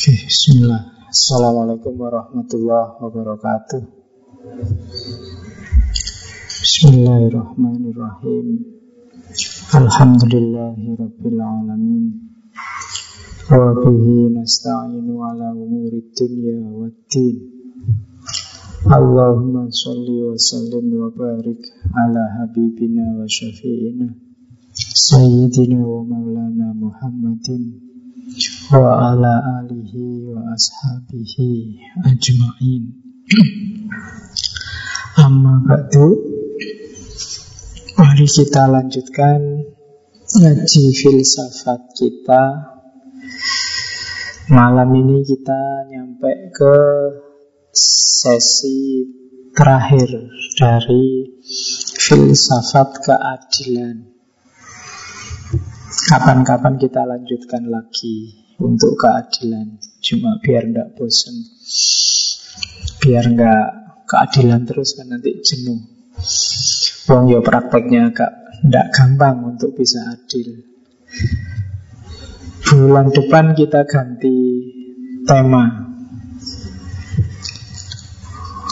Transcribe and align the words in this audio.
Oke, 0.00 0.16
bismillah. 0.16 1.12
Assalamualaikum 1.12 1.92
warahmatullahi 1.92 3.04
wabarakatuh. 3.04 3.84
Bismillahirrahmanirrahim. 6.40 8.64
Alhamdulillahi 9.76 10.96
rabbil 10.96 11.40
alamin. 11.44 12.32
Wa 13.52 13.76
bihi 13.76 14.40
nasta'inu 14.40 15.20
ala 15.20 15.52
umuri 15.52 16.00
dunya 16.16 16.64
waddin. 16.64 17.36
Allahumma 18.88 19.68
salli 19.68 20.24
wa 20.24 20.32
sallim 20.32 20.96
wa 20.96 21.12
barik 21.12 21.60
ala 21.92 22.40
habibina 22.40 23.20
wa 23.20 23.28
syafi'ina 23.28 24.16
Sayyidina 24.80 25.84
wa 25.84 26.00
maulana 26.08 26.72
Muhammadin 26.72 27.89
wa 28.70 29.10
ala 29.10 29.34
alihi 29.58 30.30
wa 30.30 30.54
ashabihi 30.54 31.74
ajma'in. 32.06 33.02
Amma 35.18 35.58
ba'du. 35.66 36.14
Mari 37.98 38.26
kita 38.30 38.70
lanjutkan 38.70 39.66
ngaji 40.22 40.84
filsafat 40.94 41.82
kita. 41.98 42.44
Malam 44.54 44.90
ini 45.02 45.26
kita 45.26 45.90
nyampe 45.90 46.54
ke 46.54 46.76
sesi 47.74 49.02
terakhir 49.50 50.30
dari 50.54 51.26
filsafat 51.98 53.02
keadilan. 53.02 54.14
Kapan-kapan 56.06 56.78
kita 56.78 57.02
lanjutkan 57.02 57.66
lagi 57.66 58.39
untuk 58.60 59.00
keadilan. 59.00 59.80
Cuma 60.04 60.36
biar 60.44 60.68
nggak 60.68 61.00
bosan. 61.00 61.34
Biar 63.00 63.24
nggak 63.24 63.66
keadilan 64.04 64.62
terus 64.68 64.94
kan 64.94 65.08
nanti 65.08 65.40
jenuh. 65.40 65.80
Wong 67.08 67.32
yo 67.32 67.40
prakteknya 67.40 68.12
agak 68.12 68.30
nggak 68.60 68.86
gampang 68.92 69.56
untuk 69.56 69.72
bisa 69.72 70.04
adil. 70.12 70.60
Bulan 72.70 73.10
depan 73.10 73.56
kita 73.56 73.82
ganti 73.88 74.36
tema 75.26 75.90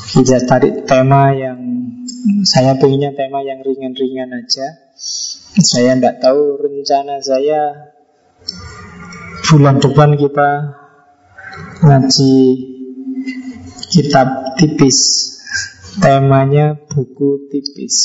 kita 0.08 0.40
tarik 0.48 0.88
tema 0.88 1.30
yang 1.36 1.60
saya 2.42 2.74
pengennya 2.80 3.14
tema 3.14 3.44
yang 3.44 3.60
ringan-ringan 3.60 4.32
aja. 4.34 4.66
Saya 5.58 5.94
tidak 5.94 6.18
tahu 6.24 6.58
rencana 6.58 7.20
saya 7.20 7.92
bulan 9.48 9.80
depan 9.80 10.12
kita 10.12 10.50
ngaji 11.80 12.36
kitab 13.88 14.28
tipis. 14.60 14.98
Temanya 15.98 16.76
buku 16.84 17.48
tipis. 17.48 17.96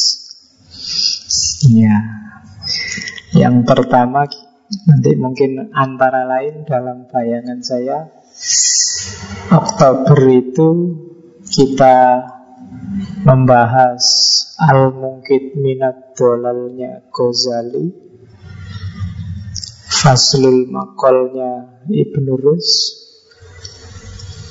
Ya. 1.67 1.99
Yang 3.35 3.67
pertama 3.67 4.23
nanti 4.87 5.11
mungkin 5.19 5.67
antara 5.75 6.23
lain 6.25 6.63
dalam 6.63 7.05
bayangan 7.11 7.59
saya 7.61 8.09
Oktober 9.51 10.17
itu 10.31 10.69
kita 11.51 12.23
membahas 13.27 14.01
Al-Mungkit 14.57 15.59
Minat 15.59 16.15
Dolalnya 16.15 17.03
Ghazali 17.11 18.02
Faslul 20.03 20.67
Makolnya 20.67 21.79
Ibn 21.87 22.25
Rus 22.35 22.69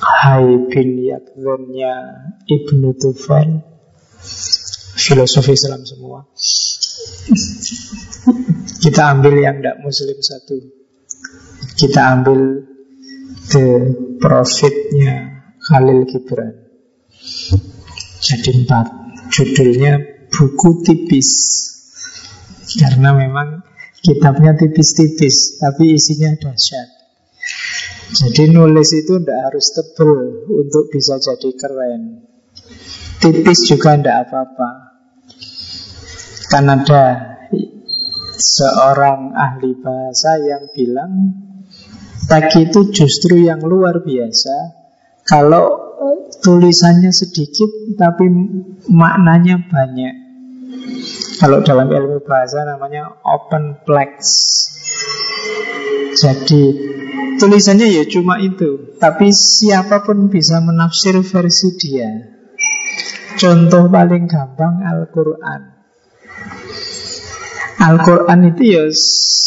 Hai 0.01 0.49
bin 0.73 0.97
Yakzonnya 0.97 1.93
Ibn 2.49 2.81
Tufan 2.97 3.61
Filosofi 4.97 5.53
Islam 5.53 5.85
semua. 5.85 6.25
Kita 8.81 9.13
ambil 9.13 9.45
yang 9.45 9.61
tidak 9.61 9.77
muslim 9.85 10.19
satu. 10.25 10.57
Kita 11.77 12.01
ambil 12.01 12.41
The 13.53 13.67
Prophetnya 14.25 15.17
Khalil 15.69 16.09
Gibran. 16.09 16.65
Jadi 18.25 18.65
empat. 18.65 18.87
Judulnya 19.29 20.01
buku 20.33 20.81
tipis. 20.81 21.29
Karena 22.81 23.13
memang 23.13 23.72
kitabnya 24.03 24.59
tipis-tipis 24.59 25.63
Tapi 25.63 25.97
isinya 25.97 26.35
dahsyat. 26.37 26.89
Jadi 28.13 28.53
nulis 28.53 28.93
itu 28.93 29.17
tidak 29.23 29.39
harus 29.49 29.67
tebel 29.73 30.45
Untuk 30.51 30.93
bisa 30.93 31.17
jadi 31.17 31.51
keren. 31.57 32.03
Tipis 33.23 33.71
juga 33.71 33.97
tidak 33.97 34.29
apa-apa. 34.29 34.71
Kan 36.51 36.69
ada 36.69 37.05
seorang 38.37 39.33
ahli 39.33 39.73
bahasa 39.79 40.37
yang 40.43 40.69
bilang 40.75 41.13
Tag 42.23 42.55
itu 42.55 42.95
justru 42.95 43.43
yang 43.43 43.61
luar 43.67 44.01
biasa. 44.07 44.55
Kalau 45.27 45.93
tulisannya 46.43 47.11
sedikit 47.11 47.71
tapi 47.99 48.25
maknanya 48.91 49.59
banyak. 49.67 50.15
Kalau 51.43 51.59
dalam 51.67 51.91
ilmu 51.91 52.23
bahasa 52.23 52.63
namanya 52.63 53.19
open 53.27 53.83
plex. 53.83 54.15
Jadi 56.15 56.63
tulisannya 57.43 57.91
ya 57.91 58.07
cuma 58.07 58.39
itu, 58.39 58.95
tapi 59.03 59.35
siapa 59.35 60.07
pun 60.07 60.31
bisa 60.31 60.63
menafsir 60.63 61.19
versi 61.19 61.75
dia. 61.75 62.31
Contoh 63.35 63.91
paling 63.91 64.31
gampang 64.31 64.87
Al-Qur'an. 64.87 65.63
Al-Quran 67.83 68.55
itu 68.55 68.63
ya 68.79 68.85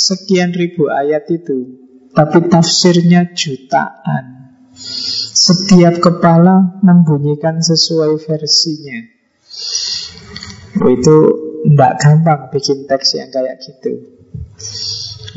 sekian 0.03 0.51
ribu 0.51 0.91
ayat 0.91 1.23
itu 1.31 1.79
Tapi 2.11 2.51
tafsirnya 2.51 3.31
jutaan 3.31 4.51
setiap 5.35 6.03
kepala 6.03 6.79
membunyikan 6.83 7.63
sesuai 7.63 8.19
versinya. 8.19 8.99
Itu 10.91 11.44
tidak 11.65 11.93
gampang 11.97 12.41
bikin 12.53 12.85
teks 12.85 13.17
yang 13.17 13.29
kayak 13.33 13.57
gitu. 13.63 14.21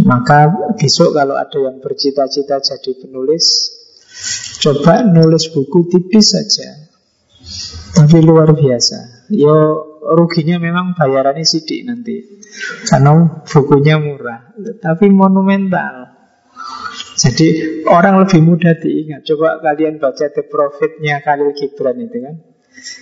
Maka 0.04 0.52
besok 0.78 1.16
kalau 1.16 1.34
ada 1.34 1.58
yang 1.58 1.82
bercita-cita 1.82 2.62
jadi 2.62 2.92
penulis, 3.02 3.74
coba 4.62 5.02
nulis 5.02 5.50
buku 5.50 5.90
tipis 5.90 6.36
saja. 6.36 6.86
Tapi 7.98 8.22
luar 8.22 8.54
biasa. 8.54 9.28
Yo 9.34 9.56
ruginya 10.04 10.62
memang 10.62 10.94
bayarannya 10.94 11.42
sidik 11.42 11.82
nanti. 11.82 12.38
Karena 12.86 13.42
bukunya 13.42 13.98
murah, 13.98 14.54
tapi 14.78 15.10
monumental. 15.10 16.14
Jadi 17.18 17.82
orang 17.90 18.22
lebih 18.22 18.40
mudah 18.46 18.78
diingat. 18.78 19.26
Coba 19.26 19.58
kalian 19.58 19.98
baca 19.98 20.30
The 20.30 20.46
Prophet-nya 20.46 21.18
Khalil 21.26 21.50
Gibran 21.58 21.98
itu 21.98 22.18
kan. 22.22 22.34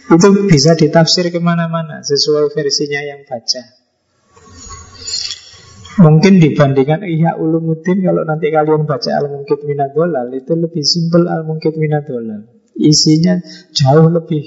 Itu 0.06 0.28
bisa 0.47 0.78
ditafsir 0.78 1.28
ke 1.34 1.41
mana-mana 1.42 2.00
sesuai 2.04 2.53
versinya 2.54 3.00
yang 3.03 3.26
baca. 3.26 3.62
Mungkin 5.97 6.44
dibandingkan 6.44 7.09
Ihya 7.09 7.41
Ulumuddin 7.41 8.04
kalau 8.04 8.20
nanti 8.28 8.53
kalian 8.53 8.84
baca 8.84 9.10
Al-Mungkit 9.16 9.65
Minadolal 9.65 10.28
itu 10.36 10.53
lebih 10.53 10.84
simpel 10.84 11.25
Al-Mungkit 11.25 11.72
Minadolal. 11.81 12.44
Isinya 12.76 13.41
jauh 13.72 14.12
lebih 14.12 14.44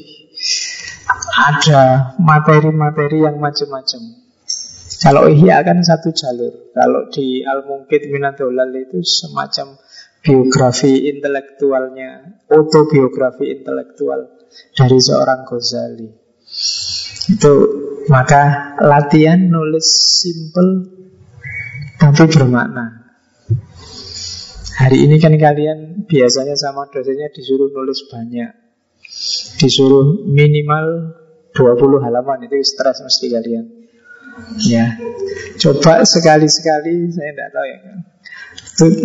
ada 1.33 2.13
materi-materi 2.21 3.25
yang 3.25 3.41
macam-macam. 3.41 4.01
Kalau 5.01 5.25
Ihya 5.25 5.65
kan 5.65 5.81
satu 5.81 6.13
jalur. 6.13 6.69
Kalau 6.69 7.09
di 7.09 7.41
Al-Mungkit 7.41 8.13
Minatulal 8.13 8.69
itu 8.77 9.01
semacam 9.01 9.73
biografi 10.21 11.09
intelektualnya, 11.09 12.43
autobiografi 12.53 13.49
intelektual 13.49 14.38
dari 14.73 14.97
seorang 14.99 15.45
Ghazali. 15.45 16.09
Itu 17.29 17.53
maka 18.09 18.75
latihan 18.81 19.37
nulis 19.37 19.85
simple 20.23 20.71
tapi 21.99 22.25
bermakna. 22.31 23.11
Hari 24.79 25.03
ini 25.03 25.19
kan 25.19 25.35
kalian 25.35 26.07
biasanya 26.07 26.55
sama 26.55 26.87
dosennya 26.87 27.27
disuruh 27.35 27.67
nulis 27.67 28.07
banyak. 28.07 28.55
Disuruh 29.59 30.23
minimal 30.23 31.19
20 31.51 31.99
halaman 31.99 32.47
itu 32.47 32.55
stres 32.63 33.03
mesti 33.03 33.27
kalian. 33.27 33.65
Ya, 34.63 34.95
coba 35.59 36.07
sekali-sekali 36.07 37.11
saya 37.11 37.35
tidak 37.35 37.49
tahu 37.51 37.65
ya. 37.67 37.77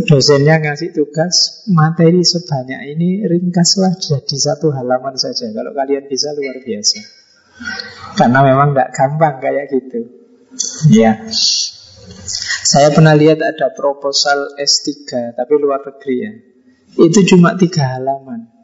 Dosennya 0.06 0.62
ngasih 0.62 0.94
tugas 0.94 1.66
materi 1.66 2.22
sebanyak 2.22 2.94
ini 2.94 3.26
ringkaslah 3.26 3.98
jadi 3.98 4.36
satu 4.36 4.70
halaman 4.70 5.18
saja. 5.18 5.50
Kalau 5.50 5.72
kalian 5.74 6.06
bisa 6.06 6.30
luar 6.36 6.62
biasa. 6.62 6.98
Karena 8.14 8.40
memang 8.42 8.74
tidak 8.74 8.90
gampang 8.94 9.34
kayak 9.42 9.66
gitu. 9.72 10.00
Ya. 10.94 11.26
Saya 12.64 12.94
pernah 12.94 13.14
lihat 13.14 13.42
ada 13.42 13.74
proposal 13.74 14.54
S3 14.58 14.90
tapi 15.34 15.52
luar 15.58 15.82
negeri 15.82 16.16
ya. 16.18 16.32
itu 16.94 17.26
cuma 17.34 17.58
tiga 17.58 17.98
halaman. 17.98 18.54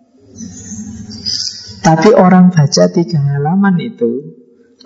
Tapi 1.81 2.15
orang 2.15 2.55
baca 2.55 2.85
tiga 2.93 3.19
halaman 3.19 3.81
itu 3.83 4.37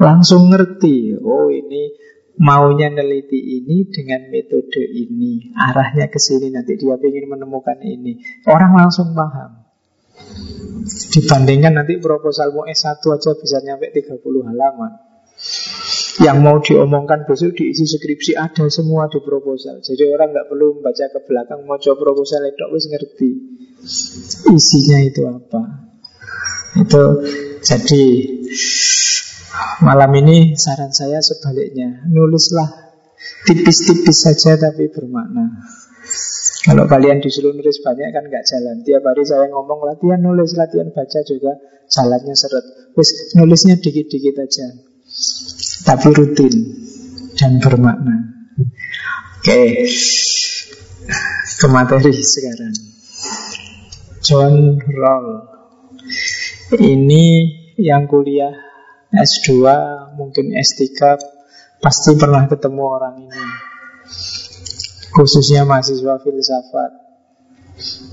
langsung 0.01 0.51
ngerti, 0.51 1.19
oh 1.21 1.51
ini 1.53 1.91
maunya 2.39 2.91
neliti 2.91 3.63
ini 3.63 3.87
dengan 3.91 4.27
metode 4.31 4.83
ini, 4.83 5.55
arahnya 5.55 6.11
ke 6.11 6.19
sini 6.19 6.51
nanti 6.51 6.75
dia 6.75 6.99
ingin 6.99 7.31
menemukan 7.31 7.79
ini. 7.83 8.19
Orang 8.51 8.75
langsung 8.75 9.15
paham. 9.15 9.65
Dibandingkan 10.85 11.75
nanti 11.75 11.99
proposal 11.99 12.55
mau 12.55 12.67
S1 12.67 13.03
aja 13.03 13.31
bisa 13.35 13.59
nyampe 13.63 13.91
30 13.91 14.21
halaman. 14.47 14.93
Yang 16.23 16.39
mau 16.39 16.63
diomongkan 16.63 17.27
besok 17.27 17.59
diisi 17.59 17.91
skripsi 17.91 18.39
ada 18.39 18.71
semua 18.71 19.11
di 19.11 19.19
proposal. 19.19 19.83
Jadi 19.83 20.07
orang 20.07 20.31
nggak 20.31 20.47
perlu 20.47 20.79
membaca 20.79 21.11
ke 21.11 21.21
belakang 21.27 21.67
mau 21.67 21.75
coba 21.75 21.99
proposal 21.99 22.47
itu 22.47 22.67
wis 22.71 22.87
ngerti 22.87 23.31
isinya 24.55 24.99
itu 25.03 25.23
apa. 25.27 25.63
Itu 26.79 27.03
jadi 27.67 28.05
malam 29.83 30.11
ini 30.19 30.59
saran 30.59 30.91
saya 30.91 31.23
sebaliknya 31.23 32.07
nulislah 32.11 32.85
tipis-tipis 33.47 34.25
saja 34.25 34.59
tapi 34.59 34.91
bermakna. 34.91 35.63
Kalau 36.65 36.89
kalian 36.89 37.21
disuruh 37.21 37.53
nulis 37.53 37.85
banyak 37.85 38.09
kan 38.09 38.25
nggak 38.25 38.45
jalan. 38.49 38.81
Tiap 38.81 39.05
hari 39.05 39.25
saya 39.29 39.53
ngomong 39.53 39.85
latihan 39.85 40.17
nulis, 40.17 40.57
latihan 40.57 40.89
baca 40.89 41.21
juga 41.29 41.61
jalannya 41.93 42.33
seret. 42.33 42.65
Wis 42.97 43.37
nulisnya 43.37 43.77
dikit-dikit 43.77 44.41
aja, 44.41 44.67
tapi 45.85 46.09
rutin 46.17 46.55
dan 47.37 47.61
bermakna. 47.61 48.33
Oke, 49.45 49.93
ke 51.61 51.67
materi 51.69 52.17
sekarang. 52.17 52.75
John 54.25 54.81
Roll. 54.81 55.29
Ini 56.81 57.25
yang 57.77 58.09
kuliah 58.09 58.57
S2, 59.19 59.63
mungkin 60.19 60.55
S3 60.55 60.83
pasti 61.79 62.17
pernah 62.17 62.49
ketemu 62.49 62.83
orang 62.83 63.15
ini. 63.29 63.45
Khususnya 65.15 65.63
mahasiswa 65.63 66.19
filsafat. 66.19 66.93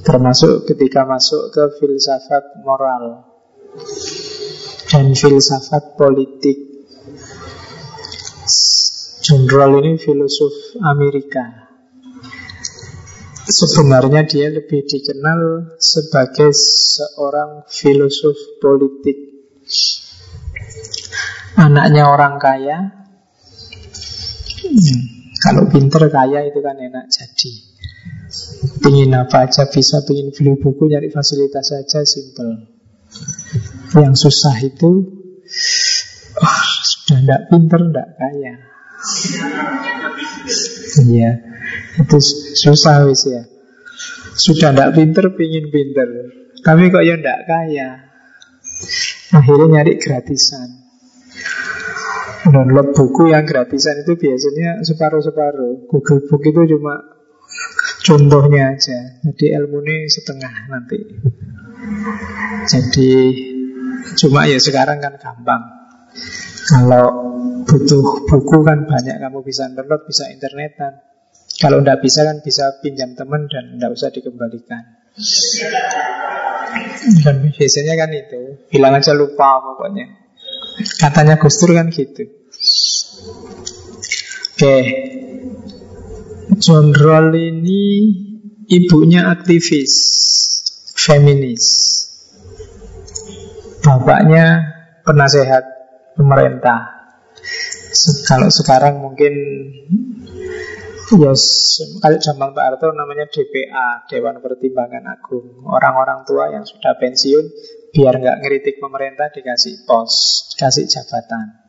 Termasuk 0.01 0.65
ketika 0.69 1.05
masuk 1.05 1.53
ke 1.53 1.63
filsafat 1.81 2.61
moral 2.65 3.25
dan 4.89 5.13
filsafat 5.15 5.95
politik. 5.97 6.69
Rawls 9.31 9.79
ini 9.79 9.95
filosof 9.95 10.81
Amerika. 10.83 11.71
Sebenarnya 13.47 14.27
dia 14.27 14.51
lebih 14.51 14.83
dikenal 14.83 15.71
sebagai 15.79 16.51
seorang 16.51 17.63
filosof 17.71 18.35
politik 18.59 19.31
Anaknya 21.59 22.07
orang 22.07 22.39
kaya. 22.39 22.77
Hmm. 24.61 24.99
Kalau 25.41 25.65
pinter 25.67 26.05
kaya 26.07 26.45
itu 26.45 26.59
kan 26.61 26.77
enak 26.77 27.09
jadi. 27.09 27.51
Pingin 28.79 29.11
apa 29.17 29.49
aja 29.49 29.67
bisa 29.67 30.05
Pingin 30.05 30.31
beli 30.31 30.55
buku 30.55 30.87
nyari 30.87 31.09
fasilitas 31.11 31.73
saja 31.73 32.05
Simple. 32.05 32.69
Yang 33.97 34.15
susah 34.29 34.55
itu 34.63 34.91
oh, 36.39 36.63
Sudah 36.85 37.19
tidak 37.19 37.41
pinter 37.51 37.81
tidak 37.91 38.09
kaya. 38.15 38.53
Iya 41.01 41.31
Itu 41.99 42.17
susah 42.55 43.09
wis 43.09 43.25
ya. 43.27 43.43
Sudah 44.37 44.71
tidak 44.71 44.89
pinter 44.95 45.25
Pingin 45.35 45.73
pinter. 45.73 46.07
Tapi 46.61 46.93
kok 46.93 47.03
ya 47.03 47.17
tidak 47.17 47.39
kaya? 47.49 47.89
Akhirnya 49.33 49.67
nyari 49.81 49.97
gratisan 49.97 50.80
download 52.49 52.97
buku 52.97 53.31
yang 53.31 53.45
gratisan 53.45 54.01
itu 54.01 54.17
biasanya 54.17 54.81
separuh-separuh. 54.81 55.85
Google 55.87 56.21
Book 56.25 56.43
itu 56.43 56.61
cuma 56.75 56.99
contohnya 58.01 58.73
aja. 58.73 59.21
Jadi 59.21 59.45
ilmu 59.55 59.79
ini 59.85 60.09
setengah 60.09 60.53
nanti. 60.73 60.99
Jadi 62.65 63.11
cuma 64.17 64.49
ya 64.49 64.57
sekarang 64.57 64.99
kan 64.99 65.15
gampang. 65.21 65.61
Kalau 66.65 67.05
butuh 67.65 68.25
buku 68.27 68.57
kan 68.65 68.89
banyak 68.89 69.17
kamu 69.21 69.39
bisa 69.45 69.69
download, 69.71 70.03
bisa 70.05 70.29
internetan. 70.33 71.01
Kalau 71.61 71.83
tidak 71.83 72.01
bisa 72.01 72.25
kan 72.25 72.41
bisa 72.41 72.81
pinjam 72.81 73.13
teman 73.13 73.45
dan 73.45 73.77
tidak 73.77 73.91
usah 73.93 74.09
dikembalikan. 74.09 74.81
Dan 77.21 77.51
biasanya 77.51 77.93
kan 77.99 78.09
itu, 78.15 78.41
bilang 78.71 78.95
aja 78.95 79.11
lupa 79.13 79.59
pokoknya. 79.59 80.20
Katanya 80.99 81.35
Gus 81.37 81.59
Dur 81.59 81.75
kan 81.75 81.87
gitu. 81.91 82.23
Oke. 84.55 84.77
John 86.61 86.93
Roll 86.93 87.33
ini 87.33 87.83
ibunya 88.67 89.31
aktivis 89.31 89.93
feminis. 90.93 91.65
Bapaknya 93.81 94.61
penasehat 95.01 95.63
pemerintah. 96.13 97.01
Kalau 98.29 98.47
sekarang 98.53 99.01
mungkin 99.01 99.33
Ya, 101.11 101.35
kalau 101.99 102.17
zaman 102.23 102.55
Pak 102.55 102.63
Harto 102.63 102.87
namanya 102.95 103.27
DPA, 103.27 104.07
Dewan 104.07 104.39
Pertimbangan 104.39 105.03
Agung. 105.11 105.59
Orang-orang 105.67 106.23
tua 106.23 106.47
yang 106.55 106.63
sudah 106.63 106.95
pensiun, 106.95 107.51
biar 107.91 108.13
nggak 108.17 108.39
ngeritik 108.43 108.75
pemerintah 108.79 109.27
dikasih 109.31 109.83
pos, 109.83 110.47
kasih 110.55 110.87
jabatan. 110.87 111.61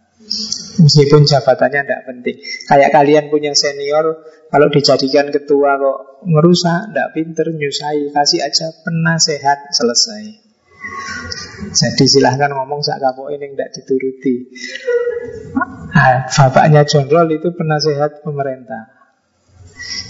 Meskipun 0.79 1.27
jabatannya 1.27 1.83
tidak 1.83 2.03
penting. 2.07 2.37
Kayak 2.71 2.95
kalian 2.95 3.27
punya 3.27 3.53
senior, 3.59 4.23
kalau 4.49 4.71
dijadikan 4.71 5.35
ketua 5.35 5.75
kok 5.77 5.99
ngerusak, 6.31 6.95
tidak 6.95 7.11
pinter, 7.11 7.47
nyusai, 7.51 8.15
kasih 8.15 8.41
aja 8.47 8.71
penasehat, 8.87 9.75
selesai. 9.75 10.23
Jadi 11.73 12.05
silahkan 12.07 12.51
ngomong 12.55 12.83
sak 12.83 13.03
kapok 13.03 13.35
ini 13.35 13.55
tidak 13.55 13.71
dituruti. 13.75 14.51
Nah, 15.95 16.27
bapaknya 16.27 16.83
John 16.87 17.07
Roll 17.07 17.39
itu 17.39 17.55
penasehat 17.55 18.23
pemerintah. 18.27 18.91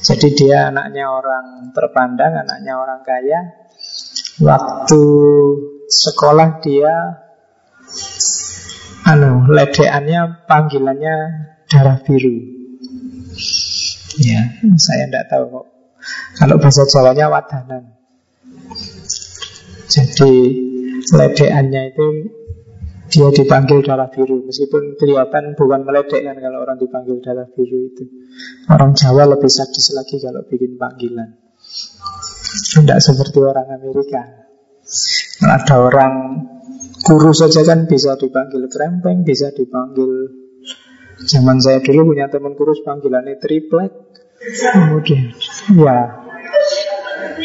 Jadi 0.03 0.29
dia 0.35 0.73
anaknya 0.73 1.09
orang 1.09 1.73
terpandang, 1.77 2.35
anaknya 2.45 2.73
orang 2.77 3.01
kaya. 3.05 3.41
Waktu 4.41 5.03
sekolah 5.93 6.65
dia 6.65 7.21
anu 9.05 9.45
ledeannya 9.53 10.49
panggilannya 10.49 11.17
darah 11.69 12.01
biru. 12.01 12.37
Ya, 14.21 14.61
saya 14.77 15.09
tidak 15.09 15.25
tahu 15.29 15.45
kok. 15.49 15.67
Kalau 16.37 16.57
bahasa 16.61 16.85
Jawanya 16.89 17.33
wadanan. 17.33 17.97
Jadi 19.93 20.33
ledeannya 21.13 21.83
itu 21.93 22.07
dia 23.13 23.29
dipanggil 23.29 23.85
darah 23.85 24.09
biru 24.09 24.41
Meskipun 24.49 24.97
kelihatan 24.97 25.53
bukan 25.53 25.85
meledek 25.85 26.25
kan 26.25 26.33
Kalau 26.41 26.65
orang 26.65 26.81
dipanggil 26.81 27.21
darah 27.21 27.45
biru 27.45 27.93
itu 27.93 28.09
Orang 28.73 28.97
Jawa 28.97 29.29
lebih 29.29 29.53
sadis 29.53 29.93
lagi 29.93 30.17
Kalau 30.17 30.49
bikin 30.49 30.81
panggilan 30.81 31.37
Tidak 32.73 32.99
seperti 33.05 33.39
orang 33.45 33.69
Amerika 33.69 34.49
ada 35.47 35.75
orang 35.83 36.15
kurus 37.03 37.43
saja 37.43 37.67
kan 37.67 37.91
bisa 37.91 38.15
dipanggil 38.15 38.67
krempeng 38.71 39.27
Bisa 39.27 39.51
dipanggil 39.51 40.39
Zaman 41.23 41.63
saya 41.63 41.79
dulu 41.83 42.15
punya 42.15 42.31
teman 42.31 42.55
kurus 42.55 42.83
panggilannya 42.87 43.39
triplek 43.43 43.93
Kemudian 44.43 45.35
Ya 45.75 45.99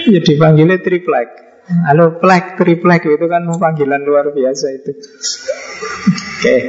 Ya 0.07 0.19
dipanggilnya 0.21 0.81
triplek 0.81 1.47
Halo 1.67 2.15
plek, 2.23 2.55
triplek 2.55 3.03
itu 3.03 3.27
kan 3.27 3.43
panggilan 3.59 3.99
luar 4.07 4.31
biasa 4.31 4.71
itu. 4.71 4.91
Oke. 4.95 6.39
Okay. 6.39 6.59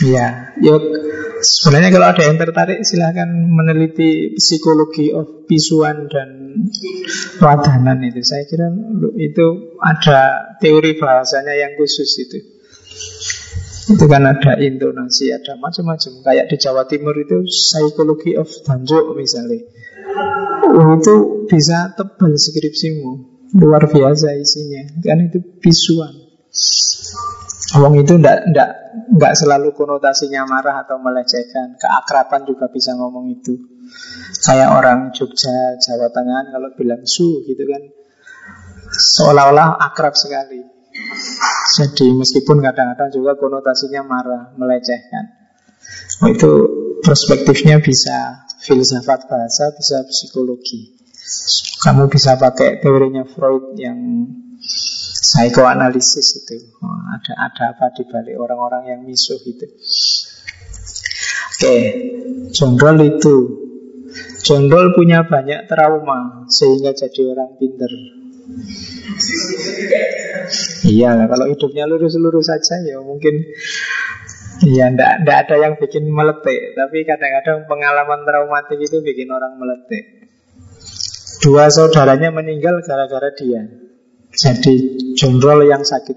Ya, 0.00 0.56
yuk. 0.60 0.82
Sebenarnya 1.40 1.90
kalau 1.92 2.06
ada 2.12 2.22
yang 2.24 2.36
tertarik 2.36 2.84
silahkan 2.84 3.28
meneliti 3.28 4.36
psikologi 4.36 5.12
of 5.12 5.48
pisuan 5.48 6.08
dan 6.08 6.60
wadanan 7.40 8.04
itu. 8.04 8.20
Saya 8.20 8.44
kira 8.44 8.68
itu 9.16 9.76
ada 9.80 10.52
teori 10.60 11.00
bahasanya 11.00 11.52
yang 11.56 11.72
khusus 11.80 12.12
itu. 12.20 12.38
Itu 13.96 14.04
kan 14.06 14.28
ada 14.28 14.60
intonasi, 14.60 15.32
ada 15.32 15.56
macam-macam. 15.56 16.12
Kayak 16.22 16.48
di 16.52 16.56
Jawa 16.60 16.84
Timur 16.84 17.16
itu 17.16 17.44
psikologi 17.48 18.36
of 18.36 18.48
tanjuk 18.64 19.16
misalnya. 19.16 19.64
Oh, 20.70 21.00
itu 21.00 21.48
bisa 21.48 21.96
tebal 21.96 22.36
skripsimu 22.36 23.40
luar 23.58 23.90
biasa 23.90 24.38
isinya 24.38 25.02
kan 25.02 25.26
itu 25.26 25.42
visual 25.58 26.14
Wong 27.78 28.02
itu 28.02 28.18
ndak 28.18 28.50
ndak 28.50 28.70
nggak 29.10 29.34
selalu 29.36 29.74
konotasinya 29.74 30.46
marah 30.46 30.82
atau 30.82 30.98
melecehkan, 30.98 31.78
keakraban 31.78 32.46
juga 32.46 32.70
bisa 32.70 32.94
ngomong 32.94 33.30
itu. 33.30 33.56
Kayak 34.46 34.70
orang 34.76 35.10
Jogja, 35.10 35.76
Jawa 35.82 36.08
Tengah 36.14 36.54
kalau 36.54 36.70
bilang 36.78 37.02
su 37.02 37.42
gitu 37.42 37.66
kan 37.66 37.82
seolah-olah 38.94 39.78
akrab 39.78 40.14
sekali. 40.14 40.62
Jadi 41.78 42.06
meskipun 42.14 42.58
kadang-kadang 42.58 43.14
juga 43.14 43.38
konotasinya 43.38 44.02
marah, 44.02 44.42
melecehkan. 44.58 45.24
Itu 46.26 46.52
perspektifnya 47.00 47.78
bisa 47.80 48.46
filsafat 48.60 49.30
bahasa, 49.30 49.72
bisa 49.72 50.02
psikologi. 50.06 50.98
Kamu 51.80 52.10
bisa 52.12 52.36
pakai 52.36 52.82
teorinya 52.82 53.24
Freud 53.24 53.78
yang 53.78 53.96
psikoanalisis 54.60 56.44
itu. 56.44 56.56
Oh, 56.84 57.00
ada 57.08 57.32
ada 57.48 57.64
apa 57.76 57.92
di 57.96 58.04
balik 58.04 58.36
orang-orang 58.36 58.92
yang 58.92 59.00
misuh 59.04 59.40
itu. 59.40 59.66
Oke, 61.56 61.76
John 62.52 62.76
itu. 63.00 63.36
John 64.40 64.66
punya 64.96 65.22
banyak 65.28 65.68
trauma 65.68 66.48
sehingga 66.48 66.96
jadi 66.96 67.20
orang 67.36 67.60
pinter. 67.60 67.90
Iya, 70.82 71.30
kalau 71.30 71.46
hidupnya 71.46 71.86
lurus-lurus 71.86 72.50
saja 72.50 72.82
ya 72.82 72.98
mungkin 72.98 73.46
Iya, 74.60 74.90
ndak, 74.92 75.24
ndak 75.24 75.36
ada 75.46 75.56
yang 75.56 75.74
bikin 75.78 76.10
meletik 76.10 76.74
Tapi 76.74 77.06
kadang-kadang 77.06 77.64
pengalaman 77.70 78.26
traumatik 78.26 78.82
itu 78.82 78.98
bikin 79.00 79.30
orang 79.30 79.54
meletik 79.56 80.26
Dua 81.40 81.70
saudaranya 81.70 82.34
meninggal 82.34 82.82
gara-gara 82.82 83.30
dia 83.38 83.62
Jadi 84.30 84.74
Jonrol 85.18 85.66
yang 85.66 85.82
sakit. 85.82 86.16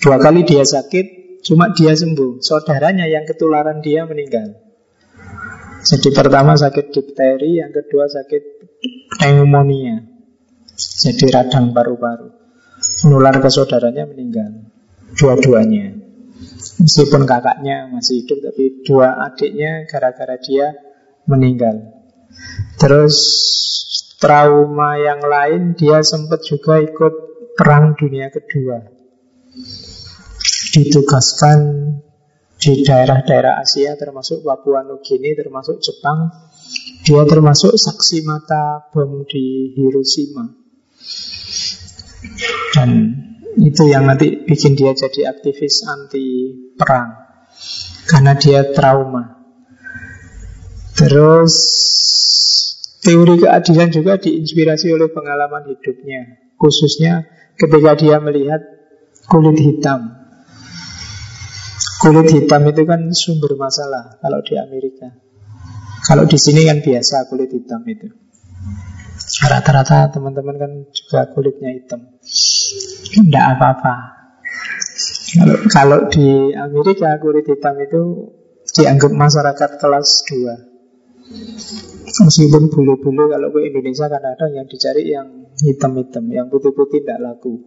Dua 0.00 0.16
kali 0.16 0.42
dia 0.48 0.64
sakit 0.64 1.20
Cuma 1.40 1.72
dia 1.72 1.96
sembuh. 1.96 2.40
Saudaranya 2.44 3.08
yang 3.08 3.24
ketularan 3.24 3.80
dia 3.80 4.04
meninggal. 4.04 4.60
Jadi 5.80 6.08
pertama 6.12 6.52
sakit 6.52 6.92
difteri 6.92 7.64
Yang 7.64 7.84
kedua 7.84 8.04
sakit 8.08 8.42
pneumonia. 9.16 10.04
Jadi 10.76 11.24
radang 11.32 11.72
paru-paru. 11.72 12.28
Menular 13.04 13.40
ke 13.40 13.48
saudaranya 13.48 14.04
meninggal. 14.04 14.68
Dua-duanya. 15.16 15.96
Meskipun 16.80 17.28
kakaknya 17.28 17.88
masih 17.92 18.24
hidup 18.24 18.40
Tapi 18.52 18.84
dua 18.84 19.16
adiknya 19.28 19.88
gara-gara 19.88 20.36
dia 20.40 20.76
meninggal. 21.24 22.04
Terus 22.76 23.16
trauma 24.20 25.00
yang 25.00 25.24
lain 25.24 25.72
Dia 25.72 26.04
sempat 26.04 26.44
juga 26.44 26.80
ikut 26.84 27.29
perang 27.60 27.92
dunia 27.92 28.32
kedua. 28.32 28.80
Ditugaskan 30.72 31.58
di 32.56 32.80
daerah-daerah 32.80 33.60
Asia 33.60 34.00
termasuk 34.00 34.40
Papua 34.40 34.80
Nugini, 34.80 35.36
termasuk 35.36 35.76
Jepang. 35.84 36.32
Dia 37.04 37.28
termasuk 37.28 37.76
saksi 37.76 38.24
mata 38.24 38.88
bom 38.88 39.28
di 39.28 39.76
Hiroshima. 39.76 40.48
Dan 42.72 42.90
itu 43.60 43.92
yang 43.92 44.08
nanti 44.08 44.40
bikin 44.40 44.72
dia 44.72 44.96
jadi 44.96 45.28
aktivis 45.28 45.84
anti 45.84 46.56
perang. 46.80 47.12
Karena 48.08 48.32
dia 48.40 48.72
trauma. 48.72 49.36
Terus 50.96 51.52
Teori 53.00 53.40
keadilan 53.40 53.88
juga 53.88 54.20
diinspirasi 54.20 54.92
oleh 54.92 55.08
pengalaman 55.08 55.72
hidupnya. 55.72 56.52
Khususnya 56.60 57.39
ketika 57.60 57.92
dia 58.00 58.16
melihat 58.16 58.64
kulit 59.28 59.60
hitam. 59.60 60.16
Kulit 62.00 62.32
hitam 62.32 62.64
itu 62.64 62.82
kan 62.88 63.12
sumber 63.12 63.52
masalah 63.60 64.16
kalau 64.24 64.40
di 64.40 64.56
Amerika. 64.56 65.12
Kalau 66.00 66.24
di 66.24 66.40
sini 66.40 66.64
kan 66.64 66.80
biasa 66.80 67.28
kulit 67.28 67.52
hitam 67.52 67.84
itu. 67.84 68.08
Rata-rata 69.44 70.08
teman-teman 70.08 70.56
kan 70.56 70.72
juga 70.90 71.28
kulitnya 71.36 71.76
hitam. 71.76 72.16
Tidak 73.12 73.44
apa-apa. 73.56 73.94
Kalau, 75.30 75.56
kalau 75.68 75.98
di 76.08 76.56
Amerika 76.56 77.20
kulit 77.20 77.44
hitam 77.46 77.76
itu 77.78 78.32
dianggap 78.74 79.12
masyarakat 79.12 79.70
kelas 79.78 80.08
2 80.26 80.70
Meskipun 82.10 82.66
bulu-bulu 82.74 83.30
kalau 83.30 83.54
ke 83.54 83.70
Indonesia 83.70 84.10
kadang-kadang 84.10 84.50
yang 84.50 84.66
dicari 84.66 85.02
yang 85.14 85.39
hitam-hitam 85.58 86.30
Yang 86.30 86.46
putih-putih 86.54 87.02
tidak 87.02 87.18
laku 87.18 87.58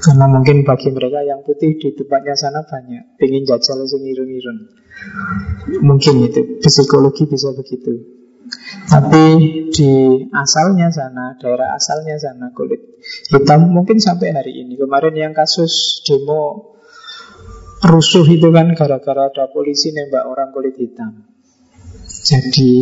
Karena 0.00 0.26
mungkin 0.26 0.66
bagi 0.66 0.88
mereka 0.90 1.22
yang 1.22 1.46
putih 1.46 1.78
di 1.78 1.94
tempatnya 1.94 2.34
sana 2.34 2.66
banyak 2.66 3.14
Pengen 3.20 3.46
jajal 3.46 3.86
sing 3.86 4.02
irun-irun 4.02 4.58
Mungkin 5.80 6.14
itu, 6.26 6.58
psikologi 6.58 7.30
bisa 7.30 7.54
begitu 7.54 8.20
tapi 8.90 9.24
di 9.70 9.92
asalnya 10.34 10.90
sana, 10.90 11.38
daerah 11.38 11.76
asalnya 11.78 12.18
sana 12.18 12.50
kulit 12.50 12.82
hitam 13.30 13.70
mungkin 13.70 14.02
sampai 14.02 14.34
hari 14.34 14.52
ini. 14.64 14.74
Kemarin 14.74 15.14
yang 15.14 15.32
kasus 15.36 16.02
demo 16.02 16.74
rusuh 17.80 18.26
itu 18.26 18.50
kan 18.50 18.74
gara-gara 18.74 19.30
ada 19.30 19.44
polisi 19.54 19.94
nembak 19.94 20.26
orang 20.26 20.50
kulit 20.50 20.74
hitam. 20.76 21.29
Jadi 22.20 22.72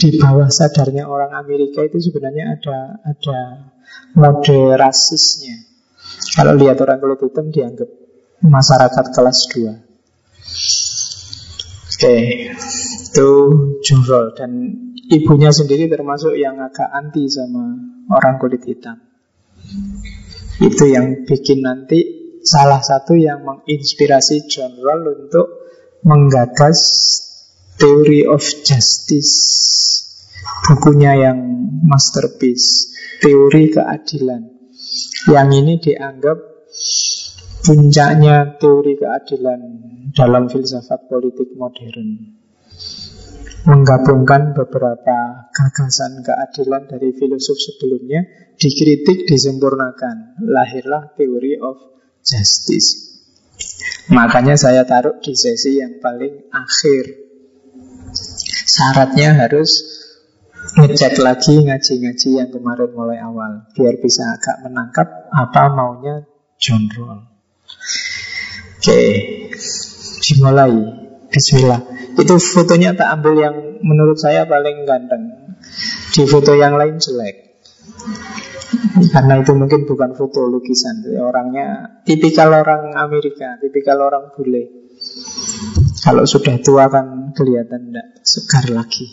di 0.00 0.08
bawah 0.16 0.48
sadarnya 0.48 1.04
orang 1.04 1.36
Amerika 1.36 1.84
itu 1.84 2.00
sebenarnya 2.08 2.56
ada 2.56 2.78
ada 3.04 3.38
mode 4.16 4.58
rasisnya. 4.74 5.68
Kalau 6.34 6.56
lihat 6.56 6.80
orang 6.80 6.98
kulit 6.98 7.20
hitam 7.20 7.52
dianggap 7.52 7.88
masyarakat 8.42 9.04
kelas 9.12 9.38
2. 9.52 9.88
Oke, 11.98 12.06
okay. 12.06 12.54
itu 12.54 13.30
jurol 13.82 14.30
dan 14.38 14.50
ibunya 15.10 15.50
sendiri 15.50 15.90
termasuk 15.90 16.38
yang 16.38 16.62
agak 16.62 16.86
anti 16.94 17.26
sama 17.26 17.74
orang 18.14 18.38
kulit 18.38 18.62
hitam. 18.62 19.02
Itu 20.62 20.86
yang 20.86 21.26
bikin 21.26 21.66
nanti 21.66 22.00
salah 22.46 22.80
satu 22.80 23.18
yang 23.18 23.42
menginspirasi 23.42 24.46
John 24.46 24.78
Rawls 24.78 25.26
untuk 25.28 25.46
menggagas 26.06 26.78
Theory 27.78 28.26
of 28.26 28.42
Justice. 28.66 29.34
Bukunya 30.66 31.16
yang 31.16 31.38
masterpiece, 31.86 32.92
teori 33.22 33.72
keadilan. 33.72 34.42
Yang 35.30 35.48
ini 35.64 35.74
dianggap 35.80 36.38
puncaknya 37.64 38.58
teori 38.60 38.98
keadilan 38.98 39.60
dalam 40.12 40.50
filsafat 40.50 41.08
politik 41.08 41.54
modern 41.56 42.38
menggabungkan 43.68 44.56
beberapa 44.56 45.50
gagasan 45.52 46.24
keadilan 46.24 46.88
dari 46.88 47.12
filosof 47.12 47.60
sebelumnya, 47.60 48.24
dikritik, 48.56 49.28
disempurnakan. 49.28 50.40
Lahirlah 50.40 51.12
teori 51.12 51.60
of 51.60 51.76
justice. 52.24 53.20
Makanya 54.08 54.56
saya 54.56 54.88
taruh 54.88 55.20
di 55.20 55.36
sesi 55.36 55.84
yang 55.84 56.00
paling 56.00 56.48
akhir. 56.48 57.27
Syaratnya 58.78 59.34
harus 59.34 59.70
ngecek 60.78 61.18
lagi 61.18 61.66
ngaji-ngaji 61.66 62.28
yang 62.30 62.50
kemarin 62.54 62.94
mulai 62.94 63.18
awal. 63.18 63.66
Biar 63.74 63.98
bisa 63.98 64.22
agak 64.38 64.62
menangkap 64.62 65.26
apa 65.34 65.66
maunya 65.74 66.22
John 66.62 66.86
Roll. 66.94 67.26
Oke, 68.78 69.00
dimulai. 70.22 70.78
Bismillah. 71.26 71.82
Itu 72.14 72.38
fotonya 72.38 72.94
tak 72.94 73.18
ambil 73.18 73.34
yang 73.34 73.56
menurut 73.82 74.14
saya 74.14 74.46
paling 74.46 74.86
ganteng. 74.86 75.58
Di 76.14 76.22
foto 76.30 76.54
yang 76.54 76.78
lain 76.78 77.02
jelek. 77.02 77.58
Karena 79.10 79.42
itu 79.42 79.58
mungkin 79.58 79.90
bukan 79.90 80.14
foto 80.14 80.46
lukisan. 80.46 81.02
Orangnya 81.18 81.98
tipikal 82.06 82.54
orang 82.54 82.94
Amerika, 82.94 83.58
tipikal 83.58 83.98
orang 84.06 84.30
bule. 84.38 84.77
Kalau 85.98 86.24
sudah 86.24 86.56
tua 86.62 86.86
kan 86.86 87.34
kelihatan 87.34 87.90
tidak 87.90 88.06
segar 88.22 88.64
lagi. 88.70 89.06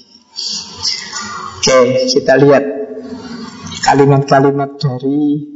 Oke, 1.58 2.06
kita 2.12 2.38
lihat 2.38 2.64
kalimat-kalimat 3.82 4.78
dari 4.78 5.50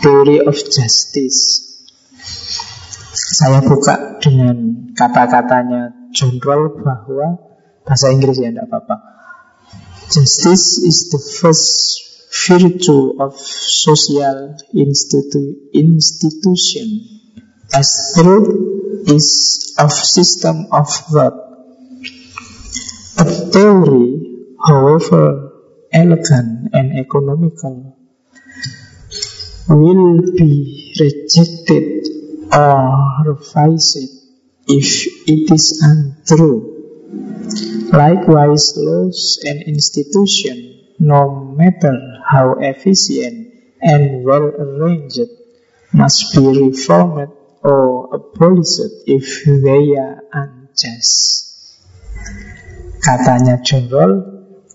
Theory 0.00 0.38
of 0.46 0.54
Justice. 0.54 1.68
Saya 3.10 3.64
buka 3.64 4.20
dengan 4.22 4.90
kata-katanya 4.94 6.12
general 6.14 6.76
bahwa 6.78 7.40
bahasa 7.82 8.14
Inggris 8.14 8.38
ya 8.38 8.54
tidak 8.54 8.70
apa-apa. 8.70 8.96
Justice 10.10 10.82
is 10.86 11.10
the 11.10 11.18
first 11.18 12.02
virtue 12.30 13.18
of 13.18 13.34
social 13.38 14.54
institu 14.70 15.70
institution 15.74 16.86
as 17.74 18.14
truth 18.14 18.69
is 19.10 19.74
of 19.78 19.92
system 19.92 20.66
of 20.72 20.88
work. 21.12 21.34
A 23.18 23.24
theory, 23.24 24.56
however 24.66 25.52
elegant 25.92 26.70
and 26.72 26.98
economical, 26.98 27.96
will 29.68 30.20
be 30.36 30.94
rejected 30.98 32.08
or 32.52 33.24
revised 33.26 33.98
if 34.66 35.06
it 35.26 35.50
is 35.50 35.82
untrue. 35.82 36.70
Likewise, 37.92 38.74
laws 38.76 39.40
and 39.44 39.62
institutions, 39.62 40.94
no 40.98 41.54
matter 41.56 41.94
how 42.26 42.54
efficient 42.60 43.52
and 43.82 44.24
well 44.24 44.44
arranged, 44.44 45.28
must 45.92 46.34
be 46.34 46.46
reformed 46.46 47.32
or 47.62 48.08
abolished 48.14 49.04
if 49.06 49.44
they 49.44 49.96
are 49.96 50.24
unjust. 50.32 51.40
Katanya 53.00 53.60
John 53.64 53.88
Roll, 53.88 54.12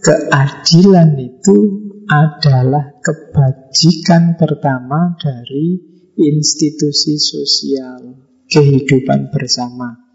keadilan 0.01 1.13
itu 1.17 1.57
adalah 2.05 2.97
kebajikan 3.01 4.37
pertama 4.37 5.17
dari 5.17 5.77
institusi 6.17 7.17
sosial 7.17 8.17
kehidupan 8.49 9.33
bersama. 9.33 10.05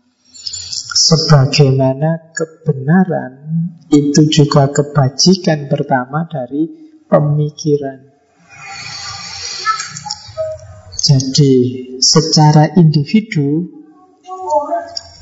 Sebagaimana 0.91 2.35
kebenaran 2.35 3.33
itu 3.91 4.27
juga 4.31 4.71
kebajikan 4.71 5.67
pertama 5.67 6.27
dari 6.31 6.67
pemikiran. 7.07 8.10
Jadi 11.01 11.53
secara 11.97 12.77
individu 12.77 13.73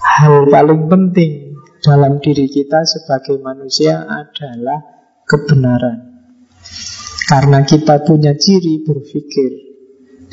hal 0.02 0.50
paling 0.50 0.90
penting 0.90 1.54
dalam 1.78 2.18
diri 2.18 2.50
kita 2.50 2.82
sebagai 2.82 3.38
manusia 3.38 4.02
adalah 4.02 4.82
kebenaran. 5.22 6.26
Karena 7.30 7.62
kita 7.62 8.02
punya 8.02 8.34
ciri 8.34 8.82
berpikir 8.82 9.50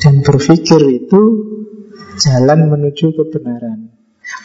dan 0.02 0.26
berpikir 0.26 0.82
itu 0.90 1.22
jalan 2.18 2.66
menuju 2.66 3.14
kebenaran. 3.14 3.94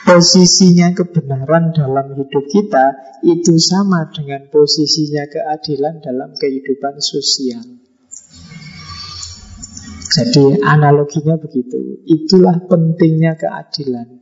Posisinya 0.05 0.93
kebenaran 0.93 1.73
dalam 1.73 2.13
hidup 2.13 2.45
kita 2.45 3.17
itu 3.25 3.57
sama 3.57 4.13
dengan 4.13 4.45
posisinya 4.53 5.25
keadilan 5.25 6.05
dalam 6.05 6.37
kehidupan 6.37 7.01
sosial. 7.01 7.80
Jadi 10.11 10.59
analoginya 10.59 11.39
begitu. 11.39 12.03
Itulah 12.03 12.67
pentingnya 12.67 13.39
keadilan. 13.39 14.19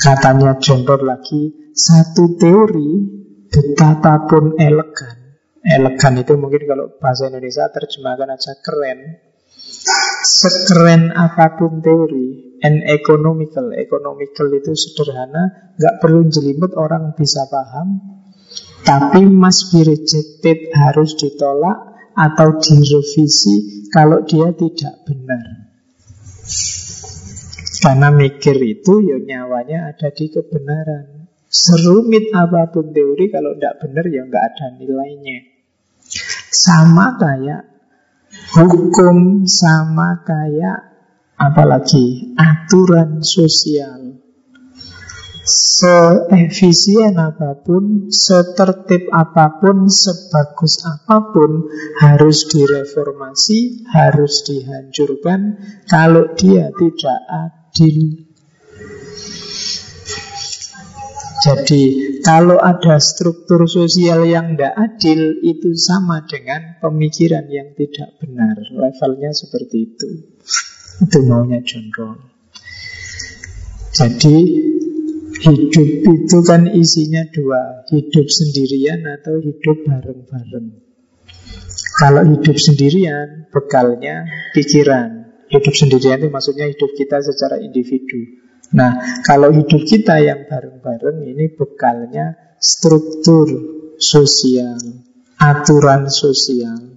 Katanya 0.00 0.56
John 0.58 0.82
lagi, 0.82 1.72
satu 1.76 2.40
teori 2.40 2.90
betapapun 3.52 4.56
elegan. 4.56 5.36
Elegan 5.62 6.14
itu 6.18 6.34
mungkin 6.40 6.64
kalau 6.66 6.90
bahasa 6.98 7.28
Indonesia 7.28 7.68
terjemahkan 7.68 8.32
aja 8.32 8.58
keren. 8.64 9.20
Sekeren 10.22 11.12
apa 11.12 11.54
pun 11.54 11.84
teori, 11.84 12.58
and 12.64 12.82
economical. 12.88 13.70
Economical 13.76 14.46
itu 14.56 14.72
sederhana, 14.74 15.74
nggak 15.76 16.00
perlu 16.00 16.26
jelimet 16.32 16.72
orang 16.74 17.12
bisa 17.14 17.46
paham. 17.46 18.00
Tapi 18.82 19.22
must 19.28 19.70
be 19.70 19.86
rejected 19.86 20.74
harus 20.74 21.14
ditolak 21.14 21.91
atau 22.12 22.60
direvisi 22.60 23.88
kalau 23.92 24.24
dia 24.24 24.52
tidak 24.56 25.04
benar. 25.04 25.44
Karena 27.82 28.08
mikir 28.14 28.56
itu 28.62 29.02
ya 29.02 29.18
nyawanya 29.18 29.90
ada 29.90 30.08
di 30.14 30.30
kebenaran. 30.30 31.26
Serumit 31.52 32.30
apa 32.32 32.70
pun 32.70 32.94
teori 32.94 33.28
kalau 33.28 33.58
tidak 33.58 33.82
benar 33.82 34.04
ya 34.08 34.22
nggak 34.24 34.44
ada 34.54 34.66
nilainya. 34.78 35.38
Sama 36.48 37.18
kayak 37.18 37.68
hukum, 38.54 39.44
sama 39.50 40.22
kayak 40.22 40.94
apalagi 41.36 42.32
aturan 42.38 43.20
sosial 43.26 44.21
seefisien 45.42 47.18
apa 47.18 47.58
pun, 47.58 48.08
setertib 48.14 49.10
apa 49.10 49.58
pun, 49.58 49.90
sebagus 49.90 50.82
apa 50.86 51.34
pun 51.34 51.66
harus 51.98 52.46
direformasi, 52.46 53.86
harus 53.90 54.46
dihancurkan 54.46 55.58
kalau 55.90 56.30
dia 56.38 56.70
tidak 56.74 57.18
adil. 57.26 58.30
Jadi 61.42 61.82
kalau 62.22 62.62
ada 62.62 63.02
struktur 63.02 63.66
sosial 63.66 64.22
yang 64.30 64.54
tidak 64.54 64.78
adil 64.78 65.42
itu 65.42 65.74
sama 65.74 66.22
dengan 66.22 66.78
pemikiran 66.78 67.50
yang 67.50 67.74
tidak 67.74 68.14
benar. 68.22 68.62
Levelnya 68.70 69.34
seperti 69.34 69.90
itu. 69.90 70.08
Itu 71.02 71.18
maunya 71.26 71.58
John 71.66 71.90
Rawls. 71.90 72.30
Jadi 73.92 74.36
hidup 75.42 75.88
itu 76.06 76.38
kan 76.46 76.70
isinya 76.70 77.26
dua, 77.34 77.86
hidup 77.90 78.26
sendirian 78.30 79.02
atau 79.02 79.42
hidup 79.42 79.82
bareng-bareng. 79.82 80.66
Kalau 81.98 82.22
hidup 82.24 82.56
sendirian, 82.56 83.50
bekalnya 83.50 84.24
pikiran. 84.54 85.34
Hidup 85.50 85.74
sendirian 85.76 86.22
itu 86.24 86.30
maksudnya 86.32 86.70
hidup 86.70 86.96
kita 86.96 87.20
secara 87.20 87.60
individu. 87.60 88.40
Nah, 88.72 89.20
kalau 89.26 89.52
hidup 89.52 89.84
kita 89.84 90.16
yang 90.24 90.48
bareng-bareng 90.48 91.28
ini 91.28 91.52
bekalnya 91.52 92.56
struktur 92.56 93.50
sosial, 94.00 94.80
aturan 95.36 96.08
sosial. 96.08 96.96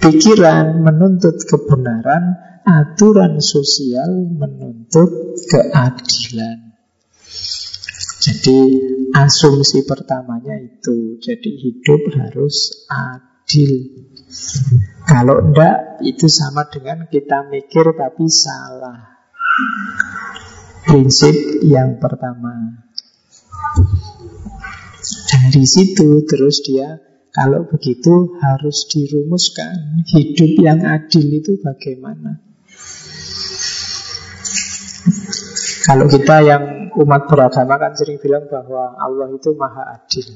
Pikiran 0.00 0.80
menuntut 0.80 1.44
kebenaran, 1.44 2.40
aturan 2.64 3.44
sosial 3.44 4.08
menuntut 4.32 5.36
keadilan. 5.52 6.63
Jadi 8.24 8.58
asumsi 9.12 9.84
pertamanya 9.84 10.56
itu, 10.56 11.20
jadi 11.20 11.50
hidup 11.60 12.08
harus 12.16 12.88
adil. 12.88 14.00
Kalau 15.04 15.44
enggak, 15.44 16.00
itu 16.00 16.24
sama 16.32 16.64
dengan 16.72 17.04
kita 17.12 17.44
mikir 17.52 17.84
tapi 17.92 18.24
salah. 18.32 19.20
Prinsip 20.88 21.36
yang 21.68 22.00
pertama. 22.00 22.80
Dari 25.04 25.64
situ 25.68 26.24
terus 26.24 26.64
dia 26.64 26.96
kalau 27.28 27.68
begitu 27.68 28.40
harus 28.40 28.88
dirumuskan 28.88 30.06
hidup 30.08 30.52
yang 30.64 30.80
adil 30.80 31.28
itu 31.28 31.60
bagaimana. 31.60 32.53
Kalau 35.84 36.08
kita 36.08 36.40
yang 36.40 36.64
umat 36.96 37.28
beragama 37.28 37.76
kan 37.76 37.92
sering 37.92 38.16
bilang 38.16 38.48
bahwa 38.48 38.96
Allah 38.96 39.28
itu 39.36 39.52
maha 39.52 40.00
adil. 40.00 40.32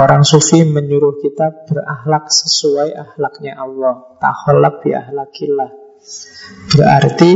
Orang 0.00 0.24
sufi 0.24 0.64
menyuruh 0.64 1.20
kita 1.20 1.68
berakhlak 1.68 2.32
sesuai 2.32 2.96
akhlaknya 2.96 3.60
Allah. 3.60 4.16
Taholak 4.16 4.80
bi 4.80 4.96
ahlakillah. 4.96 5.70
Berarti 6.72 7.30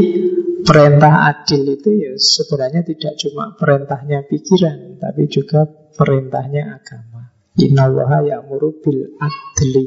perintah 0.65 1.29
adil 1.29 1.69
itu 1.69 1.91
ya 2.01 2.13
sebenarnya 2.17 2.81
tidak 2.81 3.13
cuma 3.29 3.53
perintahnya 3.61 4.25
pikiran, 4.25 4.97
tapi 4.97 5.29
juga 5.29 5.69
perintahnya 6.01 6.81
agama. 6.81 7.29
Innallaha 7.61 8.25
ya'muru 8.25 8.81
bil 8.81 9.21
adli 9.21 9.85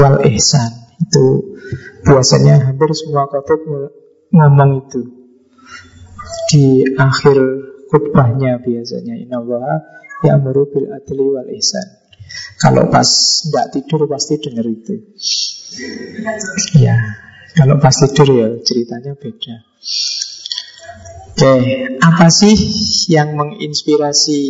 wal 0.00 0.16
ihsan. 0.32 0.96
Itu 0.96 1.56
biasanya 2.08 2.72
hampir 2.72 2.88
semua 2.96 3.28
khotib 3.28 3.60
ngomong 4.32 4.88
itu 4.88 5.23
di 6.50 6.82
akhir 6.96 7.36
khutbahnya 7.88 8.58
biasanya 8.62 9.14
innallaha 9.20 9.82
ya'muru 10.24 10.66
bil 10.72 10.86
adli 10.90 11.24
wal 11.24 11.48
ihsan. 11.58 11.84
Kalau 12.58 12.88
pas 12.88 13.08
nggak 13.50 13.66
tidur 13.76 14.08
pasti 14.08 14.40
dengar 14.40 14.64
itu. 14.64 14.94
Ya, 16.80 16.96
kalau 17.52 17.76
pas 17.78 17.92
tidur 17.92 18.28
ya 18.32 18.48
ceritanya 18.64 19.12
beda. 19.14 19.56
Oke, 21.34 21.98
apa 21.98 22.26
sih 22.30 22.54
yang 23.10 23.34
menginspirasi 23.34 24.40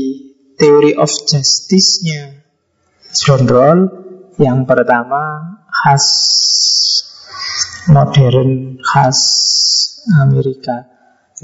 teori 0.60 0.92
of 0.94 1.08
justice-nya 1.08 2.44
John 3.16 3.48
Rawls? 3.48 3.88
Yang 4.34 4.66
pertama 4.66 5.22
khas 5.70 6.06
modern, 7.86 8.82
khas 8.82 9.18
Amerika 10.20 10.93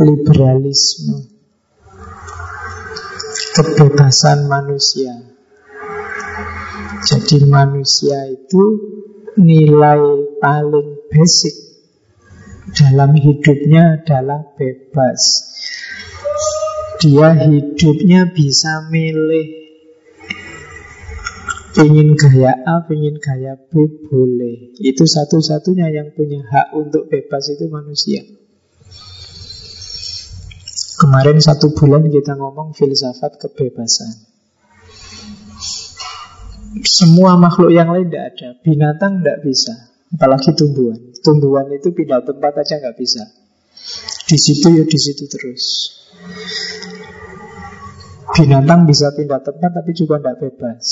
liberalisme, 0.00 1.28
kebebasan 3.52 4.48
manusia. 4.48 5.12
Jadi 7.04 7.44
manusia 7.44 8.32
itu 8.32 8.64
nilai 9.36 10.00
paling 10.40 11.04
basic 11.12 11.52
dalam 12.72 13.12
hidupnya 13.12 14.00
adalah 14.00 14.40
bebas. 14.56 15.20
Dia 17.00 17.32
hidupnya 17.48 18.28
bisa 18.32 18.88
milih 18.92 19.60
Ingin 21.70 22.18
gaya 22.18 22.50
A, 22.66 22.82
ingin 22.90 23.22
gaya 23.22 23.54
B, 23.54 23.86
boleh 24.10 24.74
Itu 24.82 25.06
satu-satunya 25.06 25.86
yang 25.94 26.10
punya 26.12 26.42
hak 26.42 26.74
untuk 26.74 27.06
bebas 27.06 27.46
itu 27.46 27.70
manusia 27.70 28.26
Kemarin 31.00 31.40
satu 31.40 31.72
bulan 31.72 32.04
kita 32.12 32.36
ngomong 32.36 32.76
filsafat 32.76 33.40
kebebasan. 33.40 34.28
Semua 36.84 37.40
makhluk 37.40 37.72
yang 37.72 37.88
lain 37.88 38.12
tidak 38.12 38.36
ada. 38.36 38.48
Binatang 38.60 39.24
tidak 39.24 39.40
bisa. 39.40 39.96
Apalagi 40.12 40.52
tumbuhan. 40.52 41.00
Tumbuhan 41.24 41.72
itu 41.72 41.96
pindah 41.96 42.20
tempat 42.20 42.52
aja 42.60 42.84
nggak 42.84 43.00
bisa. 43.00 43.24
Di 44.28 44.36
situ 44.36 44.76
ya 44.76 44.84
di 44.84 44.98
situ 45.00 45.24
terus. 45.24 45.64
Binatang 48.36 48.84
bisa 48.84 49.08
pindah 49.16 49.40
tempat 49.40 49.70
tapi 49.72 49.96
juga 49.96 50.20
tidak 50.20 50.36
bebas. 50.36 50.84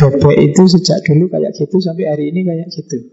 Bebek 0.00 0.36
itu 0.48 0.62
sejak 0.64 1.04
dulu 1.04 1.28
kayak 1.28 1.52
gitu 1.60 1.76
sampai 1.76 2.08
hari 2.08 2.32
ini 2.32 2.48
kayak 2.48 2.72
gitu. 2.72 3.04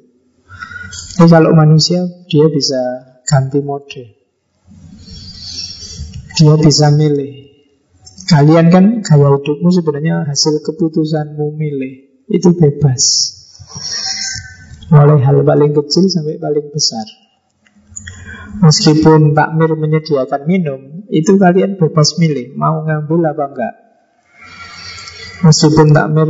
Tapi 1.20 1.28
kalau 1.28 1.52
manusia 1.52 2.00
dia 2.32 2.48
bisa 2.48 2.80
ganti 3.28 3.60
mode. 3.60 4.27
Dia 6.38 6.54
bisa 6.54 6.94
milih. 6.94 7.50
Kalian 8.30 8.70
kan 8.70 8.86
gaya 9.02 9.34
hidupmu 9.34 9.74
sebenarnya 9.74 10.30
hasil 10.30 10.62
keputusanmu 10.62 11.58
milih. 11.58 12.22
Itu 12.30 12.54
bebas. 12.54 13.04
Mulai 14.94 15.18
hal 15.26 15.42
paling 15.42 15.74
kecil 15.74 16.06
sampai 16.06 16.38
paling 16.38 16.70
besar. 16.70 17.08
Meskipun 18.62 19.34
Pak 19.34 19.50
Mir 19.58 19.74
menyediakan 19.74 20.46
minum, 20.46 21.10
itu 21.10 21.42
kalian 21.42 21.82
bebas 21.82 22.22
milih 22.22 22.54
mau 22.54 22.86
ngambil 22.86 23.34
apa 23.34 23.44
enggak. 23.50 23.74
Meskipun 25.42 25.90
Pak 25.90 26.08
Mir 26.14 26.30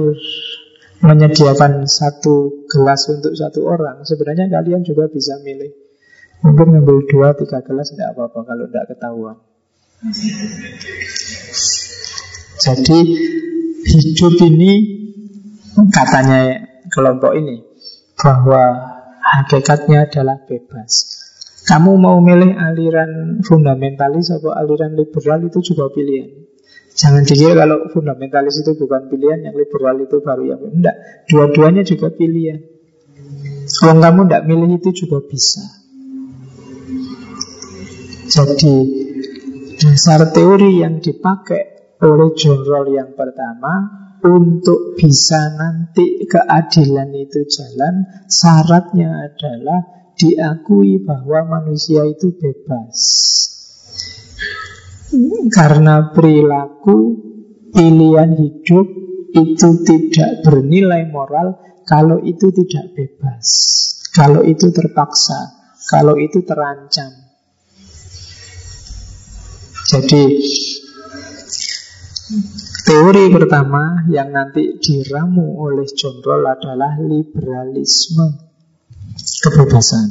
menyediakan 1.04 1.84
satu 1.86 2.68
gelas 2.72 3.06
untuk 3.12 3.36
satu 3.36 3.68
orang, 3.68 4.08
sebenarnya 4.08 4.48
kalian 4.48 4.88
juga 4.88 5.12
bisa 5.12 5.36
milih. 5.44 5.76
Mungkin 6.48 6.78
ngambil 6.78 6.98
dua, 7.10 7.34
tiga 7.36 7.60
gelas 7.66 7.92
tidak 7.92 8.14
apa-apa 8.14 8.40
kalau 8.46 8.66
tidak 8.70 8.86
ketahuan. 8.94 9.38
Jadi 12.62 13.00
hidup 13.82 14.34
ini 14.46 14.72
katanya 15.90 16.70
kelompok 16.94 17.34
ini 17.34 17.66
bahwa 18.14 18.94
hakikatnya 19.26 20.06
adalah 20.06 20.38
bebas. 20.46 21.18
Kamu 21.66 21.98
mau 21.98 22.22
milih 22.22 22.54
aliran 22.54 23.42
fundamentalis 23.42 24.30
atau 24.30 24.54
aliran 24.54 24.94
liberal 24.94 25.42
itu 25.50 25.66
juga 25.66 25.90
pilihan. 25.90 26.46
Jangan 26.94 27.26
dikira 27.26 27.58
kalau 27.58 27.90
fundamentalis 27.90 28.62
itu 28.62 28.78
bukan 28.78 29.10
pilihan, 29.10 29.50
yang 29.50 29.58
liberal 29.58 29.98
itu 29.98 30.22
baru 30.22 30.44
yang 30.46 30.62
enggak. 30.62 31.26
Dua-duanya 31.26 31.82
juga 31.82 32.14
pilihan. 32.14 32.62
Kalau 33.82 33.98
kamu 33.98 34.22
tidak 34.30 34.46
milih 34.46 34.78
itu 34.78 34.90
juga 34.94 35.26
bisa. 35.26 35.66
Jadi 38.30 39.07
Dasar 39.78 40.34
teori 40.34 40.82
yang 40.82 40.98
dipakai 40.98 41.94
oleh 42.02 42.34
John 42.34 42.66
Rawls 42.66 42.98
yang 42.98 43.14
pertama 43.14 43.74
untuk 44.26 44.98
bisa 44.98 45.54
nanti 45.54 46.26
keadilan 46.26 47.14
itu 47.14 47.46
jalan, 47.46 48.26
syaratnya 48.26 49.30
adalah 49.30 50.12
diakui 50.18 51.06
bahwa 51.06 51.62
manusia 51.62 52.10
itu 52.10 52.34
bebas. 52.34 52.98
Karena 55.54 56.10
perilaku 56.10 56.98
pilihan 57.70 58.34
hidup 58.34 58.88
itu 59.38 59.70
tidak 59.86 60.42
bernilai 60.42 61.06
moral 61.06 61.62
kalau 61.86 62.18
itu 62.26 62.50
tidak 62.50 62.98
bebas, 62.98 63.46
kalau 64.10 64.42
itu 64.42 64.74
terpaksa, 64.74 65.54
kalau 65.86 66.18
itu 66.18 66.42
terancam. 66.42 67.27
Jadi 69.88 70.24
teori 72.84 73.24
pertama 73.32 74.04
yang 74.12 74.36
nanti 74.36 74.76
diramu 74.84 75.64
oleh 75.64 75.88
John 75.96 76.20
Rawls 76.20 76.60
adalah 76.60 77.00
liberalisme 77.00 78.52
kebebasan. 79.48 80.08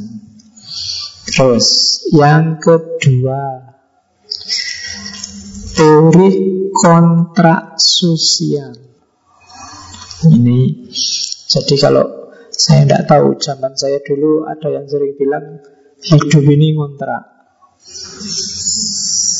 Terus 1.29 1.67
yang 2.09 2.57
kedua 2.57 3.69
teori 5.77 6.31
kontrak 6.73 7.77
sosial. 7.77 8.73
Ini 10.25 10.89
jadi 11.53 11.75
kalau 11.77 12.33
saya 12.49 12.89
tidak 12.89 13.05
tahu 13.05 13.37
zaman 13.37 13.77
saya 13.77 14.01
dulu 14.01 14.49
ada 14.49 14.73
yang 14.73 14.89
sering 14.89 15.13
bilang 15.13 15.61
hidup 16.01 16.45
ini 16.49 16.73
kontrak 16.73 17.37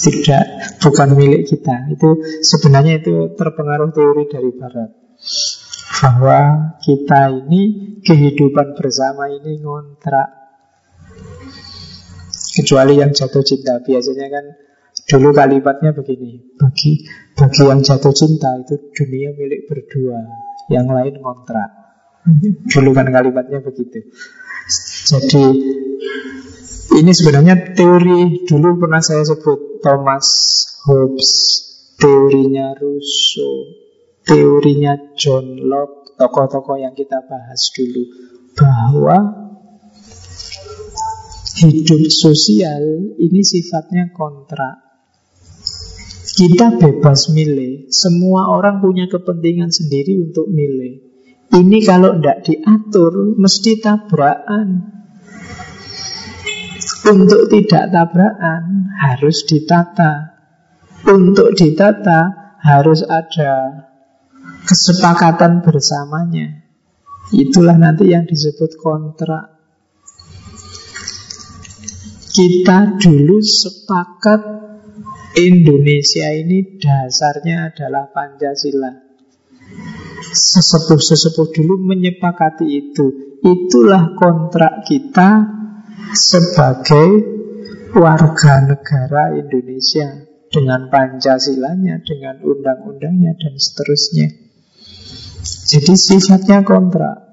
tidak 0.08 0.46
bukan 0.80 1.10
milik 1.20 1.44
kita. 1.44 1.92
Itu 1.92 2.24
sebenarnya 2.40 3.04
itu 3.04 3.36
terpengaruh 3.36 3.92
teori 3.92 4.24
dari 4.32 4.52
barat. 4.56 4.92
Bahwa 5.98 6.40
kita 6.80 7.34
ini 7.44 7.62
kehidupan 8.00 8.80
bersama 8.80 9.28
ini 9.28 9.60
ngontrak. 9.60 10.30
Kecuali 12.58 12.98
yang 12.98 13.14
jatuh 13.14 13.46
cinta 13.46 13.78
biasanya 13.86 14.34
kan 14.34 14.46
dulu 15.08 15.30
kalimatnya 15.30 15.94
begini, 15.94 16.58
bagi 16.58 17.06
bagi 17.38 17.64
yang 17.70 17.86
jatuh 17.86 18.10
cinta 18.18 18.50
itu 18.58 18.92
dunia 18.98 19.30
milik 19.38 19.70
berdua, 19.70 20.26
yang 20.74 20.90
lain 20.90 21.22
ngontrak. 21.22 21.70
Dulu 22.66 22.90
kan 22.98 23.14
kalimatnya 23.14 23.62
begitu. 23.62 24.10
Jadi 25.08 25.46
ini 26.98 27.12
sebenarnya 27.14 27.78
teori 27.78 28.42
dulu 28.50 28.82
pernah 28.82 29.00
saya 29.06 29.22
sebut 29.22 29.86
Thomas 29.86 30.26
Hobbes, 30.90 31.32
teorinya 32.02 32.74
Rousseau, 32.74 33.78
teorinya 34.26 34.98
John 35.14 35.62
Locke, 35.62 36.18
tokoh-tokoh 36.18 36.82
yang 36.82 36.98
kita 36.98 37.22
bahas 37.30 37.70
dulu 37.78 38.02
bahwa 38.58 39.18
hidup 41.62 42.10
sosial 42.10 43.14
ini 43.22 43.42
sifatnya 43.46 44.10
kontrak. 44.18 44.82
Kita 46.38 46.78
bebas 46.78 47.34
milih, 47.34 47.90
semua 47.90 48.54
orang 48.54 48.78
punya 48.78 49.10
kepentingan 49.10 49.74
sendiri 49.74 50.22
untuk 50.22 50.46
milih. 50.50 51.02
Ini 51.50 51.78
kalau 51.82 52.18
tidak 52.22 52.46
diatur, 52.46 53.34
mesti 53.42 53.82
tabrakan. 53.82 54.97
Untuk 57.08 57.48
tidak 57.48 57.88
tabrakan 57.88 58.92
harus 59.00 59.48
ditata. 59.48 60.36
Untuk 61.08 61.56
ditata 61.56 62.52
harus 62.60 63.00
ada 63.08 63.88
kesepakatan 64.68 65.64
bersamanya. 65.64 66.68
Itulah 67.32 67.80
nanti 67.80 68.12
yang 68.12 68.28
disebut 68.28 68.76
kontrak. 68.76 69.56
Kita 72.36 73.00
dulu 73.00 73.40
sepakat 73.40 74.42
Indonesia 75.40 76.28
ini 76.36 76.76
dasarnya 76.76 77.72
adalah 77.72 78.12
Pancasila. 78.12 78.94
Sesepuh-sesepuh 80.28 81.48
dulu 81.56 81.82
menyepakati 81.88 82.68
itu. 82.68 83.06
Itulah 83.42 84.12
kontrak 84.20 84.84
kita 84.86 85.57
sebagai 86.14 87.08
warga 87.96 88.54
negara 88.68 89.34
Indonesia 89.36 90.28
dengan 90.48 90.88
Pancasilanya, 90.88 92.04
dengan 92.04 92.40
undang-undangnya 92.44 93.36
dan 93.36 93.54
seterusnya. 93.60 94.28
Jadi 95.68 95.94
sifatnya 95.96 96.64
kontrak. 96.64 97.28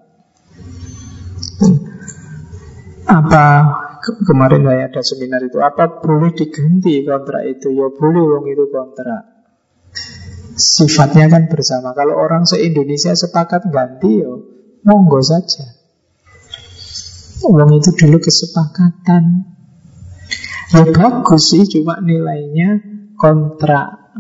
Apa 3.04 3.46
kemarin 4.26 4.64
saya 4.66 4.90
ada 4.90 5.02
seminar 5.04 5.40
itu 5.44 5.58
apa 5.62 6.02
boleh 6.02 6.34
diganti 6.34 7.04
kontrak 7.06 7.42
itu? 7.46 7.70
Ya 7.74 7.88
boleh 7.90 8.22
wong 8.22 8.44
itu 8.50 8.64
kontrak. 8.70 9.22
Sifatnya 10.54 11.26
kan 11.30 11.50
bersama. 11.50 11.94
Kalau 11.94 12.14
orang 12.14 12.46
se-Indonesia 12.46 13.14
sepakat 13.14 13.70
ganti 13.70 14.22
ya 14.22 14.30
monggo 14.86 15.18
saja. 15.22 15.73
Uang 17.44 17.76
itu 17.76 17.92
dulu 17.92 18.16
kesepakatan? 18.24 19.52
Ya 20.72 20.82
bagus 20.88 21.52
sih 21.52 21.62
Cuma 21.68 22.00
nilainya 22.00 22.80
kontrak 23.20 24.10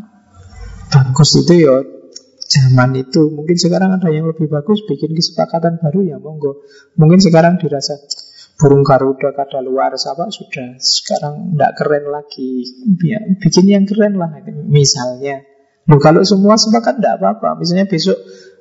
Bagus 0.92 1.40
itu 1.40 1.64
ya 1.64 1.80
Zaman 2.44 2.94
itu. 2.94 3.32
Mungkin 3.34 3.56
sekarang 3.56 3.96
ada 3.96 4.12
yang 4.12 4.28
lebih 4.28 4.46
bagus 4.52 4.84
Bikin 4.84 5.16
kesepakatan 5.16 5.80
baru 5.80 6.04
ya 6.04 6.16
monggo. 6.20 6.62
Mungkin 7.00 7.18
sekarang 7.18 7.56
dirasa 7.58 7.96
Burung 8.54 8.86
Garuda 8.86 9.34
kada 9.34 9.58
luar 9.64 9.96
apa 9.96 10.24
sudah 10.30 10.78
Sekarang 10.78 11.56
tidak 11.56 11.72
keren 11.74 12.04
lagi. 12.12 12.62
Ya, 13.02 13.18
Bikin 13.40 13.66
yang 13.66 13.88
keren 13.88 14.20
lah 14.20 14.30
Misalnya. 14.68 15.42
Loh, 15.90 15.98
Kalau 15.98 16.22
semua 16.22 16.54
sepakat 16.54 17.00
tidak 17.02 17.18
apa-apa. 17.18 17.58
Misalnya 17.58 17.90
besok 17.90 18.20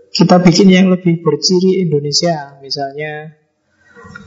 kita 0.10 0.42
bikin 0.42 0.72
yang 0.74 0.88
lebih 0.90 1.22
berciri 1.22 1.86
Indonesia 1.86 2.58
Misalnya 2.64 3.43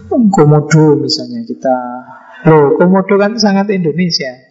Komodo 0.06 0.96
misalnya 1.02 1.42
kita 1.42 1.76
Loh, 2.46 2.78
Komodo 2.78 3.14
kan 3.18 3.34
sangat 3.40 3.74
Indonesia 3.74 4.46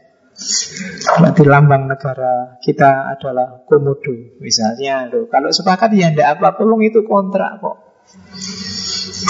Berarti 1.15 1.47
lambang 1.47 1.87
negara 1.87 2.59
kita 2.59 3.15
adalah 3.15 3.63
komodo 3.63 4.35
misalnya. 4.43 5.07
Loh. 5.07 5.31
Kalau 5.31 5.47
sepakat 5.47 5.95
ya 5.95 6.11
tidak 6.11 6.39
apa-apa, 6.39 6.67
itu 6.83 7.07
kontrak 7.07 7.63
kok. 7.63 7.77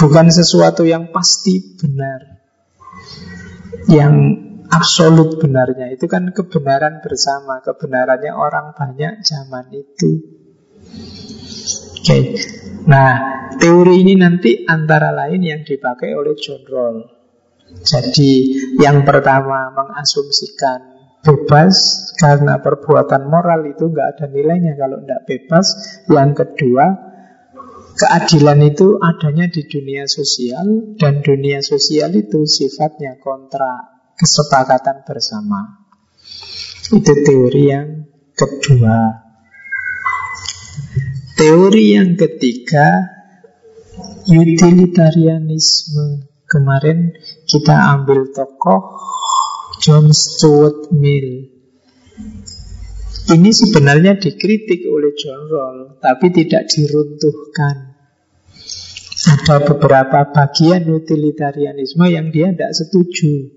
Bukan 0.02 0.26
sesuatu 0.34 0.82
yang 0.82 1.14
pasti 1.14 1.78
benar. 1.78 2.42
Yang 3.86 4.14
absolut 4.66 5.38
benarnya 5.38 5.94
itu 5.94 6.10
kan 6.10 6.34
kebenaran 6.34 6.98
bersama, 7.06 7.62
kebenarannya 7.62 8.34
orang 8.34 8.74
banyak 8.74 9.22
zaman 9.22 9.70
itu. 9.70 10.10
Oke. 12.02 12.02
Okay. 12.02 12.22
Nah, 12.86 13.10
teori 13.58 14.06
ini 14.06 14.14
nanti 14.14 14.62
antara 14.62 15.10
lain 15.10 15.42
yang 15.42 15.66
dipakai 15.66 16.14
oleh 16.14 16.38
John 16.38 16.62
Rawls. 16.62 17.10
Jadi, 17.82 18.54
yang 18.78 19.02
pertama 19.02 19.74
mengasumsikan 19.74 20.94
bebas 21.26 21.74
karena 22.14 22.62
perbuatan 22.62 23.26
moral 23.26 23.66
itu 23.66 23.90
nggak 23.90 24.08
ada 24.14 24.26
nilainya 24.30 24.78
kalau 24.78 25.02
tidak 25.02 25.26
bebas. 25.26 25.66
Yang 26.06 26.30
kedua, 26.46 26.86
keadilan 27.98 28.60
itu 28.62 29.02
adanya 29.02 29.50
di 29.50 29.66
dunia 29.66 30.06
sosial 30.06 30.94
dan 30.94 31.26
dunia 31.26 31.66
sosial 31.66 32.14
itu 32.14 32.46
sifatnya 32.46 33.18
kontra 33.18 33.98
kesepakatan 34.14 35.02
bersama. 35.02 35.90
Itu 36.94 37.12
teori 37.26 37.62
yang 37.66 38.06
kedua. 38.30 39.25
Teori 41.36 41.92
yang 41.92 42.16
ketiga, 42.16 43.12
utilitarianisme. 44.24 46.32
Kemarin 46.48 47.12
kita 47.44 47.92
ambil 47.92 48.32
tokoh 48.32 48.96
John 49.84 50.16
Stuart 50.16 50.88
Mill. 50.96 51.52
Ini 53.26 53.50
sebenarnya 53.52 54.16
dikritik 54.16 54.88
oleh 54.88 55.12
John 55.18 55.44
Rawls, 55.50 56.00
tapi 56.00 56.32
tidak 56.32 56.72
diruntuhkan. 56.72 58.00
Ada 59.26 59.66
beberapa 59.66 60.32
bagian 60.32 60.88
utilitarianisme 60.88 62.06
yang 62.08 62.30
dia 62.30 62.54
tidak 62.54 62.72
setuju. 62.72 63.50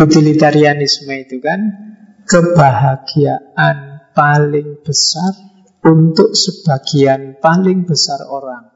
Utilitarianisme 0.00 1.12
itu 1.14 1.38
kan 1.38 1.60
kebahagiaan 2.24 4.08
paling 4.16 4.80
besar 4.80 5.49
untuk 5.90 6.32
sebagian 6.38 7.42
paling 7.42 7.82
besar 7.82 8.22
orang. 8.30 8.70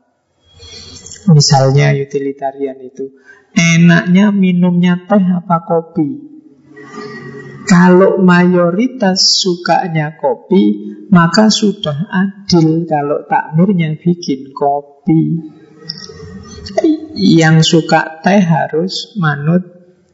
Misalnya 1.30 1.94
utilitarian 1.96 2.76
itu 2.84 3.08
Enaknya 3.54 4.34
minumnya 4.34 4.98
teh 5.06 5.22
apa 5.22 5.62
kopi? 5.62 6.34
Kalau 7.64 8.18
mayoritas 8.18 9.40
sukanya 9.40 10.18
kopi, 10.18 10.90
maka 11.14 11.48
sudah 11.48 11.94
adil 12.10 12.82
kalau 12.84 13.24
takmirnya 13.30 13.94
bikin 13.94 14.50
kopi. 14.50 15.38
Yang 17.14 17.78
suka 17.78 18.20
teh 18.26 18.42
harus 18.42 19.14
manut 19.22 19.62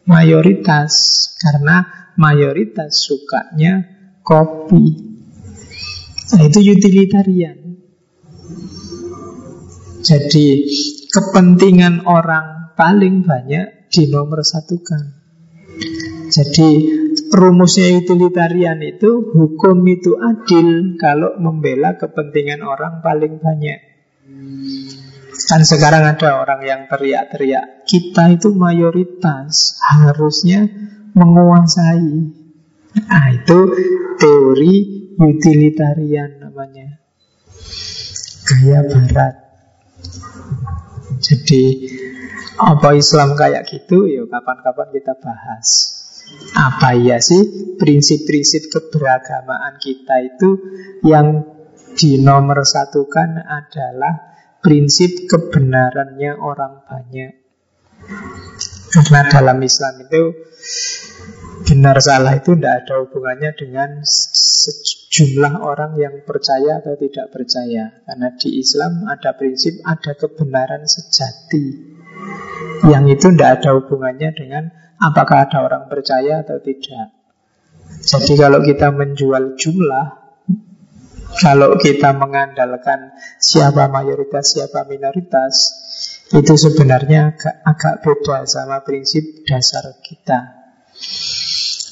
mayoritas, 0.05 0.93
karena 1.41 1.89
mayoritas 2.21 2.93
sukanya 2.93 3.89
kopi. 4.21 5.10
Nah, 6.31 6.43
itu 6.47 6.59
utilitarian. 6.63 7.59
Jadi 10.01 10.47
kepentingan 11.11 12.07
orang 12.07 12.73
paling 12.79 13.27
banyak 13.27 13.91
di 13.91 14.09
nomor 14.09 14.41
satukan. 14.47 15.21
Jadi 16.31 16.69
rumusnya 17.35 17.99
utilitarian 17.99 18.79
itu 18.81 19.35
hukum 19.35 19.83
itu 19.91 20.15
adil 20.15 20.95
kalau 20.95 21.35
membela 21.43 21.99
kepentingan 21.99 22.63
orang 22.63 23.03
paling 23.03 23.43
banyak. 23.43 23.79
Kan 25.51 25.67
sekarang 25.67 26.07
ada 26.07 26.39
orang 26.39 26.63
yang 26.63 26.81
teriak-teriak, 26.87 27.83
kita 27.83 28.39
itu 28.39 28.55
mayoritas 28.55 29.83
harusnya 29.83 30.71
menguasai. 31.19 32.15
Nah, 33.11 33.27
itu 33.35 33.59
teori 34.19 35.00
utilitarian 35.21 36.41
namanya. 36.41 36.97
Gaya 38.49 38.81
barat. 38.89 39.35
Jadi 41.21 41.63
apa 42.57 42.97
Islam 42.97 43.37
kayak 43.37 43.69
gitu? 43.69 44.09
Ya 44.09 44.25
kapan-kapan 44.25 44.89
kita 44.97 45.15
bahas. 45.21 45.69
Apa 46.57 46.97
ya 46.97 47.21
sih 47.21 47.77
prinsip-prinsip 47.77 48.73
keberagamaan 48.73 49.77
kita 49.77 50.15
itu 50.25 50.49
yang 51.05 51.45
di 51.95 52.23
nomor 52.23 52.63
satukan 52.65 53.45
adalah 53.45 54.33
prinsip 54.65 55.29
kebenarannya 55.29 56.39
orang 56.39 56.87
banyak. 56.87 57.33
Karena 58.91 59.21
dalam 59.29 59.59
Islam 59.61 59.95
itu 60.07 60.23
benar 61.67 62.01
salah 62.01 62.35
itu 62.35 62.57
tidak 62.57 62.87
ada 62.87 62.95
hubungannya 63.05 63.51
dengan 63.55 64.03
sejumlah 65.11 65.67
orang 65.67 65.99
yang 65.99 66.23
percaya 66.23 66.79
atau 66.79 66.95
tidak 66.95 67.35
percaya. 67.35 67.99
Karena 68.07 68.31
di 68.39 68.63
Islam 68.63 69.11
ada 69.11 69.35
prinsip 69.35 69.83
ada 69.83 70.15
kebenaran 70.15 70.87
sejati. 70.87 71.67
Yang 72.87 73.05
itu 73.19 73.27
tidak 73.35 73.51
ada 73.61 73.71
hubungannya 73.75 74.31
dengan 74.39 74.71
apakah 75.03 75.51
ada 75.51 75.67
orang 75.67 75.91
percaya 75.91 76.47
atau 76.47 76.63
tidak. 76.63 77.11
Jadi 78.07 78.39
kalau 78.39 78.63
kita 78.63 78.95
menjual 78.95 79.59
jumlah, 79.59 80.07
kalau 81.43 81.75
kita 81.75 82.15
mengandalkan 82.15 83.11
siapa 83.43 83.91
mayoritas, 83.91 84.55
siapa 84.55 84.87
minoritas, 84.87 85.55
itu 86.31 86.55
sebenarnya 86.55 87.35
agak, 87.35 87.55
agak 87.67 87.95
beda 88.07 88.47
sama 88.47 88.87
prinsip 88.87 89.43
dasar 89.43 89.91
kita. 90.07 90.55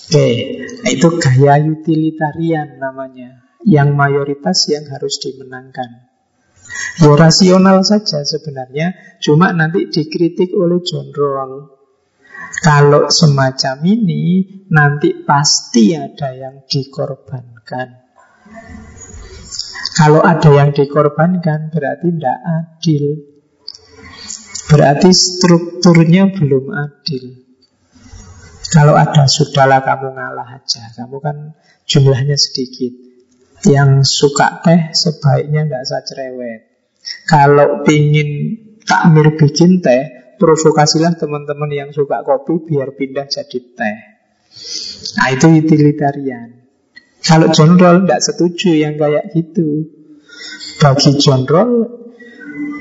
Oke, 0.09 0.65
itu 0.89 1.09
gaya 1.21 1.61
utilitarian 1.61 2.81
namanya. 2.81 3.45
Yang 3.61 3.93
mayoritas 3.93 4.65
yang 4.73 4.89
harus 4.89 5.21
dimenangkan. 5.21 6.09
Ya 6.97 7.13
rasional 7.13 7.85
saja 7.85 8.25
sebenarnya, 8.25 8.97
cuma 9.21 9.53
nanti 9.53 9.93
dikritik 9.93 10.57
oleh 10.57 10.81
John 10.81 11.13
Rawls. 11.13 11.77
Kalau 12.65 13.13
semacam 13.13 13.85
ini, 13.85 14.49
nanti 14.73 15.13
pasti 15.29 15.93
ada 15.93 16.33
yang 16.33 16.65
dikorbankan. 16.65 18.09
Kalau 19.93 20.25
ada 20.25 20.49
yang 20.49 20.73
dikorbankan, 20.73 21.69
berarti 21.69 22.09
tidak 22.17 22.39
adil. 22.49 23.05
Berarti 24.73 25.13
strukturnya 25.13 26.33
belum 26.33 26.73
adil. 26.73 27.48
Kalau 28.69 28.95
ada, 28.95 29.25
sudahlah 29.25 29.81
kamu 29.81 30.13
ngalah 30.13 30.61
aja. 30.61 30.93
Kamu 30.93 31.17
kan 31.25 31.57
jumlahnya 31.89 32.37
sedikit. 32.37 32.93
Yang 33.65 34.07
suka 34.07 34.63
teh 34.63 34.93
sebaiknya 34.95 35.67
tidak 35.67 35.83
usah 35.89 36.03
cerewet. 36.07 36.61
Kalau 37.27 37.83
ingin 37.89 38.31
takmir 38.85 39.35
bikin 39.35 39.81
teh, 39.81 40.37
provokasilah 40.39 41.19
teman-teman 41.19 41.71
yang 41.73 41.91
suka 41.91 42.23
kopi 42.23 42.71
biar 42.71 42.95
pindah 42.95 43.27
jadi 43.27 43.59
teh. 43.59 43.99
Nah 45.19 45.29
itu 45.35 45.47
utilitarian. 45.49 46.49
Kalau 47.25 47.51
John 47.51 47.75
Roll 47.77 48.07
tidak 48.07 48.23
setuju 48.23 48.71
yang 48.79 48.95
kayak 48.95 49.35
gitu. 49.35 49.91
Bagi 50.79 51.19
John 51.19 51.45
Roll 51.45 51.73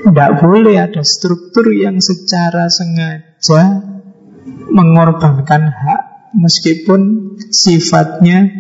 tidak 0.05 0.31
boleh 0.39 0.77
ada 0.77 1.01
struktur 1.01 1.73
yang 1.73 1.97
secara 1.97 2.69
sengaja 2.69 3.96
mengorbankan 4.47 5.71
hak 5.71 6.01
meskipun 6.37 7.33
sifatnya 7.49 8.51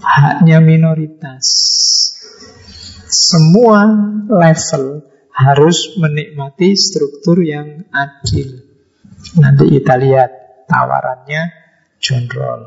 haknya 0.00 0.60
minoritas. 0.60 1.46
Semua 3.10 3.90
level 4.30 5.02
harus 5.34 5.98
menikmati 5.98 6.76
struktur 6.76 7.42
yang 7.42 7.82
adil. 7.90 8.62
Nanti 9.40 9.64
kita 9.80 9.96
lihat 9.98 10.30
tawarannya 10.70 11.50
John 11.98 12.30
Roll. 12.30 12.62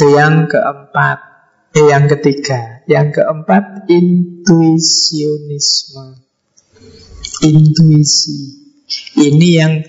Itu 0.00 0.16
yang 0.16 0.48
keempat. 0.48 1.30
Eh, 1.70 1.86
yang 1.86 2.10
ketiga. 2.10 2.82
Yang 2.90 3.22
keempat, 3.22 3.86
intuisionisme. 3.86 6.18
Intuisi. 7.46 8.58
Ini 9.14 9.48
yang 9.54 9.86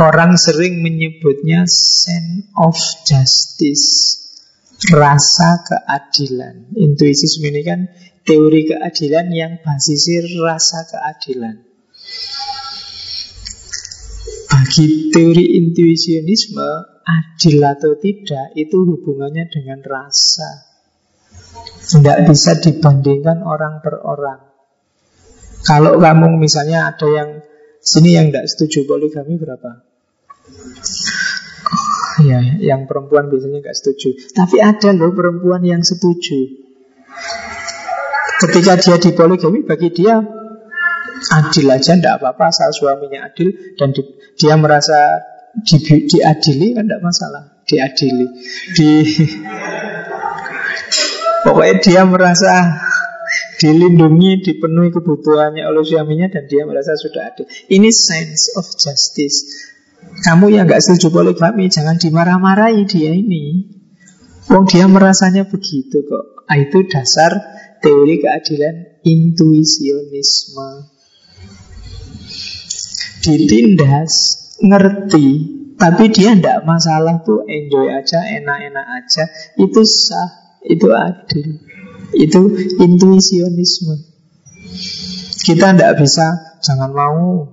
orang 0.00 0.40
sering 0.40 0.80
menyebutnya 0.80 1.68
sense 1.68 2.48
of 2.56 2.76
justice. 3.04 4.18
Rasa 4.82 5.62
keadilan. 5.62 6.74
Intuisisme 6.74 7.46
ini 7.54 7.62
kan 7.62 7.86
teori 8.26 8.66
keadilan 8.66 9.30
yang 9.30 9.52
basisnya 9.62 10.26
rasa 10.42 10.90
keadilan. 10.90 11.62
Bagi 14.50 15.14
teori 15.14 15.58
intuisionisme, 15.62 16.70
adil 17.02 17.62
atau 17.62 17.94
tidak 17.98 18.52
itu 18.58 18.78
hubungannya 18.84 19.46
dengan 19.50 19.80
rasa. 19.86 20.66
Tidak 21.82 22.26
bisa 22.26 22.58
dibandingkan 22.58 23.42
orang 23.46 23.82
per 23.82 24.02
orang. 24.02 24.40
Kalau 25.62 25.98
kamu 26.02 26.42
misalnya 26.42 26.90
ada 26.90 27.06
yang 27.06 27.30
sini 27.82 28.14
yang 28.14 28.30
tidak 28.30 28.46
setuju 28.46 28.86
poligami 28.86 29.34
berapa? 29.36 29.82
Ya, 32.22 32.38
yang 32.62 32.86
perempuan 32.86 33.26
biasanya 33.26 33.58
nggak 33.66 33.76
setuju. 33.76 34.14
Tapi 34.30 34.62
ada 34.62 34.94
loh 34.94 35.10
perempuan 35.10 35.66
yang 35.66 35.82
setuju. 35.82 36.62
Ketika 38.38 38.78
dia 38.78 38.96
di 39.02 39.10
poligami, 39.14 39.66
bagi 39.66 39.90
dia 39.90 40.22
adil 41.30 41.66
aja, 41.70 41.98
tidak 41.98 42.22
apa-apa 42.22 42.50
asal 42.50 42.70
suaminya 42.74 43.30
adil 43.30 43.54
dan 43.78 43.94
di, 43.94 44.02
dia 44.34 44.54
merasa 44.58 45.22
di, 45.62 45.78
diadili 46.06 46.74
kan 46.74 46.86
tidak 46.86 47.02
masalah, 47.02 47.42
diadili. 47.66 48.26
Di 48.74 48.90
pokoknya 51.46 51.76
dia 51.82 52.02
merasa 52.06 52.52
dilindungi, 53.62 54.42
dipenuhi 54.42 54.90
kebutuhannya 54.90 55.62
oleh 55.62 55.86
suaminya 55.86 56.26
dan 56.26 56.50
dia 56.50 56.66
merasa 56.66 56.98
sudah 56.98 57.30
adil. 57.30 57.46
Ini 57.70 57.88
sense 57.94 58.58
of 58.58 58.66
justice. 58.74 59.70
Kamu 60.26 60.50
yang 60.50 60.66
nggak 60.66 60.82
setuju 60.82 61.14
poligami 61.14 61.70
jangan 61.70 61.94
dimarah-marahi 61.94 62.82
dia 62.90 63.14
ini. 63.14 63.70
Wong 64.50 64.66
dia 64.66 64.90
merasanya 64.90 65.46
begitu 65.46 66.02
kok. 66.02 66.42
Ah, 66.50 66.58
itu 66.58 66.82
dasar 66.90 67.30
teori 67.78 68.18
keadilan 68.18 68.98
intuisionisme. 69.06 70.90
Ditindas, 73.22 74.14
ngerti, 74.58 75.28
tapi 75.78 76.10
dia 76.10 76.34
tidak 76.34 76.66
masalah 76.66 77.22
tuh 77.22 77.46
enjoy 77.46 77.86
aja, 77.86 78.18
enak-enak 78.42 78.86
aja. 78.98 79.30
Itu 79.54 79.86
sah, 79.86 80.58
itu 80.66 80.90
adil. 80.90 81.62
Itu 82.12 82.54
intuisionisme. 82.80 83.96
Kita 85.42 85.74
tidak 85.74 85.98
bisa, 85.98 86.58
jangan 86.62 86.90
mau 86.94 87.48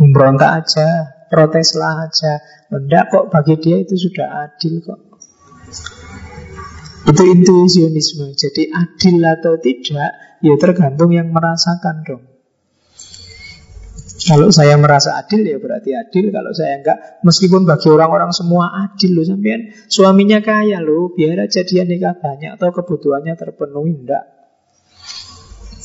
memberontak 0.00 0.64
aja, 0.64 0.88
proteslah 1.28 2.08
aja. 2.08 2.40
Tidak 2.70 3.04
kok, 3.12 3.28
bagi 3.28 3.54
dia 3.60 3.82
itu 3.82 3.94
sudah 3.98 4.48
adil 4.48 4.82
kok. 4.82 5.00
Itu 7.06 7.22
intuisionisme. 7.22 8.34
Jadi 8.34 8.72
adil 8.72 9.22
atau 9.22 9.58
tidak, 9.62 10.10
ya 10.42 10.54
tergantung 10.58 11.14
yang 11.14 11.30
merasakan 11.30 12.02
dong. 12.02 12.35
Kalau 14.26 14.50
saya 14.50 14.74
merasa 14.74 15.14
adil 15.14 15.46
ya 15.46 15.62
berarti 15.62 15.94
adil. 15.94 16.34
Kalau 16.34 16.50
saya 16.50 16.82
enggak 16.82 17.22
Meskipun 17.22 17.62
bagi 17.62 17.86
orang-orang 17.86 18.34
semua 18.34 18.74
adil 18.74 19.14
loh 19.14 19.22
sampean. 19.22 19.70
Suaminya 19.86 20.42
kaya 20.42 20.82
loh 20.82 21.14
Biar 21.14 21.46
aja 21.46 21.62
dia 21.62 21.86
nikah 21.86 22.18
banyak 22.18 22.58
Atau 22.58 22.74
kebutuhannya 22.74 23.38
terpenuhi 23.38 24.02
Enggak. 24.02 24.24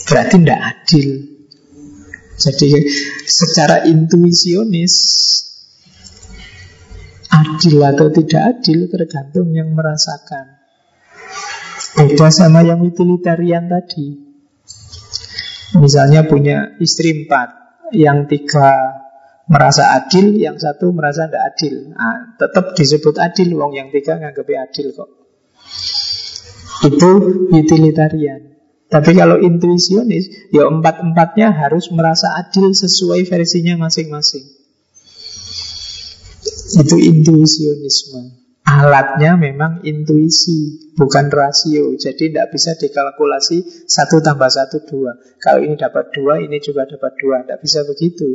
Berarti 0.10 0.36
enggak 0.42 0.62
adil. 0.74 1.10
Jadi 2.42 2.68
secara 3.30 3.86
intuisionis 3.86 4.96
Adil 7.32 7.80
atau 7.86 8.10
tidak 8.10 8.42
adil 8.58 8.90
Tergantung 8.90 9.54
yang 9.54 9.70
merasakan. 9.78 10.58
Beda 11.92 12.34
sama 12.34 12.66
yang 12.66 12.82
utilitarian 12.82 13.70
tadi. 13.70 14.18
Misalnya 15.78 16.28
punya 16.28 16.76
istri 16.82 17.24
empat 17.24 17.61
yang 17.94 18.28
tiga 18.28 19.00
merasa 19.52 19.96
adil, 20.00 20.40
yang 20.40 20.56
satu 20.56 20.96
merasa 20.96 21.28
tidak 21.28 21.44
adil. 21.56 21.92
Nah, 21.92 22.36
tetap 22.40 22.72
disebut 22.76 23.16
adil, 23.20 23.52
wong 23.60 23.76
yang 23.76 23.92
tiga 23.92 24.16
nganggep 24.16 24.48
adil 24.48 24.96
kok. 24.96 25.10
Itu 26.88 27.12
utilitarian. 27.52 28.52
Tapi 28.92 29.16
kalau 29.16 29.40
intuisionis, 29.40 30.52
ya 30.52 30.68
empat-empatnya 30.68 31.56
harus 31.56 31.88
merasa 31.96 32.36
adil 32.36 32.76
sesuai 32.76 33.24
versinya 33.24 33.80
masing-masing. 33.80 34.44
Itu 36.76 36.96
intuisionisme. 37.00 38.41
Alatnya 38.72 39.36
memang 39.36 39.84
intuisi, 39.84 40.92
bukan 40.96 41.28
rasio. 41.28 41.92
Jadi 42.00 42.32
tidak 42.32 42.56
bisa 42.56 42.72
dikalkulasi 42.80 43.84
satu 43.84 44.24
tambah 44.24 44.48
satu 44.48 44.88
dua. 44.88 45.20
Kalau 45.44 45.60
ini 45.60 45.76
dapat 45.76 46.16
dua, 46.16 46.40
ini 46.40 46.64
juga 46.64 46.88
dapat 46.88 47.12
dua. 47.20 47.44
Tidak 47.44 47.60
bisa 47.60 47.84
begitu. 47.84 48.30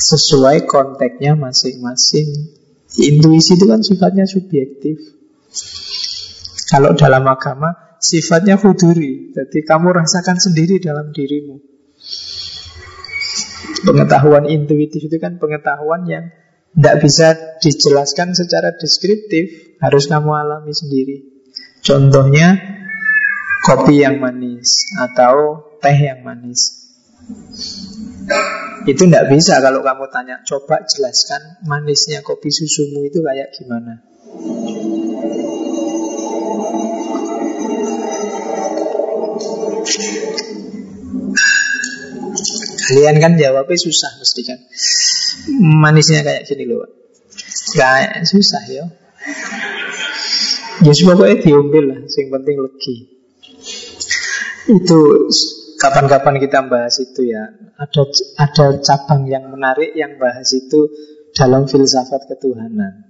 Sesuai 0.00 0.64
konteksnya 0.64 1.36
masing-masing. 1.36 2.28
Intuisi 2.96 3.60
itu 3.60 3.68
kan 3.68 3.84
sifatnya 3.84 4.24
subjektif. 4.24 4.96
Kalau 6.72 6.96
dalam 6.96 7.28
agama, 7.28 8.00
sifatnya 8.00 8.56
huduri. 8.56 9.36
Jadi 9.36 9.68
kamu 9.68 10.00
rasakan 10.00 10.40
sendiri 10.40 10.80
dalam 10.80 11.12
dirimu. 11.12 11.60
Pengetahuan 13.84 14.48
intuitif 14.48 15.12
itu 15.12 15.16
kan 15.20 15.36
pengetahuan 15.36 16.08
yang 16.08 16.32
tidak 16.74 16.96
bisa 17.04 17.28
dijelaskan 17.62 18.34
secara 18.34 18.74
deskriptif, 18.74 19.76
harus 19.78 20.08
kamu 20.10 20.30
alami 20.32 20.72
sendiri. 20.72 21.16
Contohnya 21.84 22.56
kopi 23.62 24.02
yang 24.02 24.18
manis 24.18 24.90
atau 24.98 25.62
teh 25.78 25.98
yang 25.98 26.26
manis. 26.26 26.90
Itu 28.86 29.10
tidak 29.10 29.30
bisa 29.30 29.58
kalau 29.58 29.82
kamu 29.82 30.06
tanya, 30.14 30.42
coba 30.46 30.86
jelaskan 30.86 31.58
manisnya 31.66 32.22
kopi 32.22 32.50
susumu 32.54 33.02
itu 33.02 33.18
kayak 33.22 33.50
gimana. 33.54 34.02
Kalian 42.86 43.16
kan 43.18 43.32
jawabnya 43.34 43.78
susah 43.78 44.12
mesti 44.22 44.40
kan. 44.46 44.58
Manisnya 45.58 46.24
kayak 46.24 46.48
gini 46.48 46.64
loh 46.70 46.86
Kayak 47.76 48.24
susah 48.24 48.62
ya 48.66 48.84
Ya 50.84 50.92
pokoknya 50.92 51.36
diambil 51.42 51.84
lah. 51.90 52.00
Yang 52.06 52.28
penting 52.30 52.56
legi. 52.62 52.96
Itu 54.70 54.98
kapan-kapan 55.82 56.36
kita 56.38 56.62
bahas 56.70 57.00
itu 57.02 57.26
ya. 57.26 57.42
Ada 57.76 58.02
ada 58.38 58.66
cabang 58.80 59.28
yang 59.28 59.50
menarik 59.52 59.92
Yang 59.92 60.12
bahas 60.20 60.48
itu 60.54 60.80
dalam 61.34 61.66
filsafat 61.66 62.28
ketuhanan. 62.28 63.06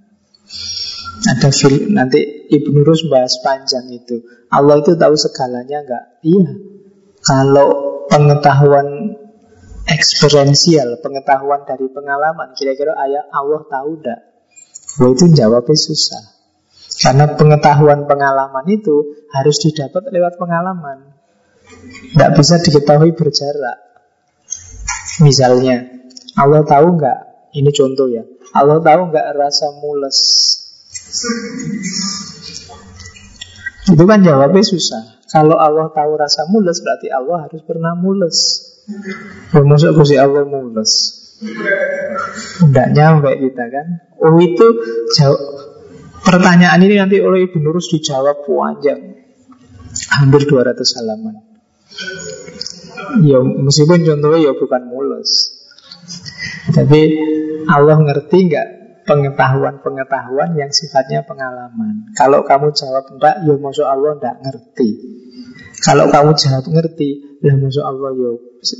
Ada 1.27 1.49
fil 1.49 1.91
nanti 1.91 2.49
Ibnu 2.51 2.85
Rus 2.85 3.09
bahas 3.09 3.39
panjang 3.41 3.89
itu. 3.89 4.21
Allah 4.53 4.79
itu 4.79 4.95
tahu 4.95 5.15
segalanya 5.17 5.83
enggak? 5.83 6.05
Iya. 6.23 6.51
Kalau 7.25 7.67
pengetahuan 8.07 9.17
Eksperensial, 9.87 10.99
pengetahuan 10.99 11.63
dari 11.63 11.87
pengalaman. 11.87 12.51
Kira-kira 12.59 12.91
ayah 13.07 13.23
Allah 13.31 13.63
tahu 13.71 14.03
tidak? 14.03 14.19
Wah 14.99 15.09
itu 15.15 15.25
jawabnya 15.31 15.77
susah. 15.79 16.23
Karena 16.97 17.37
pengetahuan 17.37 18.09
pengalaman 18.09 18.65
itu 18.67 19.15
harus 19.31 19.61
didapat 19.63 20.09
lewat 20.11 20.35
pengalaman. 20.35 21.13
Tidak 22.11 22.31
bisa 22.35 22.59
diketahui 22.59 23.13
berjarak. 23.13 23.77
Misalnya, 25.23 25.87
Allah 26.35 26.67
tahu 26.67 26.97
nggak? 26.99 27.19
Ini 27.55 27.69
contoh 27.71 28.11
ya. 28.11 28.27
Allah 28.51 28.81
tahu 28.83 29.01
nggak 29.13 29.27
rasa 29.39 29.71
mules? 29.79 30.17
Itu 33.87 34.03
kan 34.03 34.19
jawabnya 34.19 34.63
susah. 34.67 35.23
Kalau 35.31 35.55
Allah 35.55 35.87
tahu 35.95 36.11
rasa 36.19 36.43
mules, 36.51 36.83
berarti 36.83 37.07
Allah 37.07 37.47
harus 37.47 37.61
pernah 37.63 37.95
mules. 37.95 38.66
Masuk 39.51 39.99
kursi 39.99 40.15
Allah 40.15 40.47
mules 40.47 40.91
Tidak 42.63 42.87
nyampe 42.95 43.31
kita 43.35 43.63
kan? 43.67 43.87
Oh 44.23 44.39
itu 44.39 44.67
jauh 45.11 45.39
Pertanyaan 46.27 46.83
ini 46.83 46.99
nanti 46.99 47.23
oleh 47.23 47.47
Ibu 47.47 47.63
Nurus 47.63 47.87
dijawab 47.87 48.43
panjang. 48.43 49.15
Hampir 50.11 50.43
200 50.43 50.75
halaman. 50.99 51.39
Ya 53.23 53.39
meskipun 53.39 54.03
contohnya 54.03 54.51
ya 54.51 54.51
bukan 54.51 54.91
mules 54.91 55.55
Tapi 56.75 57.15
Allah 57.71 57.95
ngerti 57.95 58.37
nggak 58.51 58.67
pengetahuan-pengetahuan 59.07 60.59
yang 60.59 60.67
sifatnya 60.75 61.23
pengalaman. 61.23 62.11
Kalau 62.11 62.43
kamu 62.43 62.75
jawab 62.75 63.07
enggak, 63.07 63.39
ya 63.47 63.55
masuk 63.55 63.87
Allah 63.87 64.19
enggak 64.19 64.35
ngerti. 64.43 64.89
Kalau 65.79 66.11
kamu 66.11 66.35
jawab 66.35 66.65
ngerti, 66.67 67.09
ya 67.41 67.53
masuk 67.57 67.85
Allah 67.85 68.11
ya 68.17 68.31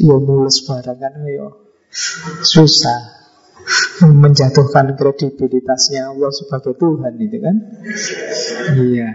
ya 0.01 0.15
mulus 0.17 0.65
barang 0.65 0.97
kan 0.97 1.13
ya. 1.27 1.47
Susah 2.43 3.17
menjatuhkan 4.05 4.95
kredibilitasnya 4.95 6.13
Allah 6.13 6.31
sebagai 6.31 6.77
Tuhan 6.77 7.13
itu 7.19 7.37
kan? 7.41 7.55
Iya. 8.77 9.09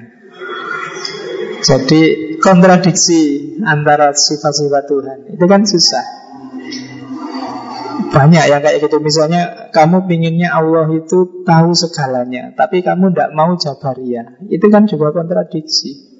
Jadi 1.62 2.02
kontradiksi 2.42 3.54
antara 3.62 4.10
sifat-sifat 4.10 4.84
Tuhan 4.90 5.18
itu 5.30 5.44
kan 5.46 5.62
susah. 5.62 6.06
Banyak 8.12 8.44
yang 8.50 8.60
kayak 8.60 8.82
gitu. 8.82 8.98
Misalnya 8.98 9.72
kamu 9.72 10.04
pinginnya 10.04 10.52
Allah 10.52 10.84
itu 10.92 11.44
tahu 11.48 11.72
segalanya 11.72 12.52
Tapi 12.52 12.84
kamu 12.84 13.14
tidak 13.14 13.30
mau 13.32 13.56
Jabariyah. 13.56 14.42
Itu 14.52 14.68
kan 14.68 14.84
juga 14.84 15.16
kontradiksi 15.16 16.11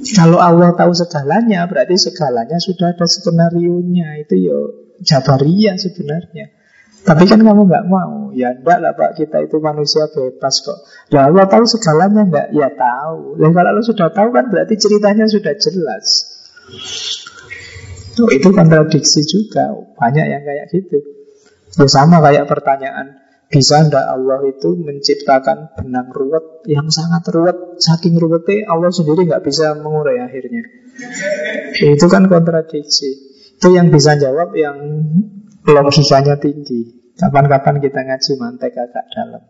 Kalau 0.00 0.40
Allah 0.40 0.72
tahu 0.74 0.92
segalanya 0.96 1.68
Berarti 1.68 1.96
segalanya 2.00 2.56
sudah 2.56 2.96
ada 2.96 3.06
skenario-nya. 3.06 4.20
Itu 4.24 4.34
ya 4.36 4.58
Jabariyah 5.00 5.76
sebenarnya. 5.80 6.52
Tapi 7.00 7.24
kan 7.24 7.40
kamu 7.40 7.64
nggak 7.64 7.86
mau. 7.88 8.28
Ya 8.36 8.52
enggak 8.52 8.78
lah 8.84 8.92
Pak. 8.92 9.16
Kita 9.16 9.40
itu 9.40 9.56
manusia 9.64 10.04
bebas 10.12 10.60
kok. 10.60 10.78
Ya 11.08 11.32
Allah 11.32 11.48
tahu 11.48 11.64
segalanya 11.64 12.28
enggak? 12.28 12.48
Ya 12.52 12.68
tahu. 12.68 13.40
Dan 13.40 13.56
kalau 13.56 13.68
Allah 13.72 13.84
sudah 13.84 14.08
tahu 14.12 14.28
kan 14.36 14.52
Berarti 14.52 14.76
ceritanya 14.76 15.24
sudah 15.24 15.56
jelas. 15.56 16.06
Itu 18.20 18.48
kontradiksi 18.52 19.24
juga. 19.24 19.72
Banyak 19.96 20.26
yang 20.28 20.42
kayak 20.44 20.68
gitu. 20.76 21.00
Ya 21.80 21.86
sama 21.88 22.20
kayak 22.20 22.44
pertanyaan 22.50 23.29
Bisa 23.50 23.82
ndak 23.82 24.06
Allah 24.06 24.46
itu 24.46 24.78
menciptakan 24.78 25.74
benang 25.74 26.14
ruwet 26.14 26.62
Yang 26.70 27.02
sangat 27.02 27.26
ruwet? 27.34 27.82
Saking 27.82 28.14
ruwetnya 28.14 28.70
Allah 28.70 28.94
sendiri 28.94 29.26
nggak 29.26 29.42
bisa 29.42 29.74
mengurai 29.74 30.22
akhirnya. 30.22 30.62
Itu 31.74 32.06
kan 32.06 32.30
kontradiksi. 32.30 33.10
Itu 33.58 33.74
yang 33.74 33.90
bisa 33.90 34.14
jawab 34.14 34.54
yang 34.54 34.78
logikanya 35.66 36.38
tinggi. 36.38 37.12
Kapan-kapan 37.18 37.82
kita 37.82 38.00
ngaji 38.06 38.32
mantek 38.38 38.72
agak 38.78 39.04
dalam 39.12 39.42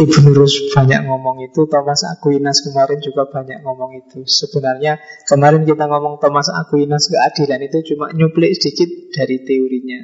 Ibnu 0.00 0.32
Rus 0.32 0.72
banyak 0.72 1.04
ngomong 1.04 1.44
itu 1.44 1.68
Thomas 1.68 2.08
Aquinas 2.08 2.64
kemarin 2.64 3.04
juga 3.04 3.28
banyak 3.28 3.60
ngomong 3.60 4.00
itu. 4.00 4.24
Sebenarnya 4.24 4.96
kemarin 5.28 5.68
kita 5.68 5.84
ngomong 5.84 6.16
Thomas 6.16 6.48
Aquinas 6.48 7.12
keadilan 7.12 7.60
itu 7.60 7.92
Cuma 7.92 8.08
nyuplik 8.16 8.56
sedikit 8.56 8.88
dari 9.12 9.44
teorinya. 9.44 10.00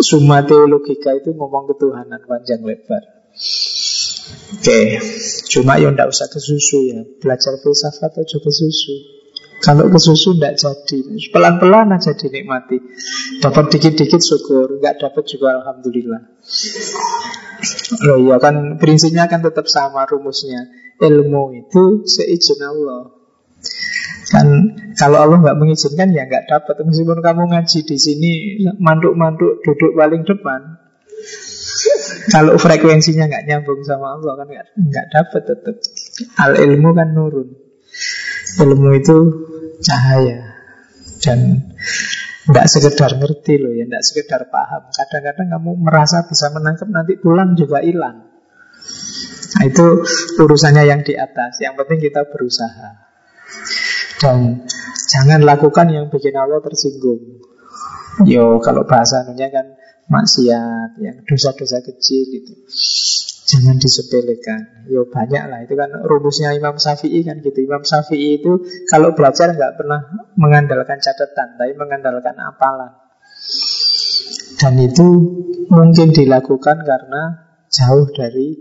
Summa 0.00 0.40
teologika 0.48 1.12
itu 1.12 1.36
ngomong 1.36 1.68
ketuhanan 1.74 2.24
panjang 2.24 2.64
lebar. 2.64 3.02
Oke, 4.56 5.00
cuma 5.52 5.76
ya 5.76 5.92
ndak 5.92 6.08
usah 6.08 6.32
ke 6.32 6.40
susu 6.40 6.78
ya. 6.88 7.00
Belajar 7.20 7.60
filsafat 7.60 8.24
aja 8.24 8.36
ke 8.40 8.50
susu. 8.50 8.94
Kalau 9.58 9.90
ke 9.90 9.98
susu 10.00 10.38
tidak 10.38 10.56
jadi. 10.56 10.98
Pelan-pelan 11.34 11.92
aja 11.92 12.14
dinikmati. 12.14 12.78
Dapat 13.42 13.64
dikit-dikit 13.74 14.22
syukur 14.22 14.78
Nggak 14.78 14.98
dapat 15.02 15.24
juga 15.30 15.62
Alhamdulillah 15.62 16.22
Loh 18.04 18.18
ya 18.28 18.36
kan 18.38 18.76
prinsipnya 18.76 19.26
kan 19.26 19.40
tetap 19.40 19.66
sama 19.66 20.04
rumusnya. 20.08 20.68
Ilmu 20.98 21.54
itu 21.54 22.02
seizin 22.04 22.60
Allah. 22.62 23.14
Kan 24.28 24.76
kalau 24.98 25.24
Allah 25.24 25.38
nggak 25.40 25.58
mengizinkan 25.58 26.12
ya 26.12 26.26
nggak 26.28 26.50
dapat. 26.50 26.84
Meskipun 26.84 27.22
kamu 27.24 27.42
ngaji 27.48 27.78
di 27.86 27.96
sini 27.96 28.32
Manduk-manduk 28.78 29.64
duduk 29.64 29.96
paling 29.96 30.22
depan 30.28 30.60
Kalau 32.28 32.60
frekuensinya 32.60 33.26
nggak 33.26 33.46
nyambung 33.48 33.80
sama 33.82 34.20
Allah 34.20 34.36
kan 34.36 34.46
nggak 34.52 35.06
dapat 35.10 35.42
tetap. 35.48 35.76
Al 36.36 36.52
ilmu 36.58 36.92
kan 36.92 37.08
nurun. 37.16 37.48
Ilmu 38.58 38.88
itu 38.98 39.16
cahaya. 39.80 40.58
Dan 41.18 41.62
tidak 42.48 42.66
sekedar 42.72 43.10
ngerti 43.20 43.54
loh 43.60 43.72
ya, 43.76 43.84
tidak 43.84 44.04
sekedar 44.08 44.42
paham. 44.48 44.88
Kadang-kadang 44.88 45.52
kamu 45.52 45.70
merasa 45.84 46.24
bisa 46.24 46.48
menangkap 46.48 46.88
nanti 46.88 47.20
pulang 47.20 47.52
juga 47.52 47.84
hilang. 47.84 48.24
Nah, 49.48 49.64
itu 49.68 49.86
urusannya 50.40 50.84
yang 50.88 51.04
di 51.04 51.12
atas. 51.12 51.60
Yang 51.60 51.84
penting 51.84 52.08
kita 52.08 52.24
berusaha. 52.28 52.88
Dan 54.18 54.64
jangan 55.12 55.40
lakukan 55.44 55.92
yang 55.92 56.08
bikin 56.08 56.36
Allah 56.36 56.64
tersinggung. 56.64 57.44
Yo, 58.24 58.58
kalau 58.64 58.88
bahasa 58.88 59.28
kan 59.28 59.66
maksiat, 60.08 60.98
yang 61.04 61.16
dosa-dosa 61.28 61.84
kecil 61.84 62.24
itu. 62.32 62.54
Jangan 63.48 63.80
disepelekan. 63.80 64.84
Yo 64.92 65.08
banyak 65.08 65.48
lah 65.48 65.64
itu 65.64 65.72
kan 65.72 65.88
rumusnya 66.04 66.52
Imam 66.52 66.76
Syafi'i 66.76 67.24
kan 67.24 67.40
gitu. 67.40 67.64
Imam 67.64 67.80
Syafi'i 67.80 68.44
itu 68.44 68.60
kalau 68.92 69.16
belajar 69.16 69.56
nggak 69.56 69.80
pernah 69.80 70.04
mengandalkan 70.36 71.00
catatan, 71.00 71.56
tapi 71.56 71.72
mengandalkan 71.80 72.36
apalan. 72.36 72.92
Dan 74.60 74.74
itu 74.84 75.06
mungkin 75.72 76.12
dilakukan 76.12 76.84
karena 76.84 77.22
jauh 77.72 78.12
dari 78.12 78.52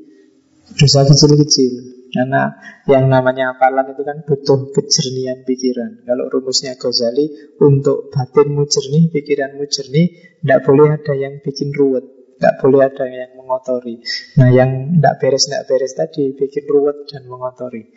dosa 0.71 1.03
kecil-kecil. 1.03 1.99
Karena 2.07 2.55
yang 2.88 3.11
namanya 3.11 3.59
apalan 3.59 3.91
itu 3.91 4.07
kan 4.07 4.23
butuh 4.23 4.71
kejernihan 4.71 5.43
pikiran. 5.43 6.07
Kalau 6.07 6.31
rumusnya 6.31 6.79
Ghazali, 6.79 7.27
untuk 7.59 8.07
batinmu 8.15 8.63
jernih, 8.63 9.11
pikiranmu 9.11 9.67
jernih, 9.67 10.39
tidak 10.39 10.63
boleh 10.63 10.95
ada 10.95 11.13
yang 11.13 11.43
bikin 11.43 11.75
ruwet. 11.75 12.16
Tidak 12.38 12.53
boleh 12.61 12.85
ada 12.85 13.05
yang 13.09 13.33
mengotori. 13.33 13.97
Nah 14.38 14.49
yang 14.53 14.93
tidak 14.93 15.15
beres 15.17 15.49
tidak 15.49 15.65
beres 15.65 15.93
tadi 15.97 16.38
Bikin 16.38 16.69
ruwet 16.69 17.09
dan 17.09 17.25
mengotori. 17.25 17.89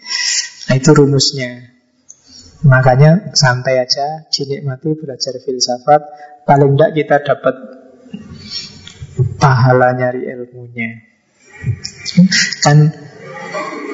Nah 0.69 0.75
itu 0.81 0.91
rumusnya. 0.97 1.77
Makanya 2.65 3.37
santai 3.37 3.85
aja 3.85 4.25
Dinikmati 4.33 4.97
belajar 4.97 5.37
filsafat. 5.45 6.03
Paling 6.49 6.73
tidak 6.73 6.91
kita 6.97 7.17
dapat 7.21 7.57
Pahala 9.37 9.93
nyari 9.93 10.25
ilmunya. 10.25 11.05
Kan 12.65 12.89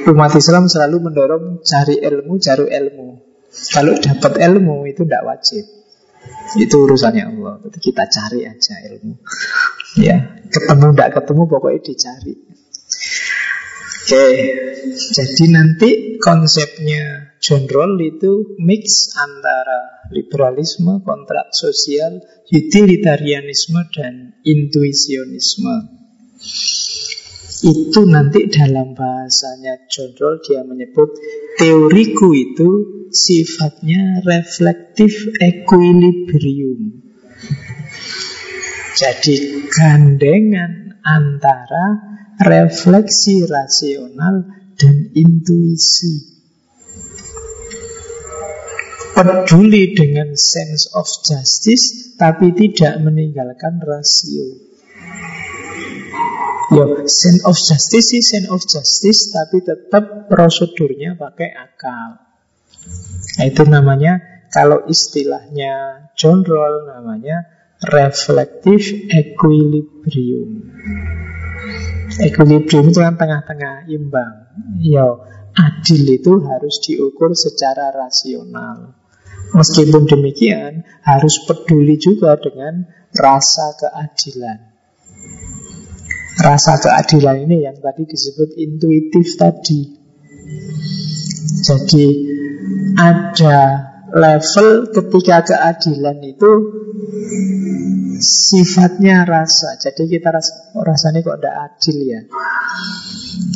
Umat 0.07 0.39
Islam 0.39 0.71
selalu 0.71 1.11
mendorong 1.11 1.67
Cari 1.67 1.99
ilmu, 1.99 2.39
cari 2.39 2.71
ilmu. 2.71 3.09
Kalau 3.75 3.99
dapat 3.99 4.39
ilmu 4.39 4.87
itu 4.87 5.03
tidak 5.03 5.27
wajib 5.27 5.76
itu 6.57 6.77
urusannya 6.77 7.25
Allah. 7.37 7.61
Jadi 7.67 7.79
kita 7.81 8.05
cari 8.09 8.41
aja 8.47 8.75
ilmu. 8.93 9.15
Ya, 9.97 10.45
ketemu 10.53 10.93
tidak 10.93 11.11
ketemu 11.17 11.43
pokoknya 11.49 11.81
dicari. 11.81 12.37
Oke, 14.07 14.29
jadi 15.17 15.45
nanti 15.51 15.91
konsepnya 16.21 17.35
John 17.43 17.65
Roll 17.67 17.97
itu 18.05 18.55
mix 18.61 19.11
antara 19.17 20.07
liberalisme, 20.15 21.01
kontrak 21.01 21.51
sosial, 21.51 22.23
utilitarianisme, 22.47 23.83
dan 23.91 24.39
intuisionisme. 24.47 25.77
Itu 27.67 28.05
nanti 28.07 28.47
dalam 28.47 28.95
bahasanya 28.95 29.91
John 29.91 30.15
Roll 30.15 30.45
dia 30.45 30.63
menyebut 30.63 31.17
teoriku 31.59 32.31
itu 32.37 32.96
sifatnya 33.13 34.25
reflektif 34.25 35.13
equilibrium. 35.39 37.03
Jadi 38.97 39.69
gandengan 39.69 40.97
antara 41.05 41.87
refleksi 42.41 43.45
rasional 43.45 44.49
dan 44.77 45.13
intuisi. 45.13 46.37
Peduli 49.17 49.97
dengan 49.97 50.37
sense 50.37 50.93
of 50.93 51.09
justice 51.25 52.17
tapi 52.21 52.53
tidak 52.53 53.01
meninggalkan 53.01 53.81
rasio. 53.81 54.67
Yo, 56.73 57.09
sense 57.09 57.41
of 57.47 57.57
justice 57.57 58.13
sih 58.13 58.21
sense 58.21 58.49
of 58.53 58.61
justice 58.65 59.33
tapi 59.33 59.65
tetap 59.65 60.29
prosedurnya 60.29 61.17
pakai 61.17 61.53
akal. 61.53 62.26
Nah, 63.37 63.45
itu 63.45 63.63
namanya 63.69 64.23
kalau 64.49 64.89
istilahnya 64.89 66.07
John 66.17 66.41
Roll 66.47 66.89
namanya 66.89 67.45
reflective 67.85 69.13
equilibrium. 69.13 70.73
Equilibrium 72.17 72.89
itu 72.89 72.99
kan 73.05 73.21
tengah-tengah 73.21 73.85
imbang. 73.93 74.35
Yo, 74.81 75.29
adil 75.53 76.09
itu 76.09 76.41
harus 76.49 76.81
diukur 76.81 77.37
secara 77.37 77.93
rasional. 77.93 78.97
Meskipun 79.53 80.09
demikian, 80.09 80.89
harus 81.05 81.45
peduli 81.45 82.01
juga 82.01 82.35
dengan 82.41 82.89
rasa 83.13 83.77
keadilan. 83.77 84.59
Rasa 86.37 86.81
keadilan 86.81 87.49
ini 87.49 87.65
yang 87.65 87.77
tadi 87.81 88.09
disebut 88.09 88.57
intuitif 88.57 89.37
tadi. 89.37 89.81
Jadi 91.67 92.07
ada 92.97 93.59
level 94.13 94.69
ketika 94.93 95.37
keadilan 95.45 96.19
itu 96.25 96.51
sifatnya 98.21 99.29
rasa. 99.29 99.77
Jadi 99.77 100.09
kita 100.09 100.33
rasa, 100.33 100.73
oh, 100.77 100.85
rasanya 100.85 101.21
kok 101.21 101.39
tidak 101.41 101.57
adil 101.69 101.97
ya. 102.01 102.21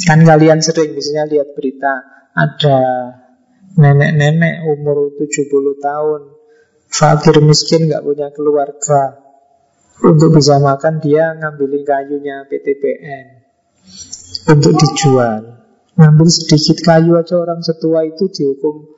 Kan 0.04 0.20
kalian 0.24 0.60
sering 0.60 0.92
misalnya 0.92 1.24
lihat 1.28 1.48
berita 1.56 1.92
ada 2.36 2.78
nenek-nenek 3.78 4.66
umur 4.66 5.14
70 5.16 5.50
tahun 5.78 6.20
fakir 6.90 7.38
miskin 7.38 7.86
nggak 7.86 8.02
punya 8.02 8.28
keluarga 8.34 9.22
untuk 10.02 10.34
bisa 10.34 10.58
makan 10.58 10.98
dia 10.98 11.38
ngambilin 11.38 11.86
kayunya 11.86 12.50
PTPN 12.50 13.26
untuk 14.50 14.74
dijual 14.74 15.59
ngambil 16.00 16.28
sedikit 16.32 16.80
kayu 16.80 17.20
aja 17.20 17.36
orang 17.36 17.60
setua 17.60 18.08
itu 18.08 18.32
dihukum 18.32 18.96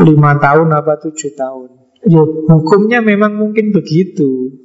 lima 0.00 0.40
tahun 0.40 0.72
apa 0.72 0.96
tujuh 1.04 1.36
tahun 1.36 1.80
Ya, 2.00 2.24
hukumnya 2.24 3.04
memang 3.04 3.36
mungkin 3.36 3.76
begitu. 3.76 4.56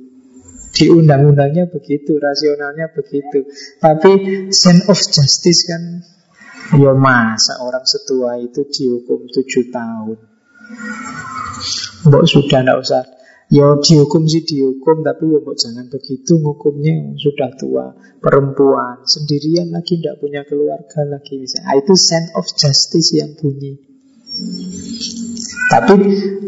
Di 0.72 0.88
undang-undangnya 0.88 1.68
begitu, 1.68 2.16
rasionalnya 2.16 2.96
begitu. 2.96 3.44
Tapi 3.84 4.12
sense 4.56 4.88
of 4.88 4.96
justice 4.96 5.68
kan 5.68 6.00
Ya 6.74 6.98
masa 6.98 7.62
orang 7.62 7.86
setua 7.86 8.42
itu 8.42 8.66
dihukum 8.66 9.30
tujuh 9.30 9.70
tahun 9.70 10.18
Mbok 12.10 12.26
sudah 12.26 12.66
tidak 12.66 12.78
usah 12.82 13.02
Ya 13.46 13.78
dihukum 13.78 14.26
sih 14.26 14.42
dihukum 14.42 15.06
Tapi 15.06 15.30
ya 15.30 15.40
jangan 15.54 15.86
begitu 15.94 16.42
Hukumnya 16.42 17.14
sudah 17.22 17.54
tua. 17.54 17.86
Perempuan 18.18 19.06
sendirian 19.06 19.70
lagi 19.70 20.02
Tidak 20.02 20.18
punya 20.18 20.42
keluarga 20.50 21.06
lagi 21.06 21.38
misalnya. 21.38 21.70
Ah, 21.70 21.76
Itu 21.78 21.94
sense 21.94 22.34
of 22.34 22.46
justice 22.58 23.14
yang 23.14 23.38
bunyi. 23.38 23.78
Tapi 25.70 25.94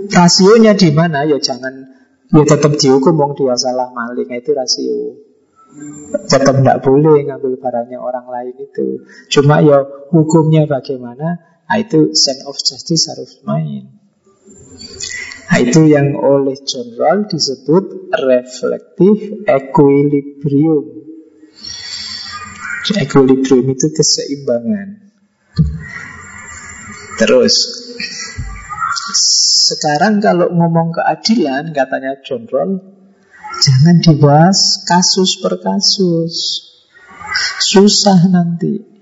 rasionya 0.10 0.74
di 0.74 0.90
mana? 0.90 1.24
Ya 1.24 1.38
jangan 1.38 1.98
Ya 2.28 2.44
tetap 2.44 2.76
dihukum 2.76 3.16
Wong 3.16 3.40
dia 3.40 3.56
salah 3.56 3.88
maling. 3.94 4.28
Itu 4.36 4.52
rasio. 4.52 5.16
Tetap 6.28 6.60
tidak 6.60 6.84
boleh 6.84 7.24
ngambil 7.24 7.56
barangnya 7.56 8.04
orang 8.04 8.28
lain 8.28 8.56
itu. 8.60 9.06
Cuma 9.32 9.64
ya 9.64 9.86
hukumnya 10.12 10.68
bagaimana? 10.68 11.40
Nah, 11.68 11.78
itu 11.80 12.16
sense 12.16 12.48
of 12.48 12.56
justice 12.56 13.12
harus 13.12 13.44
main 13.44 13.97
Nah, 15.48 15.64
itu 15.64 15.88
yang 15.88 16.12
oleh 16.20 16.60
John 16.68 16.92
Rawls 17.00 17.32
disebut 17.32 18.12
reflective 18.20 19.48
equilibrium. 19.48 20.86
Equilibrium 22.88 23.66
itu 23.72 23.88
keseimbangan. 23.92 25.08
Terus, 27.18 27.56
sekarang 29.72 30.20
kalau 30.20 30.52
ngomong 30.52 30.92
keadilan, 30.92 31.72
katanya 31.72 32.20
John 32.28 32.44
Rawls, 32.48 32.84
jangan 33.64 33.98
dibahas 34.04 34.84
kasus 34.84 35.40
per 35.40 35.64
kasus. 35.64 36.68
Susah 37.64 38.20
nanti. 38.28 38.97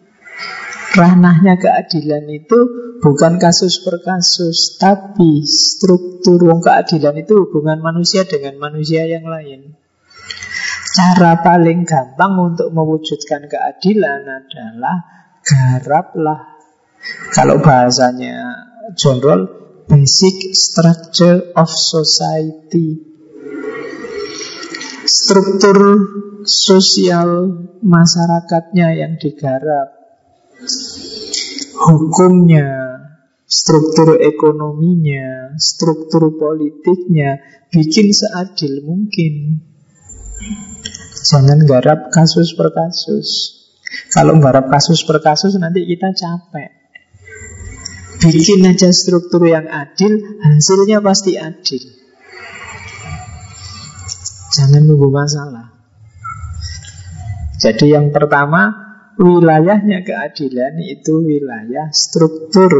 Ranahnya 0.95 1.59
keadilan 1.59 2.23
itu 2.31 2.59
bukan 3.03 3.35
kasus 3.35 3.83
per 3.83 3.99
kasus, 3.99 4.79
tapi 4.79 5.43
struktur 5.43 6.39
wong 6.39 6.63
keadilan 6.63 7.19
itu 7.19 7.35
hubungan 7.35 7.83
manusia 7.83 8.23
dengan 8.23 8.55
manusia 8.55 9.03
yang 9.03 9.27
lain. 9.27 9.75
Cara 10.95 11.43
paling 11.43 11.83
gampang 11.83 12.39
untuk 12.39 12.71
mewujudkan 12.71 13.51
keadilan 13.51 14.23
adalah 14.23 15.03
garaplah. 15.43 16.55
Kalau 17.35 17.59
bahasanya 17.59 18.39
John 18.95 19.19
Rawls, 19.19 19.51
basic 19.91 20.55
structure 20.55 21.51
of 21.59 21.67
society. 21.67 23.03
Struktur 25.03 25.77
sosial 26.47 27.29
masyarakatnya 27.83 28.95
yang 28.95 29.19
digarap 29.19 29.94
hukumnya, 31.75 32.67
struktur 33.45 34.17
ekonominya, 34.17 35.55
struktur 35.59 36.33
politiknya, 36.35 37.39
bikin 37.69 38.09
seadil 38.11 38.83
mungkin. 38.85 39.61
Jangan 41.25 41.65
garap 41.65 42.13
kasus 42.13 42.53
per 42.53 42.69
kasus. 42.73 43.29
Kalau 44.11 44.37
garap 44.37 44.69
kasus 44.69 45.01
per 45.07 45.21
kasus 45.23 45.57
nanti 45.57 45.85
kita 45.87 46.13
capek. 46.13 46.69
Bikin 48.25 48.65
aja 48.65 48.89
struktur 48.89 49.45
yang 49.45 49.69
adil, 49.69 50.17
hasilnya 50.41 51.03
pasti 51.03 51.37
adil. 51.37 51.83
Jangan 54.55 54.81
nunggu 54.87 55.09
masalah. 55.11 55.75
Jadi 57.59 57.91
yang 57.91 58.13
pertama 58.13 58.84
wilayahnya 59.19 60.03
keadilan 60.03 60.75
itu 60.83 61.23
wilayah 61.23 61.91
struktur. 61.91 62.71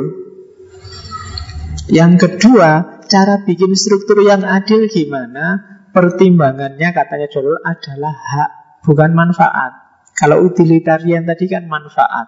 Yang 1.86 2.14
kedua, 2.28 3.04
cara 3.06 3.46
bikin 3.46 3.78
struktur 3.78 4.26
yang 4.26 4.42
adil 4.42 4.90
gimana? 4.90 5.62
Pertimbangannya 5.96 6.92
katanya 6.92 7.28
dulu 7.32 7.56
adalah 7.64 8.12
hak, 8.12 8.52
bukan 8.84 9.16
manfaat. 9.16 9.72
Kalau 10.16 10.44
utilitarian 10.44 11.24
tadi 11.24 11.48
kan 11.48 11.68
manfaat. 11.68 12.28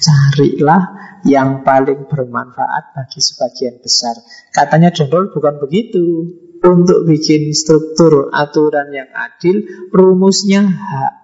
Carilah 0.00 0.82
yang 1.26 1.60
paling 1.66 2.08
bermanfaat 2.08 2.96
bagi 2.96 3.20
sebagian 3.20 3.82
besar. 3.82 4.16
Katanya 4.54 4.94
Jondol 4.94 5.34
bukan 5.34 5.60
begitu. 5.60 6.06
Untuk 6.60 7.08
bikin 7.08 7.56
struktur 7.56 8.28
aturan 8.36 8.92
yang 8.92 9.08
adil, 9.16 9.64
rumusnya 9.96 10.60
hak. 10.68 11.19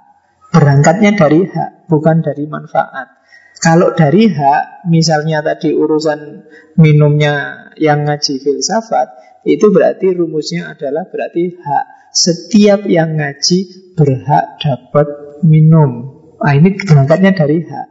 Berangkatnya 0.57 1.13
dari 1.13 1.45
hak, 1.45 1.85
bukan 1.85 2.25
dari 2.25 2.49
manfaat. 2.49 3.13
Kalau 3.61 3.93
dari 3.93 4.33
hak, 4.33 4.89
misalnya 4.89 5.45
tadi 5.45 5.77
urusan 5.77 6.49
minumnya 6.81 7.69
yang 7.77 8.09
ngaji 8.09 8.41
filsafat, 8.41 9.43
itu 9.45 9.69
berarti 9.69 10.17
rumusnya 10.17 10.73
adalah 10.73 11.05
berarti 11.13 11.61
hak. 11.61 11.85
Setiap 12.17 12.89
yang 12.89 13.21
ngaji 13.21 13.93
berhak 13.93 14.57
dapat 14.65 15.07
minum. 15.45 16.17
Nah, 16.41 16.53
ini 16.57 16.73
berangkatnya 16.73 17.37
dari 17.37 17.61
hak. 17.61 17.89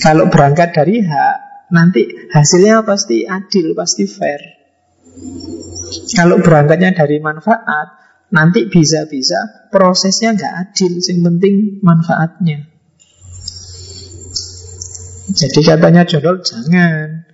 Kalau 0.00 0.32
berangkat 0.32 0.72
dari 0.72 1.04
hak, 1.04 1.36
nanti 1.68 2.32
hasilnya 2.32 2.80
pasti 2.88 3.28
adil, 3.28 3.76
pasti 3.76 4.08
fair. 4.08 4.40
Kalau 6.16 6.40
berangkatnya 6.40 6.96
dari 6.96 7.20
manfaat, 7.20 8.07
Nanti 8.28 8.68
bisa-bisa 8.68 9.68
prosesnya 9.72 10.36
nggak 10.36 10.54
adil, 10.68 11.00
yang 11.00 11.20
penting 11.24 11.54
manfaatnya. 11.80 12.68
Jadi 15.28 15.60
katanya 15.60 16.08
Jodol 16.08 16.40
jangan, 16.40 17.28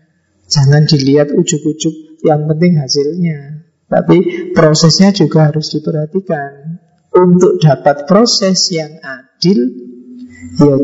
jangan 0.50 0.82
dilihat 0.86 1.30
ujuk-ujuk, 1.34 2.22
yang 2.26 2.46
penting 2.50 2.78
hasilnya. 2.78 3.66
Tapi 3.86 4.50
prosesnya 4.50 5.14
juga 5.14 5.50
harus 5.50 5.70
diperhatikan. 5.70 6.82
Untuk 7.14 7.62
dapat 7.62 8.10
proses 8.10 8.74
yang 8.74 8.98
adil, 8.98 9.70
ya 10.58 10.74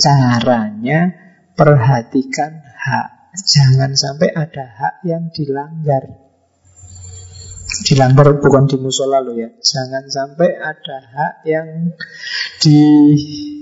caranya 0.00 1.12
perhatikan 1.52 2.64
hak. 2.64 3.36
Jangan 3.36 3.92
sampai 3.92 4.32
ada 4.32 4.64
hak 4.64 4.94
yang 5.04 5.28
dilanggar. 5.28 6.23
Dilanggar 7.82 8.38
bukan 8.38 8.70
di 8.70 8.76
musola 8.78 9.18
lo 9.18 9.34
ya. 9.34 9.50
Jangan 9.58 10.06
sampai 10.06 10.50
ada 10.54 10.96
hak 11.02 11.34
yang 11.42 11.68
di, 12.62 12.78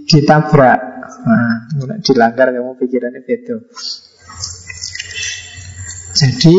ditabrak. 0.04 0.80
Nah, 1.22 1.56
dilanggar 2.04 2.52
kamu 2.52 2.76
pikirannya 2.76 3.22
beda. 3.24 3.56
Jadi 6.12 6.56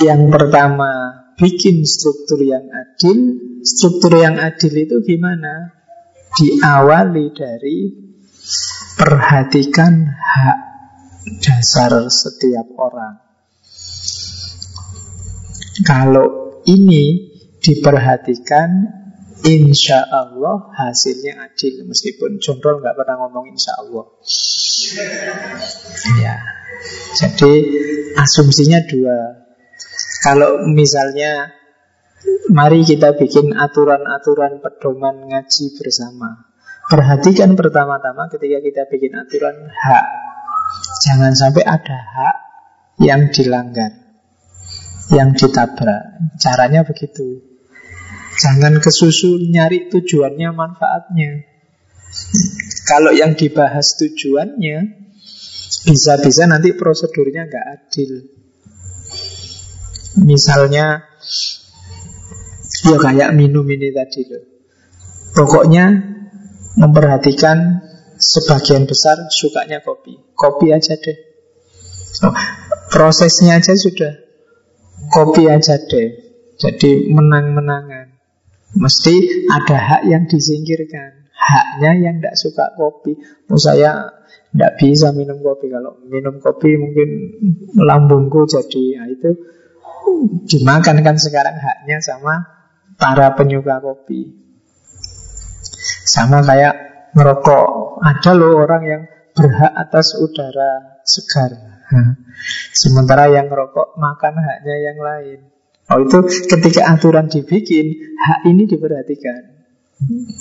Yang 0.00 0.22
pertama 0.32 1.20
Bikin 1.40 1.88
struktur 1.88 2.44
yang 2.44 2.68
adil. 2.68 3.40
Struktur 3.64 4.12
yang 4.20 4.36
adil 4.36 4.76
itu 4.76 5.00
gimana? 5.00 5.72
Diawali 6.36 7.32
dari 7.32 7.78
Perhatikan 9.00 10.04
hak 10.04 10.58
dasar 11.40 12.12
setiap 12.12 12.68
orang 12.76 13.29
kalau 15.86 16.60
ini 16.66 17.30
diperhatikan 17.60 19.00
Insya 19.40 20.04
Allah 20.04 20.68
hasilnya 20.76 21.40
adil. 21.48 21.88
Meskipun 21.88 22.36
Jondol 22.44 22.84
nggak 22.84 22.92
pernah 22.92 23.24
ngomong 23.24 23.48
Insya 23.48 23.72
Allah 23.80 24.04
Ya. 26.20 26.36
Jadi 27.16 27.52
asumsinya 28.20 28.84
dua. 28.84 29.48
Kalau 30.20 30.68
misalnya 30.68 31.56
Mari 32.50 32.82
kita 32.82 33.14
bikin 33.16 33.54
aturan-aturan 33.54 34.60
pedoman 34.60 35.30
ngaji 35.30 35.64
bersama. 35.78 36.50
Perhatikan 36.90 37.54
pertama-tama 37.54 38.26
ketika 38.26 38.58
kita 38.58 38.82
bikin 38.90 39.14
aturan 39.14 39.70
hak. 39.70 40.06
Jangan 41.06 41.32
sampai 41.32 41.62
ada 41.62 41.96
hak 41.96 42.36
yang 43.00 43.30
dilanggar 43.30 44.09
yang 45.10 45.34
ditabrak. 45.34 46.34
Caranya 46.38 46.86
begitu. 46.86 47.42
Jangan 48.40 48.78
kesusu 48.78 49.36
nyari 49.50 49.90
tujuannya, 49.90 50.48
manfaatnya. 50.54 51.44
Kalau 52.86 53.12
yang 53.12 53.34
dibahas 53.34 53.98
tujuannya, 53.98 54.78
bisa-bisa 55.84 56.46
nanti 56.46 56.72
prosedurnya 56.74 57.46
nggak 57.46 57.66
adil. 57.68 58.10
Misalnya, 60.24 61.06
ya 62.86 62.96
kayak 62.98 63.30
minum 63.34 63.66
ini 63.66 63.94
tadi 63.94 64.26
loh. 64.26 64.44
Pokoknya 65.30 65.94
memperhatikan 66.74 67.82
sebagian 68.18 68.90
besar 68.90 69.30
sukanya 69.30 69.78
kopi. 69.82 70.18
Kopi 70.34 70.74
aja 70.74 70.98
deh. 70.98 71.18
Oh, 72.26 72.34
Prosesnya 72.90 73.62
aja 73.62 73.70
sudah 73.78 74.29
kopi 75.08 75.48
aja 75.48 75.80
deh. 75.80 76.08
Jadi 76.60 77.08
menang-menangan. 77.08 78.20
Mesti 78.76 79.48
ada 79.48 79.78
hak 79.80 80.02
yang 80.06 80.28
disingkirkan. 80.28 81.32
Haknya 81.32 81.96
yang 81.96 82.14
tidak 82.20 82.36
suka 82.36 82.76
kopi. 82.76 83.16
Oh 83.48 83.56
saya 83.56 84.12
tidak 84.52 84.76
bisa 84.76 85.10
minum 85.16 85.40
kopi. 85.40 85.72
Kalau 85.72 85.96
minum 86.04 86.36
kopi 86.38 86.76
mungkin 86.76 87.08
lambungku 87.80 88.44
jadi. 88.44 88.84
Nah, 89.00 89.08
itu 89.08 89.30
dimakan 90.46 91.00
kan 91.00 91.16
sekarang 91.16 91.56
haknya 91.56 91.98
sama 92.04 92.44
para 93.00 93.32
penyuka 93.34 93.80
kopi. 93.80 94.36
Sama 96.04 96.44
kayak 96.44 96.74
merokok. 97.16 97.98
Ada 98.04 98.32
loh 98.36 98.60
orang 98.60 98.82
yang 98.84 99.02
berhak 99.32 99.72
atas 99.72 100.18
udara 100.20 101.00
segar. 101.08 101.79
Sementara 102.82 103.28
yang 103.30 103.50
merokok 103.50 103.98
makan 103.98 104.34
haknya 104.38 104.76
yang 104.90 104.98
lain. 104.98 105.38
Oh 105.90 105.98
itu 106.06 106.22
ketika 106.46 106.86
aturan 106.86 107.26
dibikin, 107.26 108.14
hak 108.14 108.46
ini 108.46 108.64
diperhatikan. 108.70 109.58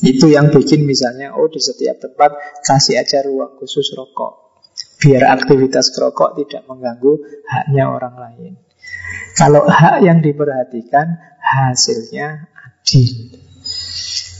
Itu 0.05 0.31
yang 0.31 0.53
bikin 0.53 0.87
misalnya, 0.87 1.35
oh 1.35 1.49
di 1.51 1.59
setiap 1.59 1.99
tempat 1.99 2.63
kasih 2.63 3.01
aja 3.01 3.25
ruang 3.25 3.57
khusus 3.59 3.91
rokok. 3.97 4.63
Biar 5.01 5.27
aktivitas 5.35 5.91
kerokok 5.91 6.37
tidak 6.37 6.63
mengganggu 6.69 7.43
haknya 7.49 7.91
orang 7.91 8.15
lain. 8.15 8.53
Kalau 9.35 9.67
hak 9.67 10.05
yang 10.05 10.21
diperhatikan, 10.23 11.17
hasilnya 11.39 12.51
adil. 12.53 13.48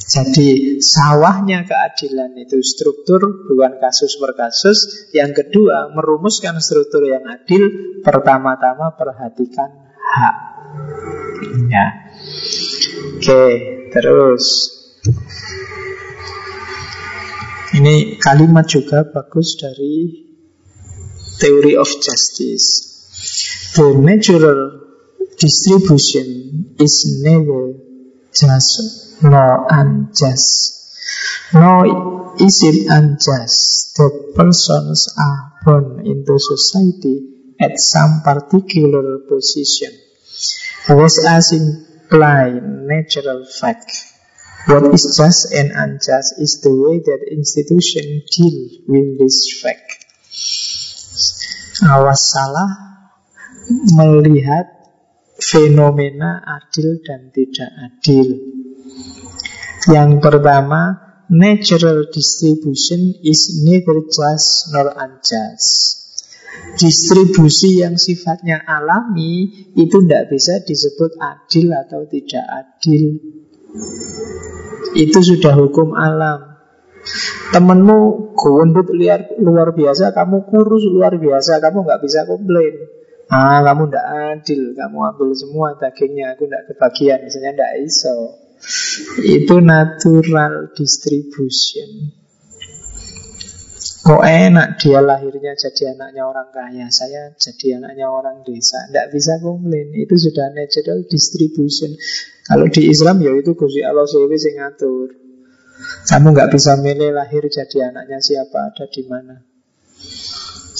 Jadi 0.09 0.81
sawahnya 0.81 1.69
keadilan 1.69 2.33
itu 2.41 2.57
struktur 2.65 3.45
bukan 3.45 3.77
kasus 3.77 4.17
per 4.17 4.33
kasus. 4.33 5.05
Yang 5.13 5.45
kedua 5.45 5.93
merumuskan 5.93 6.57
struktur 6.57 7.05
yang 7.05 7.29
adil 7.29 7.69
pertama-tama 8.01 8.97
perhatikan 8.97 9.69
hak. 10.01 10.35
Ya. 11.69 12.09
Oke, 13.21 13.43
terus 13.93 14.45
ini 17.77 18.17
kalimat 18.17 18.65
juga 18.65 19.05
bagus 19.05 19.61
dari 19.61 20.25
Theory 21.37 21.77
of 21.77 21.87
Justice. 22.01 22.97
The 23.77 23.93
natural 23.93 24.89
distribution 25.37 26.27
is 26.81 27.21
never 27.21 27.77
just 28.33 29.08
nor 29.21 29.67
unjust. 29.69 30.75
Nor 31.53 32.35
is 32.39 32.63
it 32.63 32.87
unjust 32.87 33.97
that 33.97 34.33
persons 34.35 35.09
are 35.17 35.53
born 35.65 36.05
into 36.05 36.39
society 36.39 37.55
at 37.59 37.79
some 37.79 38.21
particular 38.23 39.19
position, 39.27 39.91
was 40.87 41.19
as 41.25 41.51
imply 41.51 42.55
natural 42.63 43.45
fact. 43.45 43.91
What 44.67 44.93
is 44.93 45.17
just 45.17 45.51
and 45.53 45.71
unjust 45.71 46.39
is 46.39 46.61
the 46.61 46.71
way 46.71 46.99
that 46.99 47.27
institution 47.31 48.23
deal 48.31 48.57
with 48.87 49.19
this 49.19 49.59
fact. 49.59 50.05
Awas 51.83 52.23
salah 52.31 52.69
melihat 53.95 54.67
fenomena 55.39 56.43
adil 56.43 56.99
dan 57.03 57.31
tidak 57.31 57.71
adil. 57.79 58.58
Yang 59.87 60.19
pertama, 60.19 60.99
natural 61.31 62.11
distribution 62.11 63.15
is 63.23 63.63
neither 63.63 64.03
just 64.11 64.75
nor 64.75 64.91
unjust. 64.91 65.95
Distribusi 66.75 67.79
yang 67.79 67.95
sifatnya 67.95 68.59
alami 68.65 69.47
itu 69.79 70.03
tidak 70.03 70.33
bisa 70.33 70.59
disebut 70.65 71.15
adil 71.21 71.71
atau 71.71 72.03
tidak 72.09 72.43
adil. 72.43 73.15
Itu 74.97 75.19
sudah 75.23 75.55
hukum 75.55 75.95
alam. 75.95 76.59
Temenmu 77.55 78.33
gondut 78.35 78.91
liar, 78.91 79.31
luar 79.39 79.71
biasa, 79.71 80.11
kamu 80.11 80.49
kurus 80.51 80.83
luar 80.85 81.15
biasa, 81.15 81.63
kamu 81.63 81.87
nggak 81.87 82.01
bisa 82.03 82.27
komplain. 82.27 82.75
Ah, 83.29 83.61
kamu 83.61 83.89
tidak 83.89 84.07
adil, 84.35 84.61
kamu 84.73 84.97
ambil 85.13 85.29
semua 85.37 85.77
dagingnya, 85.77 86.33
aku 86.33 86.49
tidak 86.49 86.65
kebagian, 86.73 87.19
misalnya 87.23 87.51
tidak 87.55 87.73
iso. 87.85 88.17
Itu 89.23 89.63
natural 89.63 90.75
distribution. 90.75 92.19
Kok 93.99 94.23
enak 94.23 94.79
dia 94.79 94.99
lahirnya 95.03 95.59
jadi 95.59 95.91
anaknya 95.91 96.23
orang 96.23 96.49
kaya 96.55 96.87
Saya 96.87 97.35
jadi 97.35 97.79
anaknya 97.79 98.07
orang 98.07 98.43
desa. 98.47 98.87
Tidak 98.87 99.11
bisa 99.11 99.39
komplain 99.43 99.91
Itu 99.95 100.15
sudah 100.15 100.51
natural 100.55 101.03
distribution. 101.07 101.95
Kalau 102.47 102.67
di 102.71 102.87
Islam 102.87 103.19
ya 103.23 103.35
itu 103.35 103.55
Gusti 103.55 103.83
Allah 103.83 104.07
Sewi 104.07 104.39
sing 104.39 104.59
ngatur. 104.59 105.15
Kamu 106.07 106.35
nggak 106.35 106.51
bisa 106.51 106.75
milih 106.75 107.15
lahir 107.15 107.47
jadi 107.47 107.91
anaknya 107.91 108.19
siapa 108.19 108.71
Ada 108.71 108.87
di 108.91 109.03
mana. 109.07 109.39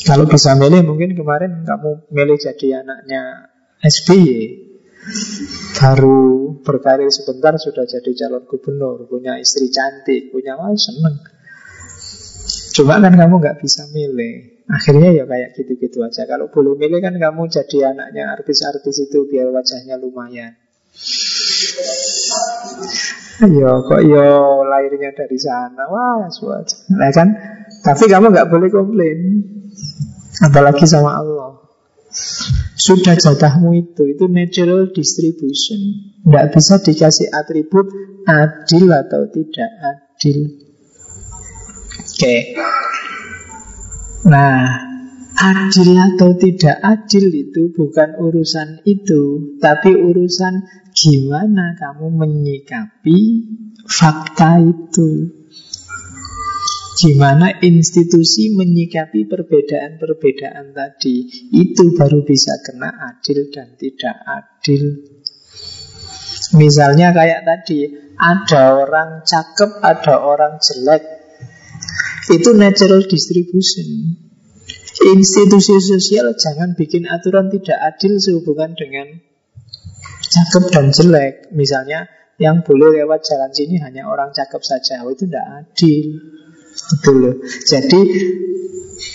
Kalau 0.04 0.28
bisa 0.28 0.56
milih 0.56 0.88
mungkin 0.88 1.12
kemarin 1.12 1.68
Kamu 1.68 2.08
milih 2.12 2.40
jadi 2.40 2.84
anaknya 2.84 3.52
SBY 3.84 4.69
Baru 5.80 6.60
berkarir 6.60 7.08
sebentar 7.08 7.56
sudah 7.56 7.88
jadi 7.88 8.12
calon 8.26 8.44
gubernur, 8.44 9.08
punya 9.08 9.40
istri 9.40 9.72
cantik, 9.72 10.30
punya 10.30 10.60
wah 10.60 10.76
seneng. 10.76 11.24
Cuma 12.76 13.00
kan 13.00 13.16
kamu 13.16 13.36
nggak 13.40 13.60
bisa 13.64 13.88
milih. 13.92 14.64
Akhirnya 14.70 15.10
ya 15.16 15.24
kayak 15.26 15.58
gitu-gitu 15.58 16.06
aja. 16.06 16.30
Kalau 16.30 16.52
boleh 16.54 16.78
milih 16.78 17.02
kan 17.02 17.16
kamu 17.18 17.50
jadi 17.50 17.96
anaknya 17.96 18.30
artis-artis 18.38 19.10
itu 19.10 19.26
biar 19.26 19.50
wajahnya 19.50 19.98
lumayan. 19.98 20.54
Yo 23.40 23.72
kok 23.88 24.04
yo 24.04 24.68
lahirnya 24.68 25.16
dari 25.16 25.40
sana, 25.40 25.88
wah 25.88 26.28
suatu. 26.28 26.92
Nah 26.92 27.08
kan, 27.16 27.32
tapi 27.82 28.12
kamu 28.12 28.36
nggak 28.36 28.52
boleh 28.52 28.68
komplain, 28.68 29.20
apalagi 30.44 30.84
sama 30.84 31.24
Allah. 31.24 31.56
Sudah 32.90 33.14
jatahmu 33.14 33.78
itu 33.78 34.02
Itu 34.10 34.26
natural 34.26 34.90
distribution. 34.90 35.78
Tidak 36.26 36.46
bisa 36.50 36.82
dikasih 36.82 37.30
atribut 37.30 37.86
Adil 38.26 38.90
atau 38.90 39.26
tidak 39.30 39.70
adil. 39.82 40.38
Oke. 40.50 42.18
Okay. 42.18 42.40
Nah 44.26 44.90
Adil 45.40 45.96
atau 45.96 46.36
tidak 46.36 46.82
adil 46.84 47.32
itu 47.32 47.72
bukan 47.72 48.18
urusan 48.20 48.84
itu 48.84 49.56
Tapi 49.62 49.94
urusan 49.94 50.66
gimana 50.92 51.80
kamu 51.80 52.12
menyikapi 52.12 53.20
fakta 53.88 54.60
itu 54.60 55.39
Gimana 57.00 57.64
institusi 57.64 58.52
menyikapi 58.52 59.24
perbedaan-perbedaan 59.24 60.76
tadi. 60.76 61.24
Itu 61.48 61.96
baru 61.96 62.28
bisa 62.28 62.60
kena 62.60 62.92
adil 62.92 63.48
dan 63.56 63.80
tidak 63.80 64.20
adil. 64.28 65.00
Misalnya 66.60 67.16
kayak 67.16 67.48
tadi 67.48 67.88
Ada 68.20 68.76
orang 68.76 69.24
cakep, 69.24 69.80
ada 69.80 70.20
orang 70.20 70.60
jelek. 70.60 71.00
Itu 72.36 72.52
natural 72.52 73.08
distribution. 73.08 74.20
Institusi 75.16 75.80
sosial 75.80 76.36
jangan 76.36 76.76
bikin 76.76 77.08
aturan 77.08 77.48
tidak 77.48 77.80
adil 77.80 78.20
sehubungan 78.20 78.76
dengan 78.76 79.08
cakep 80.20 80.64
dan 80.68 80.92
jelek. 80.92 81.48
Misalnya 81.56 82.12
yang 82.44 82.60
boleh 82.68 83.00
lewat 83.00 83.24
jalan 83.24 83.56
sini 83.56 83.80
hanya 83.80 84.12
orang 84.12 84.36
cakep 84.36 84.60
saja. 84.68 85.00
Oh, 85.08 85.16
Itu 85.16 85.32
tidak 85.32 85.64
adil 85.64 86.39
Loh. 87.10 87.36
Jadi 87.66 88.02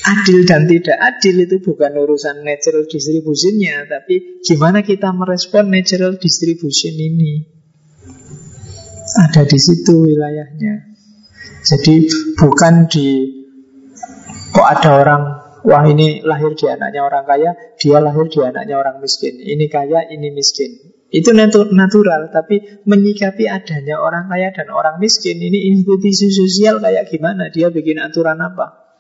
adil 0.04 0.38
dan 0.44 0.68
tidak 0.68 0.98
adil 1.00 1.44
itu 1.44 1.56
bukan 1.60 1.92
urusan 1.96 2.44
natural 2.44 2.84
distributionnya, 2.88 3.88
tapi 3.88 4.40
gimana 4.44 4.84
kita 4.84 5.12
merespon 5.12 5.72
natural 5.72 6.16
distribution 6.20 6.94
ini. 6.94 7.44
Ada 9.14 9.44
di 9.44 9.58
situ 9.60 10.08
wilayahnya. 10.08 10.96
Jadi 11.64 12.08
bukan 12.36 12.88
di 12.88 13.08
kok 14.52 14.68
ada 14.68 14.90
orang 15.00 15.22
wah 15.64 15.84
ini 15.88 16.20
lahir 16.20 16.52
di 16.52 16.68
anaknya 16.68 17.00
orang 17.02 17.24
kaya, 17.24 17.56
dia 17.80 17.98
lahir 17.98 18.28
di 18.28 18.38
anaknya 18.44 18.76
orang 18.76 19.00
miskin. 19.00 19.40
Ini 19.40 19.66
kaya, 19.72 20.04
ini 20.12 20.28
miskin. 20.30 20.93
Itu 21.14 21.30
natural, 21.70 22.34
tapi 22.34 22.82
menyikapi 22.90 23.46
adanya 23.46 24.02
orang 24.02 24.26
kaya 24.26 24.50
dan 24.50 24.74
orang 24.74 24.98
miskin 24.98 25.38
ini 25.38 25.70
institusi 25.70 26.34
sosial 26.34 26.82
kayak 26.82 27.06
gimana? 27.06 27.54
Dia 27.54 27.70
bikin 27.70 28.02
aturan 28.02 28.42
apa? 28.42 28.98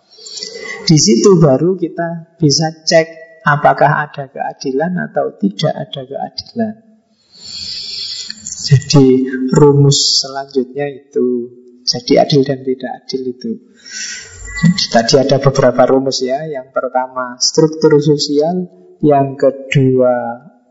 Di 0.86 0.94
situ 0.94 1.42
baru 1.42 1.74
kita 1.74 2.38
bisa 2.38 2.70
cek 2.86 3.42
apakah 3.42 4.06
ada 4.06 4.30
keadilan 4.30 4.94
atau 5.10 5.34
tidak 5.42 5.74
ada 5.74 6.00
keadilan. 6.06 6.74
Jadi 8.64 9.06
rumus 9.50 10.22
selanjutnya 10.22 10.86
itu 10.86 11.50
jadi 11.82 12.30
adil 12.30 12.46
dan 12.46 12.62
tidak 12.62 12.90
adil 13.02 13.22
itu. 13.26 13.50
Tadi 14.86 15.14
ada 15.18 15.42
beberapa 15.42 15.82
rumus 15.90 16.22
ya. 16.22 16.46
Yang 16.46 16.70
pertama 16.70 17.42
struktur 17.42 17.98
sosial 17.98 18.70
yang 19.02 19.34
kedua 19.34 20.14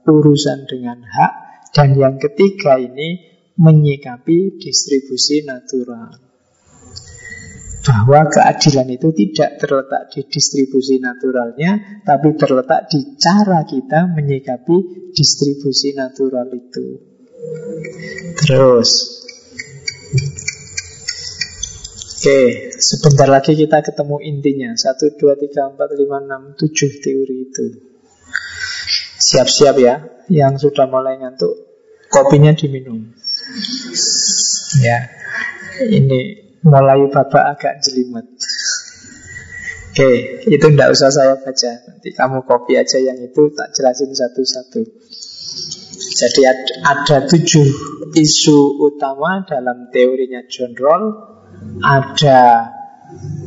urusan 0.08 0.70
dengan 0.70 1.04
hak, 1.04 1.34
dan 1.74 1.98
yang 1.98 2.16
ketiga 2.22 2.78
ini 2.78 3.34
menyikapi 3.58 4.62
distribusi 4.62 5.46
natural. 5.46 6.22
Bahwa 7.84 8.32
keadilan 8.32 8.88
itu 8.96 9.12
tidak 9.12 9.60
terletak 9.60 10.08
di 10.16 10.24
distribusi 10.24 11.04
naturalnya, 11.04 12.04
tapi 12.08 12.32
terletak 12.40 12.88
di 12.88 13.20
cara 13.20 13.68
kita 13.68 14.08
menyikapi 14.08 15.12
distribusi 15.12 15.92
natural 15.92 16.48
itu. 16.56 16.88
Terus, 18.40 18.90
Oke, 22.24 22.72
sebentar 22.80 23.28
lagi 23.28 23.52
kita 23.52 23.84
ketemu 23.84 24.24
intinya. 24.24 24.72
1, 24.72 25.20
2, 25.20 25.44
3, 25.44 25.76
4, 25.76 25.76
5, 25.76 26.56
6, 26.56 26.56
7 26.56 27.04
teori 27.04 27.36
itu. 27.52 27.93
Siap-siap 29.24 29.76
ya, 29.80 29.96
yang 30.28 30.60
sudah 30.60 30.84
mulai 30.92 31.16
ngantuk, 31.20 31.56
kopinya 32.12 32.52
diminum. 32.52 33.16
Ya, 34.84 35.08
ini 35.88 36.52
mulai 36.64 37.08
babak 37.08 37.56
agak 37.56 37.74
jelimet. 37.84 38.28
Oke, 39.94 40.42
itu 40.50 40.66
tidak 40.74 40.90
usah 40.90 41.14
saya 41.14 41.38
baca. 41.38 41.72
Nanti 41.86 42.10
kamu 42.18 42.50
kopi 42.50 42.74
aja 42.82 42.98
yang 42.98 43.22
itu, 43.22 43.54
tak 43.54 43.78
jelasin 43.78 44.10
satu-satu. 44.10 44.82
Jadi 46.14 46.42
ada 46.82 47.18
tujuh 47.30 47.68
isu 48.18 48.60
utama 48.82 49.46
dalam 49.46 49.94
teorinya 49.94 50.46
John 50.50 50.74
Rawls 50.74 51.14
ada 51.82 52.70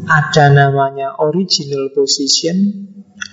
ada 0.07 0.45
namanya 0.55 1.19
original 1.19 1.91
position, 1.91 2.57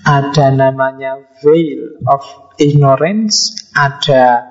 ada 0.04 0.52
namanya 0.52 1.28
veil 1.40 2.00
of 2.08 2.24
ignorance, 2.60 3.68
ada 3.76 4.48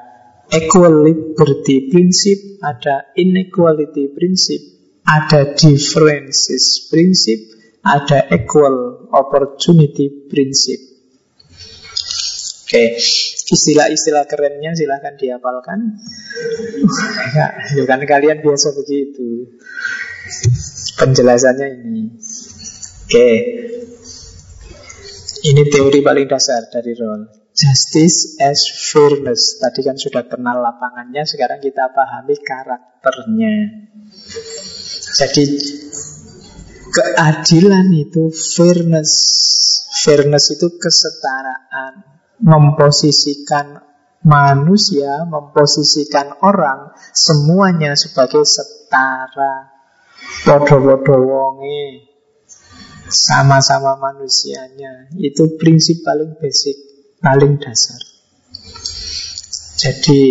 equal 0.52 1.04
liberty 1.04 1.88
principle, 1.88 2.60
ada 2.64 3.12
inequality 3.16 4.12
principle, 4.12 5.00
ada 5.04 5.56
differences 5.56 6.88
principle, 6.88 7.56
ada 7.84 8.28
equal 8.32 9.08
opportunity 9.12 10.28
principle. 10.28 10.92
Oke, 12.72 12.96
okay. 12.96 12.96
istilah-istilah 13.52 14.24
kerennya 14.24 14.72
silahkan 14.72 15.12
dihafalkan. 15.20 16.00
Ya, 17.36 17.84
kan 17.84 18.00
kalian 18.08 18.40
biasa 18.40 18.72
begitu. 18.72 19.52
Penjelasannya 20.96 21.68
ini. 21.84 22.16
Oke. 23.04 23.28
Ini 25.43 25.62
teori 25.66 25.99
paling 26.07 26.26
dasar 26.30 26.70
dari 26.70 26.95
Rawls. 26.95 27.51
Justice 27.53 28.40
as 28.40 28.64
fairness. 28.64 29.61
Tadi 29.61 29.84
kan 29.84 29.99
sudah 29.99 30.24
kenal 30.24 30.62
lapangannya, 30.62 31.26
sekarang 31.26 31.61
kita 31.61 31.93
pahami 31.93 32.38
karakternya. 32.40 33.55
Jadi 35.18 35.45
keadilan 36.95 37.86
itu 37.93 38.30
fairness. 38.32 39.12
Fairness 40.03 40.57
itu 40.57 40.78
kesetaraan, 40.80 42.22
memposisikan 42.40 43.82
manusia, 44.24 45.26
memposisikan 45.28 46.38
orang 46.43 46.95
semuanya 47.12 47.93
sebagai 47.95 48.43
setara 48.47 49.72
Podo-podo 50.43 51.14
wonge 51.22 52.11
Sama-sama 53.12 54.00
manusianya 54.00 55.12
Itu 55.20 55.60
prinsip 55.60 56.00
paling 56.00 56.40
basic 56.40 56.74
Paling 57.20 57.60
dasar. 57.60 58.00
Jadi 59.76 60.22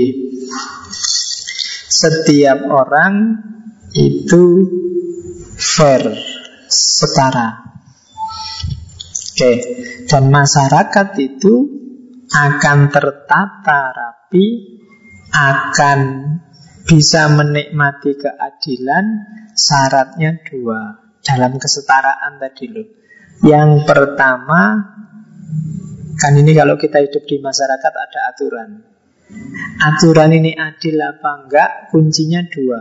Setiap 1.88 2.66
orang 2.66 3.38
Itu 3.94 4.66
Fair 5.62 6.10
Setara. 6.66 7.62
Oke 9.14 9.54
Dan 10.10 10.34
masyarakat 10.34 11.08
itu 11.22 11.54
Akan 12.34 12.90
tertata 12.90 13.94
rapi 13.94 14.46
Akan 15.30 16.02
bisa 16.82 17.30
menikmati 17.30 18.18
keadilan 18.18 19.06
syaratnya 19.54 20.42
dua 20.44 21.11
dalam 21.22 21.58
kesetaraan 21.58 22.42
tadi 22.42 22.66
loh. 22.70 22.88
Yang 23.42 23.90
pertama 23.90 24.62
kan 26.18 26.34
ini 26.38 26.54
kalau 26.54 26.78
kita 26.78 27.02
hidup 27.02 27.26
di 27.26 27.42
masyarakat 27.42 27.94
ada 27.94 28.20
aturan. 28.30 28.70
Aturan 29.82 30.32
ini 30.36 30.54
adil 30.54 31.02
apa 31.02 31.30
enggak? 31.42 31.72
Kuncinya 31.90 32.46
dua. 32.46 32.80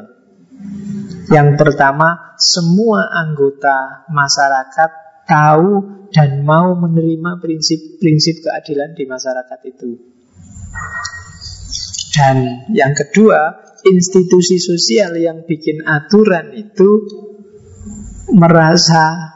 Yang 1.31 1.49
pertama, 1.57 2.35
semua 2.37 3.07
anggota 3.07 4.05
masyarakat 4.11 4.91
tahu 5.31 5.71
dan 6.11 6.43
mau 6.43 6.75
menerima 6.75 7.39
prinsip-prinsip 7.39 8.43
keadilan 8.43 8.99
di 8.99 9.07
masyarakat 9.07 9.61
itu. 9.63 9.91
Dan 12.11 12.67
yang 12.75 12.93
kedua, 12.99 13.71
institusi 13.87 14.59
sosial 14.59 15.15
yang 15.17 15.47
bikin 15.47 15.87
aturan 15.87 16.51
itu 16.59 17.07
merasa 18.35 19.35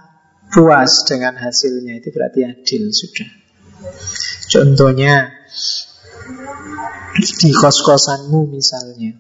puas 0.50 1.04
dengan 1.08 1.34
hasilnya 1.38 1.98
itu 1.98 2.08
berarti 2.14 2.40
adil 2.46 2.90
sudah. 2.94 3.30
Contohnya 4.50 5.30
di 7.18 7.50
kos-kosanmu 7.50 8.50
misalnya 8.50 9.18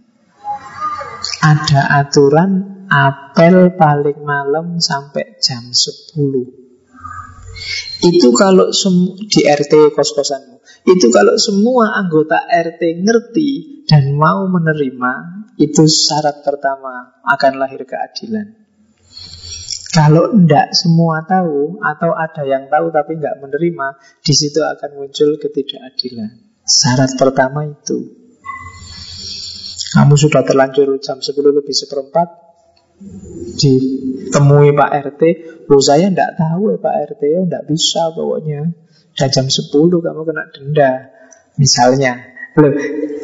ada 1.42 2.04
aturan 2.04 2.86
apel 2.86 3.74
paling 3.74 4.22
malam 4.22 4.78
sampai 4.78 5.40
jam 5.42 5.70
10. 5.72 6.14
Itu 8.04 8.28
kalau 8.36 8.68
di 9.30 9.40
RT 9.46 9.94
kos-kosanmu 9.96 10.54
itu 10.84 11.08
kalau 11.08 11.40
semua 11.40 11.96
anggota 11.96 12.44
RT 12.44 12.82
ngerti 13.00 13.50
dan 13.88 14.12
mau 14.20 14.44
menerima, 14.52 15.12
itu 15.56 15.88
syarat 15.88 16.44
pertama 16.44 17.24
akan 17.24 17.52
lahir 17.56 17.88
keadilan. 17.88 18.63
Kalau 19.94 20.34
tidak 20.34 20.74
semua 20.74 21.22
tahu 21.22 21.78
atau 21.78 22.10
ada 22.18 22.42
yang 22.42 22.66
tahu 22.66 22.90
tapi 22.90 23.14
nggak 23.14 23.38
menerima, 23.38 23.86
di 24.26 24.34
situ 24.34 24.58
akan 24.58 24.90
muncul 24.98 25.38
ketidakadilan. 25.38 26.30
Syarat 26.66 27.14
pertama 27.14 27.62
itu. 27.62 28.26
Kamu 29.94 30.18
sudah 30.18 30.42
terlanjur 30.42 30.98
jam 30.98 31.22
10 31.22 31.30
lebih 31.38 31.70
seperempat 31.70 32.26
ditemui 33.54 34.74
Pak 34.74 34.90
RT, 35.14 35.22
loh 35.70 35.82
saya 35.82 36.10
tidak 36.10 36.34
tahu 36.34 36.74
ya 36.74 36.78
Pak 36.82 36.94
RT, 37.14 37.22
ya 37.22 37.40
tidak 37.46 37.64
bisa 37.70 38.02
pokoknya. 38.10 38.74
Udah 39.14 39.28
jam 39.30 39.46
10 39.46 39.70
kamu 39.70 40.20
kena 40.26 40.44
denda 40.50 40.92
Misalnya 41.54 42.34
Loh, 42.54 42.70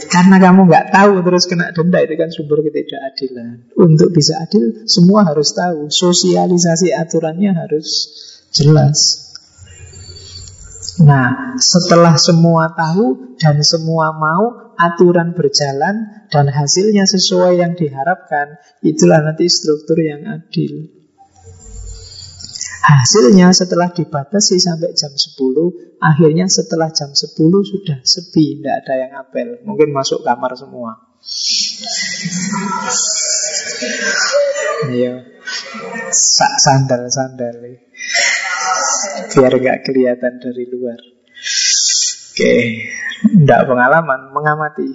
karena 0.09 0.41
kamu 0.41 0.71
nggak 0.71 0.95
tahu 0.95 1.21
terus 1.27 1.45
kena 1.45 1.75
denda 1.75 2.01
itu 2.01 2.15
kan 2.17 2.31
sumber 2.33 2.65
ketidakadilan. 2.65 3.69
Untuk 3.77 4.15
bisa 4.15 4.41
adil, 4.41 4.87
semua 4.89 5.27
harus 5.27 5.53
tahu. 5.53 5.91
Sosialisasi 5.91 6.95
aturannya 6.95 7.53
harus 7.53 7.89
jelas. 8.55 9.29
Nah, 11.01 11.57
setelah 11.57 12.21
semua 12.21 12.77
tahu 12.77 13.37
dan 13.41 13.65
semua 13.65 14.13
mau, 14.13 14.75
aturan 14.77 15.33
berjalan 15.33 16.29
dan 16.29 16.47
hasilnya 16.49 17.05
sesuai 17.05 17.61
yang 17.61 17.73
diharapkan, 17.77 18.61
itulah 18.85 19.21
nanti 19.25 19.49
struktur 19.49 19.97
yang 20.01 20.25
adil. 20.29 21.00
Hasilnya 22.81 23.53
setelah 23.53 23.93
dibatasi 23.93 24.57
sampai 24.57 24.97
jam 24.97 25.13
10 25.13 26.01
Akhirnya 26.01 26.49
setelah 26.49 26.89
jam 26.89 27.13
10 27.13 27.37
sudah 27.61 27.99
sepi 28.01 28.61
Tidak 28.61 28.77
ada 28.85 28.95
yang 28.97 29.13
apel 29.21 29.61
Mungkin 29.69 29.93
masuk 29.93 30.25
kamar 30.25 30.57
semua. 30.57 31.11
Iya. 34.89 35.29
Sak 36.09 36.53
sandal-sandal. 36.57 37.61
Biar 39.29 39.53
gak 39.61 39.79
kelihatan 39.85 40.41
dari 40.41 40.65
luar. 40.73 41.01
Oke. 42.33 42.57
Tidak 43.21 43.63
pengalaman 43.69 44.33
Mengamati. 44.33 44.89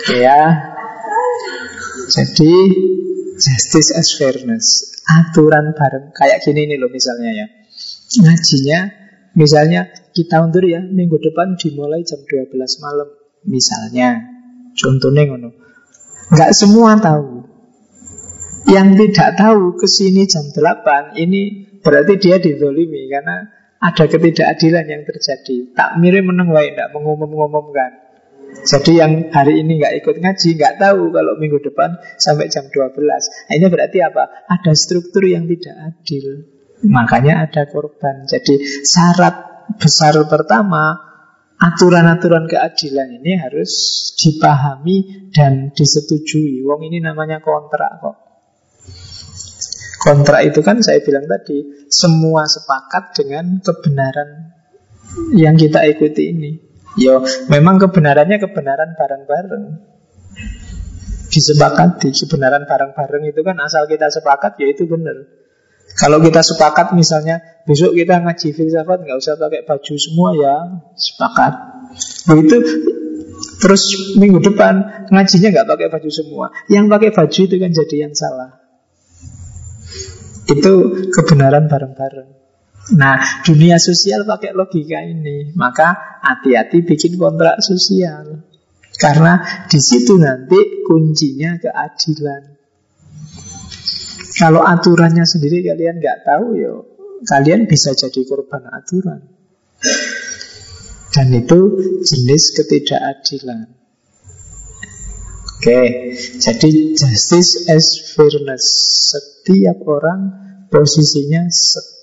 Oke 0.00 0.16
ya. 0.20 0.42
Jadi 2.10 2.52
Justice 3.40 3.90
as 3.96 4.12
fairness 4.14 5.00
Aturan 5.08 5.72
bareng. 5.72 6.12
Kayak 6.12 6.44
gini 6.44 6.70
nih 6.70 6.76
loh 6.76 6.92
misalnya 6.92 7.32
ya. 7.32 7.46
Ngajinya 8.20 8.80
Misalnya 9.30 9.86
kita 10.10 10.42
undur 10.42 10.66
ya 10.66 10.82
Minggu 10.82 11.22
depan 11.22 11.54
dimulai 11.54 12.02
jam 12.02 12.20
12 12.22 12.50
malam 12.82 13.08
Misalnya. 13.46 14.20
Contohnya 14.76 15.24
ngono. 15.26 15.50
Gak 16.30 16.52
semua 16.54 17.00
tahu. 17.00 17.42
Yang 18.70 19.10
tidak 19.10 19.30
tahu 19.40 19.74
ke 19.74 19.86
sini 19.88 20.28
jam 20.28 20.46
8 20.52 21.16
ini 21.18 21.66
berarti 21.80 22.20
dia 22.20 22.36
didolimi 22.38 23.08
karena 23.08 23.48
ada 23.80 24.04
ketidakadilan 24.04 24.84
yang 24.84 25.02
terjadi. 25.08 25.72
Tak 25.72 25.96
mirip 25.96 26.28
meneng 26.28 26.52
wae 26.52 26.76
tidak 26.76 26.92
mengumum-ngumumkan. 26.92 27.99
Jadi 28.60 28.92
yang 29.00 29.32
hari 29.32 29.64
ini 29.64 29.80
nggak 29.80 30.04
ikut 30.04 30.16
ngaji 30.20 30.48
nggak 30.60 30.76
tahu 30.76 31.10
kalau 31.10 31.32
minggu 31.40 31.58
depan 31.64 31.96
sampai 32.20 32.52
jam 32.52 32.68
12. 32.68 32.92
Nah, 32.92 33.54
ini 33.56 33.66
berarti 33.72 33.98
apa? 34.04 34.46
Ada 34.46 34.72
struktur 34.76 35.24
yang 35.24 35.48
tidak 35.48 35.74
adil. 35.80 36.44
Makanya 36.84 37.48
ada 37.48 37.68
korban. 37.68 38.28
Jadi 38.28 38.60
syarat 38.84 39.68
besar 39.80 40.16
pertama 40.28 40.96
aturan-aturan 41.60 42.48
keadilan 42.48 43.20
ini 43.20 43.36
harus 43.36 43.72
dipahami 44.16 45.28
dan 45.32 45.72
disetujui. 45.76 46.64
Wong 46.64 46.88
ini 46.88 47.04
namanya 47.04 47.44
kontrak 47.44 48.00
kok. 48.00 48.16
Kontrak 50.00 50.40
itu 50.48 50.64
kan 50.64 50.80
saya 50.80 51.04
bilang 51.04 51.28
tadi 51.28 51.84
semua 51.92 52.48
sepakat 52.48 53.12
dengan 53.20 53.60
kebenaran 53.60 54.56
yang 55.36 55.60
kita 55.60 55.84
ikuti 55.84 56.32
ini. 56.32 56.69
Yo, 56.98 57.22
memang 57.46 57.78
kebenarannya 57.78 58.42
kebenaran 58.42 58.98
bareng-bareng. 58.98 59.64
Disepakati 61.30 62.10
kebenaran 62.10 62.66
bareng-bareng 62.66 63.30
itu 63.30 63.40
kan 63.46 63.54
asal 63.62 63.86
kita 63.86 64.10
sepakat 64.10 64.58
ya 64.58 64.74
itu 64.74 64.90
benar. 64.90 65.14
Kalau 65.94 66.18
kita 66.18 66.42
sepakat 66.42 66.94
misalnya 66.98 67.62
besok 67.66 67.94
kita 67.94 68.18
ngaji 68.22 68.50
filsafat 68.50 69.06
nggak 69.06 69.18
usah 69.18 69.38
pakai 69.38 69.62
baju 69.62 69.94
semua 69.94 70.34
ya 70.34 70.54
sepakat. 70.98 71.52
Begitu 72.26 72.56
terus 73.62 73.82
minggu 74.18 74.42
depan 74.42 75.06
ngajinya 75.14 75.48
nggak 75.54 75.68
pakai 75.70 75.86
baju 75.94 76.10
semua. 76.10 76.46
Yang 76.66 76.84
pakai 76.90 77.10
baju 77.14 77.40
itu 77.46 77.56
kan 77.62 77.70
jadi 77.70 77.96
yang 78.10 78.14
salah. 78.18 78.50
Itu 80.50 81.06
kebenaran 81.14 81.70
bareng-bareng. 81.70 82.39
Nah, 82.98 83.44
dunia 83.46 83.78
sosial 83.78 84.26
pakai 84.26 84.50
logika 84.50 84.98
ini. 85.04 85.54
Maka 85.54 86.18
hati-hati 86.26 86.82
bikin 86.82 87.14
kontrak 87.14 87.62
sosial. 87.62 88.42
Karena 88.98 89.64
di 89.70 89.78
situ 89.78 90.18
nanti 90.18 90.82
kuncinya 90.82 91.56
keadilan. 91.56 92.42
Kalau 94.36 94.64
aturannya 94.64 95.24
sendiri 95.28 95.60
kalian 95.60 96.00
nggak 96.00 96.24
tahu 96.24 96.56
ya 96.56 96.74
kalian 97.28 97.68
bisa 97.68 97.92
jadi 97.92 98.20
korban 98.24 98.64
aturan. 98.72 99.20
Dan 101.10 101.28
itu 101.34 101.60
jenis 102.00 102.54
ketidakadilan. 102.56 103.68
Oke, 105.60 105.82
jadi 106.40 106.70
justice 106.96 107.68
as 107.68 108.16
fairness. 108.16 108.64
Setiap 109.12 109.84
orang 109.84 110.20
posisinya 110.72 111.44
setara. 111.52 111.99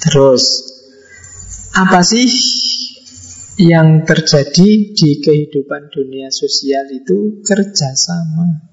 Terus, 0.00 0.44
apa 1.76 2.00
sih 2.00 2.24
yang 3.56 4.04
terjadi 4.04 4.68
di 4.92 5.10
kehidupan 5.20 5.88
dunia 5.88 6.28
sosial 6.28 6.88
itu 6.92 7.40
kerjasama 7.40 8.68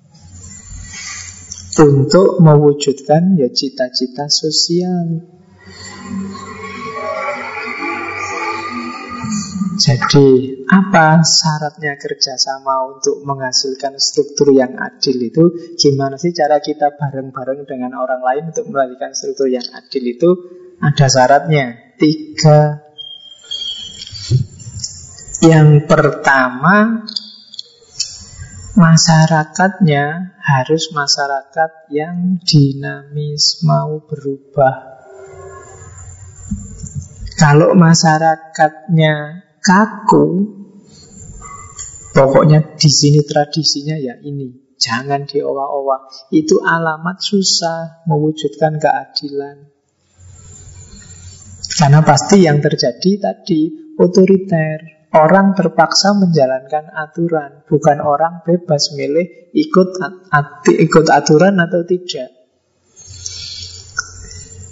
untuk 1.79 2.43
mewujudkan 2.43 3.39
ya 3.39 3.49
cita-cita 3.49 4.27
sosial. 4.27 5.32
Jadi 9.83 10.63
apa 10.71 11.19
syaratnya 11.27 11.99
kerjasama 11.99 12.87
untuk 12.87 13.19
menghasilkan 13.27 13.99
struktur 13.99 14.55
yang 14.55 14.79
adil 14.79 15.19
itu? 15.19 15.75
Gimana 15.75 16.15
sih 16.15 16.31
cara 16.31 16.63
kita 16.63 16.95
bareng-bareng 16.95 17.67
dengan 17.67 17.99
orang 17.99 18.23
lain 18.23 18.43
untuk 18.55 18.71
melahirkan 18.71 19.11
struktur 19.11 19.51
yang 19.51 19.67
adil 19.75 20.03
itu? 20.07 20.29
Ada 20.79 21.11
syaratnya. 21.11 21.99
Tiga. 21.99 22.79
Yang 25.43 25.83
pertama 25.91 27.03
Masyarakatnya 28.73 30.33
harus 30.41 30.89
masyarakat 30.97 31.93
yang 31.93 32.41
dinamis 32.41 33.61
mau 33.61 34.01
berubah. 34.01 34.97
Kalau 37.37 37.77
masyarakatnya 37.77 39.45
kaku, 39.63 40.27
pokoknya 42.11 42.75
di 42.75 42.89
sini 42.91 43.23
tradisinya 43.23 43.95
ya 43.95 44.19
ini, 44.19 44.75
jangan 44.75 45.23
diowa-owa. 45.23 46.27
Itu 46.35 46.59
alamat 46.59 47.23
susah 47.23 48.03
mewujudkan 48.11 48.75
keadilan. 48.75 49.71
Karena 51.73 52.03
pasti 52.03 52.43
yang 52.43 52.59
terjadi 52.59 53.17
tadi 53.17 53.95
otoriter, 53.97 55.03
Orang 55.13 55.53
terpaksa 55.53 56.17
menjalankan 56.17 56.89
aturan, 56.89 57.61
bukan 57.69 58.01
orang 58.01 58.41
bebas 58.41 58.97
milih 58.97 59.53
ikut 59.53 60.01
ati, 60.33 60.73
ikut 60.89 61.05
aturan 61.05 61.53
atau 61.61 61.85
tidak. 61.85 62.33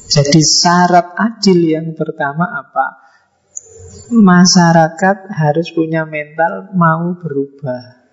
Jadi 0.10 0.42
syarat 0.42 1.14
adil 1.14 1.62
yang 1.62 1.94
pertama 1.94 2.58
apa? 2.58 3.11
Masyarakat 4.12 5.18
harus 5.32 5.72
punya 5.72 6.04
mental 6.04 6.68
mau 6.76 7.16
berubah. 7.16 8.04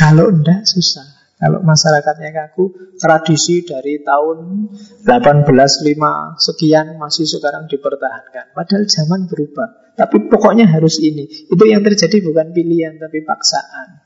Kalau 0.00 0.32
enggak 0.32 0.64
susah. 0.64 1.18
Kalau 1.38 1.62
masyarakatnya 1.62 2.34
kaku, 2.34 2.96
tradisi 2.98 3.62
dari 3.62 4.02
tahun 4.02 4.72
1805 5.06 6.40
sekian 6.40 6.98
masih 6.98 7.28
sekarang 7.30 7.70
dipertahankan. 7.70 8.56
Padahal 8.56 8.88
zaman 8.88 9.30
berubah. 9.30 9.94
Tapi 9.94 10.26
pokoknya 10.26 10.66
harus 10.66 10.98
ini. 10.98 11.28
Itu 11.28 11.62
yang 11.68 11.86
terjadi 11.86 12.24
bukan 12.24 12.50
pilihan 12.50 12.96
tapi 12.96 13.22
paksaan. 13.22 14.02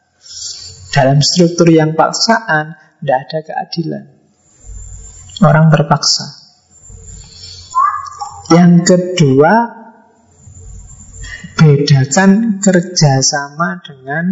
Dalam 0.92 1.24
struktur 1.24 1.72
yang 1.72 1.96
paksaan, 1.96 2.76
tidak 3.00 3.18
ada 3.30 3.38
keadilan. 3.48 4.04
Orang 5.40 5.72
terpaksa. 5.72 6.41
Yang 8.52 8.72
kedua, 8.84 9.52
bedakan 11.56 12.60
kerjasama 12.60 13.80
dengan 13.80 14.24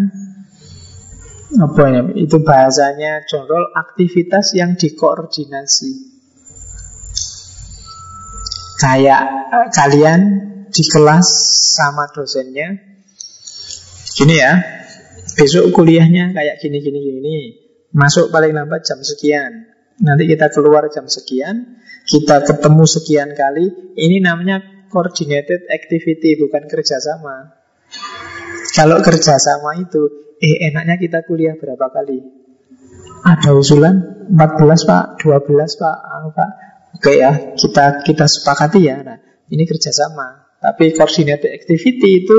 apa 1.57 1.83
ya? 1.89 2.03
Itu 2.14 2.45
bahasanya 2.45 3.25
Jorol 3.25 3.73
aktivitas 3.73 4.53
yang 4.53 4.77
dikoordinasi. 4.77 5.93
Kayak 8.81 9.23
eh, 9.53 9.68
kalian 9.73 10.21
di 10.71 10.85
kelas 10.87 11.29
sama 11.75 12.07
dosennya 12.14 12.91
gini 14.14 14.37
ya 14.39 14.53
besok 15.35 15.75
kuliahnya 15.75 16.37
kayak 16.37 16.62
gini 16.62 16.79
gini 16.79 16.99
gini 16.99 17.37
masuk 17.91 18.31
paling 18.31 18.55
lambat 18.55 18.87
jam 18.87 19.03
sekian 19.03 19.70
nanti 20.01 20.24
kita 20.26 20.48
keluar 20.51 20.88
jam 20.88 21.07
sekian 21.07 21.78
kita 22.09 22.42
ketemu 22.48 22.84
sekian 22.88 23.30
kali 23.36 23.94
ini 23.94 24.18
namanya 24.24 24.61
coordinated 24.88 25.68
activity 25.68 26.40
bukan 26.40 26.66
kerjasama 26.66 27.61
kalau 28.72 29.03
kerjasama 29.05 29.76
itu 29.82 30.30
Eh 30.40 30.72
enaknya 30.72 30.96
kita 30.96 31.20
kuliah 31.28 31.53
berapa 31.61 31.92
kali? 31.92 32.24
Ada 33.20 33.53
usulan 33.53 34.24
14 34.32 34.88
pak, 34.88 35.20
12 35.20 35.76
pak, 35.76 35.96
anu, 36.01 36.32
pak. 36.32 36.51
Oke 36.96 37.20
ya, 37.20 37.53
kita 37.53 38.01
kita 38.01 38.24
sepakati 38.24 38.80
ya. 38.80 39.05
Nah, 39.05 39.20
ini 39.53 39.68
kerjasama. 39.68 40.57
Tapi 40.64 40.96
coordinated 40.96 41.53
activity 41.53 42.24
itu 42.24 42.36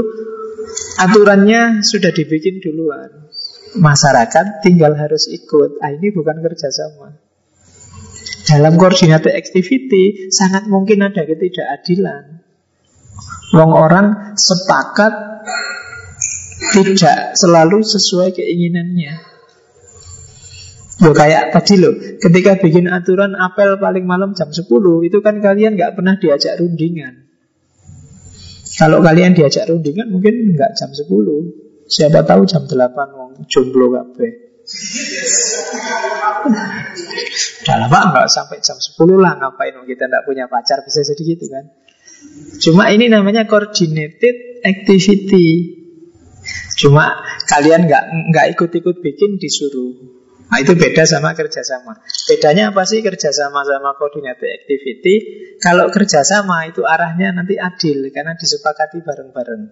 aturannya 0.98 1.86
sudah 1.86 2.10
dibikin 2.10 2.58
duluan. 2.58 3.30
Masyarakat 3.78 4.66
tinggal 4.66 4.98
harus 4.98 5.30
ikut. 5.30 5.78
Ah, 5.86 5.94
ini 5.94 6.10
bukan 6.10 6.42
kerjasama. 6.42 7.22
Dalam 8.48 8.74
coordinated 8.76 9.34
activity 9.34 10.32
sangat 10.34 10.66
mungkin 10.66 11.06
ada 11.06 11.24
ketidakadilan. 11.24 12.42
Wong 13.52 13.72
orang 13.76 14.38
sepakat 14.40 15.14
tidak 16.72 17.36
selalu 17.36 17.84
sesuai 17.84 18.32
keinginannya. 18.32 19.32
Loh 21.02 21.18
kayak 21.18 21.50
tadi 21.50 21.82
loh, 21.82 21.98
ketika 22.22 22.62
bikin 22.62 22.86
aturan 22.86 23.34
apel 23.34 23.82
paling 23.82 24.06
malam 24.06 24.38
jam 24.38 24.54
10, 24.54 24.70
itu 25.02 25.18
kan 25.26 25.42
kalian 25.42 25.74
nggak 25.74 25.98
pernah 25.98 26.16
diajak 26.22 26.62
rundingan. 26.62 27.26
Kalau 28.78 29.02
kalian 29.02 29.34
diajak 29.34 29.66
rundingan 29.66 30.14
mungkin 30.14 30.54
nggak 30.54 30.78
jam 30.78 30.94
10. 30.94 31.10
Siapa 31.90 32.24
tahu 32.24 32.46
jam 32.48 32.70
8 32.70 32.78
wong 33.18 33.50
jomblo 33.50 33.92
kabeh. 33.92 34.32
Udah 37.66 37.76
lama 37.88 38.00
nggak 38.12 38.28
sampai 38.28 38.60
jam 38.60 38.78
10 38.78 38.98
lah 39.20 39.38
ngapain 39.40 39.76
kita 39.88 40.08
nggak 40.08 40.24
punya 40.28 40.46
pacar 40.52 40.84
bisa 40.84 41.04
jadi 41.04 41.22
gitu 41.38 41.46
kan. 41.52 41.66
Cuma 42.62 42.94
ini 42.94 43.10
namanya 43.10 43.50
coordinated 43.50 44.62
activity 44.62 45.82
Cuma 46.78 47.22
Kalian 47.46 47.84
nggak 47.84 48.04
nggak 48.32 48.46
ikut-ikut 48.56 49.04
bikin 49.04 49.36
disuruh. 49.36 49.92
Nah, 50.52 50.60
itu 50.60 50.76
beda 50.76 51.08
sama 51.08 51.32
kerjasama. 51.32 52.00
Bedanya 52.28 52.76
apa 52.76 52.84
sih 52.84 53.00
kerjasama 53.00 53.64
sama 53.64 53.96
coordinated 53.96 54.52
activity? 54.52 55.16
Kalau 55.60 55.88
kerjasama 55.92 56.68
itu 56.68 56.84
arahnya 56.84 57.32
nanti 57.32 57.56
adil 57.56 58.08
karena 58.12 58.36
disepakati 58.36 59.00
bareng-bareng. 59.00 59.64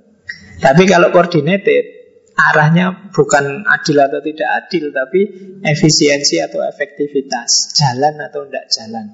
Tapi 0.60 0.84
kalau 0.88 1.12
coordinated 1.12 1.99
arahnya 2.40 3.12
bukan 3.12 3.68
adil 3.68 3.98
atau 4.00 4.24
tidak 4.24 4.50
adil, 4.64 4.96
tapi 4.96 5.22
efisiensi 5.60 6.40
atau 6.40 6.64
efektivitas, 6.64 7.76
jalan 7.76 8.16
atau 8.24 8.48
tidak 8.48 8.66
jalan. 8.72 9.06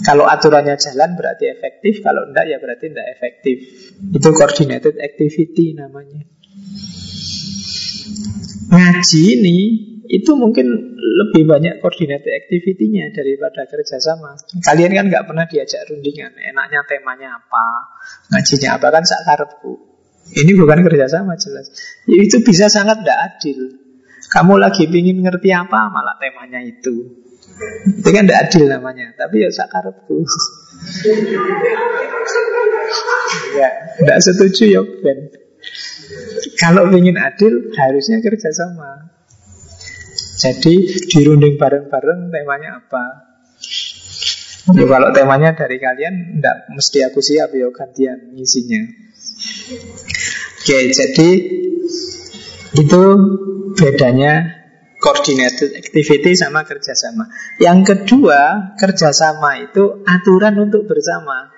Kalau 0.00 0.24
aturannya 0.24 0.80
jalan 0.80 1.12
berarti 1.12 1.52
efektif, 1.52 2.00
kalau 2.00 2.24
tidak 2.32 2.44
ya 2.48 2.56
berarti 2.56 2.88
tidak 2.88 3.08
efektif. 3.20 3.56
Itu 4.16 4.28
coordinated 4.32 4.96
activity 4.96 5.76
namanya. 5.76 6.24
Ngaji 8.70 9.20
ini 9.36 9.58
itu 10.10 10.32
mungkin 10.34 10.66
lebih 10.98 11.46
banyak 11.46 11.78
koordinatif 11.78 12.30
activity-nya 12.30 13.14
daripada 13.14 13.66
kerjasama. 13.68 14.34
Kalian 14.62 14.90
kan 14.90 15.06
nggak 15.06 15.26
pernah 15.26 15.46
diajak 15.46 15.86
rundingan, 15.86 16.34
enaknya 16.34 16.80
temanya 16.86 17.38
apa, 17.38 17.66
ngajinya 18.34 18.78
apa 18.78 18.86
kan 18.90 19.04
sakarepku. 19.06 19.89
Ini 20.30 20.52
bukan 20.54 20.86
kerjasama 20.86 21.34
jelas. 21.34 21.74
Itu 22.06 22.42
bisa 22.46 22.70
sangat 22.70 23.02
tidak 23.02 23.18
adil. 23.18 23.58
Kamu 24.30 24.62
lagi 24.62 24.86
ingin 24.86 25.26
ngerti 25.26 25.50
apa, 25.50 25.90
malah 25.90 26.14
temanya 26.22 26.62
itu. 26.62 27.26
Itu 27.82 28.08
kan 28.14 28.30
tidak 28.30 28.40
adil 28.46 28.64
namanya. 28.70 29.10
Tapi 29.18 29.42
ya 29.42 29.50
sakarepku. 29.50 30.22
ya, 33.58 33.68
tidak 33.98 34.18
setuju 34.22 34.64
ya 34.70 34.82
Ben. 35.02 35.18
Kalau 36.56 36.88
ingin 36.94 37.18
adil, 37.18 37.74
harusnya 37.74 38.22
kerjasama. 38.22 39.10
Jadi 40.40 41.04
dirunding 41.10 41.60
bareng-bareng 41.60 42.32
temanya 42.32 42.80
apa? 42.80 43.04
Ya, 44.70 44.86
kalau 44.86 45.10
temanya 45.10 45.56
dari 45.56 45.82
kalian 45.82 46.38
Tidak 46.38 46.56
mesti 46.70 47.02
aku 47.02 47.18
siap 47.18 47.50
ya 47.56 47.72
gantian 47.74 48.36
ngisinya 48.36 48.82
Oke 50.70 50.94
jadi 50.94 51.30
Itu 52.78 53.02
bedanya 53.74 54.62
Coordinated 55.02 55.74
activity 55.74 56.38
sama 56.38 56.62
kerjasama. 56.62 57.26
Yang 57.58 57.78
kedua 57.90 58.70
Kerjasama 58.78 59.66
itu 59.66 60.06
aturan 60.06 60.54
untuk 60.62 60.86
bersama. 60.86 61.50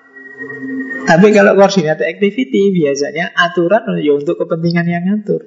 Tapi 1.05 1.29
kalau 1.29 1.53
coordinated 1.53 2.09
activity 2.09 2.73
Biasanya 2.73 3.37
aturan 3.37 3.85
ya 4.01 4.17
untuk 4.17 4.41
kepentingan 4.41 4.89
yang 4.89 5.05
ngatur. 5.05 5.45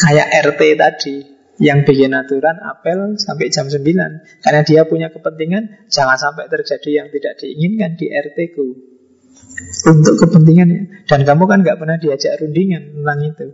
Kayak 0.00 0.32
RT 0.40 0.60
tadi 0.80 1.16
yang 1.60 1.84
bikin 1.84 2.16
aturan 2.16 2.64
apel 2.64 3.20
sampai 3.20 3.52
jam 3.52 3.68
9 3.68 3.84
karena 4.40 4.60
dia 4.64 4.88
punya 4.88 5.12
kepentingan 5.12 5.92
jangan 5.92 6.16
sampai 6.16 6.48
terjadi 6.48 7.04
yang 7.04 7.06
tidak 7.12 7.36
diinginkan 7.44 7.94
di 8.00 8.08
RT 8.08 8.38
ku 8.56 8.93
untuk 9.84 10.14
kepentingannya 10.24 11.06
dan 11.06 11.20
kamu 11.22 11.44
kan 11.46 11.58
nggak 11.62 11.78
pernah 11.78 11.96
diajak 12.00 12.40
rundingan 12.40 12.94
tentang 12.94 13.20
itu 13.24 13.46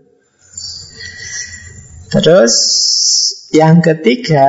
terus 2.10 2.54
yang 3.50 3.82
ketiga 3.82 4.46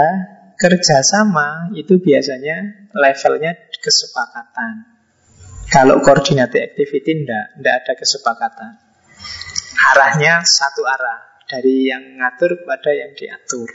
kerjasama 0.57 1.73
itu 1.73 1.97
biasanya 1.97 2.89
levelnya 2.93 3.57
kesepakatan 3.81 4.85
kalau 5.71 6.03
koordinasi 6.03 6.57
activity 6.61 7.25
ndak 7.25 7.57
ndak 7.61 7.73
ada 7.81 7.93
kesepakatan 7.97 8.71
arahnya 9.81 10.45
satu 10.45 10.85
arah 10.85 11.31
dari 11.51 11.91
yang 11.91 12.15
ngatur 12.15 12.63
kepada 12.63 12.95
yang 12.95 13.11
diatur. 13.11 13.67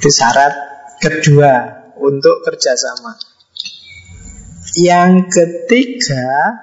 Itu 0.00 0.08
syarat 0.08 0.54
kedua 0.96 1.84
untuk 2.00 2.40
kerjasama. 2.40 3.31
Yang 4.72 5.12
ketiga, 5.28 6.56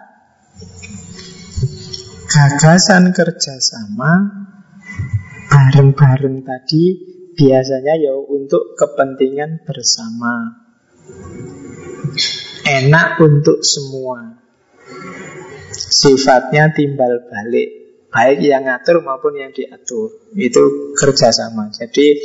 gagasan 2.26 3.14
kerjasama 3.14 4.12
bareng-bareng 5.50 6.42
tadi 6.42 6.84
biasanya 7.38 7.94
ya 8.02 8.18
untuk 8.18 8.74
kepentingan 8.74 9.62
bersama. 9.62 10.66
Enak 12.66 13.22
untuk 13.22 13.62
semua. 13.62 14.42
Sifatnya 15.74 16.74
timbal 16.74 17.30
balik 17.30 17.80
baik 18.10 18.42
yang 18.42 18.66
ngatur 18.66 19.06
maupun 19.06 19.38
yang 19.38 19.54
diatur 19.54 20.10
itu 20.34 20.94
kerjasama 20.98 21.70
jadi 21.70 22.18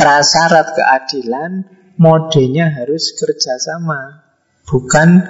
prasyarat 0.00 0.72
keadilan 0.72 1.68
modenya 2.00 2.72
harus 2.72 3.12
kerjasama 3.20 4.25
bukan 4.66 5.22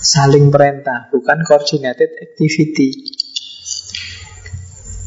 saling 0.00 0.52
perintah 0.52 1.08
bukan 1.08 1.44
coordinated 1.44 2.12
activity 2.20 2.92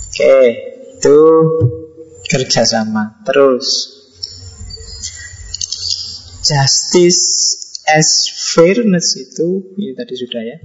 oke 0.10 0.38
itu 0.98 1.20
kerjasama 2.28 3.24
terus 3.26 3.68
justice 6.44 7.24
as 7.88 8.30
fairness 8.54 9.16
itu 9.18 9.74
ini 9.78 9.96
tadi 9.96 10.14
sudah 10.18 10.42
ya 10.44 10.58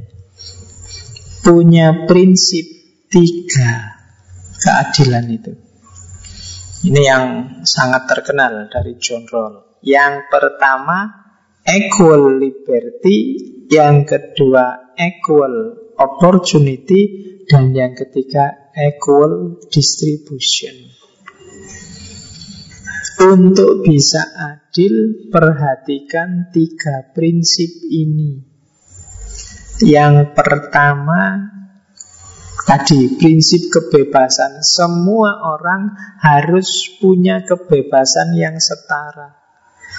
punya 1.49 2.05
prinsip 2.05 2.67
tiga 3.09 3.99
keadilan 4.61 5.27
itu. 5.33 5.53
Ini 6.93 7.03
yang 7.03 7.25
sangat 7.67 8.07
terkenal 8.07 8.71
dari 8.71 8.95
John 9.01 9.27
Rawls. 9.27 9.83
Yang 9.83 10.31
pertama 10.31 11.18
equal 11.69 12.41
liberty, 12.41 13.19
yang 13.69 14.09
kedua 14.09 14.97
equal 14.97 15.77
opportunity, 16.01 17.29
dan 17.45 17.77
yang 17.77 17.93
ketiga 17.93 18.73
equal 18.73 19.61
distribution. 19.69 20.97
Untuk 23.19 23.83
bisa 23.83 24.23
adil, 24.37 25.27
perhatikan 25.29 26.55
tiga 26.55 27.13
prinsip 27.13 27.69
ini. 27.91 28.47
Yang 29.83 30.39
pertama 30.39 31.51
tadi 32.63 33.17
prinsip 33.19 33.73
kebebasan. 33.73 34.61
Semua 34.63 35.41
orang 35.41 35.97
harus 36.21 36.95
punya 37.01 37.43
kebebasan 37.43 38.37
yang 38.37 38.61
setara. 38.61 39.38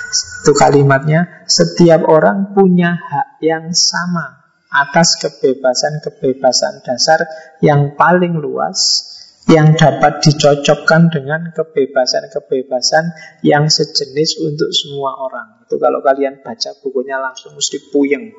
Itu 0.09 0.51
kalimatnya, 0.57 1.45
setiap 1.45 2.05
orang 2.09 2.57
punya 2.57 2.97
hak 2.97 3.41
yang 3.45 3.69
sama 3.73 4.39
atas 4.69 5.17
kebebasan-kebebasan 5.17 6.85
dasar 6.85 7.25
yang 7.61 7.97
paling 7.97 8.37
luas 8.37 9.09
yang 9.49 9.73
dapat 9.73 10.21
dicocokkan 10.21 11.09
dengan 11.09 11.49
kebebasan-kebebasan 11.49 13.05
yang 13.41 13.65
sejenis 13.65 14.45
untuk 14.45 14.69
semua 14.69 15.17
orang. 15.17 15.65
Itu 15.65 15.81
kalau 15.81 16.05
kalian 16.05 16.45
baca 16.45 16.77
bukunya 16.85 17.17
langsung 17.17 17.57
mesti 17.57 17.89
puyeng. 17.89 18.29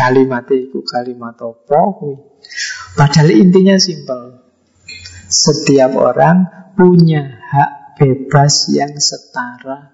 Kalimat 0.00 0.48
itu 0.48 0.80
kalimat 0.80 1.36
apa? 1.36 1.80
Padahal 2.96 3.30
intinya 3.36 3.76
simpel. 3.76 4.48
Setiap 5.28 5.92
orang 5.92 6.48
punya 6.72 7.36
hak 7.52 8.00
bebas 8.00 8.72
yang 8.72 8.96
setara. 8.96 9.93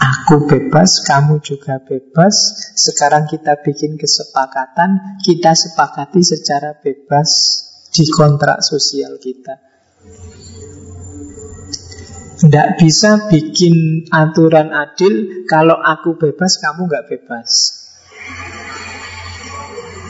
Aku 0.00 0.50
bebas, 0.50 1.06
kamu 1.06 1.38
juga 1.38 1.78
bebas. 1.78 2.34
Sekarang 2.74 3.30
kita 3.30 3.62
bikin 3.62 3.94
kesepakatan, 3.94 5.20
kita 5.22 5.54
sepakati 5.54 6.22
secara 6.24 6.74
bebas 6.82 7.30
di 7.94 8.06
kontrak 8.10 8.62
sosial 8.62 9.22
kita. 9.22 9.58
Tidak 12.40 12.68
bisa 12.80 13.28
bikin 13.28 14.08
aturan 14.08 14.72
adil 14.72 15.44
kalau 15.44 15.76
aku 15.76 16.16
bebas, 16.16 16.58
kamu 16.58 16.88
nggak 16.88 17.06
bebas. 17.06 17.50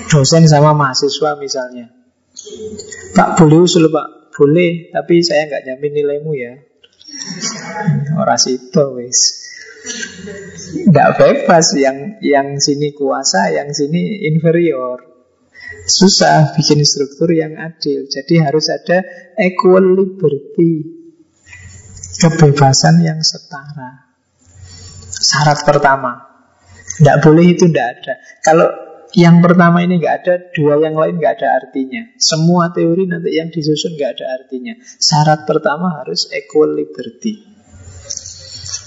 Dosen 0.09 0.47
sama 0.47 0.73
mahasiswa 0.73 1.37
misalnya. 1.37 1.91
Pak 3.13 3.37
boleh 3.37 3.59
usul 3.67 3.91
pak? 3.91 4.33
Boleh, 4.33 4.89
tapi 4.95 5.21
saya 5.27 5.51
nggak 5.51 5.65
jamin 5.67 5.93
nilaimu 5.93 6.33
ya. 6.39 6.70
Orang 8.16 8.41
itu 8.49 8.85
wis. 9.01 9.21
Tidak 10.85 11.09
bebas 11.16 11.73
yang 11.77 12.21
yang 12.21 12.61
sini 12.61 12.93
kuasa, 12.93 13.49
yang 13.53 13.73
sini 13.73 14.29
inferior. 14.29 15.01
Susah 15.89 16.53
bikin 16.53 16.85
struktur 16.85 17.33
yang 17.33 17.57
adil. 17.57 18.05
Jadi 18.05 18.43
harus 18.43 18.68
ada 18.68 19.01
equal 19.41 19.97
liberty 19.97 21.01
kebebasan 22.21 23.01
yang 23.01 23.25
setara. 23.25 24.12
Syarat 25.09 25.64
pertama. 25.64 26.29
Tidak 27.01 27.16
boleh 27.25 27.57
itu 27.57 27.64
tidak 27.73 27.87
ada. 27.97 28.14
Kalau 28.45 28.68
yang 29.19 29.43
pertama 29.43 29.83
ini 29.83 29.99
nggak 29.99 30.17
ada, 30.23 30.35
dua 30.55 30.79
yang 30.79 30.95
lain 30.95 31.19
nggak 31.19 31.43
ada 31.43 31.49
artinya. 31.65 32.15
Semua 32.15 32.71
teori 32.71 33.11
nanti 33.11 33.35
yang 33.35 33.51
disusun 33.51 33.99
nggak 33.99 34.11
ada 34.19 34.27
artinya. 34.43 34.79
Syarat 34.79 35.51
pertama 35.51 35.99
harus 35.99 36.31
equal 36.31 36.71
liberty. 36.79 37.43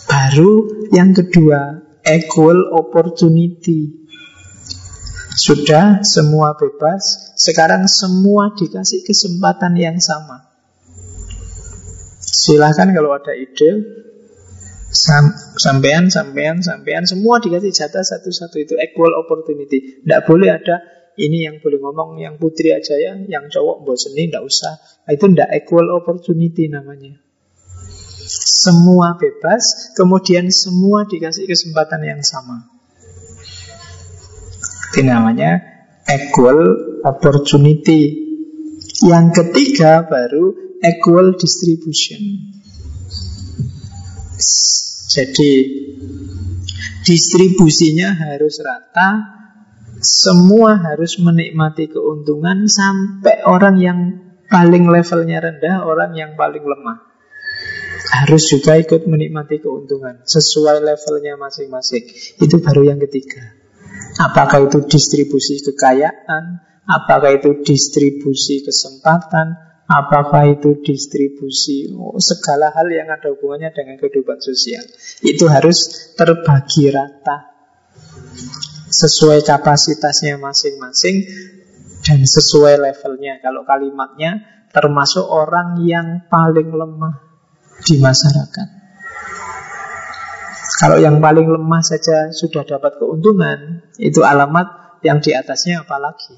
Baru 0.08 0.88
yang 0.96 1.12
kedua, 1.12 1.84
equal 2.08 2.72
opportunity. 2.72 4.08
Sudah 5.34 6.06
semua 6.06 6.54
bebas, 6.54 7.34
sekarang 7.36 7.90
semua 7.90 8.54
dikasih 8.54 9.02
kesempatan 9.02 9.74
yang 9.76 9.98
sama. 9.98 10.46
Silahkan 12.22 12.94
kalau 12.94 13.18
ada 13.18 13.34
ide, 13.34 13.82
Sam, 15.04 15.36
sampean, 15.60 16.08
sampean, 16.08 16.64
sampean, 16.64 17.04
semua 17.04 17.44
dikasih 17.44 17.76
jatah 17.76 18.08
satu-satu 18.08 18.56
itu 18.56 18.80
equal 18.80 19.12
opportunity. 19.20 20.00
Tidak 20.00 20.24
boleh 20.24 20.48
ada 20.48 20.80
ini 21.20 21.44
yang 21.44 21.60
boleh 21.60 21.76
ngomong 21.76 22.24
yang 22.24 22.40
putri 22.40 22.72
aja 22.72 22.96
ya, 22.96 23.20
yang 23.28 23.52
cowok 23.52 23.84
bosen 23.84 24.16
tidak 24.16 24.48
usah. 24.48 24.80
Itu 25.12 25.28
tidak 25.36 25.52
equal 25.60 25.92
opportunity 25.92 26.72
namanya. 26.72 27.20
Semua 28.64 29.20
bebas, 29.20 29.92
kemudian 30.00 30.48
semua 30.48 31.04
dikasih 31.04 31.52
kesempatan 31.52 32.00
yang 32.08 32.24
sama. 32.24 32.64
Itu 34.96 35.04
namanya 35.04 35.60
equal 36.08 36.60
opportunity. 37.04 38.24
Yang 39.04 39.26
ketiga 39.36 40.08
baru 40.08 40.80
equal 40.80 41.36
distribution. 41.36 42.56
Jadi 45.14 45.52
distribusinya 47.06 48.18
harus 48.18 48.58
rata, 48.66 49.10
semua 50.02 50.82
harus 50.82 51.22
menikmati 51.22 51.86
keuntungan 51.94 52.66
sampai 52.66 53.46
orang 53.46 53.78
yang 53.78 54.00
paling 54.50 54.90
levelnya 54.90 55.38
rendah, 55.38 55.86
orang 55.86 56.18
yang 56.18 56.34
paling 56.34 56.66
lemah. 56.66 57.14
Harus 58.14 58.50
juga 58.50 58.78
ikut 58.78 59.06
menikmati 59.06 59.62
keuntungan 59.62 60.26
sesuai 60.26 60.82
levelnya 60.82 61.38
masing-masing. 61.38 62.10
Itu 62.42 62.58
baru 62.62 62.90
yang 62.90 63.00
ketiga. 63.06 63.54
Apakah 64.18 64.70
itu 64.70 64.86
distribusi 64.86 65.62
kekayaan, 65.62 66.62
apakah 66.86 67.38
itu 67.38 67.62
distribusi 67.66 68.62
kesempatan, 68.66 69.73
Apakah 69.94 70.50
itu 70.50 70.82
distribusi? 70.82 71.94
Oh, 71.94 72.18
Segala 72.18 72.74
hal 72.74 72.90
yang 72.90 73.14
ada 73.14 73.30
hubungannya 73.30 73.70
dengan 73.70 74.02
kehidupan 74.02 74.42
sosial. 74.42 74.82
Itu 75.22 75.46
harus 75.46 76.10
terbagi 76.18 76.90
rata. 76.90 77.54
Sesuai 78.90 79.42
kapasitasnya 79.42 80.38
masing-masing 80.38 81.26
Dan 82.04 82.26
sesuai 82.26 82.82
levelnya. 82.82 83.38
Kalau 83.40 83.64
kalimatnya 83.64 84.42
termasuk 84.74 85.24
orang 85.24 85.80
yang 85.86 86.26
paling 86.28 86.74
lemah 86.74 87.22
di 87.86 88.02
masyarakat. 88.02 88.68
Kalau 90.82 90.98
yang 90.98 91.22
paling 91.22 91.48
lemah 91.48 91.84
saja 91.86 92.34
sudah 92.34 92.66
dapat 92.66 92.98
keuntungan 92.98 93.86
Itu 94.02 94.26
alamat 94.26 95.00
yang 95.06 95.22
di 95.22 95.32
atasnya 95.38 95.86
apalagi. 95.86 96.36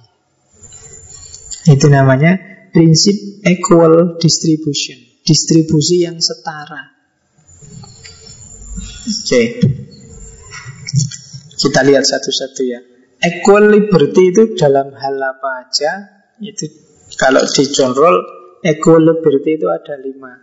Itu 1.66 1.90
namanya 1.90 2.55
prinsip 2.76 3.40
equal 3.48 4.20
distribution, 4.20 5.00
distribusi 5.24 6.04
yang 6.04 6.20
setara. 6.20 6.92
Oke. 9.08 9.24
Okay. 9.24 9.48
Kita 11.56 11.80
lihat 11.88 12.04
satu-satu 12.04 12.62
ya. 12.68 12.84
Equal 13.24 13.72
liberty 13.72 14.36
itu 14.36 14.44
dalam 14.60 14.92
hal 14.92 15.16
apa 15.24 15.50
aja? 15.64 15.92
Itu 16.44 16.68
kalau 17.16 17.48
di 17.48 17.64
John 17.72 17.96
Roll, 17.96 18.18
equal 18.60 19.08
liberty 19.08 19.56
itu 19.56 19.72
ada 19.72 19.96
lima. 19.96 20.36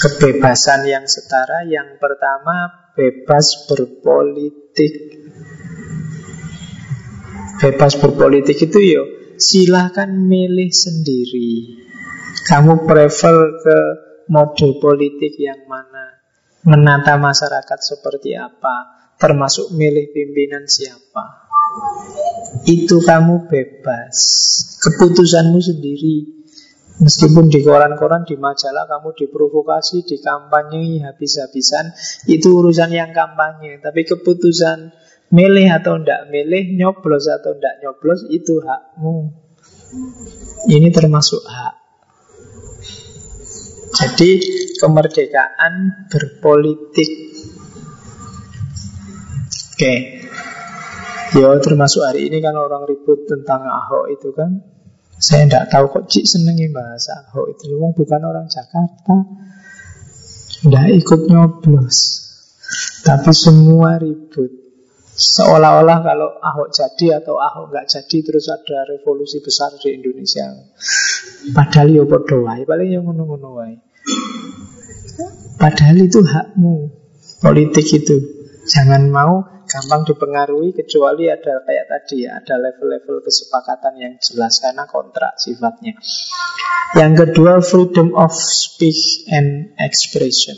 Kebebasan 0.00 0.88
yang 0.88 1.04
setara. 1.04 1.68
Yang 1.68 2.00
pertama, 2.00 2.88
bebas 2.96 3.68
berpolitik. 3.68 4.94
Bebas 7.60 7.92
berpolitik 8.00 8.64
itu 8.64 8.80
yo 8.80 9.25
silahkan 9.38 10.08
milih 10.10 10.70
sendiri. 10.72 11.80
Kamu 12.46 12.86
prefer 12.86 13.36
ke 13.62 13.78
mode 14.30 14.78
politik 14.78 15.34
yang 15.38 15.66
mana? 15.66 16.20
Menata 16.66 17.14
masyarakat 17.16 17.78
seperti 17.78 18.34
apa? 18.34 19.08
Termasuk 19.16 19.72
milih 19.72 20.12
pimpinan 20.12 20.66
siapa? 20.66 21.48
Itu 22.66 23.00
kamu 23.00 23.48
bebas. 23.48 24.16
Keputusanmu 24.82 25.58
sendiri. 25.62 26.36
Meskipun 26.96 27.52
di 27.52 27.60
koran-koran, 27.60 28.24
di 28.24 28.40
majalah 28.40 28.88
kamu 28.88 29.12
diprovokasi, 29.12 30.08
dikampanye 30.08 31.04
habis-habisan, 31.04 31.92
itu 32.24 32.56
urusan 32.56 32.88
yang 32.88 33.12
kampanye. 33.12 33.84
Tapi 33.84 34.08
keputusan 34.08 34.96
Milih 35.34 35.66
atau 35.74 35.98
tidak 35.98 36.30
milih, 36.30 36.78
nyoblos 36.78 37.26
atau 37.26 37.58
tidak 37.58 37.82
nyoblos, 37.82 38.26
itu 38.30 38.62
hakmu. 38.62 39.34
Ini 40.70 40.88
termasuk 40.94 41.42
hak. 41.46 41.74
Jadi 43.96 44.30
kemerdekaan 44.76 46.06
berpolitik. 46.12 47.10
Oke. 49.76 49.94
Yo 51.36 51.52
termasuk 51.58 52.00
hari 52.04 52.28
ini 52.30 52.38
kan 52.38 52.54
orang 52.54 52.86
ribut 52.86 53.24
tentang 53.26 53.64
Ahok 53.66 54.12
itu 54.12 54.30
kan. 54.36 54.62
Saya 55.16 55.48
tidak 55.48 55.72
tahu 55.72 55.84
kok 55.90 56.04
Cik 56.12 56.24
senengi 56.28 56.68
bahasa 56.70 57.24
Ahok 57.28 57.56
itu. 57.56 57.72
Wong 57.76 57.96
bukan 57.96 58.20
orang 58.20 58.46
Jakarta. 58.52 59.16
Tidak 60.60 60.86
ikut 60.92 61.20
nyoblos. 61.28 61.98
Tapi 63.00 63.32
semua 63.32 63.96
ribut. 63.96 64.65
Seolah-olah 65.16 66.04
kalau 66.04 66.28
Ahok 66.44 66.68
jadi 66.76 67.24
atau 67.24 67.40
Ahok 67.40 67.72
nggak 67.72 67.88
jadi 67.88 68.18
terus 68.20 68.52
ada 68.52 68.84
revolusi 68.84 69.40
besar 69.40 69.72
di 69.80 69.96
Indonesia. 69.96 70.44
Padahal 71.56 71.88
ya 71.88 72.04
podo 72.04 72.44
paling 72.44 72.90
yang 72.92 73.08
ngono-ngono 73.08 73.64
Padahal 75.56 75.96
itu 76.04 76.20
hakmu. 76.20 76.92
Politik 77.40 77.88
itu. 77.96 78.16
Jangan 78.68 79.08
mau 79.08 79.40
gampang 79.64 80.04
dipengaruhi 80.04 80.76
kecuali 80.76 81.32
ada 81.32 81.64
kayak 81.64 81.86
tadi 81.88 82.28
ya, 82.28 82.36
ada 82.36 82.60
level-level 82.60 83.24
kesepakatan 83.24 83.94
yang 83.96 84.14
jelas 84.20 84.60
karena 84.60 84.84
kontrak 84.84 85.40
sifatnya. 85.40 85.96
Yang 86.92 87.12
kedua 87.24 87.64
freedom 87.64 88.12
of 88.14 88.36
speech 88.36 89.24
and 89.32 89.72
expression. 89.80 90.56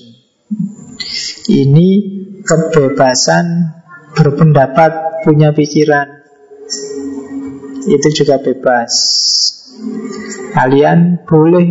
Ini 1.46 1.88
kebebasan 2.42 3.77
berpendapat, 4.14 5.24
punya 5.26 5.52
pikiran. 5.52 6.08
Itu 7.88 8.08
juga 8.12 8.40
bebas. 8.40 8.92
Kalian 10.52 11.24
boleh 11.24 11.66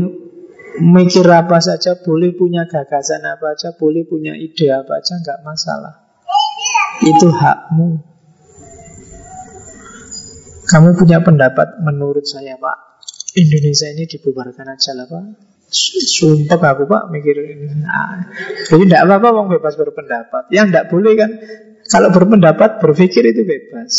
mikir 0.82 1.26
apa 1.28 1.58
saja, 1.62 1.98
boleh 1.98 2.34
punya 2.34 2.66
gagasan 2.66 3.26
apa 3.26 3.58
saja, 3.58 3.78
boleh 3.78 4.06
punya 4.06 4.34
ide 4.38 4.70
apa 4.74 5.02
saja, 5.02 5.22
nggak 5.22 5.40
masalah. 5.46 5.94
Itu 7.06 7.30
hakmu. 7.30 8.18
Kamu 10.68 11.00
punya 11.00 11.24
pendapat 11.24 11.80
menurut 11.80 12.28
saya 12.28 12.60
Pak 12.60 13.00
Indonesia 13.40 13.88
ini 13.88 14.04
dibubarkan 14.04 14.68
aja 14.68 14.92
lah 15.00 15.08
Pak 15.08 15.24
Sumpah 15.72 16.60
aku 16.76 16.84
Pak 16.92 17.08
mikir 17.08 17.40
nah, 17.80 18.28
Jadi 18.68 18.84
tidak 18.84 19.08
apa-apa 19.08 19.48
bebas 19.48 19.80
berpendapat 19.80 20.52
Yang 20.52 20.68
tidak 20.72 20.86
boleh 20.92 21.14
kan 21.16 21.32
kalau 21.88 22.10
berpendapat, 22.12 22.84
berpikir 22.84 23.24
itu 23.32 23.48
bebas. 23.48 23.92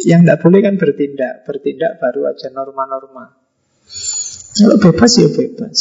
Yang 0.00 0.20
tidak 0.24 0.38
boleh 0.44 0.60
kan 0.64 0.74
bertindak. 0.76 1.34
Bertindak 1.48 1.92
baru 2.00 2.30
aja 2.30 2.48
norma-norma. 2.52 3.36
Kalau 4.56 4.76
bebas 4.76 5.12
ya 5.16 5.28
bebas. 5.32 5.78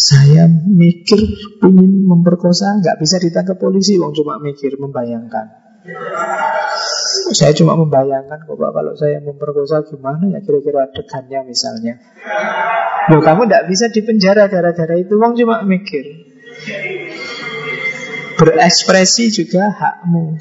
Saya 0.00 0.48
mikir 0.48 1.20
ingin 1.60 2.08
memperkosa, 2.08 2.80
nggak 2.80 2.96
bisa 3.04 3.20
ditangkap 3.20 3.60
polisi, 3.60 4.00
wong 4.00 4.16
cuma 4.16 4.40
mikir, 4.40 4.80
membayangkan. 4.80 5.60
Saya 7.36 7.52
cuma 7.56 7.76
membayangkan 7.76 8.44
kok 8.44 8.56
Pak 8.56 8.70
kalau 8.72 8.92
saya 8.96 9.20
memperkosa 9.24 9.84
gimana 9.88 10.28
ya 10.28 10.40
kira-kira 10.44 10.88
adegannya 10.88 11.48
misalnya. 11.48 12.00
Loh 13.12 13.20
kamu 13.24 13.48
tidak 13.48 13.64
bisa 13.68 13.86
dipenjara 13.92 14.48
gara-gara 14.48 14.96
itu, 14.96 15.16
wong 15.16 15.36
cuma 15.36 15.64
mikir. 15.64 16.04
Berekspresi 18.40 19.28
juga 19.28 19.68
hakmu. 19.68 20.40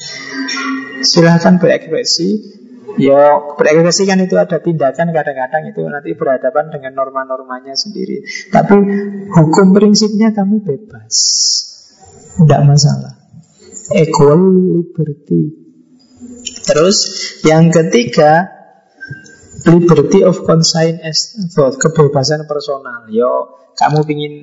Silahkan 1.04 1.60
berekspresi. 1.60 2.56
Ya, 2.96 3.44
berekspresi 3.60 4.08
kan 4.08 4.24
itu 4.24 4.40
ada 4.40 4.64
tindakan 4.64 5.12
kadang-kadang 5.12 5.68
itu 5.68 5.84
nanti 5.84 6.16
berhadapan 6.16 6.72
dengan 6.72 6.96
norma-normanya 6.96 7.76
sendiri. 7.76 8.24
Tapi 8.56 8.76
hukum 9.36 9.76
prinsipnya 9.76 10.32
kamu 10.32 10.64
bebas. 10.64 11.16
Tidak 12.40 12.62
masalah. 12.64 13.20
Equal 13.92 14.40
liberty. 14.80 15.60
Terus 16.64 16.98
yang 17.44 17.68
ketiga 17.68 18.48
liberty 19.68 20.24
of 20.24 20.40
conscience 20.48 21.36
thought, 21.52 21.76
kebebasan 21.76 22.48
personal. 22.48 23.12
Yo, 23.12 23.60
kamu 23.76 24.08
ingin 24.08 24.34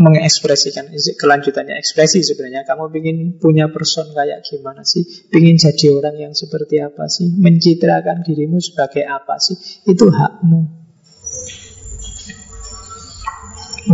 mengekspresikan 0.00 0.88
kelanjutannya. 1.20 1.76
Ekspresi 1.76 2.24
sebenarnya 2.24 2.64
kamu 2.64 2.88
ingin 2.96 3.18
punya 3.36 3.68
person 3.68 4.08
kayak 4.16 4.40
gimana 4.48 4.80
sih? 4.80 5.04
Ingin 5.28 5.60
jadi 5.60 5.86
orang 5.92 6.16
yang 6.16 6.32
seperti 6.32 6.80
apa 6.80 7.04
sih? 7.12 7.28
Mencitrakan 7.36 8.24
dirimu 8.24 8.56
sebagai 8.64 9.04
apa 9.04 9.36
sih? 9.36 9.60
Itu 9.84 10.08
hakmu. 10.08 10.80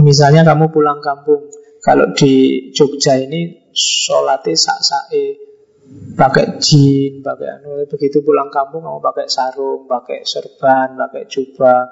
Misalnya 0.07 0.47
kamu 0.47 0.70
pulang 0.70 1.03
kampung 1.03 1.51
kalau 1.83 2.15
di 2.15 2.66
Jogja 2.74 3.19
ini 3.19 3.70
sholatnya 3.74 4.55
sak-sae 4.59 5.47
pakai 6.19 6.59
jin, 6.59 7.23
pakai 7.23 7.61
anu, 7.61 7.87
begitu 7.87 8.19
pulang 8.27 8.51
kampung 8.51 8.83
kamu 8.83 8.99
pakai 8.99 9.27
sarung, 9.31 9.87
pakai 9.87 10.27
serban, 10.27 10.99
pakai 10.99 11.31
jubah, 11.31 11.87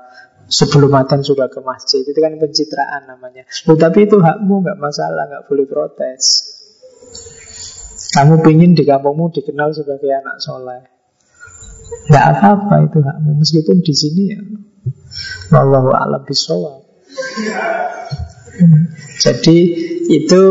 sebelum 0.48 0.90
makan 0.92 1.20
sudah 1.24 1.48
ke 1.52 1.60
masjid. 1.60 2.02
Itu 2.04 2.18
kan 2.18 2.36
pencitraan 2.40 3.08
namanya. 3.08 3.44
Loh, 3.68 3.76
tapi 3.76 4.06
itu 4.08 4.20
hakmu 4.20 4.64
nggak 4.64 4.78
masalah 4.80 5.28
nggak 5.30 5.44
boleh 5.48 5.66
protes. 5.68 6.52
Kamu 8.14 8.46
pingin 8.46 8.78
di 8.78 8.86
kampungmu 8.86 9.34
dikenal 9.34 9.74
sebagai 9.74 10.10
anak 10.10 10.38
soleh. 10.38 10.86
Nggak 12.10 12.24
apa-apa 12.38 12.74
itu 12.86 12.98
hakmu 13.02 13.30
meskipun 13.42 13.82
di 13.82 13.94
sini 13.94 14.22
ya. 14.30 14.40
Wallahu 15.50 15.94
a'lam 15.94 16.22
bisawab 16.26 16.84
jadi 19.18 19.58
itu 20.10 20.44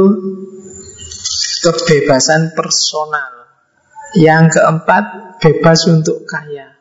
kebebasan 1.64 2.52
personal. 2.58 3.32
Yang 4.14 4.62
keempat 4.62 5.06
bebas 5.42 5.90
untuk 5.90 6.30
kaya 6.30 6.73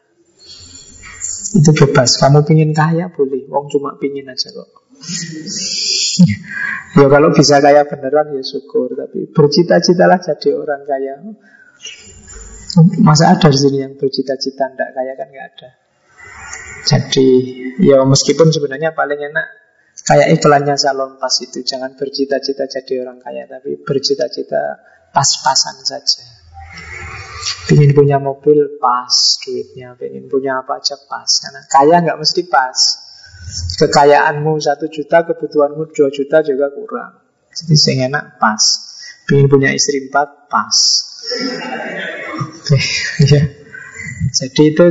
itu 1.52 1.70
bebas. 1.76 2.16
Kamu 2.16 2.44
pingin 2.48 2.72
kaya 2.72 3.12
boleh. 3.12 3.44
Wong 3.48 3.68
cuma 3.68 3.96
pingin 4.00 4.28
aja 4.28 4.48
kok. 4.52 4.68
ya 6.96 7.06
kalau 7.08 7.28
bisa 7.32 7.60
kaya 7.60 7.84
beneran 7.84 8.32
ya 8.32 8.42
syukur. 8.44 8.96
Tapi 8.96 9.28
bercita-citalah 9.30 10.18
jadi 10.20 10.48
orang 10.56 10.82
kaya. 10.88 11.14
Masa 13.04 13.36
ada 13.36 13.52
di 13.52 13.58
sini 13.60 13.84
yang 13.84 13.94
bercita-cita 14.00 14.72
ndak 14.72 14.90
kaya 14.96 15.12
kan 15.14 15.28
nggak 15.28 15.46
ada. 15.56 15.70
Jadi 16.82 17.28
ya 17.84 18.00
meskipun 18.02 18.48
sebenarnya 18.48 18.96
paling 18.96 19.20
enak 19.20 19.46
kayak 20.02 20.40
iklannya 20.40 20.74
salon 20.74 21.20
pas 21.20 21.36
itu 21.38 21.62
jangan 21.62 21.94
bercita-cita 21.94 22.64
jadi 22.66 23.06
orang 23.06 23.20
kaya 23.20 23.44
tapi 23.46 23.76
bercita-cita 23.84 24.80
pas-pasan 25.12 25.84
saja. 25.84 26.41
Pengen 27.66 27.90
punya 27.96 28.20
mobil 28.22 28.78
pas 28.78 29.38
duitnya, 29.42 29.96
pengen 29.98 30.28
punya 30.28 30.62
apa 30.62 30.78
aja 30.78 30.94
pas. 31.08 31.30
Karena 31.40 31.60
kaya 31.66 31.96
nggak 32.02 32.18
mesti 32.18 32.42
pas. 32.46 32.78
Kekayaanmu 33.78 34.58
satu 34.62 34.86
juta, 34.86 35.26
kebutuhanmu 35.26 35.90
dua 35.90 36.08
juta 36.14 36.44
juga 36.46 36.70
kurang. 36.70 37.18
Jadi 37.52 37.74
saya 37.74 38.06
enak 38.08 38.38
pas. 38.38 38.62
Pengen 39.26 39.46
punya 39.50 39.70
istri 39.74 40.08
empat 40.08 40.50
pas. 40.50 40.76
Ya. 43.26 43.42
Jadi 44.32 44.62
itu 44.70 44.86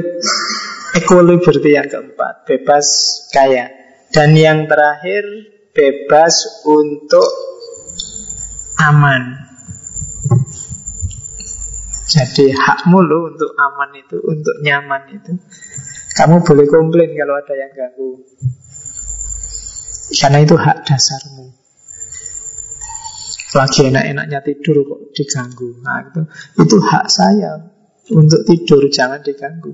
equal 0.95 1.23
liberty 1.23 1.71
yang 1.75 1.87
keempat, 1.87 2.43
bebas 2.47 2.87
kaya. 3.31 3.71
Dan 4.11 4.35
yang 4.35 4.67
terakhir 4.67 5.23
bebas 5.71 6.63
untuk 6.67 7.27
aman. 8.75 9.50
Jadi 12.11 12.51
hakmu 12.51 12.99
lo 13.07 13.31
untuk 13.31 13.55
aman 13.55 13.95
itu, 13.95 14.19
untuk 14.19 14.55
nyaman 14.59 15.15
itu. 15.15 15.31
Kamu 16.11 16.43
boleh 16.43 16.67
komplain 16.67 17.15
kalau 17.15 17.39
ada 17.39 17.53
yang 17.55 17.71
ganggu. 17.71 18.19
Karena 20.11 20.43
itu 20.43 20.59
hak 20.59 20.83
dasarmu. 20.83 21.55
Lagi 23.55 23.79
enak-enaknya 23.87 24.39
tidur 24.43 24.83
kok 24.83 25.01
diganggu. 25.15 25.79
Nah, 25.79 26.03
itu, 26.03 26.21
itu 26.59 26.77
hak 26.83 27.07
saya 27.07 27.71
untuk 28.11 28.43
tidur, 28.43 28.83
jangan 28.91 29.23
diganggu. 29.23 29.71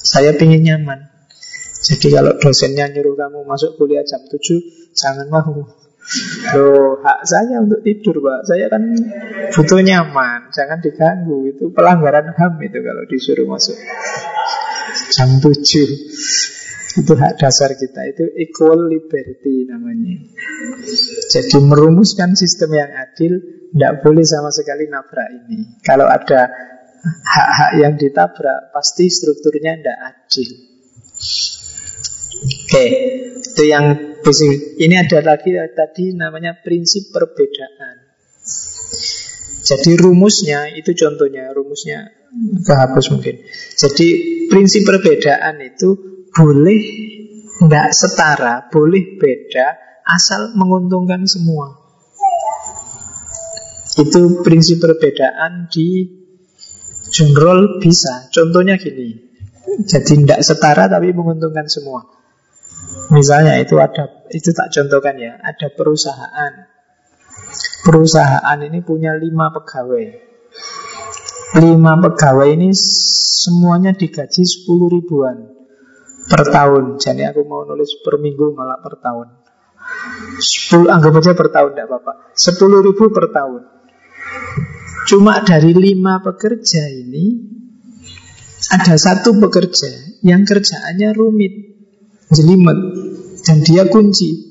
Saya 0.00 0.32
ingin 0.32 0.64
nyaman. 0.64 1.12
Jadi 1.84 2.08
kalau 2.08 2.40
dosennya 2.40 2.88
nyuruh 2.88 3.20
kamu 3.20 3.44
masuk 3.44 3.76
kuliah 3.76 4.02
jam 4.02 4.24
7, 4.24 4.96
jangan 4.96 5.28
mau. 5.28 5.85
Loh, 6.54 7.02
hak 7.02 7.26
saya 7.26 7.58
untuk 7.58 7.82
tidur, 7.82 8.22
Pak. 8.22 8.46
Saya 8.46 8.70
kan 8.70 8.82
butuh 9.50 9.82
nyaman, 9.82 10.54
jangan 10.54 10.78
diganggu. 10.78 11.50
Itu 11.50 11.74
pelanggaran 11.74 12.30
HAM 12.30 12.62
itu 12.62 12.78
kalau 12.78 13.02
disuruh 13.10 13.46
masuk 13.50 13.74
jam 15.10 15.30
7. 15.42 15.52
Itu 16.96 17.12
hak 17.12 17.36
dasar 17.36 17.76
kita, 17.76 18.08
itu 18.08 18.24
equal 18.40 18.88
liberty 18.88 19.68
namanya. 19.68 20.16
Jadi 21.28 21.58
merumuskan 21.60 22.32
sistem 22.32 22.72
yang 22.72 22.88
adil, 22.88 23.36
tidak 23.74 24.00
boleh 24.00 24.24
sama 24.24 24.48
sekali 24.48 24.88
nabrak 24.88 25.28
ini. 25.28 25.76
Kalau 25.84 26.08
ada 26.08 26.48
hak-hak 27.04 27.70
yang 27.84 28.00
ditabrak, 28.00 28.72
pasti 28.72 29.12
strukturnya 29.12 29.76
tidak 29.76 29.98
adil. 30.08 30.50
Oke, 32.66 32.84
itu 33.38 33.62
yang 33.70 33.94
ini 34.82 34.94
ada 34.98 35.22
lagi 35.22 35.54
tadi 35.70 36.10
namanya 36.18 36.58
prinsip 36.58 37.14
perbedaan. 37.14 38.02
Jadi 39.62 39.94
rumusnya 39.94 40.74
itu 40.74 40.90
contohnya, 40.98 41.54
rumusnya 41.54 42.10
kehapus 42.66 43.14
mungkin. 43.14 43.38
Jadi 43.78 44.08
prinsip 44.50 44.82
perbedaan 44.82 45.62
itu 45.62 45.94
boleh 46.34 46.80
tidak 47.62 47.94
setara, 47.94 48.66
boleh 48.66 49.14
beda, 49.14 49.66
asal 50.02 50.58
menguntungkan 50.58 51.22
semua. 51.22 51.70
Itu 53.94 54.42
prinsip 54.42 54.82
perbedaan 54.82 55.70
di 55.70 56.02
general 57.14 57.78
bisa. 57.78 58.26
Contohnya 58.34 58.74
gini, 58.74 59.14
jadi 59.86 60.02
tidak 60.02 60.40
setara 60.42 60.90
tapi 60.90 61.14
menguntungkan 61.14 61.70
semua. 61.70 62.15
Misalnya 63.12 63.58
itu 63.62 63.78
ada 63.78 64.26
itu 64.32 64.50
tak 64.50 64.74
contohkan 64.74 65.14
ya, 65.16 65.38
ada 65.38 65.70
perusahaan. 65.70 66.52
Perusahaan 67.86 68.58
ini 68.60 68.82
punya 68.82 69.14
lima 69.14 69.54
pegawai. 69.54 70.06
Lima 71.62 71.92
pegawai 72.02 72.48
ini 72.50 72.74
semuanya 72.74 73.94
digaji 73.94 74.42
10 74.42 74.66
ribuan 74.90 75.46
per 76.26 76.42
tahun. 76.50 76.98
Jadi 76.98 77.22
aku 77.22 77.46
mau 77.46 77.62
nulis 77.62 78.02
per 78.02 78.18
minggu 78.18 78.50
malah 78.52 78.82
per 78.82 78.98
tahun. 78.98 79.28
10, 80.42 80.90
anggap 80.90 81.12
aja 81.22 81.32
per 81.38 81.48
tahun 81.54 81.70
tidak 81.78 81.86
apa-apa. 81.86 82.12
10 82.34 82.86
ribu 82.90 83.04
per 83.14 83.30
tahun. 83.30 83.62
Cuma 85.06 85.38
dari 85.46 85.70
lima 85.70 86.18
pekerja 86.18 86.90
ini 86.90 87.54
ada 88.74 88.98
satu 88.98 89.38
pekerja 89.38 90.18
yang 90.26 90.42
kerjaannya 90.42 91.14
rumit 91.14 91.75
jelimet 92.30 92.78
dan 93.46 93.62
dia 93.62 93.86
kunci. 93.86 94.46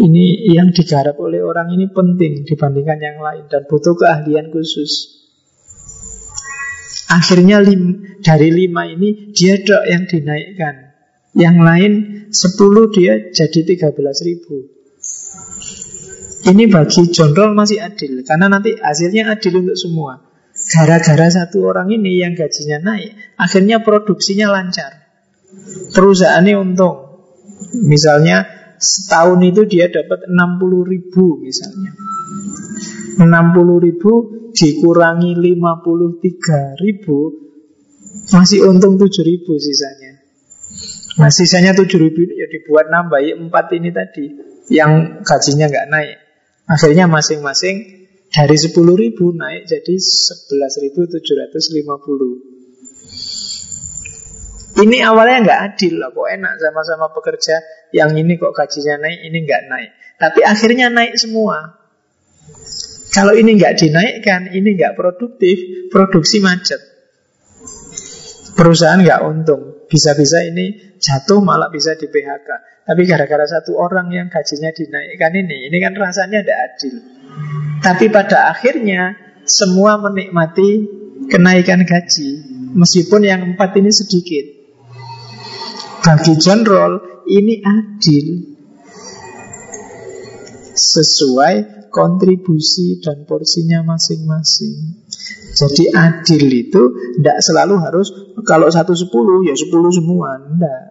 Ini 0.00 0.48
yang 0.56 0.72
digarap 0.72 1.20
oleh 1.20 1.44
orang 1.44 1.76
ini 1.76 1.92
penting 1.92 2.48
dibandingkan 2.48 2.98
yang 3.04 3.18
lain 3.20 3.44
dan 3.52 3.68
butuh 3.68 3.92
keahlian 4.00 4.48
khusus. 4.48 5.20
Akhirnya 7.10 7.60
lim, 7.60 8.16
dari 8.24 8.48
lima 8.48 8.86
ini 8.86 9.34
dia 9.34 9.60
dok 9.60 9.82
yang 9.84 10.04
dinaikkan. 10.08 10.74
Yang 11.36 11.56
lain 11.62 11.92
sepuluh 12.32 12.90
dia 12.90 13.30
jadi 13.30 13.60
tiga 13.66 13.92
belas 13.92 14.24
ribu. 14.24 14.80
Ini 16.40 16.72
bagi 16.72 17.12
John 17.12 17.36
masih 17.52 17.84
adil 17.84 18.24
Karena 18.24 18.48
nanti 18.48 18.72
hasilnya 18.72 19.28
adil 19.28 19.60
untuk 19.60 19.76
semua 19.76 20.24
Gara-gara 20.56 21.28
satu 21.28 21.68
orang 21.68 21.92
ini 21.92 22.16
yang 22.16 22.32
gajinya 22.32 22.80
naik 22.80 23.12
Akhirnya 23.36 23.84
produksinya 23.84 24.48
lancar 24.48 24.99
perusahaannya 25.94 26.54
untung. 26.56 26.96
Misalnya 27.84 28.48
setahun 28.80 29.44
itu 29.44 29.68
dia 29.68 29.92
dapat 29.92 30.24
60 30.26 30.88
ribu 30.88 31.44
misalnya. 31.44 31.92
60 33.20 33.28
ribu 33.84 34.12
dikurangi 34.56 35.36
53 35.36 36.80
ribu 36.80 37.36
masih 38.32 38.64
untung 38.66 38.98
7 38.98 39.22
ribu 39.22 39.54
sisanya. 39.60 40.18
Nah 41.20 41.30
sisanya 41.30 41.76
7 41.76 41.84
ribu 42.00 42.24
ya 42.32 42.48
dibuat 42.48 42.88
nambah 42.88 43.20
ya 43.20 43.36
4 43.36 43.76
ini 43.76 43.92
tadi 43.92 44.24
yang 44.72 45.20
gajinya 45.22 45.68
nggak 45.68 45.88
naik. 45.90 46.16
Akhirnya 46.70 47.10
masing-masing 47.10 48.06
dari 48.30 48.54
10 48.56 48.70
ribu 48.94 49.34
naik 49.34 49.66
jadi 49.66 49.98
11.750. 49.98 52.49
Ini 54.80 54.96
awalnya 55.04 55.38
nggak 55.44 55.60
adil 55.72 56.00
lah, 56.00 56.08
kok 56.08 56.28
enak 56.30 56.52
sama-sama 56.56 57.12
pekerja. 57.12 57.60
Yang 57.92 58.10
ini 58.24 58.32
kok 58.40 58.56
gajinya 58.56 59.04
naik, 59.04 59.18
ini 59.28 59.38
nggak 59.44 59.62
naik. 59.68 59.90
Tapi 60.16 60.40
akhirnya 60.40 60.86
naik 60.88 61.14
semua. 61.20 61.80
Kalau 63.10 63.34
ini 63.34 63.58
nggak 63.58 63.74
dinaikkan, 63.76 64.54
ini 64.54 64.78
nggak 64.78 64.94
produktif, 64.94 65.88
produksi 65.90 66.38
macet. 66.40 66.80
perusahaan 68.50 69.00
nggak 69.00 69.24
untung. 69.24 69.62
Bisa-bisa 69.88 70.44
ini 70.44 70.96
jatuh 71.00 71.40
malah 71.40 71.72
bisa 71.72 71.96
di 71.96 72.12
PHK. 72.12 72.48
Tapi 72.84 73.02
gara-gara 73.08 73.48
satu 73.48 73.72
orang 73.80 74.12
yang 74.12 74.28
gajinya 74.28 74.68
dinaikkan 74.68 75.32
ini, 75.32 75.72
ini 75.72 75.76
kan 75.80 75.96
rasanya 75.96 76.44
tidak 76.44 76.58
adil. 76.68 76.94
Tapi 77.80 78.12
pada 78.12 78.52
akhirnya 78.52 79.16
semua 79.48 79.96
menikmati 79.96 80.84
kenaikan 81.32 81.88
gaji, 81.88 82.28
meskipun 82.76 83.20
yang 83.24 83.40
empat 83.56 83.80
ini 83.80 83.88
sedikit. 83.88 84.59
Bagi 86.00 86.34
Roll 86.64 86.94
ini 87.28 87.60
adil 87.60 88.26
sesuai 90.72 91.88
kontribusi 91.92 93.04
dan 93.04 93.28
porsinya 93.28 93.84
masing-masing. 93.84 95.04
Jadi 95.52 95.92
adil 95.92 96.44
itu 96.48 96.82
tidak 97.20 97.38
selalu 97.44 97.74
harus 97.84 98.08
kalau 98.48 98.70
satu 98.72 98.96
sepuluh 98.96 99.44
ya 99.44 99.52
sepuluh 99.52 99.92
semua, 99.92 100.40
tidak. 100.40 100.82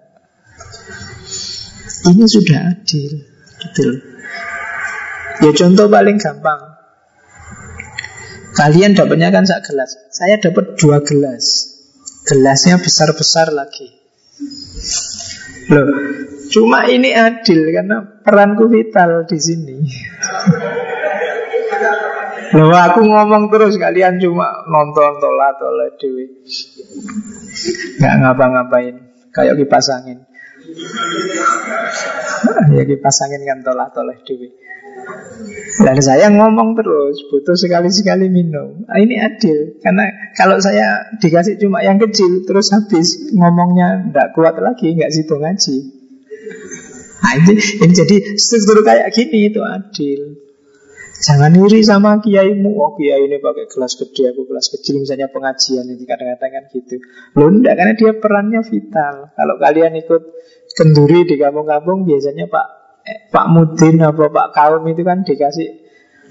Ini 1.99 2.26
sudah 2.30 2.60
adil, 2.69 3.11
gitu 3.60 3.88
Ya 5.40 5.52
contoh 5.56 5.88
paling 5.88 6.19
gampang. 6.19 6.61
Kalian 8.56 8.91
dapatnya 8.91 9.31
kan 9.31 9.48
sak 9.48 9.72
gelas, 9.72 9.95
saya 10.11 10.36
dapat 10.38 10.76
dua 10.76 10.99
gelas. 10.99 11.76
Gelasnya 12.27 12.77
besar-besar 12.77 13.56
lagi. 13.56 13.98
Loh, 15.69 15.87
cuma 16.49 16.87
ini 16.89 17.13
adil 17.13 17.69
karena 17.69 18.01
peranku 18.23 18.71
vital 18.71 19.27
di 19.27 19.37
sini. 19.37 19.77
Loh 22.57 22.73
aku 22.73 23.05
ngomong 23.05 23.53
terus 23.53 23.77
kalian 23.77 24.17
cuma 24.17 24.65
nonton 24.65 25.21
tola 25.21 25.53
tola 25.59 25.85
dewi. 26.01 26.25
Gak 28.01 28.15
ngapa-ngapain 28.25 28.95
kayak 29.29 29.53
kipas 29.59 29.93
angin. 29.93 30.25
ya 32.73 32.83
kipas 32.89 33.17
angin 33.29 33.45
kan 33.45 33.59
tola 33.61 33.93
tola 33.93 34.17
dewi. 34.25 34.49
Dan 35.80 35.95
saya 36.03 36.27
ngomong 36.27 36.76
terus, 36.76 37.23
butuh 37.31 37.56
sekali-sekali 37.56 38.27
minum. 38.27 38.84
Nah, 38.84 38.99
ini 38.99 39.15
adil, 39.15 39.80
karena 39.80 40.11
kalau 40.36 40.60
saya 40.60 41.07
dikasih 41.23 41.56
cuma 41.56 41.80
yang 41.80 41.95
kecil, 41.95 42.44
terus 42.44 42.73
habis 42.76 43.31
ngomongnya 43.31 44.11
tidak 44.11 44.36
kuat 44.36 44.60
lagi, 44.60 44.91
nggak 44.91 45.14
situ 45.14 45.36
ngaji. 45.40 45.77
Nah, 47.19 47.31
ini, 47.40 47.53
ini 47.56 47.94
jadi 47.95 48.15
struktur 48.36 48.84
kayak 48.84 49.07
gini 49.15 49.53
itu 49.53 49.61
adil. 49.64 50.49
Jangan 51.19 51.52
iri 51.52 51.84
sama 51.84 52.23
kiaimu 52.23 52.80
Oh 52.80 52.95
kiai 52.95 53.27
ini 53.27 53.44
pakai 53.44 53.68
gelas 53.68 53.99
gede 53.99 54.31
Aku 54.31 54.48
gelas 54.48 54.72
kecil 54.72 55.03
misalnya 55.03 55.27
pengajian 55.27 55.84
ini 55.84 56.07
Kadang-kadang 56.07 56.48
kan 56.48 56.64
gitu 56.72 56.95
Loh 57.36 57.52
enggak 57.52 57.76
karena 57.76 57.94
dia 57.99 58.11
perannya 58.15 58.64
vital 58.64 59.36
Kalau 59.36 59.56
kalian 59.60 59.99
ikut 59.99 60.23
kenduri 60.80 61.27
di 61.27 61.36
kampung-kampung 61.36 62.07
Biasanya 62.07 62.48
Pak 62.48 62.78
Pak 63.30 63.45
Mudin 63.49 64.02
atau 64.02 64.30
Pak 64.30 64.49
Kaum 64.56 64.84
itu 64.90 65.02
kan 65.06 65.22
dikasih 65.26 65.90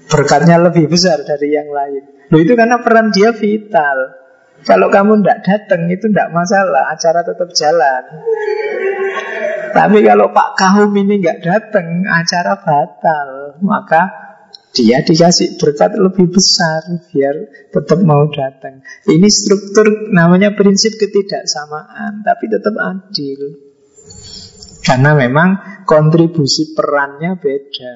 Berkatnya 0.09 0.57
lebih 0.57 0.89
besar 0.89 1.21
dari 1.21 1.53
yang 1.53 1.69
lain. 1.69 2.03
Loh 2.33 2.39
itu 2.41 2.57
karena 2.57 2.81
peran 2.81 3.13
dia 3.13 3.29
vital. 3.29 4.17
Kalau 4.65 4.91
kamu 4.91 5.21
tidak 5.21 5.39
datang 5.45 5.85
itu 5.87 6.09
tidak 6.09 6.33
masalah. 6.33 6.89
Acara 6.89 7.21
tetap 7.21 7.49
jalan. 7.53 8.03
Tapi 9.69 9.97
kalau 10.01 10.33
Pak 10.33 10.49
Kaum 10.57 10.91
ini 10.97 11.21
nggak 11.21 11.45
datang 11.45 12.09
Acara 12.09 12.57
batal. 12.57 13.61
Maka 13.61 14.01
dia 14.73 15.05
dikasih 15.05 15.61
berkat 15.61 15.93
lebih 15.93 16.33
besar 16.33 16.81
biar 17.13 17.69
tetap 17.69 18.01
mau 18.01 18.25
datang. 18.33 18.81
Ini 19.05 19.29
struktur 19.29 20.09
namanya 20.09 20.57
prinsip 20.57 20.97
ketidaksamaan, 20.97 22.25
tapi 22.25 22.49
tetap 22.49 22.73
adil. 22.77 23.68
Karena 24.89 25.13
memang 25.13 25.49
kontribusi 25.85 26.73
perannya 26.73 27.37
beda. 27.37 27.93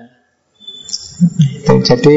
Jadi 1.82 2.15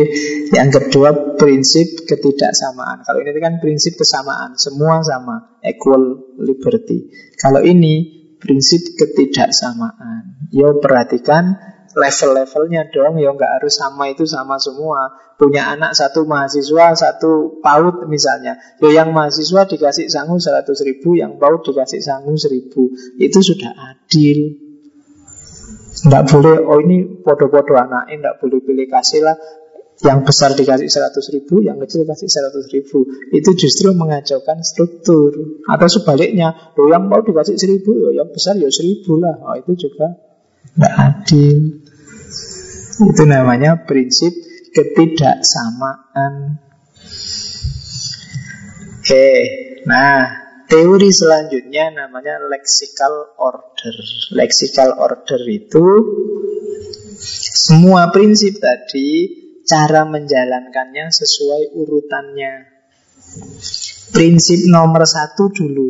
yang 0.52 0.68
kedua 0.68 1.36
prinsip 1.40 2.04
ketidaksamaan. 2.04 3.00
Kalau 3.08 3.24
ini 3.24 3.40
kan 3.40 3.56
prinsip 3.56 3.96
kesamaan, 3.96 4.60
semua 4.60 5.00
sama, 5.00 5.56
equal 5.64 6.36
liberty. 6.36 7.08
Kalau 7.40 7.64
ini 7.64 8.04
prinsip 8.36 8.84
ketidaksamaan. 9.00 10.52
Yo 10.52 10.76
perhatikan 10.76 11.56
level-levelnya 11.96 12.92
dong 12.92 13.16
ya 13.16 13.32
nggak 13.32 13.52
harus 13.60 13.80
sama 13.80 14.12
itu 14.12 14.28
sama 14.28 14.60
semua 14.60 15.16
punya 15.40 15.72
anak 15.72 15.96
satu 15.96 16.28
mahasiswa 16.28 16.92
satu 16.92 17.60
PAUD 17.64 18.04
misalnya 18.12 18.60
ya 18.84 18.88
yang 18.92 19.16
mahasiswa 19.16 19.64
dikasih 19.64 20.12
sangu 20.12 20.36
100 20.36 20.68
ribu 20.84 21.16
yang 21.16 21.40
PAUD 21.40 21.72
dikasih 21.72 22.04
sangu 22.04 22.36
1000 22.36 23.16
itu 23.16 23.38
sudah 23.40 23.72
adil 23.72 24.65
nggak 25.96 26.24
boleh 26.28 26.56
oh 26.60 26.78
ini 26.84 27.24
podo-podo 27.24 27.72
anak 27.72 28.12
ini 28.12 28.20
nggak 28.20 28.36
boleh 28.36 28.60
pilih 28.60 28.86
kasih 28.90 29.24
lah 29.24 29.36
yang 30.04 30.28
besar 30.28 30.52
dikasih 30.52 30.92
100 30.92 31.32
ribu, 31.32 31.64
yang 31.64 31.80
kecil 31.80 32.04
dikasih 32.04 32.28
100 32.28 32.68
ribu. 32.68 33.08
Itu 33.32 33.56
justru 33.56 33.96
mengacaukan 33.96 34.60
struktur. 34.60 35.32
Atau 35.64 35.88
sebaliknya, 35.88 36.52
lo 36.76 36.92
yang 36.92 37.08
mau 37.08 37.24
dikasih 37.24 37.56
1000, 37.56 37.96
ya 37.96 38.20
yang 38.20 38.28
besar 38.28 38.60
ya 38.60 38.68
1000 38.68 39.08
lah. 39.16 39.40
Oh, 39.40 39.56
itu 39.56 39.88
juga 39.88 40.20
tidak 40.76 40.92
adil. 41.00 41.80
Itu 43.08 43.24
namanya 43.24 43.88
prinsip 43.88 44.36
ketidaksamaan. 44.76 46.60
Oke, 49.00 49.28
nah 49.88 50.45
teori 50.66 51.10
selanjutnya 51.10 51.94
namanya 51.94 52.42
lexical 52.50 53.34
order. 53.38 53.94
Lexical 54.34 54.98
order 54.98 55.40
itu 55.46 55.86
semua 57.56 58.10
prinsip 58.12 58.58
tadi 58.60 59.32
cara 59.66 60.06
menjalankannya 60.06 61.10
sesuai 61.10 61.74
urutannya. 61.74 62.54
Prinsip 64.14 64.70
nomor 64.70 65.02
satu 65.02 65.50
dulu, 65.50 65.88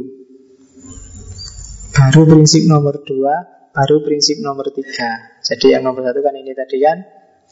baru 1.92 2.22
prinsip 2.24 2.64
nomor 2.64 3.04
dua, 3.04 3.68
baru 3.76 4.00
prinsip 4.00 4.40
nomor 4.40 4.72
tiga. 4.72 5.40
Jadi 5.44 5.76
yang 5.76 5.84
nomor 5.84 6.08
satu 6.08 6.24
kan 6.24 6.32
ini 6.32 6.56
tadi 6.56 6.80
kan 6.80 6.98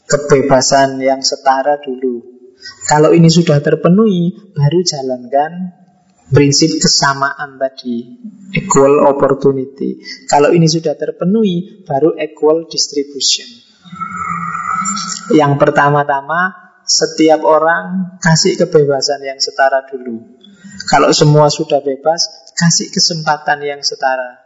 kebebasan 0.09 0.97
yang 1.01 1.21
setara 1.21 1.77
dulu. 1.77 2.33
Kalau 2.89 3.13
ini 3.13 3.29
sudah 3.29 3.61
terpenuhi, 3.61 4.33
baru 4.57 4.79
jalankan 4.81 5.84
prinsip 6.29 6.81
kesamaan 6.81 7.61
tadi, 7.61 8.17
equal 8.57 9.05
opportunity. 9.05 10.01
Kalau 10.25 10.49
ini 10.49 10.65
sudah 10.65 10.97
terpenuhi, 10.97 11.85
baru 11.85 12.17
equal 12.17 12.65
distribution. 12.65 13.45
Yang 15.33 15.53
pertama-tama, 15.61 16.73
setiap 16.85 17.45
orang 17.45 18.17
kasih 18.21 18.57
kebebasan 18.57 19.21
yang 19.21 19.37
setara 19.37 19.85
dulu. 19.85 20.37
Kalau 20.89 21.13
semua 21.13 21.49
sudah 21.49 21.81
bebas, 21.81 22.51
kasih 22.57 22.89
kesempatan 22.89 23.61
yang 23.61 23.81
setara. 23.85 24.45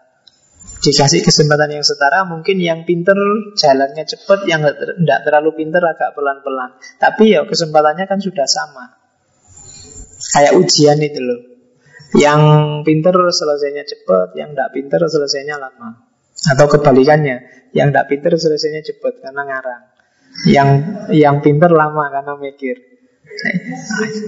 Dikasih 0.59 1.23
kesempatan 1.23 1.75
yang 1.75 1.83
setara 1.83 2.23
Mungkin 2.23 2.59
yang 2.59 2.83
pinter 2.87 3.15
jalannya 3.55 4.03
cepat 4.03 4.47
Yang 4.47 4.75
tidak 4.79 5.19
terlalu 5.27 5.55
pinter 5.55 5.83
agak 5.83 6.15
pelan-pelan 6.15 6.75
Tapi 6.99 7.35
ya 7.35 7.43
kesempatannya 7.43 8.07
kan 8.07 8.19
sudah 8.19 8.47
sama 8.47 8.95
Kayak 10.35 10.55
ujian 10.59 10.99
itu 11.03 11.19
loh 11.19 11.48
Yang 12.15 12.41
pinter 12.85 13.13
selesainya 13.13 13.83
cepat 13.85 14.33
Yang 14.33 14.49
tidak 14.55 14.69
pinter 14.73 15.01
selesainya 15.05 15.55
lama 15.61 16.09
Atau 16.49 16.65
kebalikannya 16.65 17.69
Yang 17.75 17.87
tidak 17.93 18.05
pinter 18.09 18.33
selesainya 18.37 18.81
cepat 18.81 19.13
karena 19.21 19.41
ngarang 19.45 19.83
Yang 20.49 20.69
yang 21.13 21.35
pinter 21.45 21.69
lama 21.69 22.09
karena 22.09 22.33
mikir 22.37 22.75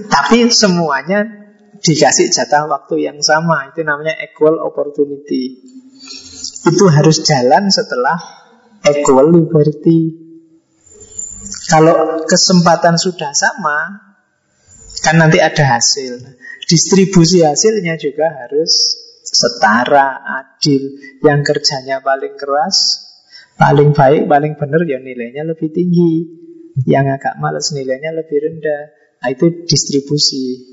Tapi 0.06 0.46
semuanya 0.50 1.26
dikasih 1.82 2.30
jatah 2.30 2.70
waktu 2.70 3.10
yang 3.10 3.18
sama 3.18 3.74
Itu 3.74 3.82
namanya 3.82 4.14
equal 4.22 4.62
opportunity 4.62 5.72
itu 6.62 6.84
harus 6.90 7.22
jalan 7.26 7.70
setelah 7.70 8.18
equal 8.86 9.30
liberty. 9.30 10.18
Kalau 11.66 12.22
kesempatan 12.26 12.98
sudah 12.98 13.34
sama, 13.34 13.98
kan 15.02 15.18
nanti 15.18 15.42
ada 15.42 15.78
hasil. 15.78 16.22
Distribusi 16.62 17.42
hasilnya 17.42 17.98
juga 17.98 18.30
harus 18.32 18.98
setara, 19.22 20.22
adil. 20.22 20.98
Yang 21.22 21.40
kerjanya 21.54 22.02
paling 22.02 22.34
keras, 22.38 23.08
paling 23.58 23.94
baik, 23.94 24.28
paling 24.28 24.54
benar 24.58 24.82
ya 24.86 24.98
nilainya 25.02 25.46
lebih 25.46 25.70
tinggi. 25.70 26.40
Yang 26.88 27.20
agak 27.20 27.34
males 27.36 27.68
nilainya 27.76 28.16
lebih 28.16 28.38
rendah. 28.40 28.82
Nah, 29.22 29.28
itu 29.30 29.68
distribusi. 29.68 30.72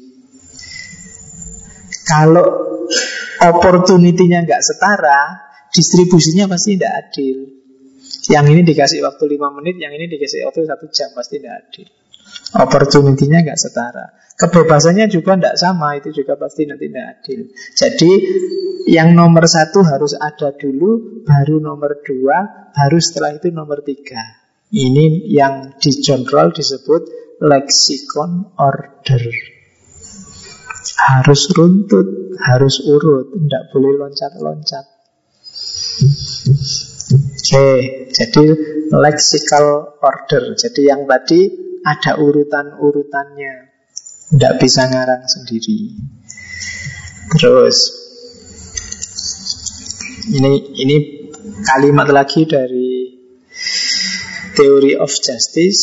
Kalau 2.08 2.46
opportunity-nya 3.38 4.42
nggak 4.48 4.64
setara, 4.66 5.52
distribusinya 5.70 6.50
pasti 6.50 6.80
tidak 6.80 6.94
adil. 7.06 7.38
Yang 8.30 8.46
ini 8.58 8.62
dikasih 8.66 9.00
waktu 9.06 9.24
5 9.38 9.58
menit, 9.62 9.76
yang 9.78 9.94
ini 9.94 10.10
dikasih 10.10 10.50
waktu 10.50 10.66
satu 10.66 10.86
jam 10.90 11.14
pasti 11.14 11.38
tidak 11.38 11.54
adil. 11.66 11.88
Opportunity-nya 12.50 13.46
nggak 13.46 13.60
setara. 13.62 14.10
Kebebasannya 14.40 15.12
juga 15.12 15.36
tidak 15.36 15.60
sama, 15.60 16.00
itu 16.00 16.10
juga 16.16 16.40
pasti 16.40 16.66
nanti 16.66 16.90
tidak 16.90 17.06
adil. 17.20 17.40
Jadi 17.76 18.12
yang 18.90 19.14
nomor 19.14 19.46
satu 19.46 19.86
harus 19.86 20.18
ada 20.18 20.56
dulu, 20.56 21.22
baru 21.28 21.62
nomor 21.62 22.02
dua, 22.02 22.72
baru 22.74 22.98
setelah 22.98 23.38
itu 23.38 23.54
nomor 23.54 23.86
tiga. 23.86 24.40
Ini 24.72 25.30
yang 25.30 25.76
di 25.78 25.92
Rawls 26.06 26.56
disebut 26.58 27.02
lexicon 27.44 28.56
order. 28.58 29.24
Harus 31.00 31.42
runtut, 31.54 32.38
harus 32.40 32.82
urut, 32.86 33.34
tidak 33.34 33.64
boleh 33.76 33.94
loncat-loncat. 33.98 34.86
Oke, 37.50 38.14
jadi 38.14 38.46
lexical 38.94 39.98
order. 40.06 40.54
Jadi 40.54 40.86
yang 40.86 41.10
tadi 41.10 41.50
ada 41.82 42.22
urutan-urutannya. 42.22 43.70
Tidak 44.30 44.62
bisa 44.62 44.86
ngarang 44.86 45.26
sendiri 45.26 45.98
Terus 47.34 47.78
Ini 50.30 50.78
ini 50.78 50.98
kalimat 51.66 52.14
lagi 52.14 52.46
dari 52.46 53.10
Theory 54.54 54.94
of 55.02 55.10
Justice 55.10 55.82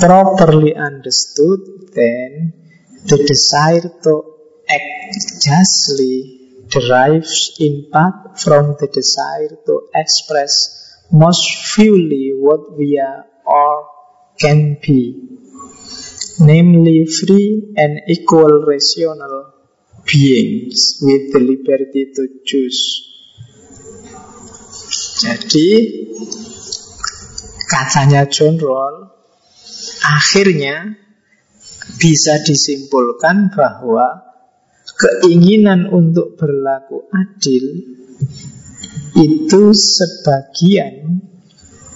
Properly 0.00 0.72
understood 0.72 1.92
Then 1.92 2.56
the 3.04 3.20
desire 3.28 3.92
to 4.08 4.14
act 4.64 5.44
justly 5.44 6.37
derives 6.70 7.56
in 7.60 7.90
part 7.90 8.38
from 8.40 8.76
the 8.80 8.88
desire 8.88 9.56
to 9.66 9.88
express 9.94 10.54
most 11.10 11.44
fully 11.72 12.32
what 12.36 12.76
we 12.76 13.00
are 13.00 13.24
or 13.46 13.88
can 14.38 14.78
be 14.84 15.28
namely 16.40 17.06
free 17.06 17.74
and 17.76 18.00
equal 18.06 18.64
rational 18.64 19.52
beings 20.04 20.98
with 21.02 21.32
the 21.32 21.40
liberty 21.40 22.12
to 22.14 22.22
choose. 22.44 23.04
Jadi 25.18 25.70
katanya 27.66 28.30
John 28.30 28.56
Roll 28.62 29.10
akhirnya 30.06 30.94
bisa 31.98 32.38
disimpulkan 32.46 33.50
bahwa 33.50 34.27
keinginan 34.98 35.86
untuk 35.94 36.34
berlaku 36.34 37.06
adil 37.14 37.64
itu 39.14 39.62
sebagian 39.70 41.22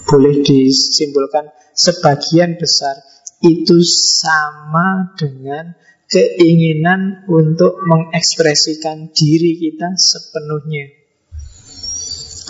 boleh 0.06 0.42
disimpulkan 0.46 1.50
sebagian 1.74 2.54
besar 2.58 2.94
itu 3.42 3.82
sama 3.82 5.18
dengan 5.18 5.74
keinginan 6.06 7.26
untuk 7.26 7.82
mengekspresikan 7.82 9.10
diri 9.10 9.58
kita 9.58 9.98
sepenuhnya 9.98 10.86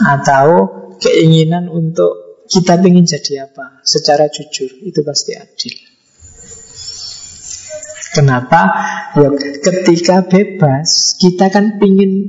atau 0.02 0.48
keinginan 1.00 1.70
untuk 1.72 2.44
kita 2.50 2.76
ingin 2.84 3.08
jadi 3.08 3.48
apa 3.48 3.80
secara 3.86 4.28
jujur 4.28 4.68
itu 4.84 5.00
pasti 5.00 5.32
adil. 5.38 5.91
Kenapa? 8.12 8.60
Ya, 9.16 9.28
ketika 9.64 10.28
bebas 10.28 11.16
kita 11.16 11.48
kan 11.48 11.80
pingin 11.80 12.28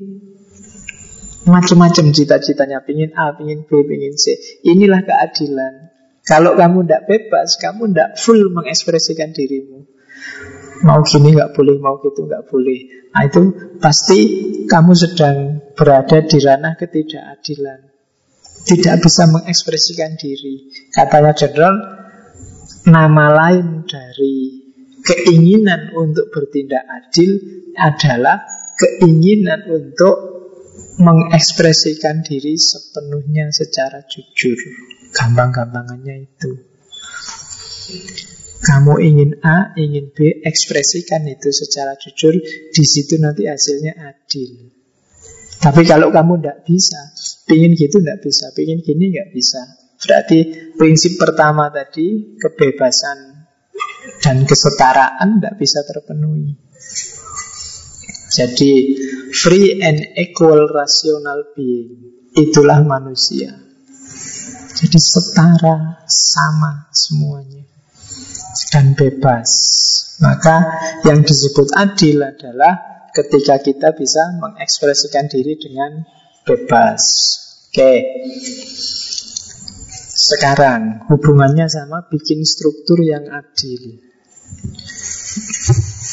macam-macam 1.44 2.16
cita-citanya, 2.16 2.80
pingin 2.88 3.12
A, 3.20 3.36
pingin 3.36 3.68
B, 3.68 3.84
pingin 3.84 4.16
C. 4.16 4.40
Inilah 4.64 5.04
keadilan. 5.04 5.92
Kalau 6.24 6.56
kamu 6.56 6.88
tidak 6.88 7.04
bebas, 7.12 7.60
kamu 7.60 7.92
tidak 7.92 8.16
full 8.16 8.48
mengekspresikan 8.56 9.36
dirimu. 9.36 9.84
Mau 10.88 11.04
gini 11.04 11.36
nggak 11.36 11.52
boleh, 11.52 11.76
mau 11.84 12.00
gitu 12.00 12.32
nggak 12.32 12.48
boleh. 12.48 13.12
Nah 13.12 13.24
itu 13.28 13.42
pasti 13.84 14.20
kamu 14.64 14.92
sedang 14.96 15.60
berada 15.76 16.24
di 16.24 16.38
ranah 16.40 16.80
ketidakadilan. 16.80 17.92
Tidak 18.64 18.96
bisa 19.04 19.28
mengekspresikan 19.28 20.16
diri. 20.16 20.72
Katanya 20.96 21.36
general, 21.36 21.76
nama 22.88 23.26
lain 23.36 23.84
dari 23.84 24.63
keinginan 25.04 25.92
untuk 25.94 26.32
bertindak 26.32 26.88
adil 26.88 27.38
adalah 27.76 28.48
keinginan 28.80 29.68
untuk 29.68 30.34
mengekspresikan 30.98 32.24
diri 32.24 32.56
sepenuhnya 32.56 33.52
secara 33.52 34.06
jujur. 34.08 34.58
Gampang-gampangannya 35.14 36.16
itu. 36.26 36.52
Kamu 38.64 38.96
ingin 39.04 39.44
A, 39.44 39.76
ingin 39.76 40.16
B, 40.16 40.40
ekspresikan 40.40 41.28
itu 41.28 41.52
secara 41.52 42.00
jujur. 42.00 42.40
Di 42.72 42.84
situ 42.88 43.20
nanti 43.20 43.44
hasilnya 43.44 44.00
adil. 44.00 44.72
Tapi 45.60 45.84
kalau 45.84 46.12
kamu 46.12 46.40
tidak 46.40 46.60
bisa, 46.68 47.02
pingin 47.48 47.76
gitu 47.76 48.00
tidak 48.00 48.24
bisa, 48.24 48.52
pingin 48.56 48.80
gini 48.80 49.12
nggak 49.16 49.32
bisa. 49.36 49.62
Berarti 50.00 50.40
prinsip 50.76 51.16
pertama 51.16 51.72
tadi 51.72 52.36
kebebasan 52.36 53.33
dan 54.20 54.46
kesetaraan 54.46 55.40
tidak 55.40 55.56
bisa 55.58 55.80
terpenuhi. 55.88 56.54
Jadi 58.34 58.74
free 59.30 59.78
and 59.82 60.18
equal 60.18 60.66
rational 60.70 61.54
being 61.54 62.30
itulah 62.34 62.82
manusia. 62.82 63.54
Jadi 64.74 64.98
setara, 64.98 66.02
sama 66.10 66.90
semuanya 66.90 67.64
dan 68.74 68.98
bebas. 68.98 69.50
Maka 70.22 70.82
yang 71.06 71.22
disebut 71.22 71.74
adil 71.78 72.26
adalah 72.26 73.06
ketika 73.14 73.62
kita 73.62 73.94
bisa 73.94 74.34
mengekspresikan 74.42 75.30
diri 75.30 75.58
dengan 75.62 76.02
bebas. 76.42 77.02
Oke. 77.70 77.94
Sekarang 80.24 81.04
hubungannya 81.12 81.68
sama 81.68 82.08
bikin 82.08 82.48
struktur 82.48 82.96
yang 83.04 83.28
adil. 83.28 84.00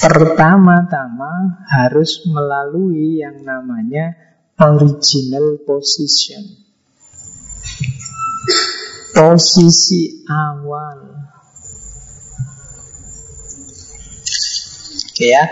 Pertama-tama 0.02 1.62
harus 1.70 2.26
melalui 2.26 3.22
yang 3.22 3.46
namanya 3.46 4.18
original 4.58 5.62
position 5.62 6.42
posisi 9.14 10.26
awal. 10.26 10.98
Oke 15.06 15.26
ya. 15.30 15.44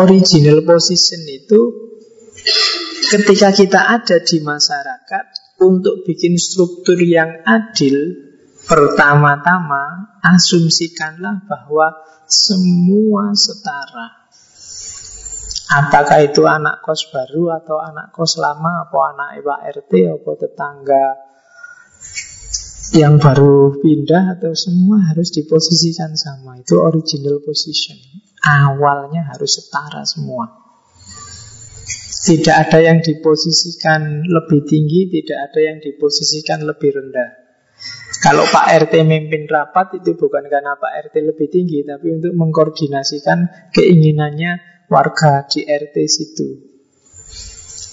Original 0.00 0.64
position 0.64 1.28
itu 1.28 1.60
ketika 3.12 3.52
kita 3.52 3.80
ada 4.00 4.22
di 4.22 4.38
masyarakat 4.40 5.39
untuk 5.60 6.08
bikin 6.08 6.40
struktur 6.40 6.96
yang 6.96 7.44
adil, 7.44 8.16
pertama-tama 8.64 10.16
asumsikanlah 10.24 11.44
bahwa 11.44 12.00
semua 12.24 13.36
setara. 13.36 14.20
Apakah 15.70 16.26
itu 16.26 16.42
anak 16.50 16.82
kos 16.82 17.06
baru 17.14 17.54
atau 17.62 17.78
anak 17.78 18.10
kos 18.10 18.42
lama, 18.42 18.88
atau 18.88 19.00
anak 19.06 19.38
Pak 19.44 19.60
RT, 19.78 19.92
atau 20.18 20.34
tetangga 20.34 21.30
yang 22.90 23.22
baru 23.22 23.78
pindah 23.78 24.34
atau 24.34 24.50
semua 24.58 24.98
harus 25.06 25.30
diposisikan 25.30 26.18
sama. 26.18 26.58
Itu 26.58 26.82
original 26.82 27.38
position. 27.38 27.94
Awalnya 28.42 29.30
harus 29.30 29.62
setara 29.62 30.02
semua. 30.02 30.59
Tidak 32.20 32.52
ada 32.52 32.78
yang 32.84 33.00
diposisikan 33.00 34.28
lebih 34.28 34.68
tinggi, 34.68 35.08
tidak 35.08 35.50
ada 35.50 35.60
yang 35.72 35.76
diposisikan 35.80 36.68
lebih 36.68 36.92
rendah. 36.92 37.40
Kalau 38.20 38.44
Pak 38.44 38.68
RT 38.84 39.08
memimpin 39.08 39.48
rapat 39.48 40.04
itu 40.04 40.12
bukan 40.12 40.44
karena 40.52 40.76
Pak 40.76 41.08
RT 41.08 41.16
lebih 41.24 41.48
tinggi, 41.48 41.80
tapi 41.88 42.12
untuk 42.12 42.36
mengkoordinasikan 42.36 43.72
keinginannya 43.72 44.84
warga 44.92 45.48
di 45.48 45.64
RT 45.64 45.96
situ. 46.04 46.48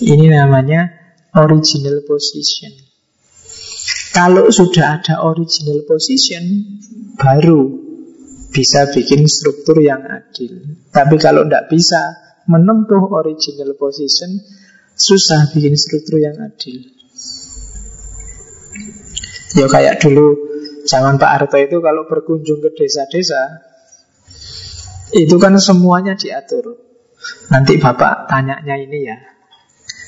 Ini 0.04 0.28
namanya 0.28 0.92
original 1.40 2.04
position. 2.04 2.76
Kalau 4.12 4.52
sudah 4.52 5.00
ada 5.00 5.24
original 5.24 5.88
position, 5.88 6.44
baru 7.16 7.88
bisa 8.52 8.92
bikin 8.92 9.30
struktur 9.32 9.80
yang 9.80 10.04
adil. 10.04 10.76
Tapi 10.92 11.16
kalau 11.16 11.48
tidak 11.48 11.72
bisa 11.72 12.27
menempuh 12.48 13.12
original 13.12 13.76
position, 13.76 14.40
susah 14.96 15.52
bikin 15.54 15.76
struktur 15.76 16.18
yang 16.18 16.40
adil. 16.40 16.88
Ya 19.56 19.68
kayak 19.68 20.00
dulu 20.02 20.36
zaman 20.88 21.20
Pak 21.20 21.32
Harto 21.32 21.58
itu 21.60 21.84
kalau 21.84 22.08
berkunjung 22.08 22.64
ke 22.64 22.72
desa-desa, 22.74 23.64
itu 25.12 25.36
kan 25.40 25.56
semuanya 25.60 26.16
diatur. 26.16 26.84
Nanti 27.52 27.76
Bapak 27.80 28.32
tanyanya 28.32 28.76
ini 28.80 29.00
ya, 29.08 29.18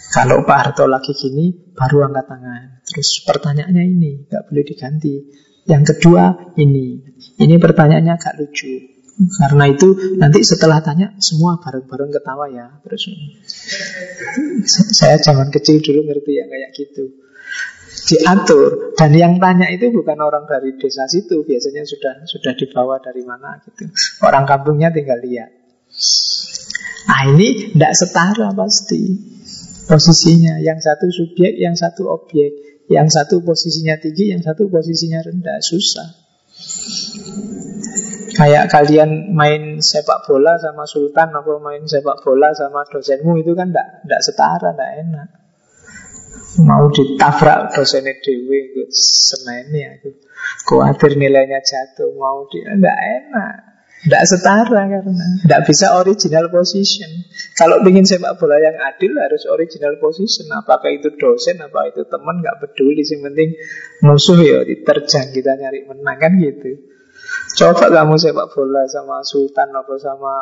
kalau 0.09 0.41
Pak 0.41 0.57
Harto 0.57 0.89
lagi 0.89 1.13
gini, 1.13 1.53
baru 1.77 2.09
angkat 2.09 2.25
tangan. 2.25 2.63
Terus 2.81 3.21
pertanyaannya 3.29 3.83
ini, 3.85 4.11
nggak 4.25 4.43
boleh 4.49 4.65
diganti. 4.65 5.15
Yang 5.69 5.83
kedua 5.93 6.53
ini, 6.57 6.97
ini 7.37 7.55
pertanyaannya 7.61 8.13
agak 8.17 8.41
lucu. 8.41 8.98
Karena 9.19 9.67
itu 9.67 10.15
nanti 10.15 10.39
setelah 10.47 10.79
tanya 10.79 11.11
semua 11.19 11.59
bareng-bareng 11.59 12.11
ketawa 12.15 12.47
ya. 12.47 12.79
Terus 12.87 13.03
saya 14.95 15.19
zaman 15.19 15.51
kecil 15.51 15.83
dulu 15.83 16.07
ngerti 16.07 16.39
ya 16.39 16.47
kayak 16.47 16.71
gitu. 16.71 17.19
Diatur 18.09 18.95
dan 18.95 19.11
yang 19.11 19.35
tanya 19.43 19.67
itu 19.67 19.91
bukan 19.91 20.15
orang 20.23 20.47
dari 20.47 20.79
desa 20.79 21.03
situ, 21.11 21.43
biasanya 21.43 21.83
sudah 21.83 22.23
sudah 22.23 22.53
dibawa 22.55 23.03
dari 23.03 23.27
mana 23.27 23.59
gitu. 23.67 23.91
Orang 24.23 24.47
kampungnya 24.47 24.87
tinggal 24.95 25.19
lihat. 25.19 25.51
Nah 27.09 27.21
ini 27.35 27.75
tidak 27.75 27.93
setara 27.99 28.55
pasti 28.55 29.01
posisinya. 29.83 30.63
Yang 30.63 30.79
satu 30.85 31.07
subjek, 31.11 31.59
yang 31.59 31.75
satu 31.75 32.07
objek. 32.07 32.85
Yang 32.89 33.19
satu 33.19 33.45
posisinya 33.45 33.99
tinggi, 34.01 34.33
yang 34.33 34.41
satu 34.41 34.71
posisinya 34.71 35.21
rendah. 35.21 35.59
Susah. 35.61 36.28
Kayak 38.39 38.71
kalian 38.71 39.35
main 39.35 39.83
sepak 39.83 40.23
bola 40.23 40.55
sama 40.55 40.87
sultan 40.87 41.33
atau 41.35 41.59
main 41.59 41.83
sepak 41.83 42.23
bola 42.23 42.55
sama 42.55 42.87
dosenmu 42.87 43.35
itu 43.43 43.51
kan 43.51 43.73
tidak 43.73 44.21
setara, 44.23 44.71
tidak 44.71 44.91
enak. 45.03 45.27
Mau 46.63 46.87
ditabrak 46.89 47.75
dosennya 47.75 48.15
dewi, 48.23 48.89
seneni 48.89 49.85
aku. 49.85 50.09
Kuatir 50.65 51.19
nilainya 51.19 51.59
jatuh, 51.59 52.15
mau 52.15 52.47
dia 52.47 52.73
tidak 52.73 52.97
enak. 52.97 53.68
Tidak 53.99 54.23
setara 54.23 54.87
karena 54.87 55.27
tidak 55.43 55.61
bisa 55.67 55.99
original 55.99 56.47
position. 56.47 57.11
Kalau 57.51 57.83
ingin 57.83 58.07
sepak 58.07 58.39
bola 58.39 58.55
yang 58.55 58.79
adil 58.79 59.11
harus 59.19 59.43
original 59.51 59.99
position. 59.99 60.47
Apakah 60.55 60.87
itu 60.87 61.11
dosen, 61.19 61.59
apa 61.59 61.91
itu 61.91 62.07
teman, 62.07 62.39
nggak 62.39 62.63
peduli. 62.63 63.03
Yang 63.03 63.21
penting 63.27 63.49
musuh 64.07 64.39
ya 64.39 64.63
diterjang 64.63 65.35
kita 65.35 65.51
nyari 65.59 65.83
menang 65.83 66.15
kan 66.15 66.31
gitu. 66.39 66.79
Coba 67.59 67.91
kamu 67.91 68.15
sepak 68.15 68.47
bola 68.55 68.87
sama 68.87 69.19
Sultan 69.27 69.67
apa 69.75 69.93
sama 69.99 70.33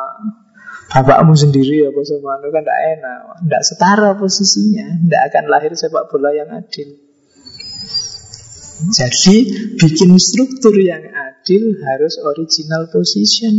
bapakmu 0.94 1.34
sendiri 1.34 1.82
apa 1.82 2.00
sama 2.06 2.38
anu 2.38 2.54
kan 2.54 2.62
tidak 2.62 2.80
enak, 2.94 3.18
tidak 3.42 3.62
setara 3.66 4.10
posisinya, 4.14 4.86
tidak 5.02 5.22
akan 5.34 5.44
lahir 5.50 5.72
sepak 5.74 6.06
bola 6.06 6.30
yang 6.30 6.46
adil. 6.54 7.07
Jadi 8.78 9.36
bikin 9.74 10.14
struktur 10.22 10.70
yang 10.78 11.02
adil 11.02 11.74
harus 11.82 12.14
original 12.22 12.86
position. 12.94 13.54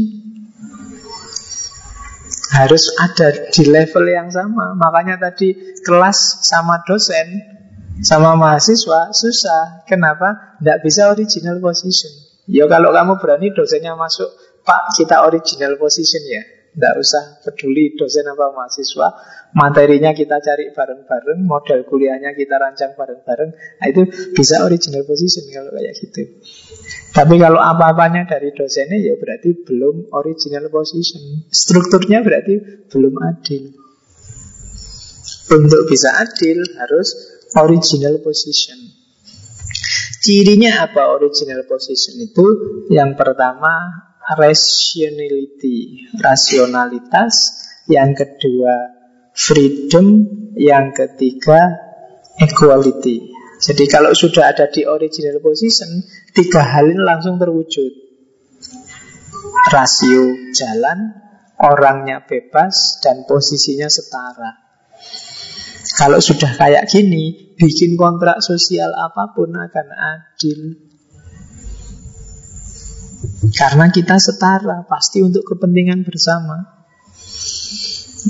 Harus 2.50 2.88
ada 2.98 3.52
di 3.52 3.64
level 3.68 4.06
yang 4.08 4.32
sama. 4.32 4.74
Makanya 4.80 5.20
tadi 5.20 5.54
kelas 5.84 6.48
sama 6.48 6.82
dosen 6.88 7.60
sama 8.00 8.40
mahasiswa 8.40 9.12
susah. 9.12 9.84
Kenapa? 9.84 10.56
Tidak 10.60 10.80
bisa 10.80 11.12
original 11.12 11.60
position. 11.60 12.12
Ya 12.50 12.66
kalau 12.66 12.96
kamu 12.96 13.20
berani 13.20 13.52
dosennya 13.52 13.94
masuk, 14.00 14.32
Pak 14.64 14.96
kita 14.98 15.28
original 15.28 15.76
position 15.76 16.24
ya. 16.26 16.44
Tidak 16.70 16.94
usah 17.02 17.24
peduli 17.42 17.98
dosen 17.98 18.30
apa 18.30 18.54
mahasiswa. 18.54 19.08
Materinya 19.50 20.14
kita 20.14 20.38
cari 20.38 20.70
bareng-bareng 20.70 21.42
Model 21.42 21.82
kuliahnya 21.90 22.38
kita 22.38 22.62
rancang 22.62 22.94
bareng-bareng. 22.94 23.50
Nah, 23.52 23.86
Itu 23.90 24.06
bisa 24.38 24.62
original 24.62 25.04
position 25.10 25.50
kalau 25.50 25.74
kayak 25.74 25.94
gitu. 25.98 26.22
Tapi 27.10 27.36
kalau 27.42 27.58
apa-apanya 27.58 28.30
dari 28.30 28.54
dosennya 28.54 29.02
Ya 29.02 29.18
berarti 29.18 29.66
belum 29.66 30.14
original 30.14 30.70
position. 30.70 31.50
Strukturnya 31.50 32.22
berarti 32.22 32.86
belum 32.88 33.14
adil. 33.18 33.64
Untuk 35.50 35.82
bisa 35.90 36.14
adil 36.22 36.62
harus 36.78 37.10
original 37.58 38.22
position. 38.22 38.78
Cirinya 40.20 40.86
apa 40.86 41.16
original 41.16 41.66
position 41.66 42.22
itu? 42.22 42.46
Yang 42.92 43.18
pertama 43.18 44.09
rationality, 44.38 46.10
rasionalitas. 46.20 47.66
Yang 47.90 48.26
kedua 48.26 48.74
freedom. 49.34 50.38
Yang 50.60 50.86
ketiga 51.06 51.90
equality. 52.36 53.32
Jadi 53.60 53.86
kalau 53.92 54.16
sudah 54.16 54.56
ada 54.56 54.72
di 54.72 54.88
original 54.88 55.44
position, 55.44 56.04
tiga 56.32 56.64
hal 56.64 56.88
ini 56.88 57.04
langsung 57.04 57.36
terwujud. 57.36 57.92
Rasio 59.68 60.56
jalan, 60.56 61.12
orangnya 61.60 62.24
bebas, 62.24 63.04
dan 63.04 63.28
posisinya 63.28 63.92
setara. 63.92 64.52
Kalau 66.00 66.24
sudah 66.24 66.56
kayak 66.56 66.88
gini, 66.88 67.56
bikin 67.60 68.00
kontrak 68.00 68.40
sosial 68.40 68.96
apa 68.96 69.36
pun 69.36 69.52
akan 69.52 69.88
adil. 69.92 70.89
Karena 73.52 73.92
kita 73.92 74.16
setara, 74.16 74.88
pasti 74.88 75.20
untuk 75.20 75.44
kepentingan 75.44 76.08
bersama. 76.08 76.80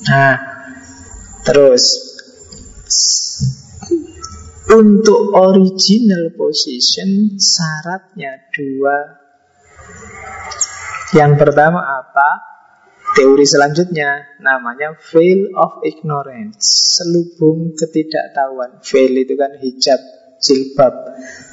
Nah, 0.09 0.35
terus 1.45 2.09
untuk 4.69 5.33
original 5.33 6.33
position 6.37 7.37
syaratnya 7.37 8.49
dua. 8.53 8.97
Yang 11.13 11.33
pertama 11.41 11.81
apa? 11.81 12.29
Teori 13.17 13.41
selanjutnya 13.41 14.37
namanya 14.37 14.93
veil 15.09 15.49
of 15.57 15.81
ignorance, 15.81 16.93
selubung 16.97 17.73
ketidaktahuan. 17.73 18.77
Veil 18.85 19.13
itu 19.25 19.33
kan 19.33 19.57
hijab, 19.57 20.01
jilbab. 20.37 20.93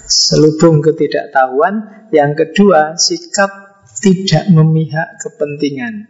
Selubung 0.07 0.81
ketidaktahuan. 0.81 2.09
Yang 2.15 2.33
kedua, 2.47 2.95
sikap 2.95 3.51
tidak 4.01 4.47
memihak 4.51 5.19
kepentingan. 5.21 6.07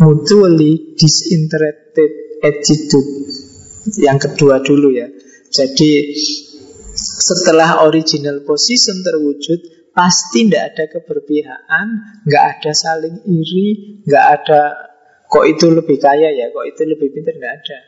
Mutually 0.00 0.96
disinterested 0.96 2.40
attitude. 2.40 3.10
Yang 4.00 4.18
kedua 4.32 4.64
dulu 4.64 4.96
ya. 4.96 5.08
Jadi 5.50 6.16
setelah 6.96 7.84
original 7.84 8.44
position 8.46 9.02
terwujud, 9.04 9.90
pasti 9.90 10.46
tidak 10.46 10.74
ada 10.74 10.84
keberpihakan, 10.88 11.86
nggak 12.24 12.44
ada 12.56 12.72
saling 12.72 13.20
iri, 13.26 14.00
nggak 14.06 14.26
ada 14.40 14.62
kok 15.26 15.44
itu 15.46 15.66
lebih 15.70 15.98
kaya 15.98 16.30
ya, 16.34 16.50
kok 16.50 16.66
itu 16.66 16.82
lebih 16.86 17.08
pintar, 17.14 17.34
nggak 17.36 17.54
ada. 17.62 17.78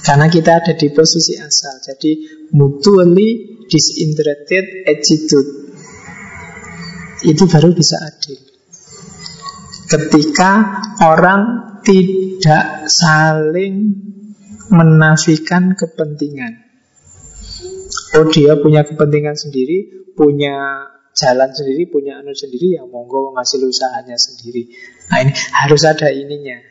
Karena 0.00 0.26
kita 0.26 0.64
ada 0.64 0.72
di 0.74 0.88
posisi 0.90 1.36
asal, 1.36 1.78
jadi 1.84 2.12
mutually 2.56 3.60
disinterested 3.70 4.88
attitude 4.88 5.50
itu 7.22 7.44
baru 7.46 7.70
bisa 7.76 8.00
adil. 8.00 8.40
Ketika 9.90 10.80
orang 11.04 11.42
tidak 11.84 12.86
saling 12.86 13.92
menafikan 14.70 15.74
kepentingan. 15.74 16.62
Oh 18.14 18.26
dia 18.30 18.58
punya 18.58 18.86
kepentingan 18.86 19.34
sendiri, 19.34 20.10
punya 20.14 20.86
jalan 21.14 21.50
sendiri, 21.50 21.90
punya 21.90 22.22
anu 22.22 22.34
sendiri, 22.34 22.78
yang 22.78 22.86
monggo 22.90 23.34
ngasih 23.34 23.66
usahanya 23.66 24.14
sendiri. 24.14 24.70
Nah 25.10 25.26
ini 25.26 25.32
harus 25.34 25.82
ada 25.82 26.10
ininya. 26.10 26.69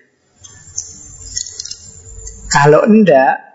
Kalau 2.49 2.81
enggak, 2.85 3.49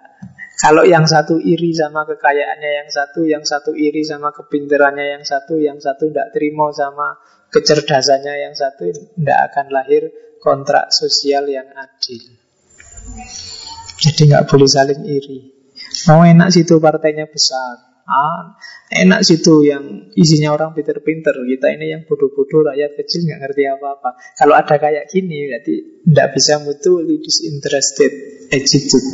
kalau 0.55 0.87
yang 0.87 1.05
satu 1.05 1.43
iri 1.43 1.75
sama 1.75 2.07
kekayaannya 2.07 2.71
yang 2.83 2.89
satu, 2.89 3.27
yang 3.27 3.43
satu 3.43 3.75
iri 3.75 4.07
sama 4.07 4.31
kepinterannya 4.31 5.19
yang 5.19 5.25
satu, 5.27 5.59
yang 5.59 5.83
satu 5.83 6.09
tidak 6.09 6.31
terima 6.31 6.71
sama 6.71 7.19
kecerdasannya 7.51 8.35
yang 8.49 8.55
satu, 8.55 8.91
tidak 8.91 9.39
akan 9.51 9.67
lahir 9.75 10.09
kontrak 10.39 10.95
sosial 10.95 11.51
yang 11.51 11.67
adil. 11.75 12.23
Jadi 13.99 14.21
nggak 14.31 14.47
boleh 14.47 14.69
saling 14.71 15.03
iri. 15.07 15.39
Mau 16.11 16.23
enak 16.23 16.51
situ 16.55 16.79
partainya 16.79 17.27
besar. 17.31 17.94
Ah, 18.05 18.61
enak 18.93 19.25
situ 19.25 19.65
yang 19.65 20.13
isinya 20.13 20.53
orang 20.53 20.77
pinter-pinter. 20.77 21.33
Kita 21.33 21.73
ini 21.73 21.89
yang 21.89 22.05
bodoh-bodoh, 22.05 22.69
rakyat 22.69 23.01
kecil 23.01 23.25
nggak 23.25 23.41
ngerti 23.41 23.65
apa-apa. 23.65 24.21
Kalau 24.37 24.53
ada 24.53 24.77
kayak 24.77 25.09
gini, 25.09 25.49
berarti 25.49 26.05
tidak 26.05 26.29
bisa 26.37 26.61
mutually 26.61 27.17
disinterested 27.17 28.13
attitude. 28.53 29.09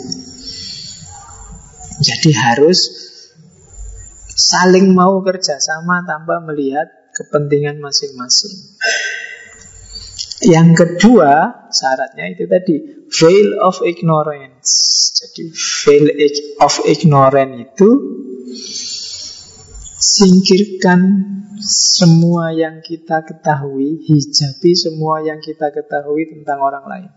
Jadi 2.03 2.31
harus 2.35 2.79
saling 4.35 4.91
mau 4.91 5.23
kerjasama 5.23 6.03
tanpa 6.03 6.43
melihat 6.43 6.91
kepentingan 7.15 7.79
masing-masing. 7.79 8.75
Yang 10.51 10.69
kedua, 10.83 11.63
syaratnya 11.71 12.33
itu 12.33 12.49
tadi 12.49 13.07
veil 13.07 13.55
of 13.61 13.85
ignorance. 13.87 14.73
Jadi 15.21 15.53
veil 15.85 16.07
of 16.59 16.75
ignorance 16.89 17.55
itu 17.61 17.89
singkirkan 20.01 21.01
semua 21.61 22.57
yang 22.57 22.81
kita 22.81 23.21
ketahui, 23.23 24.01
hijabi 24.05 24.73
semua 24.73 25.21
yang 25.21 25.39
kita 25.45 25.69
ketahui 25.71 26.29
tentang 26.33 26.59
orang 26.65 26.85
lain. 26.89 27.11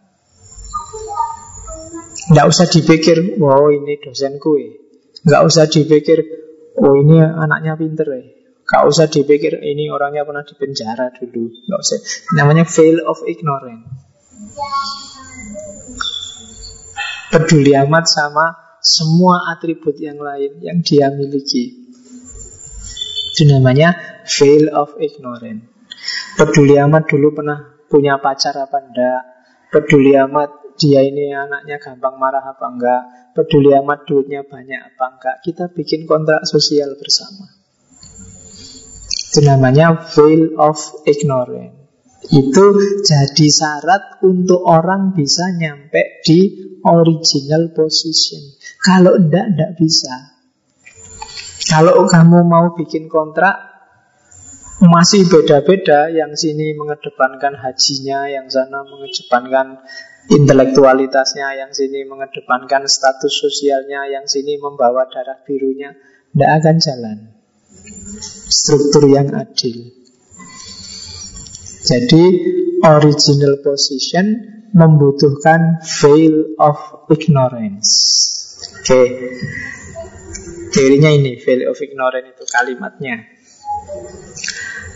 Tidak 2.27 2.45
usah 2.47 2.67
dipikir, 2.67 3.39
wow 3.39 3.71
ini 3.71 3.99
dosen 4.03 4.37
kue. 4.39 4.79
Nggak 5.23 5.41
usah 5.47 5.65
dipikir, 5.71 6.19
oh 6.79 6.93
ini 6.99 7.23
anaknya 7.23 7.79
pinter 7.79 8.07
ya. 8.07 8.23
Nggak 8.63 8.83
usah 8.87 9.05
dipikir, 9.11 9.59
ini 9.59 9.91
orangnya 9.91 10.23
pernah 10.23 10.43
di 10.43 10.55
penjara 10.55 11.11
dulu. 11.11 11.51
Nggak 11.51 11.79
usah. 11.79 11.99
Namanya 12.39 12.63
fail 12.63 13.03
of 13.03 13.19
ignorance. 13.27 13.87
Peduli 17.33 17.73
amat 17.73 18.05
sama 18.05 18.62
semua 18.83 19.47
atribut 19.55 19.95
yang 19.95 20.19
lain 20.19 20.59
yang 20.59 20.83
dia 20.83 21.07
miliki. 21.07 21.87
Itu 23.33 23.47
namanya 23.47 23.95
fail 24.27 24.69
of 24.75 24.99
ignorance. 24.99 25.71
Peduli 26.35 26.75
amat 26.77 27.07
dulu 27.07 27.31
pernah 27.31 27.79
punya 27.87 28.19
pacar 28.19 28.53
apa 28.59 28.77
enggak. 28.83 29.21
Peduli 29.71 30.13
amat 30.19 30.75
dia 30.75 30.99
ini 31.01 31.31
anaknya 31.31 31.79
gampang 31.79 32.19
marah 32.19 32.43
apa 32.43 32.65
enggak. 32.67 33.01
Peduli 33.33 33.71
amat 33.73 34.05
duitnya 34.05 34.43
banyak 34.43 34.93
apa 34.93 35.05
enggak. 35.15 35.35
Kita 35.41 35.71
bikin 35.71 36.03
kontrak 36.03 36.43
sosial 36.43 36.93
bersama. 36.99 37.47
Itu 39.07 39.41
namanya 39.47 39.97
fail 39.97 40.53
of 40.59 40.77
ignorance. 41.09 41.82
Itu 42.31 42.65
jadi 43.03 43.47
syarat 43.51 44.23
untuk 44.23 44.63
orang 44.63 45.11
bisa 45.11 45.51
nyampe 45.59 46.23
di 46.23 46.39
original 46.87 47.75
position. 47.75 48.39
Kalau 48.79 49.19
enggak, 49.19 49.55
enggak 49.55 49.71
bisa. 49.75 50.15
Kalau 51.67 52.03
kamu 52.07 52.43
mau 52.47 52.75
bikin 52.75 53.07
kontrak 53.11 53.73
masih 54.83 55.27
beda-beda, 55.31 56.11
yang 56.11 56.35
sini 56.35 56.75
mengedepankan 56.75 57.55
hajinya, 57.55 58.27
yang 58.27 58.51
sana 58.51 58.83
mengedepankan 58.83 59.79
intelektualitasnya, 60.27 61.55
yang 61.55 61.71
sini 61.71 62.03
mengedepankan 62.03 62.83
status 62.87 63.31
sosialnya, 63.31 64.11
yang 64.11 64.27
sini 64.27 64.59
membawa 64.59 65.07
darah 65.07 65.39
birunya, 65.47 65.95
tidak 66.35 66.51
akan 66.59 66.75
jalan. 66.83 67.17
Struktur 68.51 69.07
yang 69.07 69.31
adil. 69.31 70.02
Jadi 71.83 72.23
original 72.83 73.59
position 73.59 74.25
membutuhkan 74.71 75.83
veil 75.83 76.55
of 76.57 76.79
ignorance. 77.11 77.91
Oke. 78.79 78.87
Okay. 78.87 79.07
Teorinya 80.73 81.13
ini, 81.13 81.37
value 81.37 81.69
of 81.69 81.77
ignorance 81.77 82.33
itu 82.33 82.43
kalimatnya. 82.49 83.29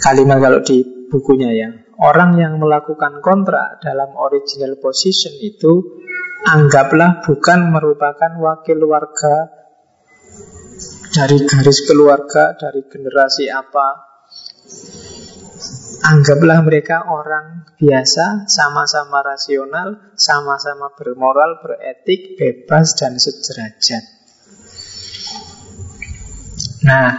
Kalimat 0.02 0.42
kalau 0.42 0.60
di 0.66 0.82
bukunya 1.12 1.54
ya. 1.54 1.70
Orang 1.98 2.38
yang 2.38 2.58
melakukan 2.58 3.22
kontrak 3.22 3.82
dalam 3.82 4.14
original 4.18 4.78
position 4.82 5.34
itu 5.38 6.02
anggaplah 6.46 7.22
bukan 7.26 7.74
merupakan 7.74 8.32
wakil 8.38 8.80
warga 8.86 9.50
dari 11.14 11.38
garis 11.46 11.80
keluarga, 11.90 12.54
dari 12.54 12.86
generasi 12.86 13.50
apa. 13.50 14.07
Anggaplah 16.08 16.64
mereka 16.64 17.04
orang 17.04 17.68
biasa, 17.76 18.48
sama-sama 18.48 19.20
rasional, 19.28 20.16
sama-sama 20.16 20.96
bermoral, 20.96 21.60
beretik, 21.60 22.40
bebas, 22.40 22.96
dan 22.96 23.20
sederajat. 23.20 24.08
Nah, 26.88 27.12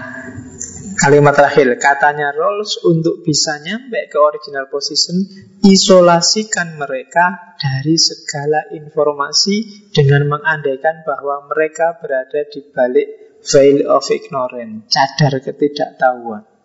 kalimat 0.96 1.36
terakhir 1.36 1.68
katanya 1.76 2.32
Rawls 2.32 2.80
untuk 2.80 3.20
bisa 3.20 3.60
nyampe 3.60 4.08
ke 4.08 4.16
original 4.16 4.72
position 4.72 5.20
isolasikan 5.60 6.80
mereka 6.80 7.54
dari 7.60 8.00
segala 8.00 8.72
informasi 8.72 9.92
dengan 9.92 10.32
mengandaikan 10.32 11.04
bahwa 11.04 11.44
mereka 11.52 12.00
berada 12.00 12.40
di 12.48 12.64
balik 12.72 13.36
veil 13.44 13.84
of 13.84 14.08
ignorance, 14.08 14.88
cadar 14.88 15.44
ketidaktahuan. 15.44 16.57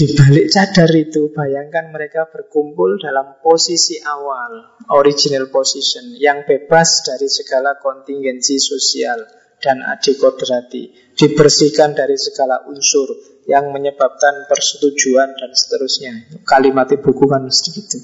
Di 0.00 0.16
balik 0.16 0.48
cadar 0.48 0.88
itu, 0.96 1.28
bayangkan 1.28 1.92
mereka 1.92 2.24
berkumpul 2.32 2.96
dalam 2.96 3.36
posisi 3.44 4.00
awal, 4.00 4.80
original 4.96 5.52
position, 5.52 6.16
yang 6.16 6.48
bebas 6.48 7.04
dari 7.04 7.28
segala 7.28 7.76
kontingensi 7.76 8.56
sosial, 8.56 9.20
dan 9.60 9.84
adikodrati 9.84 11.12
dibersihkan 11.12 11.92
dari 11.92 12.16
segala 12.16 12.64
unsur 12.64 13.12
yang 13.44 13.68
menyebabkan 13.76 14.48
persetujuan 14.48 15.36
dan 15.36 15.52
seterusnya. 15.52 16.12
Kalimat 16.48 16.88
buku 16.96 17.28
kan 17.28 17.44
mesti 17.44 17.68
gitu. 17.68 18.00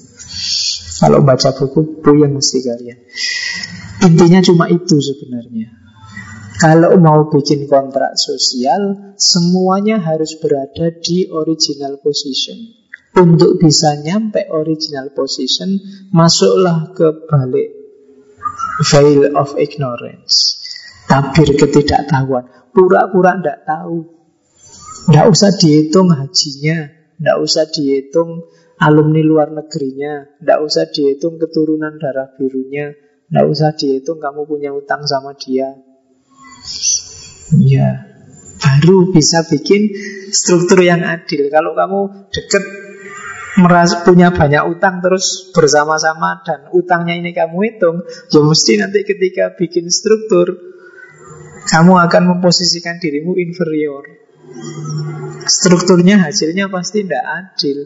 Kalau 1.01 1.25
baca 1.25 1.49
buku 1.49 2.13
yang 2.13 2.37
mesti 2.37 2.61
kalian. 2.61 2.99
Intinya 4.05 4.45
cuma 4.45 4.69
itu 4.69 5.01
sebenarnya 5.01 5.76
kalau 6.57 6.97
mau 6.97 7.29
bikin 7.29 7.69
kontrak 7.69 8.17
sosial 8.17 9.13
semuanya 9.17 10.01
harus 10.01 10.37
berada 10.41 10.93
di 10.97 11.29
original 11.29 12.01
position 12.01 12.57
untuk 13.17 13.61
bisa 13.61 13.97
nyampe 14.01 14.49
original 14.49 15.13
position 15.13 15.77
masuklah 16.13 16.93
ke 16.93 17.25
balik 17.29 17.69
veil 18.85 19.37
of 19.37 19.53
ignorance 19.57 20.57
tabir 21.07 21.49
ketidaktahuan. 21.55 22.45
Pura-pura 22.75 23.39
tidak 23.39 23.63
tahu. 23.65 23.97
Tidak 25.07 25.25
usah 25.31 25.55
dihitung 25.55 26.11
hajinya, 26.11 26.91
tidak 27.15 27.37
usah 27.39 27.63
dihitung 27.71 28.43
alumni 28.75 29.23
luar 29.23 29.55
negerinya, 29.55 30.35
tidak 30.43 30.59
usah 30.67 30.85
dihitung 30.91 31.39
keturunan 31.39 31.95
darah 31.95 32.35
birunya, 32.35 32.91
tidak 33.31 33.45
usah 33.47 33.71
dihitung 33.71 34.19
kamu 34.19 34.43
punya 34.43 34.75
utang 34.75 35.07
sama 35.07 35.31
dia. 35.39 35.79
Ya, 37.63 38.07
baru 38.59 39.15
bisa 39.15 39.47
bikin 39.47 39.93
struktur 40.33 40.83
yang 40.83 41.05
adil. 41.05 41.47
Kalau 41.47 41.71
kamu 41.77 42.29
deket 42.33 42.63
merasa 43.57 44.05
punya 44.05 44.29
banyak 44.29 44.69
utang 44.69 45.01
terus 45.01 45.49
bersama-sama 45.49 46.45
dan 46.45 46.69
utangnya 46.75 47.17
ini 47.17 47.33
kamu 47.33 47.57
hitung, 47.65 48.05
ya 48.29 48.41
mesti 48.45 48.77
nanti 48.77 49.01
ketika 49.01 49.57
bikin 49.57 49.89
struktur 49.89 50.53
kamu 51.67 51.93
akan 52.05 52.23
memposisikan 52.37 53.01
dirimu 53.01 53.33
inferior. 53.35 54.05
Strukturnya 55.47 56.21
hasilnya 56.21 56.69
pasti 56.69 57.03
tidak 57.03 57.23
adil. 57.25 57.77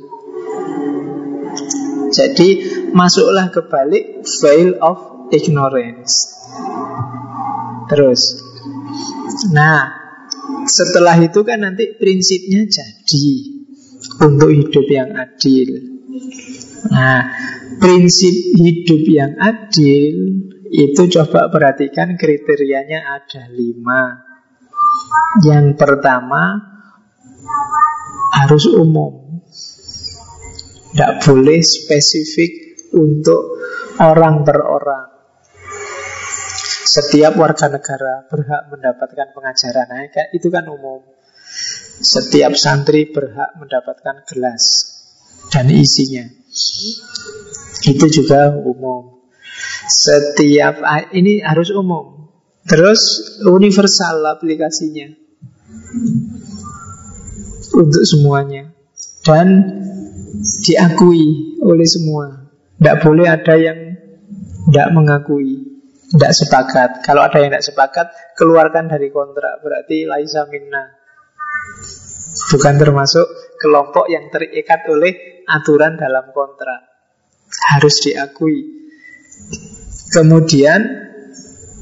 Jadi 2.11 2.47
masuklah 2.91 3.47
ke 3.49 3.61
balik 3.71 4.27
veil 4.43 4.75
of 4.83 5.29
ignorance. 5.31 6.35
Terus, 7.87 8.50
nah 9.51 10.01
setelah 10.65 11.17
itu 11.21 11.41
kan 11.41 11.65
nanti 11.65 11.97
prinsipnya 11.97 12.65
jadi 12.67 13.27
untuk 14.21 14.49
hidup 14.49 14.85
yang 14.89 15.09
adil. 15.13 15.69
Nah, 16.91 17.21
prinsip 17.77 18.33
hidup 18.57 19.03
yang 19.07 19.33
adil 19.37 20.13
itu 20.71 21.01
coba 21.19 21.51
perhatikan 21.51 22.17
kriterianya 22.17 23.21
ada 23.21 23.51
lima. 23.53 24.25
Yang 25.45 25.77
pertama 25.77 26.59
harus 28.41 28.65
umum. 28.71 29.43
Tidak 30.91 31.23
boleh 31.23 31.59
spesifik 31.63 32.83
untuk 32.95 33.55
orang 33.99 34.43
per 34.43 34.59
orang. 34.59 35.10
Setiap 36.91 37.39
warga 37.39 37.71
negara 37.71 38.27
berhak 38.27 38.67
mendapatkan 38.67 39.31
pengajaran. 39.31 39.87
Nah, 39.87 40.11
itu 40.35 40.47
kan 40.51 40.67
umum. 40.67 40.99
Setiap 42.03 42.51
santri 42.59 43.07
berhak 43.07 43.55
mendapatkan 43.55 44.27
gelas 44.27 44.91
dan 45.47 45.71
isinya. 45.71 46.27
Itu 47.87 48.11
juga 48.11 48.59
umum. 48.59 49.23
Setiap 49.87 50.83
ini 51.15 51.39
harus 51.39 51.71
umum. 51.71 52.27
Terus 52.67 52.99
universal 53.47 54.27
aplikasinya 54.27 55.15
untuk 57.71 58.03
semuanya 58.03 58.75
dan 59.23 59.47
diakui 60.59 61.55
oleh 61.63 61.87
semua. 61.87 62.51
Tidak 62.75 62.97
boleh 62.99 63.31
ada 63.31 63.55
yang 63.55 63.79
tidak 64.67 64.87
mengakui, 64.91 65.70
tidak 66.11 66.33
sepakat. 66.35 66.89
Kalau 67.07 67.23
ada 67.23 67.39
yang 67.39 67.55
tidak 67.55 67.67
sepakat, 67.71 68.07
keluarkan 68.35 68.91
dari 68.91 69.07
kontrak. 69.07 69.63
Berarti 69.63 70.03
laisa 70.03 70.43
minna. 70.51 70.91
Bukan 72.51 72.75
termasuk 72.75 73.27
kelompok 73.55 74.11
yang 74.11 74.27
terikat 74.27 74.83
oleh 74.91 75.43
aturan 75.47 75.95
dalam 75.95 76.35
kontrak. 76.35 76.83
Harus 77.71 78.03
diakui. 78.03 78.59
Kemudian 80.11 80.83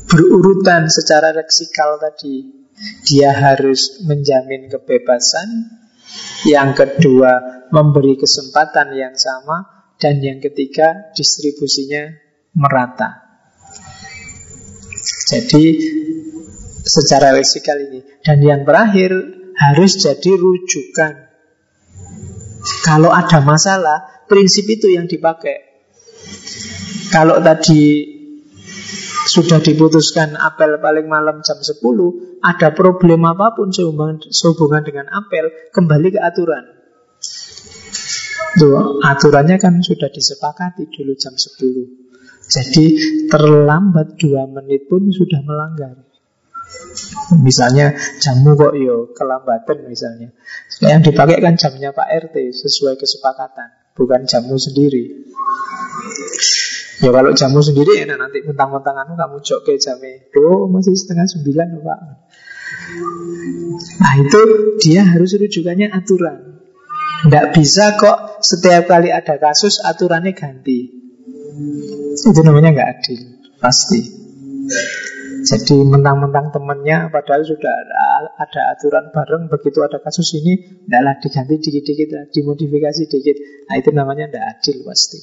berurutan 0.05 0.89
secara 0.89 1.33
leksikal 1.33 1.97
tadi. 1.97 2.61
Dia 3.09 3.33
harus 3.33 4.05
menjamin 4.05 4.69
kebebasan. 4.69 5.77
Yang 6.45 6.69
kedua, 6.85 7.65
memberi 7.73 8.17
kesempatan 8.17 8.93
yang 8.93 9.17
sama. 9.17 9.89
Dan 9.99 10.23
yang 10.23 10.39
ketiga, 10.39 11.11
distribusinya 11.11 12.07
merata. 12.55 13.28
Jadi 15.29 15.63
secara 16.81 17.37
leksikal 17.37 17.77
ini. 17.77 18.01
Dan 18.25 18.41
yang 18.41 18.65
terakhir 18.65 19.13
harus 19.53 19.91
jadi 20.01 20.31
rujukan. 20.33 21.13
Kalau 22.81 23.13
ada 23.13 23.39
masalah, 23.45 24.25
prinsip 24.25 24.65
itu 24.65 24.89
yang 24.89 25.05
dipakai. 25.05 25.69
Kalau 27.13 27.41
tadi 27.41 28.17
sudah 29.29 29.61
diputuskan 29.61 30.33
apel 30.33 30.81
paling 30.81 31.05
malam 31.05 31.45
jam 31.45 31.61
10, 31.61 31.77
ada 32.41 32.73
problem 32.73 33.21
apa 33.29 33.53
pun 33.53 33.69
sehubungan, 33.69 34.17
sehubungan 34.33 34.81
dengan 34.81 35.05
apel, 35.13 35.53
kembali 35.69 36.17
ke 36.17 36.19
aturan. 36.21 36.65
Tuh, 38.57 38.97
aturannya 39.05 39.61
kan 39.61 39.77
sudah 39.85 40.09
disepakati 40.09 40.89
dulu 40.89 41.13
jam 41.13 41.37
10. 41.37 42.08
Jadi 42.49 42.85
terlambat 43.29 44.17
dua 44.17 44.49
menit 44.49 44.89
pun 44.89 45.05
sudah 45.13 45.39
melanggar. 45.45 46.09
Misalnya 47.37 47.93
jamu 48.17 48.57
kok 48.57 48.73
yo 48.73 49.13
kelambatan 49.13 49.85
misalnya. 49.85 50.33
Yang 50.81 51.13
dipakai 51.13 51.37
kan 51.41 51.53
jamnya 51.57 51.93
Pak 51.93 52.09
RT 52.29 52.35
sesuai 52.57 52.97
kesepakatan, 52.97 53.93
bukan 53.93 54.25
jamu 54.25 54.57
sendiri. 54.57 55.29
Ya 56.99 57.09
kalau 57.15 57.31
jamu 57.31 57.61
sendiri 57.61 58.01
enak 58.03 58.17
nanti 58.17 58.41
mentang-mentang 58.43 58.97
anu 58.97 59.13
kamu 59.13 59.37
jok 59.45 59.59
ke 59.63 59.77
jamnya. 59.77 60.25
Oh 60.41 60.65
masih 60.67 60.97
setengah 60.97 61.29
sembilan 61.29 61.67
Pak. 61.85 61.99
Nah 64.01 64.13
itu 64.19 64.41
dia 64.81 65.05
harus 65.05 65.37
rujukannya 65.37 65.93
aturan. 65.93 66.59
Tidak 67.19 67.45
bisa 67.53 67.99
kok 67.99 68.41
setiap 68.41 68.89
kali 68.89 69.13
ada 69.13 69.37
kasus 69.37 69.79
aturannya 69.83 70.33
ganti. 70.33 70.98
Itu 72.15 72.41
namanya 72.43 72.69
nggak 72.75 72.89
adil, 72.99 73.19
pasti. 73.59 73.99
Jadi 75.39 75.75
mentang-mentang 75.87 76.51
temennya 76.51 77.07
padahal 77.07 77.47
sudah 77.47 77.71
ada, 77.71 78.27
ada 78.43 78.61
aturan 78.75 79.07
bareng 79.15 79.47
begitu 79.47 79.79
ada 79.79 79.97
kasus 80.03 80.35
ini 80.35 80.83
adalah 80.91 81.15
diganti 81.15 81.55
dikit-dikit 81.63 82.35
dimodifikasi 82.35 83.07
dikit. 83.07 83.37
Nah 83.71 83.75
itu 83.79 83.89
namanya 83.95 84.27
tidak 84.27 84.45
adil 84.59 84.77
pasti. 84.83 85.19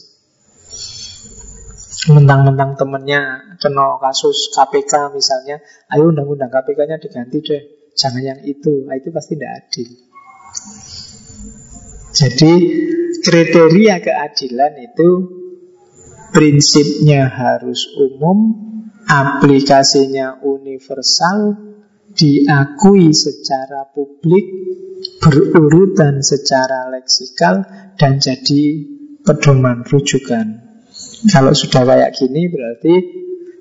Mentang-mentang 2.07 2.81
temennya 2.81 3.21
kena 3.61 4.01
kasus 4.01 4.57
KPK 4.57 5.13
misalnya 5.13 5.61
ayo 5.93 6.09
undang-undang 6.09 6.49
KPK-nya 6.49 6.97
diganti 6.97 7.39
deh 7.45 7.63
jangan 7.97 8.23
yang 8.23 8.41
itu. 8.45 8.85
Nah, 8.85 8.95
itu 8.97 9.09
pasti 9.11 9.35
tidak 9.35 9.53
adil. 9.65 9.89
Jadi 12.17 12.53
kriteria 13.21 13.97
keadilan 14.01 14.73
itu 14.81 15.09
prinsipnya 16.37 17.33
harus 17.33 17.97
umum 17.97 18.53
aplikasinya 19.09 20.45
universal, 20.45 21.57
diakui 22.13 23.17
secara 23.17 23.89
publik, 23.89 24.45
berurutan 25.25 26.21
secara 26.21 26.93
leksikal, 26.93 27.65
dan 27.97 28.21
jadi 28.21 28.85
pedoman 29.25 29.81
rujukan. 29.89 30.61
Kalau 31.33 31.57
sudah 31.57 31.89
kayak 31.89 32.13
gini 32.13 32.53
berarti 32.53 32.95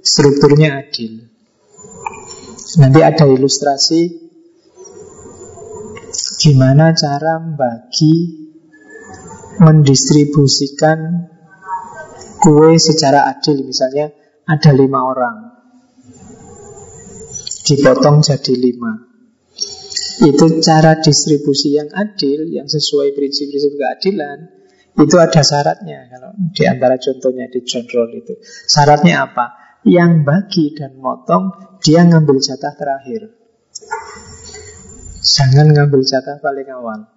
strukturnya 0.04 0.84
adil. 0.84 1.32
Nanti 2.76 3.00
ada 3.00 3.24
ilustrasi 3.24 4.02
gimana 6.44 6.92
cara 6.92 7.40
membagi 7.40 8.44
mendistribusikan 9.64 11.32
kue 12.46 12.78
secara 12.78 13.26
adil. 13.26 13.66
Misalnya 13.66 14.14
ada 14.46 14.70
lima 14.70 15.02
orang. 15.02 15.38
Dipotong 17.66 18.22
jadi 18.22 18.54
lima. 18.54 18.94
Itu 20.16 20.62
cara 20.64 20.96
distribusi 21.04 21.76
yang 21.76 21.92
adil 21.92 22.48
Yang 22.48 22.80
sesuai 22.80 23.12
prinsip-prinsip 23.20 23.76
keadilan 23.76 24.48
Itu 24.96 25.20
ada 25.20 25.42
syaratnya. 25.44 26.08
Kalau 26.08 26.32
di 26.56 26.64
antara 26.70 26.96
contohnya 26.96 27.52
di 27.52 27.66
John 27.66 27.84
Roll 27.90 28.22
itu. 28.22 28.38
Syaratnya 28.70 29.28
apa? 29.28 29.46
Yang 29.84 30.12
bagi 30.24 30.66
dan 30.78 31.02
motong 31.02 31.52
Dia 31.82 32.06
ngambil 32.08 32.38
jatah 32.40 32.72
terakhir. 32.78 33.34
Jangan 35.26 35.74
ngambil 35.74 36.02
jatah 36.06 36.38
paling 36.40 36.70
awal. 36.70 37.12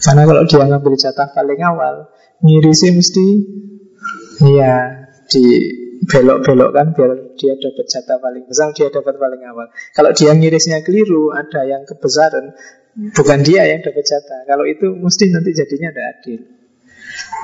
Karena 0.00 0.22
kalau 0.24 0.42
dia 0.48 0.64
ngambil 0.64 0.94
jatah 0.96 1.28
paling 1.34 1.60
awal 1.60 2.08
Ngirisi 2.42 2.90
mesti 2.90 3.26
Ya 4.40 5.04
di 5.28 5.44
belok-belokkan 6.02 6.98
biar 6.98 7.10
dia 7.38 7.54
dapat 7.54 7.86
jatah 7.86 8.18
paling 8.18 8.44
besar, 8.48 8.74
dia 8.74 8.90
dapat 8.90 9.14
paling 9.16 9.42
awal. 9.46 9.70
Kalau 9.94 10.10
dia 10.10 10.34
ngirisnya 10.34 10.82
keliru, 10.82 11.30
ada 11.30 11.62
yang 11.62 11.86
kebesaran, 11.86 12.52
bukan 13.14 13.38
dia 13.46 13.70
yang 13.70 13.80
dapat 13.86 14.02
jatah. 14.02 14.42
Kalau 14.48 14.66
itu 14.66 14.90
mesti 14.98 15.30
nanti 15.30 15.54
jadinya 15.54 15.94
tidak 15.94 16.06
adil. 16.18 16.40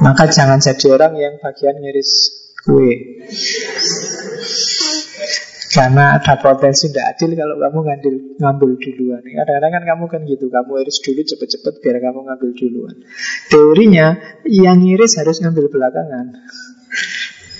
Maka 0.02 0.24
jangan 0.30 0.58
jadi 0.58 0.86
orang 0.90 1.12
yang 1.18 1.34
bagian 1.38 1.76
ngiris 1.78 2.10
kue. 2.66 3.22
Karena 5.68 6.16
ada 6.16 6.40
potensi 6.40 6.88
tidak 6.88 7.12
adil 7.12 7.36
kalau 7.36 7.60
kamu 7.60 7.78
ngambil, 7.84 8.14
ngambil 8.40 8.70
duluan. 8.80 9.20
Kadang-kadang 9.20 9.72
kan 9.76 9.84
kamu 9.84 10.04
kan 10.08 10.20
gitu, 10.24 10.46
kamu 10.48 10.72
iris 10.80 10.98
dulu 11.04 11.20
cepet-cepet 11.28 11.74
biar 11.84 11.96
kamu 12.00 12.20
ngambil 12.24 12.50
duluan. 12.56 12.96
Teorinya 13.52 14.06
yang 14.48 14.80
ngiris 14.80 15.20
harus 15.20 15.44
ngambil 15.44 15.68
belakangan. 15.68 16.26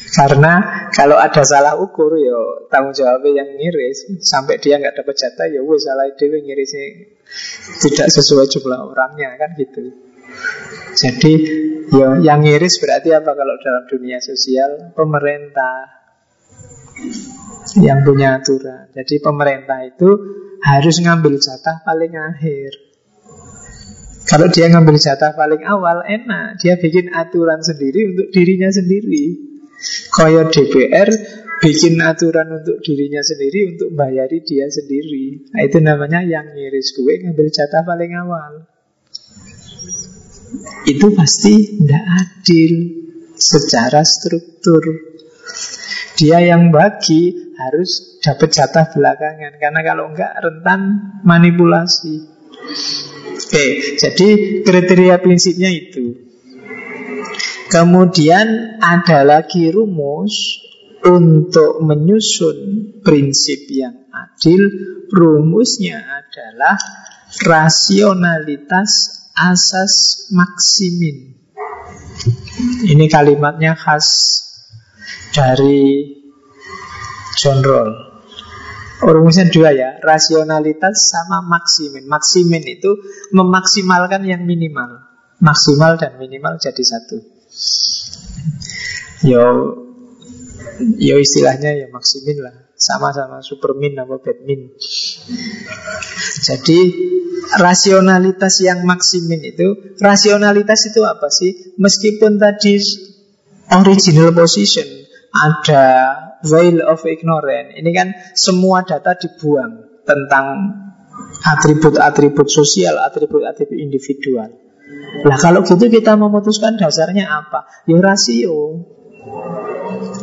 Karena 0.08 0.88
kalau 0.88 1.20
ada 1.20 1.44
salah 1.44 1.76
ukur 1.76 2.16
ya 2.16 2.64
tanggung 2.72 2.96
jawabnya 2.96 3.44
yang 3.44 3.48
ngiris 3.60 4.08
sampai 4.24 4.56
dia 4.56 4.80
nggak 4.80 4.96
dapat 5.04 5.14
jatah 5.20 5.46
ya 5.52 5.60
wes 5.60 5.84
salah 5.84 6.08
dewi 6.16 6.48
ngirisnya 6.48 7.12
tidak 7.84 8.08
sesuai 8.08 8.48
jumlah 8.48 8.88
orangnya 8.88 9.36
kan 9.36 9.52
gitu. 9.60 9.92
Jadi 10.96 11.32
ya 11.92 12.16
yang 12.24 12.40
ngiris 12.40 12.80
berarti 12.80 13.12
apa 13.12 13.36
kalau 13.36 13.54
dalam 13.60 13.84
dunia 13.84 14.16
sosial 14.24 14.96
pemerintah 14.96 15.97
yang 17.78 18.02
punya 18.02 18.40
aturan. 18.40 18.90
Jadi 18.96 19.20
pemerintah 19.20 19.84
itu 19.84 20.10
harus 20.64 20.96
ngambil 20.98 21.38
jatah 21.38 21.84
paling 21.86 22.14
akhir. 22.16 22.70
Kalau 24.28 24.46
dia 24.52 24.68
ngambil 24.68 25.00
jatah 25.00 25.32
paling 25.32 25.64
awal 25.64 26.04
enak, 26.04 26.60
dia 26.60 26.76
bikin 26.76 27.16
aturan 27.16 27.64
sendiri 27.64 28.12
untuk 28.12 28.28
dirinya 28.28 28.68
sendiri. 28.68 29.40
Kaya 30.12 30.52
DPR 30.52 31.08
bikin 31.64 31.96
aturan 32.02 32.60
untuk 32.60 32.78
dirinya 32.84 33.24
sendiri 33.24 33.74
untuk 33.74 33.90
bayari 33.96 34.44
dia 34.44 34.68
sendiri. 34.68 35.48
Nah, 35.54 35.62
itu 35.64 35.78
namanya 35.80 36.20
yang 36.22 36.54
ngiris 36.54 36.92
kue 36.92 37.24
ngambil 37.24 37.48
jatah 37.48 37.82
paling 37.88 38.12
awal. 38.14 38.68
Itu 40.84 41.12
pasti 41.12 41.84
tidak 41.84 42.04
adil 42.04 42.72
secara 43.36 44.02
struktur. 44.04 44.82
Dia 46.18 46.42
yang 46.42 46.74
bagi 46.74 47.54
harus 47.54 48.18
dapat 48.18 48.50
jatah 48.50 48.90
belakangan 48.90 49.54
karena 49.62 49.80
kalau 49.86 50.10
enggak 50.10 50.34
rentan 50.42 50.80
manipulasi. 51.22 52.26
Oke, 53.38 53.66
jadi 54.02 54.28
kriteria 54.66 55.22
prinsipnya 55.22 55.70
itu. 55.70 56.26
Kemudian 57.70 58.80
ada 58.82 59.22
lagi 59.22 59.70
rumus 59.70 60.58
untuk 61.06 61.78
menyusun 61.86 62.58
prinsip 63.06 63.70
yang 63.70 64.10
adil. 64.10 64.66
Rumusnya 65.08 66.02
adalah 66.02 66.76
rasionalitas 67.46 68.90
asas 69.38 70.26
maksimin. 70.34 71.38
Ini 72.90 73.06
kalimatnya 73.06 73.78
khas 73.78 74.08
dari 75.32 76.16
John 77.38 77.62
Roll. 77.62 77.90
Rumusnya 78.98 79.46
dua 79.46 79.70
ya, 79.70 79.94
rasionalitas 80.02 81.14
sama 81.14 81.38
maksimin. 81.46 82.10
Maksimin 82.10 82.66
itu 82.66 82.98
memaksimalkan 83.30 84.26
yang 84.26 84.42
minimal. 84.42 85.06
Maksimal 85.38 85.94
dan 85.94 86.18
minimal 86.18 86.58
jadi 86.58 86.82
satu. 86.82 87.22
Yo 89.22 89.46
Yo 90.98 91.18
istilahnya 91.18 91.74
ya 91.74 91.86
maksimin 91.90 92.38
lah 92.38 92.54
Sama-sama 92.78 93.42
supermin 93.42 93.98
apa 93.98 94.22
badmin 94.22 94.78
Jadi 96.46 96.78
Rasionalitas 97.58 98.62
yang 98.62 98.86
maksimin 98.86 99.42
itu 99.42 99.98
Rasionalitas 99.98 100.86
itu 100.86 101.02
apa 101.02 101.26
sih? 101.34 101.74
Meskipun 101.82 102.38
tadi 102.38 102.78
Original 103.74 104.30
position 104.30 104.97
Ada 105.28 105.84
Veil 106.46 106.78
of 106.86 107.02
ignorance. 107.02 107.74
Ini 107.74 107.90
kan 107.90 108.08
semua 108.38 108.86
data 108.86 109.18
dibuang 109.18 110.02
Tentang 110.06 110.46
atribut-atribut 111.44 112.46
sosial 112.48 112.96
Atribut-atribut 113.02 113.76
individual. 113.76 114.48
Nah 115.24 115.36
kalau 115.36 115.66
gitu 115.66 115.90
kita 115.92 116.16
memutuskan 116.16 116.80
dasarnya 116.80 117.28
apa? 117.28 117.68
Ya 117.84 118.00
rasio. 118.00 118.86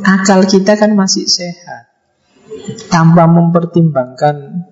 Akal 0.02 0.50
kita 0.50 0.80
kan 0.80 0.98
masih 0.98 1.30
sehat. 1.30 1.94
Tanpa 2.90 3.30
mempertimbangkan 3.30 4.66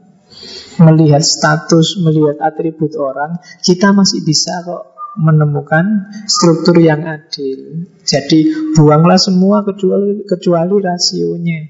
melihat 0.82 1.22
status, 1.22 2.02
melihat 2.02 2.42
atribut 2.42 2.98
orang, 2.98 3.38
kita 3.62 3.94
masih 3.94 4.26
bisa 4.26 4.66
kok 4.66 4.93
menemukan 5.18 6.10
struktur 6.26 6.82
yang 6.82 7.06
adil. 7.06 7.86
Jadi 8.02 8.74
buanglah 8.74 9.22
semua 9.22 9.62
kecuali 9.62 10.26
kecuali 10.26 10.76
rasionya. 10.82 11.62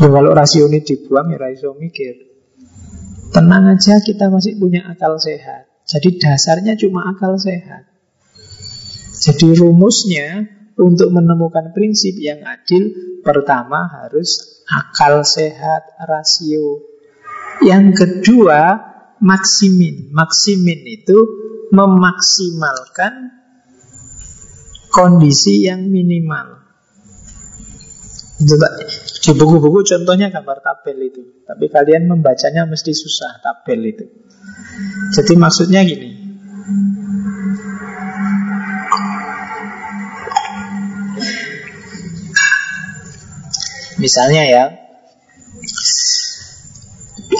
Ya 0.00 0.08
kalau 0.08 0.32
rasio 0.34 0.66
ini 0.66 0.82
dibuang 0.82 1.30
ya 1.30 1.38
rasio 1.38 1.78
mikir. 1.78 2.32
Tenang 3.32 3.78
aja 3.78 4.02
kita 4.02 4.28
masih 4.28 4.60
punya 4.60 4.84
akal 4.90 5.16
sehat. 5.16 5.70
Jadi 5.88 6.20
dasarnya 6.20 6.76
cuma 6.76 7.08
akal 7.08 7.40
sehat. 7.40 7.88
Jadi 9.22 9.56
rumusnya 9.56 10.50
untuk 10.76 11.14
menemukan 11.14 11.70
prinsip 11.70 12.18
yang 12.18 12.42
adil 12.42 12.90
pertama 13.22 13.86
harus 13.88 14.60
akal 14.66 15.22
sehat, 15.22 15.96
rasio. 16.02 16.82
Yang 17.62 18.04
kedua 18.04 18.80
maksimin. 19.22 20.10
Maksimin 20.10 20.80
itu 20.88 21.18
memaksimalkan 21.72 23.32
kondisi 24.92 25.64
yang 25.64 25.88
minimal. 25.88 26.60
Coba 28.42 28.68
di 29.22 29.32
buku-buku 29.32 29.80
contohnya 29.86 30.28
gambar 30.28 30.60
tabel 30.60 31.08
itu. 31.08 31.22
Tapi 31.48 31.72
kalian 31.72 32.10
membacanya 32.12 32.68
mesti 32.68 32.92
susah 32.92 33.40
tabel 33.40 33.80
itu. 33.88 34.04
Jadi 35.16 35.32
maksudnya 35.38 35.80
gini. 35.86 36.10
Misalnya 44.02 44.42
ya, 44.50 44.64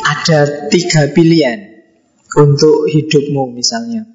ada 0.07 0.71
tiga 0.71 1.11
pilihan 1.11 1.83
untuk 2.39 2.87
hidupmu 2.87 3.51
misalnya, 3.51 4.07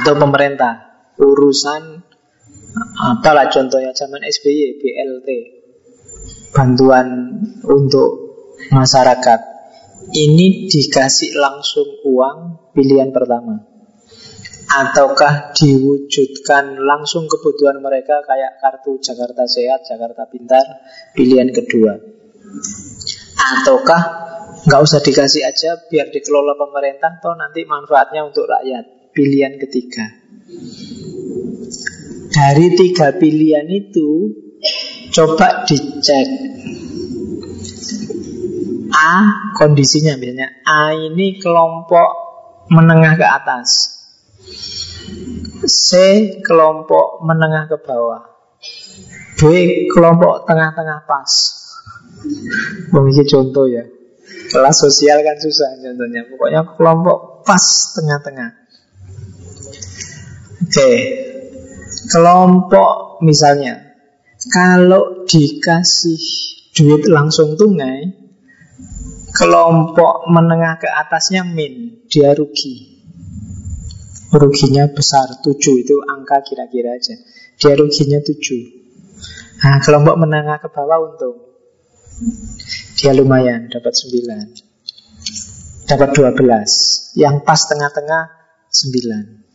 atau 0.00 0.12
pemerintah. 0.16 0.88
Urusan 1.20 2.00
apalah 2.96 3.52
contohnya 3.52 3.92
zaman 3.92 4.24
SBY 4.24 4.80
BLT 4.80 5.28
bantuan 6.54 7.38
untuk 7.66 8.10
masyarakat. 8.72 9.40
Ini 10.10 10.66
dikasih 10.66 11.36
langsung 11.36 11.86
uang 12.08 12.72
pilihan 12.74 13.12
pertama. 13.12 13.62
Ataukah 14.70 15.50
diwujudkan 15.50 16.78
langsung 16.78 17.26
kebutuhan 17.26 17.82
mereka 17.82 18.22
kayak 18.22 18.62
kartu 18.62 19.02
Jakarta 19.02 19.42
Sehat, 19.50 19.82
Jakarta 19.82 20.30
Pintar, 20.30 20.62
pilihan 21.10 21.50
kedua. 21.50 21.98
Ataukah 23.34 24.02
nggak 24.66 24.82
usah 24.82 25.00
dikasih 25.02 25.42
aja 25.42 25.74
biar 25.90 26.14
dikelola 26.14 26.54
pemerintah, 26.54 27.18
toh 27.18 27.34
nanti 27.34 27.66
manfaatnya 27.66 28.22
untuk 28.22 28.46
rakyat, 28.46 28.99
pilihan 29.14 29.58
ketiga. 29.58 30.06
Dari 32.30 32.66
tiga 32.78 33.18
pilihan 33.18 33.66
itu, 33.66 34.30
coba 35.10 35.66
dicek. 35.66 36.28
A 38.90 39.12
kondisinya 39.58 40.14
misalnya. 40.18 40.62
A 40.62 40.94
ini 40.94 41.38
kelompok 41.38 42.08
menengah 42.70 43.18
ke 43.18 43.26
atas. 43.26 43.98
C 45.66 45.90
kelompok 46.42 47.22
menengah 47.26 47.66
ke 47.66 47.76
bawah. 47.82 48.30
B 49.38 49.42
kelompok 49.90 50.46
tengah-tengah 50.46 51.06
pas. 51.08 51.32
Memiliki 52.94 53.26
contoh 53.26 53.66
ya. 53.66 53.86
Kelas 54.50 54.76
sosial 54.78 55.22
kan 55.22 55.38
susah 55.38 55.78
contohnya. 55.82 56.26
Pokoknya 56.30 56.62
kelompok 56.76 57.46
pas 57.46 57.64
tengah-tengah 57.96 58.59
Oke 60.70 60.94
Kelompok 62.14 63.18
misalnya 63.26 63.90
Kalau 64.54 65.26
dikasih 65.26 66.22
duit 66.78 67.10
langsung 67.10 67.58
tunai 67.58 68.06
Kelompok 69.34 70.30
menengah 70.30 70.78
ke 70.78 70.86
atasnya 70.86 71.42
min 71.42 72.06
Dia 72.06 72.38
rugi. 72.38 73.02
Ruginya 74.30 74.86
besar 74.94 75.42
7 75.42 75.58
itu 75.58 76.06
angka 76.06 76.38
kira-kira 76.46 76.94
aja. 76.94 77.18
Dia 77.58 77.74
ruginya 77.74 78.22
7 78.22 79.66
nah 79.66 79.82
kelompok 79.82 80.22
menengah 80.22 80.62
ke 80.62 80.70
bawah 80.70 81.02
untung. 81.02 81.50
Dia 82.94 83.10
lumayan 83.10 83.66
dapat 83.66 83.90
9 83.90 85.90
dapat 85.90 86.14
12 86.14 87.18
yang 87.18 87.42
pas 87.42 87.58
tengah-tengah 87.66 88.38
9 88.70 89.49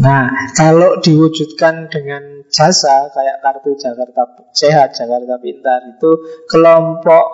Nah, 0.00 0.48
kalau 0.56 0.96
diwujudkan 1.04 1.92
dengan 1.92 2.40
jasa 2.48 3.12
kayak 3.12 3.44
kartu 3.44 3.76
Jakarta 3.76 4.48
Sehat, 4.48 4.96
Jakarta 4.96 5.36
Pintar 5.36 5.84
itu 5.92 6.10
kelompok 6.48 7.24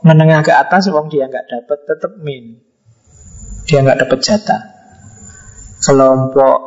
menengah 0.00 0.40
ke 0.40 0.52
atas, 0.56 0.88
wong 0.88 1.12
dia 1.12 1.28
nggak 1.28 1.44
dapat 1.44 1.78
tetap 1.84 2.16
min, 2.24 2.56
dia 3.68 3.84
nggak 3.84 4.08
dapat 4.08 4.18
jatah. 4.24 4.62
Kelompok 5.84 6.58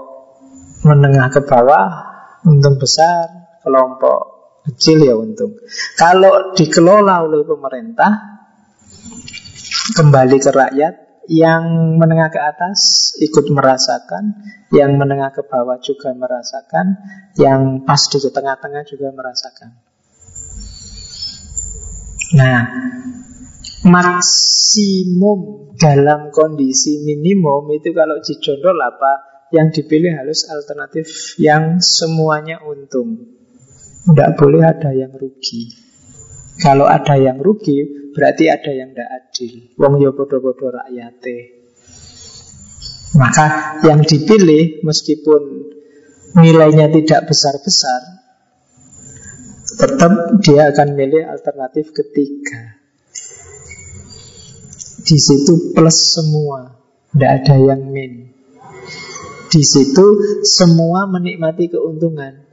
menengah 0.86 1.34
ke 1.34 1.42
bawah 1.42 1.88
untung 2.46 2.78
besar, 2.78 3.58
kelompok 3.66 4.38
kecil 4.70 5.02
ya 5.02 5.18
untung. 5.18 5.58
Kalau 5.98 6.54
dikelola 6.54 7.26
oleh 7.26 7.42
pemerintah 7.42 8.12
kembali 9.98 10.38
ke 10.38 10.52
rakyat, 10.54 10.94
yang 11.30 11.96
menengah 12.02 12.34
ke 12.34 12.42
atas 12.42 13.14
ikut 13.22 13.54
merasakan, 13.54 14.34
yang 14.74 14.98
menengah 14.98 15.30
ke 15.30 15.46
bawah 15.46 15.78
juga 15.78 16.10
merasakan, 16.18 16.98
yang 17.38 17.86
pas 17.86 18.02
di 18.10 18.18
tengah-tengah 18.18 18.84
juga 18.90 19.14
merasakan. 19.14 19.70
Nah, 22.34 22.62
maksimum 23.86 25.40
dalam 25.80 26.34
kondisi 26.36 27.00
minimum 27.08 27.72
itu 27.72 27.96
kalau 27.96 28.20
dijondol 28.20 28.76
apa 28.76 29.30
yang 29.56 29.72
dipilih 29.72 30.14
harus 30.14 30.46
alternatif 30.52 31.40
yang 31.40 31.80
semuanya 31.80 32.60
untung 32.62 33.40
tidak 34.06 34.36
boleh 34.36 34.62
ada 34.62 34.92
yang 34.92 35.16
rugi 35.16 35.74
kalau 36.60 36.86
ada 36.86 37.16
yang 37.16 37.40
rugi 37.40 38.09
berarti 38.16 38.50
ada 38.50 38.72
yang 38.72 38.90
tidak 38.94 39.10
adil 39.10 39.54
wong 39.78 39.94
yo 40.02 40.12
bodoh-bodoh 40.14 40.70
rakyate 40.74 41.38
maka 43.18 43.78
yang 43.86 44.06
dipilih 44.06 44.86
meskipun 44.86 45.72
nilainya 46.38 46.94
tidak 46.94 47.26
besar-besar 47.30 48.22
tetap 49.80 50.38
dia 50.42 50.70
akan 50.70 50.94
milih 50.94 51.26
alternatif 51.26 51.90
ketiga 51.94 52.80
di 55.10 55.18
situ 55.18 55.74
plus 55.74 56.22
semua, 56.22 56.78
tidak 57.10 57.32
ada 57.42 57.56
yang 57.58 57.82
min. 57.90 58.30
Di 59.50 59.66
situ 59.66 60.38
semua 60.46 61.10
menikmati 61.10 61.66
keuntungan. 61.66 62.46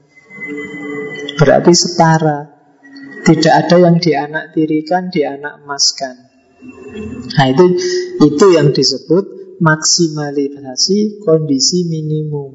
Berarti 1.36 1.72
setara. 1.76 2.55
Tidak 3.26 3.50
ada 3.50 3.76
yang 3.82 3.98
dianak 3.98 4.54
tirikan, 4.54 5.10
dianak 5.10 5.66
emaskan. 5.66 6.14
Nah 7.34 7.46
itu 7.50 7.64
itu 8.22 8.46
yang 8.54 8.70
disebut 8.70 9.58
maksimalisasi 9.58 11.26
kondisi 11.26 11.90
minimum. 11.90 12.54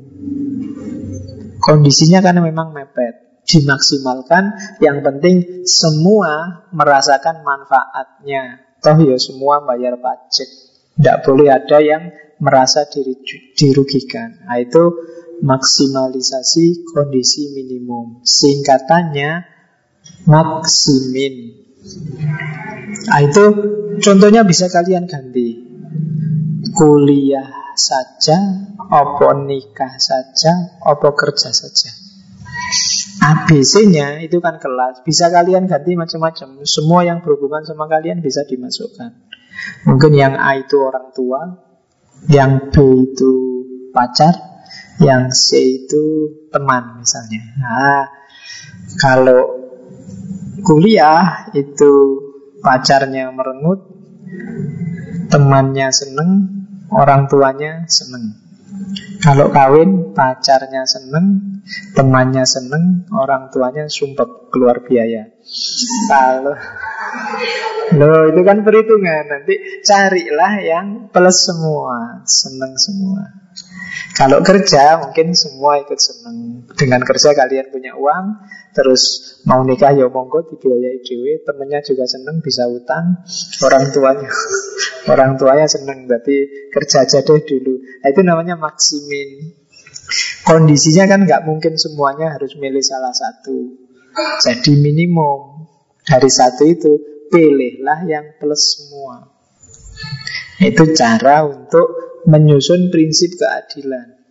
Kondisinya 1.60 2.23
karena 2.23 2.41
memang 2.41 2.72
mepet, 2.72 3.43
dimaksimalkan. 3.45 4.80
Yang 4.80 4.98
penting 5.03 5.35
semua 5.68 6.65
merasakan 6.72 7.43
manfaatnya. 7.43 8.72
Toh 8.81 8.98
ya 8.98 9.14
semua 9.22 9.61
bayar 9.61 10.02
pajak 10.02 10.49
Tidak 10.98 11.18
boleh 11.22 11.53
ada 11.53 11.77
yang 11.85 12.10
merasa 12.41 12.89
diri, 12.89 13.14
dirugikan 13.53 14.41
Nah 14.41 14.57
itu 14.57 14.98
maksimalisasi 15.45 16.89
kondisi 16.89 17.53
minimum 17.53 18.26
Singkatannya 18.26 19.60
maksimin 20.26 21.61
Nah 23.10 23.19
itu 23.26 23.43
contohnya 23.98 24.45
bisa 24.45 24.69
kalian 24.69 25.10
ganti 25.10 25.65
Kuliah 26.72 27.73
saja, 27.73 28.38
opo 28.77 29.34
nikah 29.34 29.98
saja, 29.98 30.77
opo 30.85 31.18
kerja 31.18 31.49
saja 31.49 31.89
ABC-nya 33.22 34.26
itu 34.26 34.41
kan 34.41 34.57
kelas. 34.57 35.06
Bisa 35.06 35.30
kalian 35.30 35.69
ganti 35.69 35.93
macam-macam. 35.93 36.65
Semua 36.65 37.06
yang 37.06 37.22
berhubungan 37.22 37.61
sama 37.61 37.85
kalian 37.85 38.18
bisa 38.26 38.41
dimasukkan. 38.49 39.14
Mungkin 39.85 40.11
yang 40.18 40.34
A 40.41 40.57
itu 40.57 40.81
orang 40.81 41.14
tua, 41.14 41.41
yang 42.26 42.73
B 42.73 42.76
itu 43.14 43.34
pacar, 43.93 44.34
yang 44.98 45.30
C 45.30 45.61
itu 45.85 46.03
teman 46.49 46.98
misalnya. 46.98 47.41
Nah, 47.61 48.03
kalau 48.98 49.69
kuliah 50.59 51.47
itu 51.55 51.91
pacarnya 52.59 53.31
merengut, 53.31 53.87
temannya 55.31 55.87
seneng, 55.95 56.29
orang 56.91 57.31
tuanya 57.31 57.87
seneng. 57.87 58.35
Kalau 59.23 59.51
kawin, 59.53 60.11
pacarnya 60.11 60.83
seneng, 60.83 61.59
temannya 61.95 62.43
seneng, 62.43 63.07
orang 63.15 63.47
tuanya 63.53 63.87
sumpah 63.87 64.51
keluar 64.51 64.83
biaya. 64.83 65.31
Kalau 66.11 66.55
Loh 67.91 68.23
itu 68.31 68.41
kan 68.47 68.63
perhitungan 68.63 69.27
Nanti 69.27 69.83
carilah 69.83 70.53
yang 70.63 71.11
plus 71.11 71.43
semua 71.43 72.23
Seneng 72.23 72.79
semua 72.79 73.40
Kalau 74.11 74.43
kerja 74.43 75.01
mungkin 75.01 75.33
semua 75.33 75.81
ikut 75.81 75.97
seneng. 75.97 76.67
Dengan 76.75 77.01
kerja 77.01 77.33
kalian 77.33 77.71
punya 77.73 77.95
uang 77.95 78.25
Terus 78.71 79.01
mau 79.43 79.67
nikah 79.67 79.91
ya 79.91 80.07
monggo 80.07 80.47
dibiayai 80.47 81.03
dewe 81.03 81.43
Temennya 81.43 81.83
juga 81.83 82.07
seneng 82.07 82.39
bisa 82.39 82.67
utang. 82.71 83.23
Orang 83.63 83.91
tuanya 83.91 84.31
Orang 85.11 85.35
tuanya 85.35 85.67
seneng. 85.67 86.07
Berarti 86.07 86.69
kerja 86.71 87.03
aja 87.03 87.19
deh 87.19 87.41
dulu. 87.43 87.73
Nah, 88.03 88.07
Itu 88.11 88.21
namanya 88.23 88.55
maksimin. 88.55 89.59
Kondisinya 90.43 91.07
kan 91.07 91.23
nggak 91.23 91.43
mungkin 91.47 91.79
semuanya 91.79 92.35
harus 92.35 92.55
milih 92.59 92.83
salah 92.83 93.15
satu. 93.15 93.79
Jadi 94.43 94.75
minimum 94.75 95.71
dari 96.03 96.27
satu 96.27 96.67
itu 96.67 96.91
pilihlah 97.31 98.03
yang 98.07 98.35
plus 98.35 98.75
semua. 98.75 99.31
Itu 100.59 100.91
cara 100.91 101.47
untuk 101.47 102.10
menyusun 102.27 102.93
prinsip 102.93 103.38
keadilan. 103.38 104.22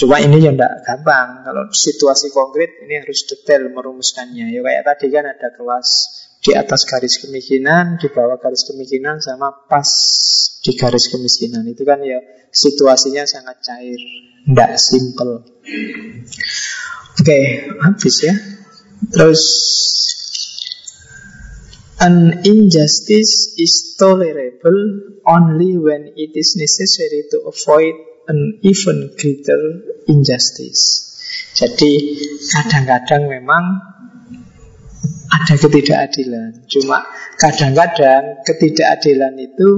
Cuma 0.00 0.16
ini 0.22 0.40
ya 0.40 0.54
tidak 0.54 0.86
gampang. 0.86 1.44
Kalau 1.44 1.68
situasi 1.68 2.32
konkret 2.32 2.80
ini 2.86 3.04
harus 3.04 3.26
detail 3.28 3.68
merumuskannya. 3.68 4.48
Ya 4.48 4.60
kayak 4.64 4.82
tadi 4.86 5.06
kan 5.12 5.28
ada 5.28 5.48
kelas 5.52 5.88
di 6.40 6.56
atas 6.56 6.88
garis 6.88 7.20
kemiskinan, 7.20 8.00
di 8.00 8.08
bawah 8.08 8.40
garis 8.40 8.64
kemiskinan 8.64 9.20
sama 9.20 9.52
pas 9.68 9.88
di 10.64 10.72
garis 10.72 11.12
kemiskinan. 11.12 11.68
Itu 11.68 11.84
kan 11.84 12.00
ya 12.00 12.16
situasinya 12.48 13.28
sangat 13.28 13.60
cair, 13.60 14.00
tidak 14.48 14.72
simple. 14.80 15.44
Oke, 17.20 17.40
habis 17.84 18.16
ya. 18.24 18.34
Terus 19.12 19.42
An 22.00 22.40
injustice 22.48 23.52
is 23.60 23.94
tolerable 24.00 24.80
only 25.28 25.76
when 25.76 26.08
it 26.16 26.32
is 26.32 26.56
necessary 26.56 27.28
to 27.28 27.44
avoid 27.44 27.92
an 28.24 28.58
even 28.64 29.12
greater 29.20 29.84
injustice. 30.08 31.12
Jadi 31.52 31.92
kadang-kadang 32.56 33.28
memang 33.28 33.64
ada 35.28 35.54
ketidakadilan. 35.60 36.64
Cuma 36.72 37.04
kadang-kadang 37.36 38.48
ketidakadilan 38.48 39.36
itu 39.36 39.68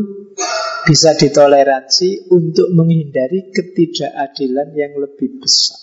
bisa 0.87 1.19
ditoleransi 1.19 2.31
untuk 2.31 2.71
menghindari 2.71 3.51
ketidakadilan 3.51 4.69
yang 4.79 4.95
lebih 4.95 5.43
besar. 5.43 5.83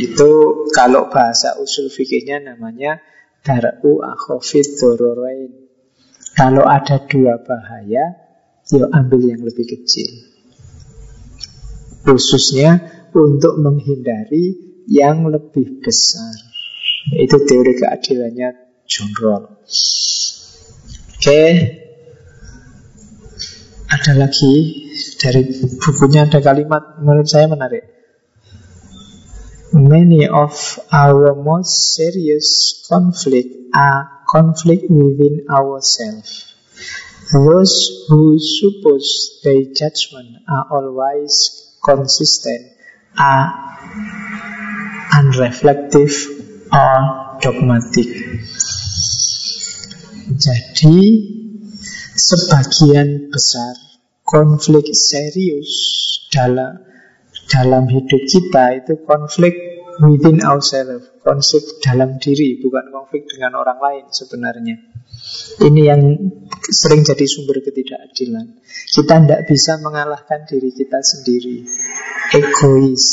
Itu 0.00 0.30
kalau 0.72 1.12
bahasa 1.12 1.60
usul 1.60 1.92
fikihnya 1.92 2.40
namanya 2.40 3.00
dar'u 3.46 4.02
akhofid 4.02 4.66
dororain. 4.82 5.54
Kalau 6.34 6.66
ada 6.66 7.06
dua 7.06 7.38
bahaya, 7.40 8.04
ya 8.66 8.84
ambil 8.90 9.22
yang 9.22 9.40
lebih 9.46 9.64
kecil. 9.64 10.10
Khususnya 12.02 12.82
untuk 13.14 13.56
menghindari 13.62 14.58
yang 14.90 15.24
lebih 15.30 15.80
besar. 15.80 16.34
Itu 17.14 17.46
teori 17.46 17.78
keadilannya 17.78 18.48
John 18.84 19.10
Roll. 19.16 19.44
Oke, 21.16 21.42
ada 23.86 24.12
lagi 24.14 24.54
dari 25.18 25.42
bukunya 25.80 26.28
ada 26.28 26.38
kalimat 26.42 27.00
menurut 27.00 27.26
saya 27.26 27.48
menarik. 27.48 27.95
Many 29.76 30.24
of 30.26 30.80
our 30.90 31.34
most 31.36 31.92
serious 31.92 32.80
conflict 32.88 33.76
are 33.76 34.24
conflict 34.26 34.88
within 34.88 35.44
ourselves. 35.52 36.54
Those 37.30 38.06
who 38.08 38.40
suppose 38.40 39.40
their 39.44 39.68
judgment 39.76 40.40
are 40.48 40.64
always 40.72 41.76
consistent 41.84 42.72
are 43.20 43.52
unreflective 45.12 46.16
or 46.72 47.36
dogmatic. 47.44 48.08
Jadi 50.40 51.00
sebagian 52.16 53.28
besar 53.28 53.76
konflik 54.24 54.88
serius 54.96 55.68
dalam 56.32 56.85
dalam 57.46 57.86
hidup 57.86 58.22
kita 58.26 58.82
itu 58.82 59.02
konflik 59.06 59.54
within 60.02 60.42
ourselves, 60.44 61.08
konflik 61.24 61.64
dalam 61.80 62.20
diri, 62.20 62.60
bukan 62.60 62.92
konflik 62.92 63.26
dengan 63.30 63.56
orang 63.56 63.78
lain 63.80 64.04
sebenarnya. 64.12 64.76
Ini 65.62 65.80
yang 65.86 66.02
sering 66.68 67.06
jadi 67.06 67.24
sumber 67.24 67.64
ketidakadilan. 67.64 68.60
Kita 68.92 69.14
tidak 69.22 69.42
bisa 69.48 69.80
mengalahkan 69.80 70.44
diri 70.44 70.70
kita 70.74 71.00
sendiri. 71.00 71.64
Egois. 72.36 73.06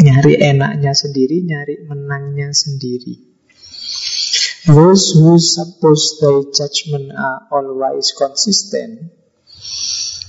Nyari 0.00 0.40
enaknya 0.40 0.96
sendiri, 0.96 1.44
nyari 1.44 1.84
menangnya 1.84 2.50
sendiri. 2.56 3.28
Those 4.68 5.16
who 5.16 5.40
suppose 5.40 6.20
their 6.20 6.44
judgment 6.52 7.16
are 7.16 7.48
always 7.48 8.12
consistent 8.12 9.20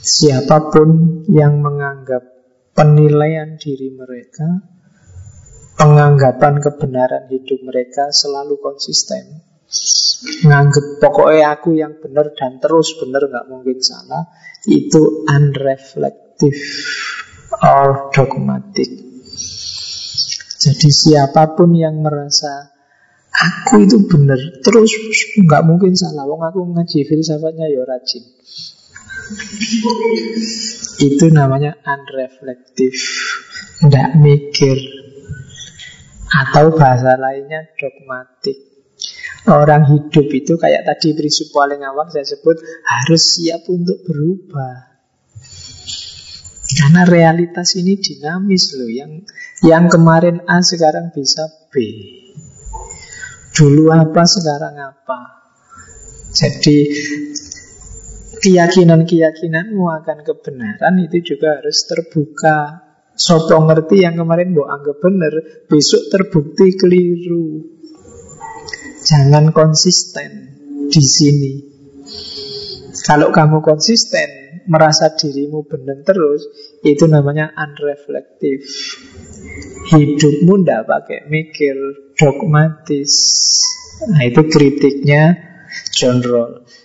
Siapa 0.02 0.74
pun 0.74 1.22
yang 1.30 1.62
menganggap 1.62 2.41
penilaian 2.72 3.60
diri 3.60 3.92
mereka, 3.92 4.64
penganggapan 5.76 6.62
kebenaran 6.62 7.26
hidup 7.28 7.60
mereka 7.66 8.12
selalu 8.12 8.60
konsisten. 8.62 9.44
Nganggep 10.22 11.02
pokoknya 11.02 11.58
aku 11.58 11.74
yang 11.80 11.98
benar 11.98 12.36
dan 12.38 12.62
terus 12.62 12.94
benar 13.00 13.26
nggak 13.26 13.48
mungkin 13.50 13.82
salah 13.82 14.30
itu 14.70 15.26
unreflective 15.26 16.60
or 17.64 18.12
dogmatic. 18.14 18.92
Jadi 20.62 20.90
siapa 20.94 21.58
pun 21.58 21.74
yang 21.74 22.06
merasa 22.06 22.70
aku 23.34 23.82
itu 23.82 24.06
benar 24.06 24.38
terus 24.62 24.94
nggak 25.42 25.66
mungkin 25.66 25.98
salah, 25.98 26.30
wong 26.30 26.46
aku 26.46 26.62
ngaji 26.70 27.08
filsafatnya 27.08 27.66
ya 27.66 27.82
rajin. 27.82 28.22
Itu 31.02 31.26
namanya 31.34 31.78
unreflektif 31.82 32.94
Tidak 33.82 34.10
mikir. 34.22 34.78
Atau 36.32 36.78
bahasa 36.78 37.20
lainnya 37.20 37.68
dogmatik. 37.76 38.72
Orang 39.50 39.90
hidup 39.90 40.28
itu 40.30 40.54
kayak 40.56 40.86
tadi 40.86 41.18
prinsip 41.18 41.50
paling 41.50 41.82
awal 41.82 42.08
saya 42.14 42.24
sebut 42.24 42.62
Harus 42.86 43.22
siap 43.36 43.66
untuk 43.68 44.06
berubah. 44.06 44.92
Karena 46.72 47.04
realitas 47.04 47.76
ini 47.76 48.00
dinamis 48.00 48.80
loh. 48.80 48.88
Yang 48.88 49.28
yang 49.66 49.92
kemarin 49.92 50.46
A 50.48 50.64
sekarang 50.64 51.12
bisa 51.12 51.50
B. 51.68 51.84
Dulu 53.52 53.92
apa 53.92 54.24
sekarang 54.24 54.80
apa? 54.80 55.20
Jadi 56.32 56.78
keyakinan-keyakinanmu 58.42 59.86
akan 60.02 60.18
kebenaran 60.26 60.96
itu 61.06 61.34
juga 61.34 61.62
harus 61.62 61.86
terbuka. 61.86 62.90
Sopo 63.14 63.54
ngerti 63.54 64.02
yang 64.02 64.18
kemarin 64.18 64.56
mau 64.56 64.66
anggap 64.66 64.98
benar, 64.98 65.34
besok 65.70 66.10
terbukti 66.10 66.74
keliru. 66.74 67.70
Jangan 69.06 69.54
konsisten 69.54 70.58
di 70.90 71.04
sini. 71.04 71.54
Kalau 73.06 73.30
kamu 73.30 73.62
konsisten, 73.62 74.42
merasa 74.66 75.14
dirimu 75.14 75.68
benar 75.68 76.02
terus, 76.02 76.48
itu 76.82 77.06
namanya 77.06 77.54
unreflective. 77.54 78.66
Hidupmu 79.92 80.66
ndak 80.66 80.88
pakai 80.90 81.28
mikir 81.30 81.76
dogmatis. 82.18 83.14
Nah, 84.10 84.26
itu 84.26 84.42
kritiknya 84.50 85.38
John 85.94 86.26
Rawls. 86.26 86.81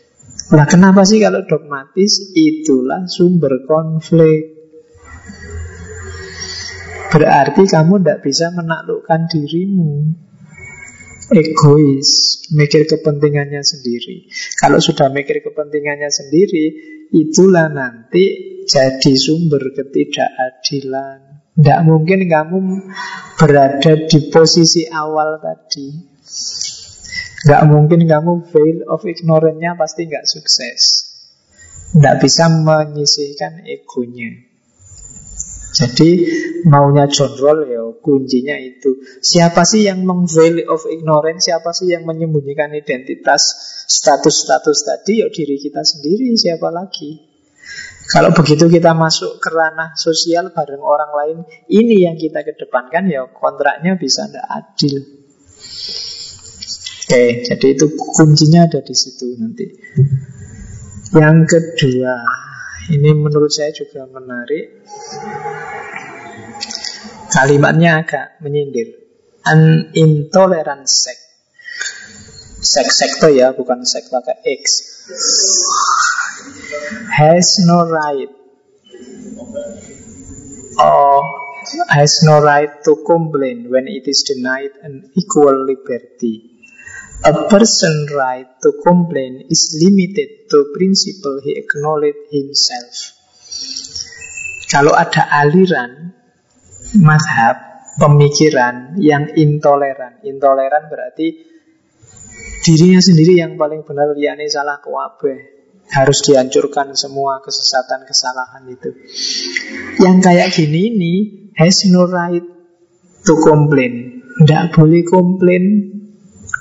Nah 0.47 0.67
kenapa 0.69 1.03
sih 1.03 1.19
kalau 1.19 1.43
dogmatis? 1.43 2.37
Itulah 2.37 3.11
sumber 3.11 3.67
konflik. 3.67 4.55
Berarti 7.11 7.63
kamu 7.67 8.03
tidak 8.03 8.19
bisa 8.23 8.53
menaklukkan 8.53 9.27
dirimu. 9.31 10.13
Egois 11.27 12.39
Mikir 12.55 12.87
kepentingannya 12.87 13.67
sendiri. 13.67 14.31
Kalau 14.55 14.79
sudah 14.79 15.11
mikir 15.11 15.43
kepentingannya 15.43 16.07
sendiri 16.07 16.65
Itulah 17.15 17.71
nanti 17.71 18.25
jadi 18.67 19.13
sumber 19.15 19.71
ketidakadilan. 19.71 21.47
Tidak 21.55 21.81
mungkin 21.87 22.27
kamu 22.27 22.59
berada 23.39 23.93
di 24.11 24.19
posisi 24.29 24.91
awal 24.91 25.39
tadi. 25.39 25.89
Tidak 27.47 27.63
mungkin 27.71 28.03
kamu 28.11 28.51
fail 28.51 28.91
of 28.91 29.07
ignorance-nya 29.07 29.79
pasti 29.79 30.11
nggak 30.11 30.27
sukses. 30.27 30.81
Tidak 31.95 32.19
bisa 32.19 32.51
menyisihkan 32.51 33.63
egonya. 33.63 34.51
Jadi 35.77 36.11
maunya 36.67 37.07
John 37.07 37.39
Roll 37.39 37.71
ya 37.71 37.87
kuncinya 38.03 38.59
itu. 38.59 38.99
Siapa 39.23 39.63
sih 39.63 39.87
yang 39.87 40.03
mengveil 40.03 40.67
of 40.67 40.91
ignorance? 40.91 41.47
Siapa 41.47 41.71
sih 41.71 41.95
yang 41.95 42.03
menyembunyikan 42.03 42.75
identitas 42.75 43.55
status-status 43.87 44.79
tadi? 44.83 45.23
Ya 45.23 45.31
diri 45.31 45.63
kita 45.63 45.87
sendiri, 45.87 46.35
siapa 46.35 46.75
lagi? 46.75 47.31
Kalau 48.11 48.35
begitu 48.35 48.67
kita 48.67 48.91
masuk 48.91 49.39
ke 49.39 49.55
ranah 49.55 49.95
sosial 49.95 50.51
bareng 50.51 50.83
orang 50.83 51.11
lain, 51.15 51.39
ini 51.71 52.11
yang 52.11 52.19
kita 52.19 52.43
kedepankan 52.43 53.07
ya 53.07 53.31
kontraknya 53.31 53.95
bisa 53.95 54.27
tidak 54.27 54.47
adil. 54.51 55.16
Oke, 57.07 57.47
jadi 57.47 57.67
itu 57.71 57.87
kuncinya 57.95 58.67
ada 58.67 58.83
di 58.83 58.91
situ 58.91 59.39
nanti. 59.39 59.63
Yang 61.15 61.39
kedua, 61.47 62.19
ini 62.91 63.15
menurut 63.15 63.55
saya 63.55 63.71
juga 63.71 64.11
menarik. 64.11 64.83
Kalimatnya 67.31 68.03
agak 68.03 68.43
menyindir. 68.43 68.91
An 69.47 69.95
intolerant 69.95 70.91
sect. 70.91 71.23
Sek 72.59 72.91
sekte 72.91 73.31
ya, 73.31 73.55
bukan 73.55 73.87
sek 73.87 74.11
pakai 74.11 74.43
X 74.59 74.63
has 77.15 77.59
no 77.67 77.87
right 77.89 78.29
or 80.79 81.23
has 81.89 82.23
no 82.23 82.43
right 82.43 82.83
to 82.85 82.97
complain 83.07 83.71
when 83.71 83.87
it 83.89 84.07
is 84.07 84.23
denied 84.27 84.71
an 84.83 85.11
equal 85.15 85.67
liberty. 85.67 86.56
A 87.25 87.33
person's 87.49 88.13
right 88.13 88.47
to 88.61 88.77
complain 88.85 89.49
is 89.49 89.73
limited 89.81 90.53
to 90.53 90.73
principle 90.77 91.41
he 91.41 91.57
acknowledged 91.57 92.29
himself. 92.29 93.17
Kalau 94.69 94.93
ada 94.93 95.25
aliran 95.31 96.13
madhab 97.01 97.57
pemikiran 97.97 99.01
yang 99.01 99.33
intoleran, 99.33 100.21
intoleran 100.29 100.93
berarti 100.93 101.41
dirinya 102.61 103.01
sendiri 103.01 103.41
yang 103.41 103.57
paling 103.57 103.87
benar, 103.89 104.13
liane 104.13 104.45
salah 104.53 104.85
kuabe, 104.85 105.57
harus 105.89 106.21
dihancurkan 106.21 106.93
semua 106.99 107.41
kesesatan 107.41 108.05
kesalahan 108.05 108.69
itu. 108.69 108.91
Yang 110.03 110.17
kayak 110.21 110.49
gini 110.53 110.81
ini 110.93 111.15
has 111.57 111.89
no 111.89 112.05
right 112.05 112.45
to 113.25 113.35
complain. 113.41 114.21
Tidak 114.37 114.77
boleh 114.77 115.01
komplain 115.09 115.96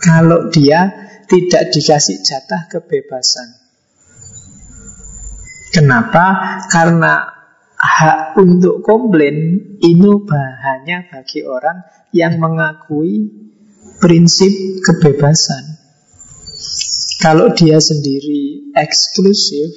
kalau 0.05 0.53
dia 0.53 0.93
tidak 1.25 1.73
dikasih 1.73 2.21
jatah 2.21 2.69
kebebasan. 2.69 3.57
Kenapa? 5.73 6.61
Karena 6.69 7.25
hak 7.75 8.37
untuk 8.39 8.85
komplain 8.85 9.59
ini 9.81 10.11
bahannya 10.23 11.09
bagi 11.09 11.41
orang 11.43 11.83
yang 12.13 12.37
mengakui 12.37 13.33
prinsip 13.99 14.79
kebebasan. 14.85 15.81
Kalau 17.19 17.51
dia 17.57 17.81
sendiri 17.81 18.71
eksklusif, 18.77 19.73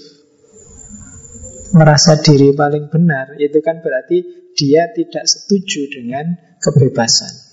merasa 1.72 2.20
diri 2.20 2.52
paling 2.52 2.92
benar, 2.92 3.34
itu 3.40 3.58
kan 3.64 3.80
berarti 3.80 4.52
dia 4.52 4.92
tidak 4.92 5.24
setuju 5.24 5.88
dengan 5.88 6.36
kebebasan. 6.60 7.47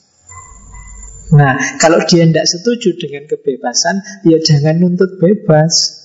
Nah, 1.36 1.54
kalau 1.76 2.00
dia 2.08 2.24
tidak 2.24 2.48
setuju 2.48 2.96
dengan 2.96 3.28
kebebasan, 3.28 4.24
ya 4.24 4.40
jangan 4.40 4.80
nuntut 4.80 5.20
bebas. 5.20 6.04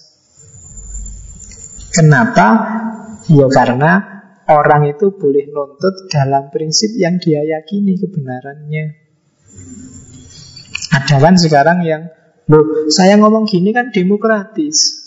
Kenapa? 1.94 2.46
Ya 3.30 3.46
karena 3.46 3.92
orang 4.50 4.90
itu 4.90 5.14
boleh 5.14 5.46
nuntut 5.54 6.10
dalam 6.10 6.50
prinsip 6.50 6.90
yang 6.98 7.22
dia 7.22 7.46
yakini 7.46 7.94
kebenarannya. 7.94 8.98
Ada 10.90 11.16
kan 11.22 11.38
sekarang 11.38 11.86
yang 11.86 12.10
Loh, 12.50 12.90
saya 12.90 13.14
ngomong 13.14 13.46
gini 13.46 13.70
kan 13.70 13.94
demokratis. 13.94 14.98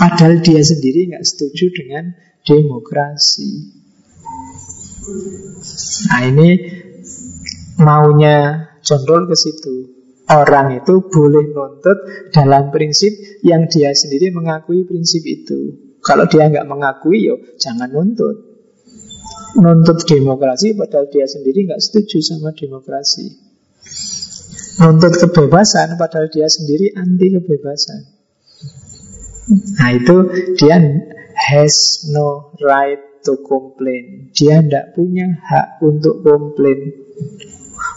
Padahal 0.00 0.40
dia 0.40 0.64
sendiri 0.64 1.12
nggak 1.12 1.20
setuju 1.20 1.68
dengan 1.68 2.16
demokrasi. 2.48 3.76
Nah 6.08 6.22
ini 6.24 6.48
maunya 7.76 8.69
Roll 8.84 9.28
ke 9.28 9.36
situ. 9.36 9.74
Orang 10.30 10.78
itu 10.78 11.10
boleh 11.10 11.50
nuntut 11.50 12.30
dalam 12.30 12.70
prinsip 12.70 13.10
yang 13.42 13.66
dia 13.66 13.90
sendiri 13.90 14.30
mengakui 14.30 14.86
prinsip 14.86 15.26
itu. 15.26 15.74
Kalau 16.00 16.30
dia 16.30 16.46
nggak 16.46 16.70
mengakui, 16.70 17.26
yo 17.26 17.42
jangan 17.58 17.90
nuntut. 17.90 18.36
Nuntut 19.58 20.06
demokrasi 20.06 20.78
padahal 20.78 21.10
dia 21.10 21.26
sendiri 21.26 21.66
nggak 21.66 21.82
setuju 21.82 22.22
sama 22.22 22.54
demokrasi 22.54 23.50
nuntut 24.80 25.12
kebebasan 25.20 26.00
padahal 26.00 26.32
dia 26.32 26.48
sendiri 26.48 26.96
anti 26.96 27.36
kebebasan. 27.36 28.00
Nah 29.76 29.90
itu 29.92 30.16
dia 30.56 30.80
has 31.36 32.08
no 32.08 32.56
right 32.64 33.20
to 33.20 33.36
complain. 33.44 34.32
Dia 34.32 34.64
tidak 34.64 34.96
punya 34.96 35.36
hak 35.44 35.84
untuk 35.84 36.24
komplain. 36.24 36.96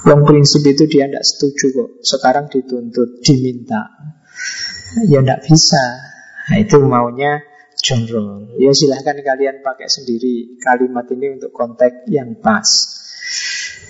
Wong 0.04 0.22
prinsip 0.28 0.68
itu 0.68 0.84
dia 0.92 1.08
tidak 1.08 1.24
setuju 1.24 1.66
kok. 1.72 1.90
Sekarang 2.04 2.46
dituntut, 2.52 3.24
diminta. 3.24 3.88
Ya 5.08 5.24
tidak 5.24 5.48
bisa. 5.48 5.84
Nah, 6.52 6.58
itu 6.60 6.78
maunya 6.84 7.40
Roll. 7.84 8.56
Ya 8.64 8.72
silahkan 8.72 9.20
kalian 9.20 9.60
pakai 9.60 9.92
sendiri 9.92 10.56
kalimat 10.64 11.04
ini 11.12 11.36
untuk 11.36 11.52
konteks 11.52 12.08
yang 12.08 12.40
pas. 12.40 12.68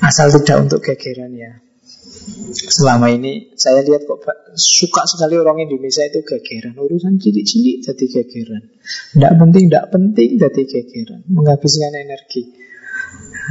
Asal 0.02 0.34
tidak 0.42 0.70
untuk 0.70 0.82
gegeran 0.82 1.34
ya. 1.38 1.62
Selama 2.54 3.14
ini 3.14 3.54
saya 3.54 3.86
lihat 3.86 4.10
kok 4.10 4.24
suka 4.58 5.06
sekali 5.06 5.40
orang 5.40 5.64
Indonesia 5.64 6.04
itu 6.04 6.20
gegeran 6.24 6.76
Urusan 6.76 7.16
cilik-cilik 7.16 7.80
jadi 7.80 8.06
gegeran 8.12 8.64
Tidak 9.16 9.34
penting, 9.40 9.72
tidak 9.72 9.88
penting 9.92 10.30
jadi 10.36 10.62
gegeran 10.68 11.22
Menghabiskan 11.32 11.96
energi 11.96 12.44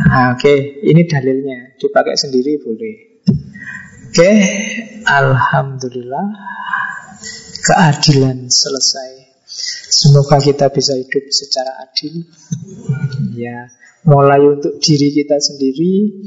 nah, 0.09 0.37
Oke, 0.37 0.41
okay. 0.41 0.59
ini 0.89 1.05
dalilnya. 1.05 1.77
Dipakai 1.77 2.17
sendiri 2.17 2.61
boleh. 2.63 2.97
Oke, 4.09 4.17
okay. 4.17 4.37
Alhamdulillah. 5.05 6.29
Keadilan 7.63 8.51
selesai. 8.51 9.23
Semoga 9.93 10.43
kita 10.43 10.73
bisa 10.73 10.99
hidup 10.99 11.31
secara 11.31 11.79
adil. 11.85 12.27
Ya, 13.37 13.71
mulai 14.03 14.43
untuk 14.43 14.83
diri 14.83 15.15
kita 15.15 15.39
sendiri. 15.39 16.25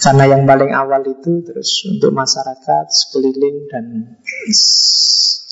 Karena 0.00 0.36
yang 0.36 0.44
paling 0.44 0.72
awal 0.72 1.00
itu 1.06 1.40
terus 1.44 1.84
untuk 1.88 2.12
masyarakat 2.12 2.84
sekeliling 2.92 3.68
dan 3.72 3.84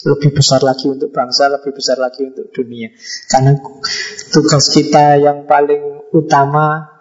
lebih 0.02 0.30
besar 0.34 0.60
lagi 0.60 0.90
untuk 0.90 1.14
bangsa, 1.14 1.46
lebih 1.48 1.72
besar 1.72 1.96
lagi 1.96 2.26
untuk 2.26 2.50
dunia. 2.50 2.90
Karena 3.30 3.56
tugas 4.34 4.68
kita 4.68 5.16
yang 5.16 5.46
paling 5.46 6.10
utama 6.12 6.91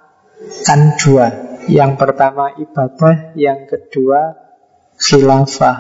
kan 0.66 0.96
dua. 1.00 1.28
Yang 1.70 1.92
pertama 2.02 2.58
ibadah, 2.58 3.38
yang 3.38 3.70
kedua 3.70 4.34
khilafah 4.98 5.78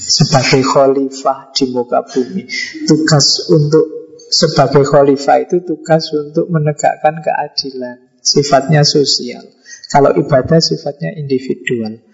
sebagai 0.00 0.64
khalifah 0.64 1.52
di 1.52 1.64
muka 1.68 2.02
bumi. 2.08 2.48
Tugas 2.88 3.48
untuk 3.52 3.84
sebagai 4.32 4.84
khalifah 4.88 5.44
itu 5.44 5.60
tugas 5.64 6.08
untuk 6.16 6.48
menegakkan 6.48 7.20
keadilan, 7.20 8.00
sifatnya 8.24 8.80
sosial. 8.84 9.44
Kalau 9.88 10.12
ibadah 10.12 10.60
sifatnya 10.60 11.16
individual 11.16 12.04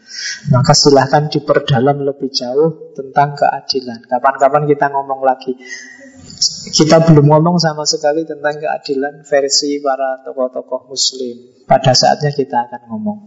Maka 0.55 0.73
silahkan 0.78 1.27
diperdalam 1.27 2.07
lebih 2.07 2.31
jauh 2.31 2.95
tentang 2.95 3.35
keadilan 3.35 3.99
Kapan-kapan 4.07 4.70
kita 4.70 4.86
ngomong 4.95 5.27
lagi 5.27 5.59
Kita 6.74 7.06
belum 7.06 7.31
ngomong 7.31 7.56
sama 7.62 7.86
sekali 7.86 8.27
tentang 8.27 8.59
keadilan 8.59 9.23
versi 9.23 9.78
para 9.78 10.24
tokoh-tokoh 10.27 10.90
muslim. 10.90 11.62
Pada 11.70 11.94
saatnya 11.94 12.35
kita 12.35 12.66
akan 12.66 12.82
ngomong. 12.90 13.19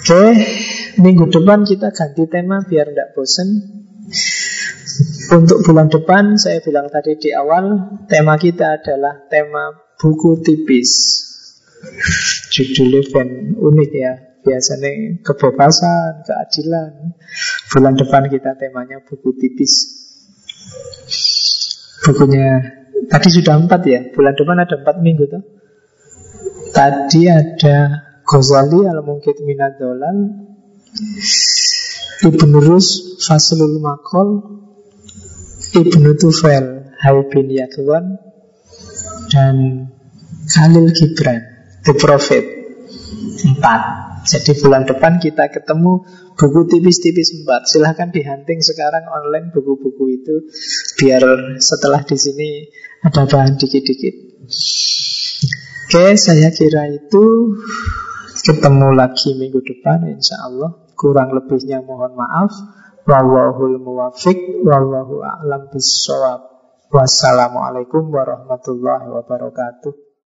Oke, 0.00 0.24
minggu 0.96 1.28
depan 1.28 1.68
kita 1.68 1.92
ganti 1.92 2.24
tema 2.30 2.64
biar 2.64 2.88
tidak 2.88 3.12
bosen. 3.12 3.48
Untuk 5.30 5.62
bulan 5.62 5.92
depan 5.92 6.40
saya 6.40 6.58
bilang 6.64 6.90
tadi 6.90 7.14
di 7.14 7.30
awal 7.30 8.00
Tema 8.10 8.34
kita 8.40 8.80
adalah 8.80 9.28
tema 9.30 9.70
buku 10.00 10.42
tipis. 10.42 10.90
Judulnya 12.50 13.06
kan 13.12 13.28
unik 13.54 13.90
ya. 13.92 14.14
Biasanya 14.40 15.20
kebebasan, 15.20 16.24
keadilan. 16.24 17.12
Bulan 17.70 17.94
depan 17.94 18.26
kita 18.32 18.56
temanya 18.56 19.04
buku 19.04 19.36
tipis 19.36 19.99
Bukunya 22.04 22.78
Tadi 23.10 23.28
sudah 23.32 23.58
empat 23.58 23.80
ya? 23.86 24.00
Bulan 24.14 24.34
depan 24.36 24.56
ada 24.60 24.76
empat 24.78 24.96
minggu 25.02 25.24
tuh 25.26 25.42
Tadi 26.70 27.22
ada 27.26 27.76
Ghazali 28.22 28.86
al-Mungkit 28.86 29.42
minad 29.42 29.80
dolal 29.80 30.16
Ibn 32.20 32.50
Rus 32.60 33.18
Faslul 33.24 33.82
Makol 33.82 34.28
Ibn 35.74 36.04
Tufel 36.18 36.94
Hai 37.00 37.18
bin 37.32 37.46
Yadwan 37.48 38.20
Dan 39.30 39.88
Khalil 40.50 40.90
Gibran 40.90 41.38
The 41.86 41.94
Prophet. 41.96 42.44
Empat 43.46 44.09
Jadi 44.20 44.52
bulan 44.60 44.84
depan 44.84 45.16
kita 45.16 45.48
ketemu 45.48 46.04
buku 46.36 46.60
tipis-tipis 46.68 47.40
empat. 47.40 47.64
Silahkan 47.64 48.12
dihunting 48.12 48.60
sekarang 48.60 49.08
online 49.08 49.48
buku-buku 49.48 50.20
itu 50.20 50.36
Biar 51.00 51.22
setelah 51.56 52.04
di 52.04 52.16
sini 52.20 52.68
ada 53.00 53.24
bahan 53.24 53.56
dikit-dikit. 53.56 54.14
Oke, 55.88 56.06
saya 56.20 56.52
kira 56.52 56.92
itu. 56.92 57.56
Ketemu 58.40 58.96
lagi 58.96 59.36
minggu 59.36 59.60
depan 59.64 60.04
insya 60.12 60.36
Allah. 60.44 60.84
Kurang 60.96 61.32
lebihnya 61.32 61.80
mohon 61.80 62.12
maaf. 62.16 62.52
Wallahul 63.08 63.80
muwafiq 63.80 64.60
Wallahu 64.60 65.24
a'lam 65.24 65.72
Wassalamualaikum 66.90 68.10
warahmatullahi 68.10 69.06
wabarakatuh 69.08 70.09